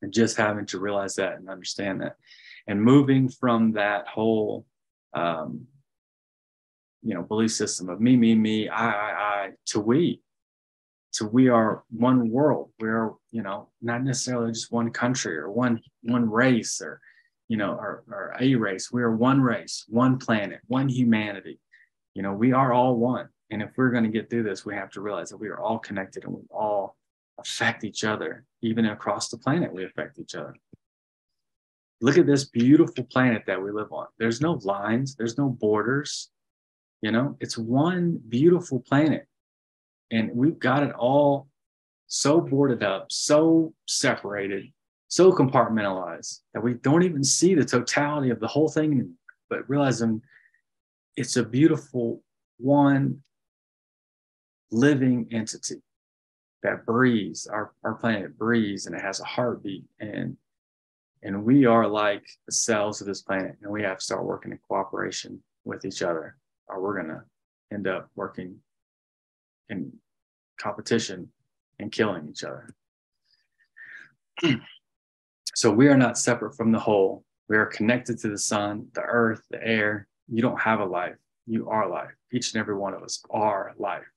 And 0.02 0.12
just 0.12 0.36
having 0.36 0.66
to 0.66 0.80
realize 0.80 1.14
that 1.14 1.34
and 1.34 1.48
understand 1.48 2.00
that. 2.00 2.16
And 2.66 2.82
moving 2.82 3.28
from 3.28 3.72
that 3.72 4.08
whole, 4.08 4.66
um, 5.14 5.66
you 7.02 7.14
know, 7.14 7.22
belief 7.22 7.52
system 7.52 7.88
of 7.88 8.00
me, 8.00 8.16
me, 8.16 8.34
me, 8.34 8.68
I, 8.68 8.90
I, 8.90 9.10
I, 9.10 9.50
to 9.66 9.80
we, 9.80 10.20
to 11.14 11.26
we 11.26 11.48
are 11.48 11.84
one 11.90 12.30
world. 12.30 12.70
We're, 12.80 13.10
you 13.30 13.42
know, 13.42 13.68
not 13.80 14.02
necessarily 14.02 14.52
just 14.52 14.72
one 14.72 14.90
country 14.90 15.36
or 15.36 15.50
one 15.50 15.80
one 16.02 16.28
race 16.28 16.80
or, 16.80 17.00
you 17.48 17.56
know, 17.56 17.72
or, 17.72 18.02
or 18.08 18.34
a 18.40 18.54
race. 18.56 18.90
We 18.90 19.02
are 19.02 19.14
one 19.14 19.40
race, 19.40 19.84
one 19.88 20.18
planet, 20.18 20.60
one 20.66 20.88
humanity. 20.88 21.60
You 22.14 22.22
know, 22.22 22.32
we 22.32 22.52
are 22.52 22.72
all 22.72 22.96
one. 22.96 23.28
And 23.52 23.60
if 23.60 23.68
we're 23.76 23.90
going 23.90 24.04
to 24.04 24.10
get 24.10 24.30
through 24.30 24.44
this, 24.44 24.64
we 24.64 24.74
have 24.74 24.90
to 24.92 25.02
realize 25.02 25.28
that 25.28 25.36
we 25.36 25.48
are 25.48 25.60
all 25.60 25.78
connected 25.78 26.24
and 26.24 26.32
we 26.32 26.40
all 26.50 26.96
affect 27.38 27.84
each 27.84 28.02
other. 28.02 28.46
Even 28.62 28.86
across 28.86 29.28
the 29.28 29.36
planet, 29.36 29.70
we 29.70 29.84
affect 29.84 30.18
each 30.18 30.34
other. 30.34 30.56
Look 32.00 32.16
at 32.16 32.26
this 32.26 32.46
beautiful 32.46 33.04
planet 33.04 33.42
that 33.46 33.62
we 33.62 33.70
live 33.70 33.92
on. 33.92 34.06
There's 34.18 34.40
no 34.40 34.54
lines, 34.64 35.14
there's 35.16 35.36
no 35.36 35.50
borders. 35.50 36.30
You 37.02 37.12
know, 37.12 37.36
it's 37.40 37.58
one 37.58 38.18
beautiful 38.30 38.80
planet. 38.80 39.26
And 40.10 40.30
we've 40.34 40.58
got 40.58 40.82
it 40.82 40.94
all 40.94 41.48
so 42.06 42.40
boarded 42.40 42.82
up, 42.82 43.12
so 43.12 43.74
separated, 43.86 44.72
so 45.08 45.30
compartmentalized 45.30 46.40
that 46.54 46.62
we 46.62 46.74
don't 46.74 47.02
even 47.02 47.22
see 47.22 47.54
the 47.54 47.66
totality 47.66 48.30
of 48.30 48.40
the 48.40 48.48
whole 48.48 48.70
thing, 48.70 49.12
but 49.50 49.68
realizing 49.68 50.22
it's 51.16 51.36
a 51.36 51.44
beautiful 51.44 52.22
one 52.56 53.22
living 54.72 55.28
entity 55.30 55.82
that 56.62 56.86
breathes 56.86 57.46
our, 57.46 57.72
our 57.84 57.94
planet 57.94 58.36
breathes 58.38 58.86
and 58.86 58.96
it 58.96 59.02
has 59.02 59.20
a 59.20 59.24
heartbeat. 59.24 59.84
And 60.00 60.36
and 61.24 61.44
we 61.44 61.66
are 61.66 61.86
like 61.86 62.24
the 62.46 62.52
cells 62.52 63.00
of 63.00 63.06
this 63.06 63.22
planet 63.22 63.56
and 63.62 63.70
we 63.70 63.82
have 63.82 63.98
to 63.98 64.04
start 64.04 64.24
working 64.24 64.50
in 64.50 64.58
cooperation 64.66 65.40
with 65.64 65.84
each 65.84 66.02
other 66.02 66.36
or 66.66 66.82
we're 66.82 67.00
going 67.00 67.14
to 67.14 67.22
end 67.72 67.86
up 67.86 68.10
working 68.16 68.56
in 69.68 69.92
competition 70.58 71.28
and 71.78 71.92
killing 71.92 72.28
each 72.28 72.44
other. 72.44 72.74
So 75.54 75.70
we 75.70 75.88
are 75.88 75.98
not 75.98 76.16
separate 76.16 76.56
from 76.56 76.72
the 76.72 76.78
whole. 76.78 77.24
We 77.50 77.58
are 77.58 77.66
connected 77.66 78.18
to 78.20 78.30
the 78.30 78.38
sun 78.38 78.88
the 78.94 79.02
earth 79.02 79.42
the 79.50 79.62
air. 79.62 80.08
You 80.26 80.40
don't 80.40 80.58
have 80.58 80.80
a 80.80 80.84
life. 80.86 81.16
You 81.46 81.68
are 81.68 81.90
life. 81.90 82.12
Each 82.32 82.54
and 82.54 82.60
every 82.60 82.74
one 82.74 82.94
of 82.94 83.02
us 83.02 83.22
are 83.30 83.74
life 83.76 84.11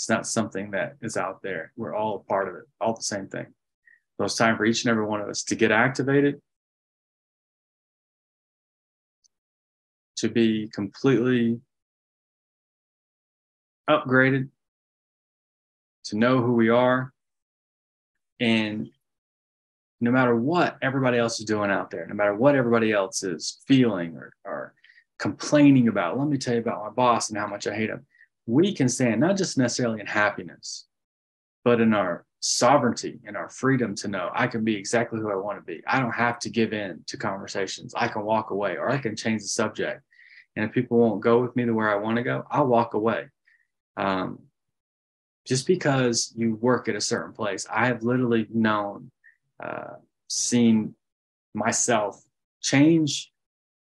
it's 0.00 0.08
not 0.08 0.26
something 0.26 0.70
that 0.70 0.96
is 1.02 1.18
out 1.18 1.42
there. 1.42 1.72
We're 1.76 1.94
all 1.94 2.16
a 2.16 2.20
part 2.20 2.48
of 2.48 2.54
it, 2.54 2.62
all 2.80 2.94
the 2.94 3.02
same 3.02 3.28
thing. 3.28 3.44
So 4.16 4.24
it's 4.24 4.34
time 4.34 4.56
for 4.56 4.64
each 4.64 4.82
and 4.82 4.90
every 4.90 5.04
one 5.04 5.20
of 5.20 5.28
us 5.28 5.42
to 5.44 5.54
get 5.54 5.70
activated, 5.70 6.40
to 10.16 10.30
be 10.30 10.70
completely 10.72 11.60
upgraded, 13.90 14.48
to 16.04 16.16
know 16.16 16.40
who 16.40 16.54
we 16.54 16.70
are. 16.70 17.12
And 18.40 18.88
no 20.00 20.10
matter 20.10 20.34
what 20.34 20.78
everybody 20.80 21.18
else 21.18 21.40
is 21.40 21.44
doing 21.44 21.70
out 21.70 21.90
there, 21.90 22.06
no 22.06 22.14
matter 22.14 22.34
what 22.34 22.54
everybody 22.54 22.90
else 22.90 23.22
is 23.22 23.58
feeling 23.68 24.16
or, 24.16 24.32
or 24.46 24.72
complaining 25.18 25.88
about, 25.88 26.18
let 26.18 26.26
me 26.26 26.38
tell 26.38 26.54
you 26.54 26.60
about 26.60 26.84
my 26.84 26.88
boss 26.88 27.28
and 27.28 27.38
how 27.38 27.46
much 27.46 27.66
I 27.66 27.74
hate 27.74 27.90
him 27.90 28.06
we 28.50 28.74
can 28.74 28.88
stand 28.88 29.20
not 29.20 29.36
just 29.36 29.56
necessarily 29.56 30.00
in 30.00 30.06
happiness, 30.06 30.86
but 31.64 31.80
in 31.80 31.94
our 31.94 32.26
sovereignty 32.40 33.20
and 33.24 33.36
our 33.36 33.48
freedom 33.48 33.94
to 33.94 34.08
know 34.08 34.30
I 34.34 34.46
can 34.48 34.64
be 34.64 34.74
exactly 34.74 35.20
who 35.20 35.30
I 35.30 35.36
want 35.36 35.58
to 35.58 35.62
be. 35.62 35.82
I 35.86 36.00
don't 36.00 36.12
have 36.12 36.38
to 36.40 36.50
give 36.50 36.72
in 36.72 37.04
to 37.06 37.16
conversations. 37.16 37.94
I 37.96 38.08
can 38.08 38.24
walk 38.24 38.50
away 38.50 38.76
or 38.76 38.90
I 38.90 38.98
can 38.98 39.14
change 39.14 39.42
the 39.42 39.48
subject. 39.48 40.02
And 40.56 40.64
if 40.64 40.72
people 40.72 40.98
won't 40.98 41.20
go 41.20 41.40
with 41.40 41.54
me 41.54 41.64
to 41.64 41.72
where 41.72 41.90
I 41.90 41.94
want 41.94 42.16
to 42.16 42.24
go, 42.24 42.44
I'll 42.50 42.66
walk 42.66 42.94
away. 42.94 43.28
Um, 43.96 44.40
just 45.46 45.66
because 45.66 46.32
you 46.36 46.56
work 46.56 46.88
at 46.88 46.96
a 46.96 47.00
certain 47.00 47.32
place, 47.32 47.66
I 47.72 47.86
have 47.86 48.02
literally 48.02 48.48
known, 48.52 49.10
uh, 49.62 49.94
seen 50.28 50.94
myself 51.54 52.20
change, 52.62 53.32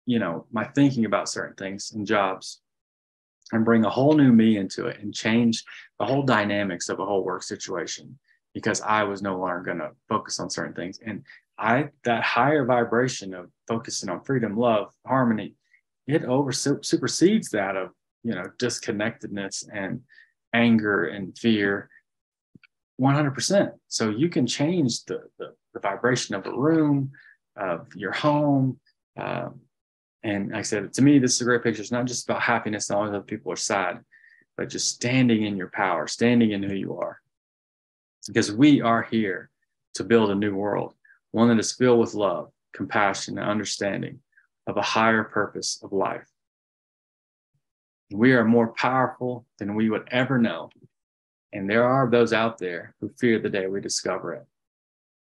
you 0.05 0.19
know, 0.19 0.45
my 0.51 0.65
thinking 0.65 1.05
about 1.05 1.29
certain 1.29 1.55
things 1.55 1.91
and 1.93 2.05
jobs 2.05 2.61
and 3.51 3.65
bring 3.65 3.85
a 3.85 3.89
whole 3.89 4.13
new 4.13 4.31
me 4.31 4.57
into 4.57 4.87
it 4.87 4.99
and 4.99 5.13
change 5.13 5.63
the 5.99 6.05
whole 6.05 6.23
dynamics 6.23 6.89
of 6.89 6.99
a 6.99 7.05
whole 7.05 7.23
work 7.23 7.43
situation 7.43 8.17
because 8.53 8.81
I 8.81 9.03
was 9.03 9.21
no 9.21 9.37
longer 9.37 9.61
going 9.61 9.77
to 9.79 9.91
focus 10.09 10.39
on 10.39 10.49
certain 10.49 10.73
things. 10.73 10.99
And 11.05 11.23
I, 11.59 11.89
that 12.03 12.23
higher 12.23 12.65
vibration 12.65 13.33
of 13.33 13.51
focusing 13.67 14.09
on 14.09 14.23
freedom, 14.23 14.57
love, 14.57 14.93
harmony, 15.05 15.55
it 16.07 16.23
over 16.23 16.51
supersedes 16.51 17.49
that 17.49 17.75
of 17.75 17.89
you 18.23 18.33
know 18.33 18.45
disconnectedness 18.57 19.67
and 19.71 20.01
anger 20.53 21.05
and 21.05 21.37
fear 21.37 21.89
100% 22.99 23.71
so 23.87 24.09
you 24.09 24.29
can 24.29 24.47
change 24.47 25.03
the, 25.05 25.21
the, 25.37 25.53
the 25.73 25.79
vibration 25.79 26.33
of 26.33 26.45
a 26.47 26.51
room 26.51 27.11
of 27.55 27.87
your 27.95 28.11
home 28.11 28.79
um, 29.17 29.59
and 30.27 30.55
i 30.55 30.61
said 30.61 30.93
to 30.93 31.01
me 31.01 31.19
this 31.19 31.35
is 31.35 31.41
a 31.41 31.45
great 31.45 31.63
picture 31.63 31.81
it's 31.81 31.91
not 31.91 32.05
just 32.05 32.29
about 32.29 32.41
happiness 32.41 32.89
and 32.89 32.97
all 32.97 33.07
other 33.07 33.21
people 33.21 33.51
are 33.51 33.55
sad 33.55 33.99
but 34.55 34.69
just 34.69 34.89
standing 34.89 35.45
in 35.45 35.57
your 35.57 35.69
power 35.69 36.07
standing 36.07 36.51
in 36.51 36.63
who 36.63 36.75
you 36.75 36.97
are 36.97 37.19
because 38.27 38.51
we 38.51 38.81
are 38.81 39.03
here 39.03 39.49
to 39.93 40.03
build 40.03 40.29
a 40.29 40.35
new 40.35 40.55
world 40.55 40.93
one 41.31 41.47
that 41.47 41.59
is 41.59 41.73
filled 41.73 41.99
with 41.99 42.13
love 42.13 42.51
compassion 42.77 43.37
and 43.39 43.49
understanding 43.49 44.19
of 44.67 44.77
a 44.77 44.81
higher 44.81 45.23
purpose 45.23 45.79
of 45.83 45.91
life. 45.91 46.27
We 48.11 48.33
are 48.33 48.45
more 48.45 48.73
powerful 48.73 49.45
than 49.57 49.75
we 49.75 49.89
would 49.89 50.07
ever 50.11 50.37
know. 50.37 50.69
And 51.53 51.69
there 51.69 51.85
are 51.85 52.09
those 52.09 52.33
out 52.33 52.57
there 52.57 52.93
who 52.99 53.09
fear 53.19 53.39
the 53.39 53.49
day 53.49 53.67
we 53.67 53.81
discover 53.81 54.33
it. 54.35 54.45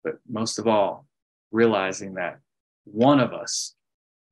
But 0.04 0.18
most 0.28 0.58
of 0.58 0.68
all, 0.68 1.06
realizing 1.50 2.14
that 2.14 2.38
one 2.84 3.20
of 3.20 3.32
us, 3.32 3.74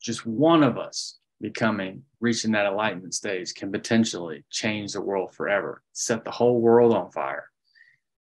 just 0.01 0.27
one 0.27 0.63
of 0.63 0.79
us 0.79 1.19
becoming, 1.41 2.03
reaching 2.21 2.53
that 2.53 2.67
enlightenment 2.67 3.15
stage 3.15 3.55
can 3.55 3.73
potentially 3.73 4.45
change 4.51 4.93
the 4.93 5.01
world 5.01 5.35
forever, 5.35 5.83
set 5.93 6.25
the 6.25 6.31
whole 6.31 6.61
world 6.61 6.95
on 6.95 7.11
fire. 7.11 7.49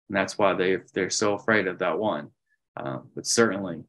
And 0.09 0.16
that's 0.16 0.39
why 0.39 0.55
they, 0.55 0.78
they're 0.93 1.11
so 1.11 1.35
afraid 1.35 1.66
of 1.66 1.78
that 1.78 1.98
one. 1.98 2.31
Um, 2.77 3.09
but 3.15 3.27
certainly, 3.27 3.82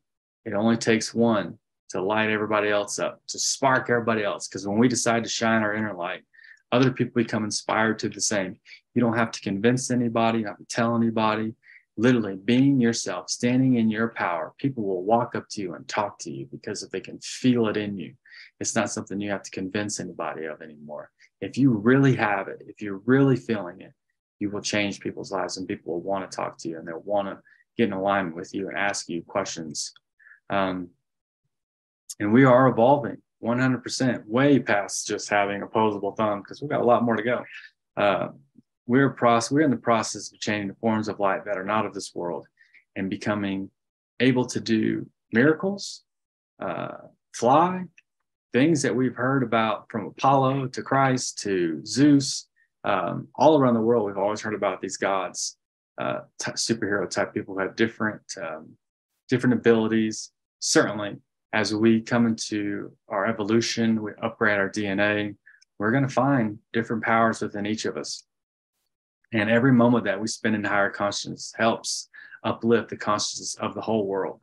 it 0.45 0.53
only 0.53 0.77
takes 0.77 1.13
one 1.13 1.57
to 1.89 2.01
light 2.01 2.29
everybody 2.29 2.69
else 2.69 2.99
up, 2.99 3.21
to 3.27 3.39
spark 3.39 3.89
everybody 3.89 4.23
else. 4.23 4.47
Because 4.47 4.67
when 4.67 4.77
we 4.77 4.87
decide 4.87 5.23
to 5.23 5.29
shine 5.29 5.61
our 5.61 5.75
inner 5.75 5.93
light, 5.93 6.23
other 6.71 6.91
people 6.91 7.21
become 7.21 7.43
inspired 7.43 7.99
to 7.99 8.09
the 8.09 8.21
same. 8.21 8.57
You 8.93 9.01
don't 9.01 9.17
have 9.17 9.31
to 9.31 9.41
convince 9.41 9.91
anybody, 9.91 10.39
you 10.39 10.43
don't 10.45 10.53
have 10.53 10.67
to 10.67 10.75
tell 10.75 10.95
anybody. 10.95 11.53
Literally, 11.97 12.35
being 12.35 12.79
yourself, 12.79 13.29
standing 13.29 13.75
in 13.75 13.89
your 13.89 14.09
power, 14.09 14.53
people 14.59 14.83
will 14.83 15.03
walk 15.03 15.35
up 15.35 15.45
to 15.49 15.61
you 15.61 15.73
and 15.73 15.87
talk 15.87 16.19
to 16.19 16.31
you 16.31 16.47
because 16.51 16.83
if 16.83 16.91
they 16.91 17.01
can 17.01 17.19
feel 17.19 17.67
it 17.67 17.77
in 17.77 17.97
you, 17.97 18.13
it's 18.59 18.75
not 18.75 18.91
something 18.91 19.19
you 19.19 19.31
have 19.31 19.43
to 19.43 19.51
convince 19.51 19.99
anybody 19.99 20.45
of 20.45 20.61
anymore. 20.61 21.09
If 21.41 21.57
you 21.57 21.71
really 21.71 22.15
have 22.15 22.47
it, 22.47 22.61
if 22.67 22.81
you're 22.81 23.01
really 23.05 23.35
feeling 23.35 23.81
it, 23.81 23.93
you 24.39 24.51
will 24.51 24.61
change 24.61 24.99
people's 24.99 25.31
lives 25.31 25.57
and 25.57 25.67
people 25.67 25.93
will 25.93 26.01
want 26.01 26.29
to 26.29 26.35
talk 26.35 26.57
to 26.59 26.69
you 26.69 26.77
and 26.77 26.87
they'll 26.87 26.99
want 26.99 27.27
to 27.27 27.39
get 27.77 27.87
in 27.87 27.93
alignment 27.93 28.35
with 28.35 28.53
you 28.53 28.69
and 28.69 28.77
ask 28.77 29.09
you 29.09 29.23
questions. 29.23 29.93
Um, 30.49 30.89
and 32.19 32.31
we 32.31 32.45
are 32.45 32.67
evolving 32.67 33.17
100% 33.43 34.25
way 34.25 34.59
past 34.59 35.07
just 35.07 35.29
having 35.29 35.61
opposable 35.61 36.13
thumb 36.13 36.41
because 36.41 36.61
we've 36.61 36.69
got 36.69 36.81
a 36.81 36.85
lot 36.85 37.03
more 37.03 37.15
to 37.15 37.23
go. 37.23 37.43
Uh, 37.95 38.29
we're 38.87 39.09
process, 39.09 39.51
we're 39.51 39.61
in 39.61 39.71
the 39.71 39.77
process 39.77 40.31
of 40.31 40.39
changing 40.39 40.69
the 40.69 40.75
forms 40.75 41.07
of 41.07 41.19
light 41.19 41.45
that 41.45 41.57
are 41.57 41.65
not 41.65 41.85
of 41.85 41.93
this 41.93 42.15
world 42.15 42.47
and 42.95 43.09
becoming 43.09 43.69
able 44.19 44.45
to 44.45 44.59
do 44.59 45.05
miracles, 45.31 46.03
uh, 46.59 46.95
fly, 47.33 47.83
things 48.53 48.81
that 48.81 48.95
we've 48.95 49.15
heard 49.15 49.43
about 49.43 49.85
from 49.91 50.07
Apollo 50.07 50.67
to 50.67 50.81
Christ 50.81 51.37
to 51.39 51.85
Zeus, 51.85 52.47
um, 52.83 53.27
all 53.35 53.59
around 53.59 53.73
the 53.73 53.81
world. 53.81 54.05
We've 54.05 54.17
always 54.17 54.41
heard 54.41 54.55
about 54.55 54.81
these 54.81 54.97
gods, 54.97 55.57
uh, 55.97 56.21
t- 56.39 56.51
superhero 56.51 57.09
type 57.09 57.33
people 57.33 57.53
who 57.53 57.59
have 57.59 57.75
different 57.75 58.21
um, 58.41 58.69
different 59.29 59.53
abilities. 59.53 60.31
Certainly, 60.59 61.17
as 61.53 61.75
we 61.75 62.01
come 62.01 62.25
into 62.25 62.91
our 63.09 63.25
evolution, 63.25 64.01
we 64.01 64.11
upgrade 64.23 64.57
our 64.57 64.69
DNA, 64.69 65.35
we're 65.79 65.91
going 65.91 66.07
to 66.07 66.13
find 66.13 66.57
different 66.73 67.03
powers 67.03 67.41
within 67.41 67.65
each 67.65 67.85
of 67.85 67.97
us. 67.97 68.23
And 69.33 69.49
every 69.49 69.73
moment 69.73 70.05
that 70.05 70.19
we 70.19 70.27
spend 70.27 70.55
in 70.55 70.63
higher 70.63 70.89
consciousness 70.89 71.53
helps 71.57 72.09
uplift 72.43 72.89
the 72.89 72.97
consciousness 72.97 73.55
of 73.55 73.73
the 73.73 73.81
whole 73.81 74.05
world. 74.05 74.39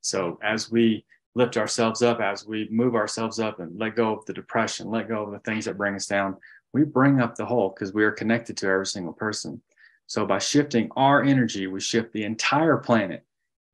So 0.00 0.38
as 0.42 0.70
we 0.70 1.04
lift 1.34 1.56
ourselves 1.56 2.02
up, 2.02 2.20
as 2.20 2.46
we 2.46 2.68
move 2.70 2.94
ourselves 2.94 3.38
up 3.38 3.60
and 3.60 3.78
let 3.78 3.96
go 3.96 4.16
of 4.16 4.24
the 4.26 4.32
depression, 4.32 4.90
let 4.90 5.08
go 5.08 5.22
of 5.22 5.32
the 5.32 5.38
things 5.40 5.64
that 5.64 5.78
bring 5.78 5.94
us 5.94 6.06
down, 6.06 6.36
we 6.72 6.84
bring 6.84 7.20
up 7.20 7.36
the 7.36 7.46
whole 7.46 7.70
because 7.70 7.92
we 7.94 8.04
are 8.04 8.10
connected 8.12 8.56
to 8.58 8.66
every 8.66 8.86
single 8.86 9.12
person. 9.12 9.62
So 10.06 10.26
by 10.26 10.38
shifting 10.38 10.90
our 10.96 11.22
energy, 11.22 11.66
we 11.66 11.80
shift 11.80 12.12
the 12.12 12.24
entire 12.24 12.76
planet. 12.76 13.24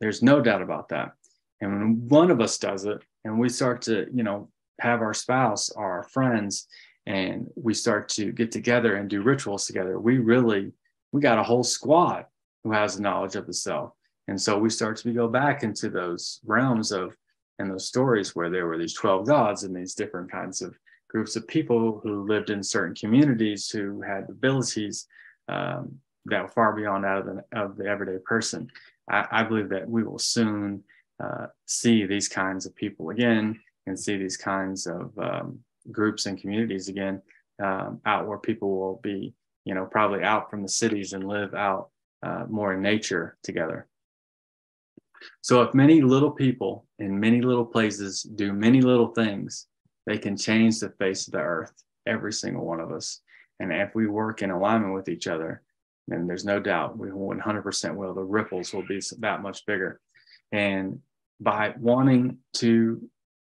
There's 0.00 0.22
no 0.22 0.40
doubt 0.40 0.62
about 0.62 0.88
that. 0.90 1.12
And 1.60 1.72
when 1.72 2.08
one 2.08 2.30
of 2.30 2.40
us 2.40 2.58
does 2.58 2.84
it 2.84 3.02
and 3.24 3.38
we 3.38 3.48
start 3.48 3.82
to, 3.82 4.06
you 4.12 4.22
know, 4.22 4.48
have 4.80 5.02
our 5.02 5.14
spouse, 5.14 5.70
our 5.70 6.04
friends, 6.04 6.66
and 7.10 7.50
we 7.56 7.74
start 7.74 8.08
to 8.08 8.30
get 8.30 8.52
together 8.52 8.94
and 8.94 9.10
do 9.10 9.20
rituals 9.20 9.66
together, 9.66 9.98
we 9.98 10.18
really, 10.18 10.70
we 11.10 11.20
got 11.20 11.40
a 11.40 11.42
whole 11.42 11.64
squad 11.64 12.26
who 12.62 12.70
has 12.70 12.94
the 12.94 13.02
knowledge 13.02 13.34
of 13.34 13.48
the 13.48 13.52
self. 13.52 13.90
And 14.28 14.40
so 14.40 14.56
we 14.56 14.70
start 14.70 14.96
to 14.98 15.12
go 15.12 15.26
back 15.26 15.64
into 15.64 15.90
those 15.90 16.38
realms 16.46 16.92
of, 16.92 17.16
and 17.58 17.68
those 17.68 17.88
stories 17.88 18.36
where 18.36 18.48
there 18.48 18.68
were 18.68 18.78
these 18.78 18.94
12 18.94 19.26
gods 19.26 19.64
and 19.64 19.74
these 19.74 19.94
different 19.94 20.30
kinds 20.30 20.62
of 20.62 20.72
groups 21.08 21.34
of 21.34 21.48
people 21.48 22.00
who 22.00 22.28
lived 22.28 22.48
in 22.48 22.62
certain 22.62 22.94
communities 22.94 23.68
who 23.68 24.00
had 24.02 24.28
abilities 24.28 25.08
um, 25.48 25.92
that 26.26 26.42
were 26.42 26.48
far 26.48 26.72
beyond 26.76 27.04
out 27.04 27.26
of 27.26 27.26
the, 27.26 27.58
of 27.58 27.76
the 27.76 27.86
everyday 27.86 28.22
person. 28.24 28.70
I, 29.10 29.26
I 29.32 29.42
believe 29.42 29.68
that 29.70 29.88
we 29.88 30.04
will 30.04 30.20
soon 30.20 30.84
uh, 31.18 31.46
see 31.66 32.06
these 32.06 32.28
kinds 32.28 32.66
of 32.66 32.76
people 32.76 33.10
again 33.10 33.58
and 33.88 33.98
see 33.98 34.16
these 34.16 34.36
kinds 34.36 34.86
of 34.86 35.10
um, 35.18 35.58
groups 35.92 36.26
and 36.26 36.40
communities 36.40 36.88
again 36.88 37.22
um, 37.62 38.00
out 38.06 38.26
where 38.26 38.38
people 38.38 38.78
will 38.78 39.00
be, 39.02 39.34
you 39.64 39.74
know, 39.74 39.84
probably 39.84 40.22
out 40.22 40.50
from 40.50 40.62
the 40.62 40.68
cities 40.68 41.12
and 41.12 41.28
live 41.28 41.54
out 41.54 41.90
uh, 42.22 42.44
more 42.48 42.74
in 42.74 42.82
nature 42.82 43.36
together. 43.42 43.86
So, 45.42 45.62
if 45.62 45.74
many 45.74 46.00
little 46.00 46.30
people 46.30 46.86
in 46.98 47.18
many 47.18 47.42
little 47.42 47.64
places 47.64 48.22
do 48.22 48.52
many 48.52 48.80
little 48.80 49.08
things, 49.08 49.66
they 50.06 50.18
can 50.18 50.36
change 50.36 50.80
the 50.80 50.90
face 50.90 51.26
of 51.26 51.32
the 51.32 51.40
earth, 51.40 51.72
every 52.06 52.32
single 52.32 52.64
one 52.64 52.80
of 52.80 52.90
us. 52.90 53.20
And 53.58 53.72
if 53.72 53.94
we 53.94 54.06
work 54.06 54.42
in 54.42 54.50
alignment 54.50 54.94
with 54.94 55.08
each 55.08 55.26
other, 55.26 55.62
then 56.08 56.26
there's 56.26 56.44
no 56.44 56.58
doubt 56.58 56.98
we 56.98 57.08
100% 57.08 57.94
will. 57.94 58.14
The 58.14 58.22
ripples 58.22 58.72
will 58.72 58.86
be 58.86 59.00
that 59.18 59.42
much 59.42 59.66
bigger. 59.66 60.00
And 60.50 61.00
by 61.38 61.74
wanting 61.78 62.38
to 62.54 63.02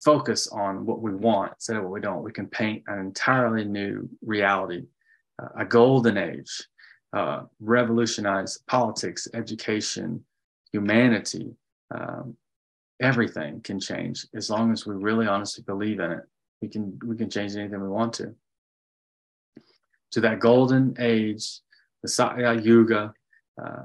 focus 0.04 0.48
on 0.48 0.84
what 0.84 1.00
we 1.00 1.14
want 1.14 1.52
instead 1.54 1.76
of 1.76 1.84
what 1.84 1.92
we 1.92 2.00
don't, 2.00 2.22
we 2.22 2.32
can 2.32 2.46
paint 2.46 2.82
an 2.88 2.98
entirely 2.98 3.64
new 3.64 4.08
reality, 4.24 4.84
uh, 5.40 5.48
a 5.56 5.64
golden 5.64 6.18
age, 6.18 6.62
uh, 7.12 7.42
revolutionize 7.60 8.58
politics, 8.66 9.28
education, 9.34 10.24
humanity. 10.72 11.54
Um, 11.94 12.36
everything 13.00 13.60
can 13.60 13.78
change 13.78 14.26
as 14.34 14.48
long 14.50 14.72
as 14.72 14.86
we 14.86 14.94
really 14.94 15.26
honestly 15.26 15.62
believe 15.66 16.00
in 16.00 16.12
it. 16.12 16.24
We 16.60 16.68
can 16.68 16.98
we 17.04 17.16
can 17.16 17.28
change 17.28 17.56
anything 17.56 17.82
we 17.82 17.88
want 17.88 18.12
to. 18.14 18.34
To 20.12 20.20
that 20.20 20.40
golden 20.40 20.94
age, 20.98 21.60
the 22.02 22.08
Satya 22.08 22.60
Yuga, 22.60 23.12
uh, 23.62 23.84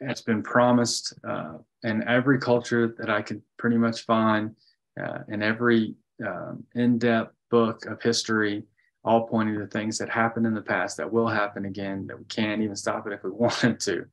it's 0.00 0.20
been 0.20 0.42
promised 0.42 1.14
uh, 1.26 1.54
in 1.82 2.06
every 2.06 2.38
culture 2.38 2.94
that 2.98 3.10
I 3.10 3.22
could 3.22 3.42
pretty 3.58 3.76
much 3.76 4.04
find, 4.04 4.54
uh, 5.00 5.18
in 5.28 5.42
every 5.42 5.94
um, 6.26 6.64
in 6.74 6.98
depth 6.98 7.34
book 7.50 7.86
of 7.86 8.02
history, 8.02 8.64
all 9.04 9.26
pointing 9.26 9.58
to 9.58 9.66
things 9.66 9.98
that 9.98 10.08
happened 10.08 10.46
in 10.46 10.54
the 10.54 10.60
past 10.62 10.96
that 10.96 11.12
will 11.12 11.28
happen 11.28 11.64
again, 11.64 12.06
that 12.06 12.18
we 12.18 12.24
can't 12.24 12.62
even 12.62 12.76
stop 12.76 13.06
it 13.06 13.12
if 13.12 13.22
we 13.22 13.30
wanted 13.32 13.80
to. 13.80 14.04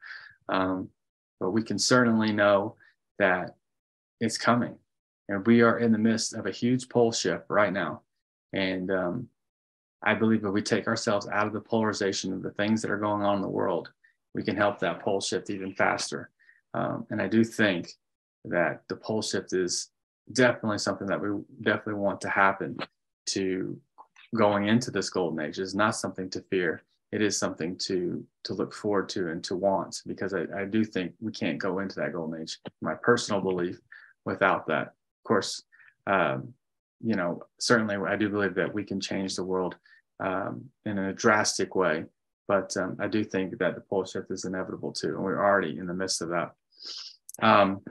Um, 0.49 0.89
but 1.39 1.51
we 1.51 1.63
can 1.63 1.79
certainly 1.79 2.31
know 2.31 2.75
that 3.19 3.55
it's 4.21 4.37
coming. 4.37 4.75
And 5.27 5.45
we 5.45 5.61
are 5.61 5.79
in 5.79 5.91
the 5.91 5.97
midst 5.97 6.33
of 6.33 6.45
a 6.45 6.51
huge 6.51 6.87
pole 6.87 7.11
shift 7.11 7.45
right 7.49 7.73
now. 7.73 8.01
And 8.53 8.91
um, 8.91 9.27
I 10.03 10.13
believe 10.13 10.45
if 10.45 10.53
we 10.53 10.61
take 10.61 10.87
ourselves 10.87 11.27
out 11.27 11.47
of 11.47 11.53
the 11.53 11.59
polarization 11.59 12.31
of 12.31 12.43
the 12.43 12.51
things 12.51 12.81
that 12.81 12.91
are 12.91 12.97
going 12.97 13.23
on 13.23 13.37
in 13.37 13.41
the 13.41 13.49
world, 13.49 13.89
we 14.33 14.43
can 14.43 14.55
help 14.55 14.79
that 14.79 15.01
pole 15.01 15.19
shift 15.19 15.49
even 15.49 15.73
faster. 15.73 16.29
Um, 16.73 17.07
and 17.09 17.21
I 17.21 17.27
do 17.27 17.43
think 17.43 17.91
that 18.45 18.83
the 18.87 18.95
pole 18.95 19.21
shift 19.21 19.53
is 19.53 19.89
definitely 20.31 20.77
something 20.77 21.07
that 21.07 21.21
we 21.21 21.29
definitely 21.61 22.01
want 22.01 22.21
to 22.21 22.29
happen 22.29 22.77
to 23.27 23.79
going 24.35 24.67
into 24.67 24.91
this 24.91 25.09
golden 25.09 25.45
age 25.45 25.59
is 25.59 25.75
not 25.75 25.95
something 25.95 26.29
to 26.29 26.41
fear. 26.49 26.83
It 27.11 27.21
is 27.21 27.37
something 27.37 27.77
to 27.79 28.25
to 28.43 28.53
look 28.53 28.73
forward 28.73 29.09
to 29.09 29.29
and 29.29 29.43
to 29.45 29.55
want 29.55 30.01
because 30.05 30.33
I, 30.33 30.45
I 30.55 30.65
do 30.65 30.83
think 30.83 31.13
we 31.21 31.31
can't 31.31 31.57
go 31.57 31.79
into 31.79 31.95
that 31.95 32.13
golden 32.13 32.41
age. 32.41 32.59
My 32.81 32.95
personal 32.95 33.41
belief 33.41 33.79
without 34.25 34.67
that. 34.67 34.87
Of 34.87 35.23
course, 35.27 35.63
um, 36.07 36.53
you 37.01 37.15
know, 37.15 37.43
certainly 37.59 37.95
I 37.95 38.15
do 38.15 38.29
believe 38.29 38.55
that 38.55 38.73
we 38.73 38.83
can 38.83 38.99
change 38.99 39.35
the 39.35 39.43
world 39.43 39.77
um, 40.19 40.65
in 40.85 40.97
a 40.97 41.13
drastic 41.13 41.75
way 41.75 42.05
but 42.47 42.75
um, 42.77 42.97
I 42.99 43.07
do 43.07 43.23
think 43.23 43.57
that 43.57 43.75
the 43.75 43.81
pole 43.81 44.05
shift 44.05 44.31
is 44.31 44.45
inevitable 44.45 44.91
too, 44.91 45.15
and 45.15 45.23
we're 45.23 45.43
already 45.43 45.77
in 45.77 45.87
the 45.87 45.93
midst 45.93 46.21
of 46.21 46.29
that. 46.29 46.51
Um, 47.41 47.81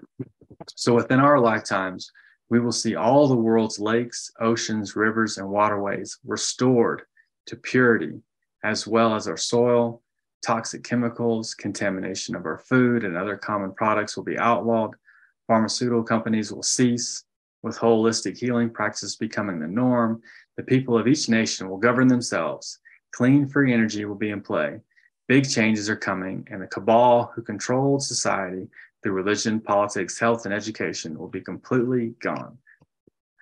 so 0.77 0.95
within 0.95 1.21
our 1.21 1.39
lifetimes, 1.41 2.11
we 2.51 2.61
will 2.61 2.73
see 2.73 2.95
all 2.95 3.27
the 3.27 3.37
world's 3.37 3.79
lakes, 3.79 4.31
oceans, 4.41 4.97
rivers, 4.97 5.39
and 5.39 5.49
waterways 5.49 6.19
restored 6.25 7.03
to 7.47 7.57
purity, 7.57 8.21
as 8.63 8.87
well 8.87 9.15
as 9.15 9.27
our 9.29 9.37
soil, 9.37 10.03
toxic 10.45 10.85
chemicals, 10.85 11.55
contamination 11.55 12.37
of 12.37 12.45
our 12.47 12.59
food, 12.59 13.05
and 13.05 13.17
other 13.17 13.37
common 13.37 13.73
products 13.73 14.17
will 14.17 14.25
be 14.25 14.39
outlawed. 14.39 14.95
Pharmaceutical 15.47 16.03
companies 16.03 16.53
will 16.53 16.63
cease, 16.63 17.25
with 17.63 17.79
holistic 17.79 18.37
healing 18.37 18.69
practices 18.69 19.17
becoming 19.17 19.59
the 19.59 19.67
norm. 19.67 20.21
The 20.57 20.63
people 20.63 20.99
of 20.99 21.09
each 21.09 21.29
nation 21.29 21.69
will 21.69 21.79
govern 21.79 22.09
themselves. 22.09 22.79
Clean, 23.13 23.47
free 23.47 23.73
energy 23.73 24.05
will 24.05 24.15
be 24.15 24.31
in 24.31 24.43
play. 24.43 24.81
Big 25.29 25.49
changes 25.49 25.89
are 25.89 25.97
coming, 25.97 26.47
and 26.51 26.61
the 26.61 26.67
cabal 26.67 27.33
who 27.35 27.41
controlled 27.41 28.03
society 28.03 28.69
through 29.05 29.13
religion, 29.13 29.61
politics, 29.61 30.19
health, 30.19 30.47
and 30.47 30.55
education 30.55 31.19
will 31.19 31.29
be 31.29 31.43
completely 31.43 32.15
gone. 32.23 32.57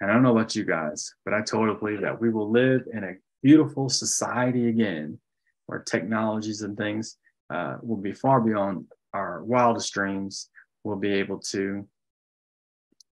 And 0.01 0.11
I 0.11 0.15
don't 0.15 0.25
know 0.25 0.37
about 0.37 0.57
you 0.57 0.65
guys, 0.65 1.15
but 1.25 1.33
I 1.33 1.41
totally 1.41 1.79
believe 1.79 2.01
that 2.01 2.21
we 2.21 2.31
will 2.31 2.51
live 2.51 2.83
in 2.93 3.05
a 3.05 3.15
beautiful 3.43 3.89
society 3.89 4.69
again 4.69 5.19
where 5.67 5.79
technologies 5.79 6.63
and 6.63 6.77
things 6.77 7.17
uh, 7.49 7.77
will 7.81 7.97
be 7.97 8.13
far 8.13 8.41
beyond 8.41 8.87
our 9.15 9.45
wildest 9.45 9.95
dreams. 9.95 10.51
We'll 10.83 10.97
be 10.97 11.13
able 11.13 11.39
to 11.39 11.87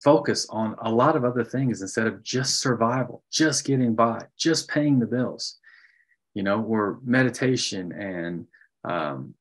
focus 0.02 0.46
on 0.48 0.74
a 0.80 0.90
lot 0.90 1.16
of 1.16 1.26
other 1.26 1.44
things 1.44 1.82
instead 1.82 2.06
of 2.06 2.22
just 2.22 2.60
survival, 2.60 3.22
just 3.30 3.66
getting 3.66 3.94
by, 3.94 4.22
just 4.38 4.68
paying 4.68 4.98
the 4.98 5.06
bills. 5.06 5.58
You 6.32 6.44
know, 6.44 6.60
where 6.60 6.96
meditation 7.04 7.92
and 7.92 8.46
um, 8.84 9.34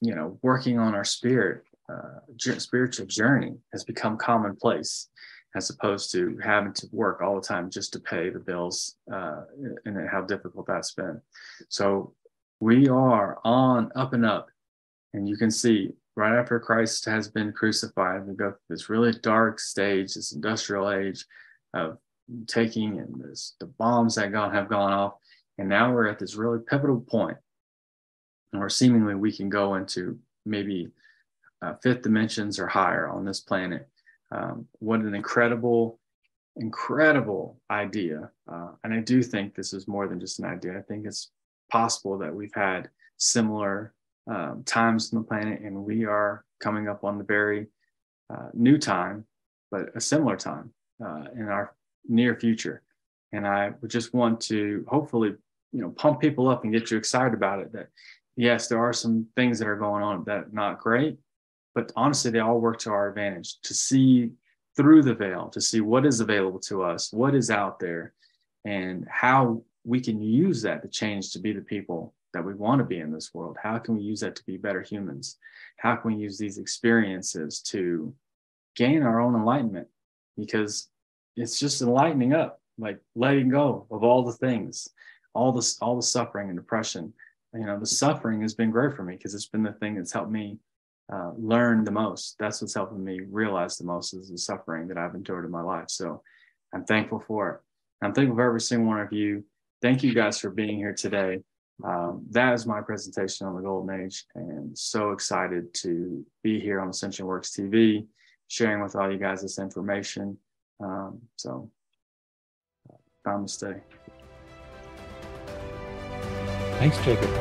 you 0.00 0.14
know 0.14 0.38
working 0.42 0.78
on 0.78 0.94
our 0.94 1.04
spirit, 1.04 1.62
uh, 1.88 2.58
spiritual 2.58 3.06
journey 3.06 3.54
has 3.72 3.84
become 3.84 4.16
commonplace, 4.16 5.08
as 5.54 5.70
opposed 5.70 6.10
to 6.12 6.38
having 6.42 6.72
to 6.72 6.88
work 6.92 7.20
all 7.20 7.36
the 7.36 7.46
time 7.46 7.70
just 7.70 7.92
to 7.92 8.00
pay 8.00 8.30
the 8.30 8.38
bills, 8.38 8.96
uh, 9.12 9.42
and 9.84 10.08
how 10.08 10.22
difficult 10.22 10.66
that's 10.66 10.92
been. 10.92 11.20
So 11.68 12.14
we 12.60 12.88
are 12.88 13.38
on 13.44 13.92
up 13.94 14.12
and 14.12 14.24
up, 14.24 14.48
and 15.12 15.28
you 15.28 15.36
can 15.36 15.50
see 15.50 15.92
right 16.16 16.38
after 16.38 16.58
Christ 16.60 17.04
has 17.06 17.28
been 17.28 17.52
crucified, 17.52 18.26
we 18.26 18.34
go 18.34 18.50
through 18.50 18.58
this 18.68 18.88
really 18.88 19.12
dark 19.22 19.58
stage, 19.58 20.14
this 20.14 20.32
industrial 20.32 20.90
age 20.90 21.24
of 21.74 21.98
taking 22.46 22.98
and 22.98 23.20
this, 23.20 23.54
the 23.60 23.66
bombs 23.66 24.14
that 24.14 24.32
gone, 24.32 24.52
have 24.52 24.68
gone 24.68 24.92
off. 24.92 25.14
And 25.58 25.68
now 25.68 25.92
we're 25.92 26.08
at 26.08 26.18
this 26.18 26.36
really 26.36 26.60
pivotal 26.60 27.00
point 27.00 27.36
where 28.52 28.68
seemingly 28.68 29.14
we 29.14 29.32
can 29.32 29.48
go 29.48 29.74
into 29.74 30.18
maybe 30.46 30.88
uh, 31.64 31.74
fifth 31.82 32.02
dimensions 32.02 32.58
or 32.58 32.66
higher 32.66 33.08
on 33.08 33.24
this 33.24 33.40
planet. 33.40 33.88
Um, 34.30 34.66
what 34.80 35.00
an 35.00 35.14
incredible, 35.14 35.98
incredible 36.56 37.60
idea. 37.70 38.30
Uh, 38.50 38.70
and 38.82 38.92
I 38.92 39.00
do 39.00 39.22
think 39.22 39.54
this 39.54 39.72
is 39.72 39.88
more 39.88 40.06
than 40.08 40.20
just 40.20 40.38
an 40.38 40.44
idea. 40.44 40.76
I 40.78 40.82
think 40.82 41.06
it's 41.06 41.30
possible 41.70 42.18
that 42.18 42.34
we've 42.34 42.54
had 42.54 42.90
similar 43.16 43.94
um, 44.26 44.62
times 44.64 45.12
on 45.12 45.20
the 45.20 45.26
planet, 45.26 45.60
and 45.60 45.84
we 45.84 46.04
are 46.04 46.44
coming 46.60 46.88
up 46.88 47.04
on 47.04 47.18
the 47.18 47.24
very 47.24 47.66
uh, 48.32 48.48
new 48.52 48.78
time, 48.78 49.24
but 49.70 49.94
a 49.94 50.00
similar 50.00 50.36
time 50.36 50.72
uh, 51.04 51.24
in 51.36 51.48
our 51.48 51.74
near 52.08 52.34
future. 52.34 52.82
And 53.32 53.46
I 53.46 53.72
would 53.80 53.90
just 53.90 54.14
want 54.14 54.40
to 54.42 54.84
hopefully, 54.88 55.34
you 55.72 55.80
know, 55.80 55.90
pump 55.90 56.20
people 56.20 56.48
up 56.48 56.64
and 56.64 56.72
get 56.72 56.90
you 56.90 56.96
excited 56.96 57.34
about 57.34 57.60
it. 57.60 57.72
That 57.72 57.88
yes, 58.36 58.68
there 58.68 58.78
are 58.78 58.92
some 58.92 59.26
things 59.36 59.58
that 59.58 59.68
are 59.68 59.76
going 59.76 60.02
on 60.02 60.24
that 60.24 60.44
are 60.44 60.48
not 60.52 60.80
great, 60.80 61.18
but 61.74 61.92
honestly, 61.96 62.30
they 62.30 62.38
all 62.38 62.60
work 62.60 62.78
to 62.80 62.90
our 62.90 63.08
advantage. 63.08 63.60
To 63.62 63.74
see 63.74 64.30
through 64.76 65.02
the 65.02 65.14
veil, 65.14 65.48
to 65.50 65.60
see 65.60 65.80
what 65.80 66.06
is 66.06 66.20
available 66.20 66.58
to 66.60 66.82
us, 66.82 67.12
what 67.12 67.34
is 67.34 67.50
out 67.50 67.78
there, 67.78 68.14
and 68.64 69.06
how 69.08 69.62
we 69.84 70.00
can 70.00 70.20
use 70.20 70.62
that 70.62 70.82
to 70.82 70.88
change 70.88 71.32
to 71.32 71.38
be 71.38 71.52
the 71.52 71.60
people 71.60 72.14
that 72.32 72.44
we 72.44 72.54
want 72.54 72.80
to 72.80 72.84
be 72.84 72.98
in 72.98 73.12
this 73.12 73.32
world? 73.32 73.56
How 73.62 73.78
can 73.78 73.96
we 73.96 74.02
use 74.02 74.20
that 74.20 74.36
to 74.36 74.44
be 74.44 74.56
better 74.56 74.82
humans? 74.82 75.38
How 75.78 75.96
can 75.96 76.14
we 76.14 76.20
use 76.20 76.36
these 76.36 76.58
experiences 76.58 77.60
to 77.62 78.12
gain 78.76 79.02
our 79.02 79.20
own 79.20 79.34
enlightenment? 79.34 79.88
Because 80.36 80.88
it's 81.36 81.58
just 81.58 81.80
enlightening 81.80 82.34
up, 82.34 82.60
like 82.76 82.98
letting 83.14 83.48
go 83.48 83.86
of 83.90 84.02
all 84.02 84.24
the 84.24 84.32
things, 84.32 84.88
all 85.32 85.52
this, 85.52 85.78
all 85.80 85.96
the 85.96 86.02
suffering 86.02 86.48
and 86.48 86.58
depression. 86.58 87.12
You 87.54 87.66
know, 87.66 87.78
the 87.78 87.86
suffering 87.86 88.42
has 88.42 88.54
been 88.54 88.70
great 88.70 88.96
for 88.96 89.04
me 89.04 89.16
because 89.16 89.34
it's 89.34 89.46
been 89.46 89.62
the 89.62 89.72
thing 89.72 89.94
that's 89.94 90.12
helped 90.12 90.30
me 90.30 90.58
uh, 91.12 91.32
learn 91.36 91.84
the 91.84 91.90
most. 91.90 92.36
That's 92.38 92.60
what's 92.60 92.74
helping 92.74 93.04
me 93.04 93.20
realize 93.30 93.76
the 93.76 93.84
most 93.84 94.14
is 94.14 94.30
the 94.30 94.38
suffering 94.38 94.88
that 94.88 94.98
I've 94.98 95.14
endured 95.14 95.44
in 95.44 95.50
my 95.50 95.62
life. 95.62 95.86
So 95.88 96.22
I'm 96.74 96.84
thankful 96.84 97.20
for 97.20 97.50
it. 97.50 97.60
I'm 98.04 98.12
thankful 98.12 98.36
for 98.36 98.46
every 98.46 98.60
single 98.60 98.88
one 98.88 99.00
of 99.00 99.12
you. 99.12 99.44
Thank 99.82 100.02
you 100.02 100.14
guys 100.14 100.38
for 100.38 100.50
being 100.50 100.76
here 100.78 100.94
today 100.94 101.40
um, 101.82 102.24
that 102.30 102.54
is 102.54 102.66
my 102.66 102.80
presentation 102.80 103.46
on 103.46 103.56
the 103.56 103.62
golden 103.62 104.02
age 104.02 104.26
and 104.34 104.76
so 104.78 105.10
excited 105.10 105.72
to 105.74 106.24
be 106.42 106.60
here 106.60 106.80
on 106.80 106.88
ascension 106.88 107.26
works 107.26 107.50
tv 107.50 108.06
sharing 108.46 108.82
with 108.82 108.94
all 108.94 109.10
you 109.10 109.18
guys 109.18 109.42
this 109.42 109.58
information 109.58 110.36
um, 110.80 111.20
so 111.36 111.68
namaste 113.26 113.80
thanks 116.78 116.98
jacob 116.98 117.34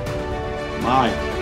bye 0.81 1.32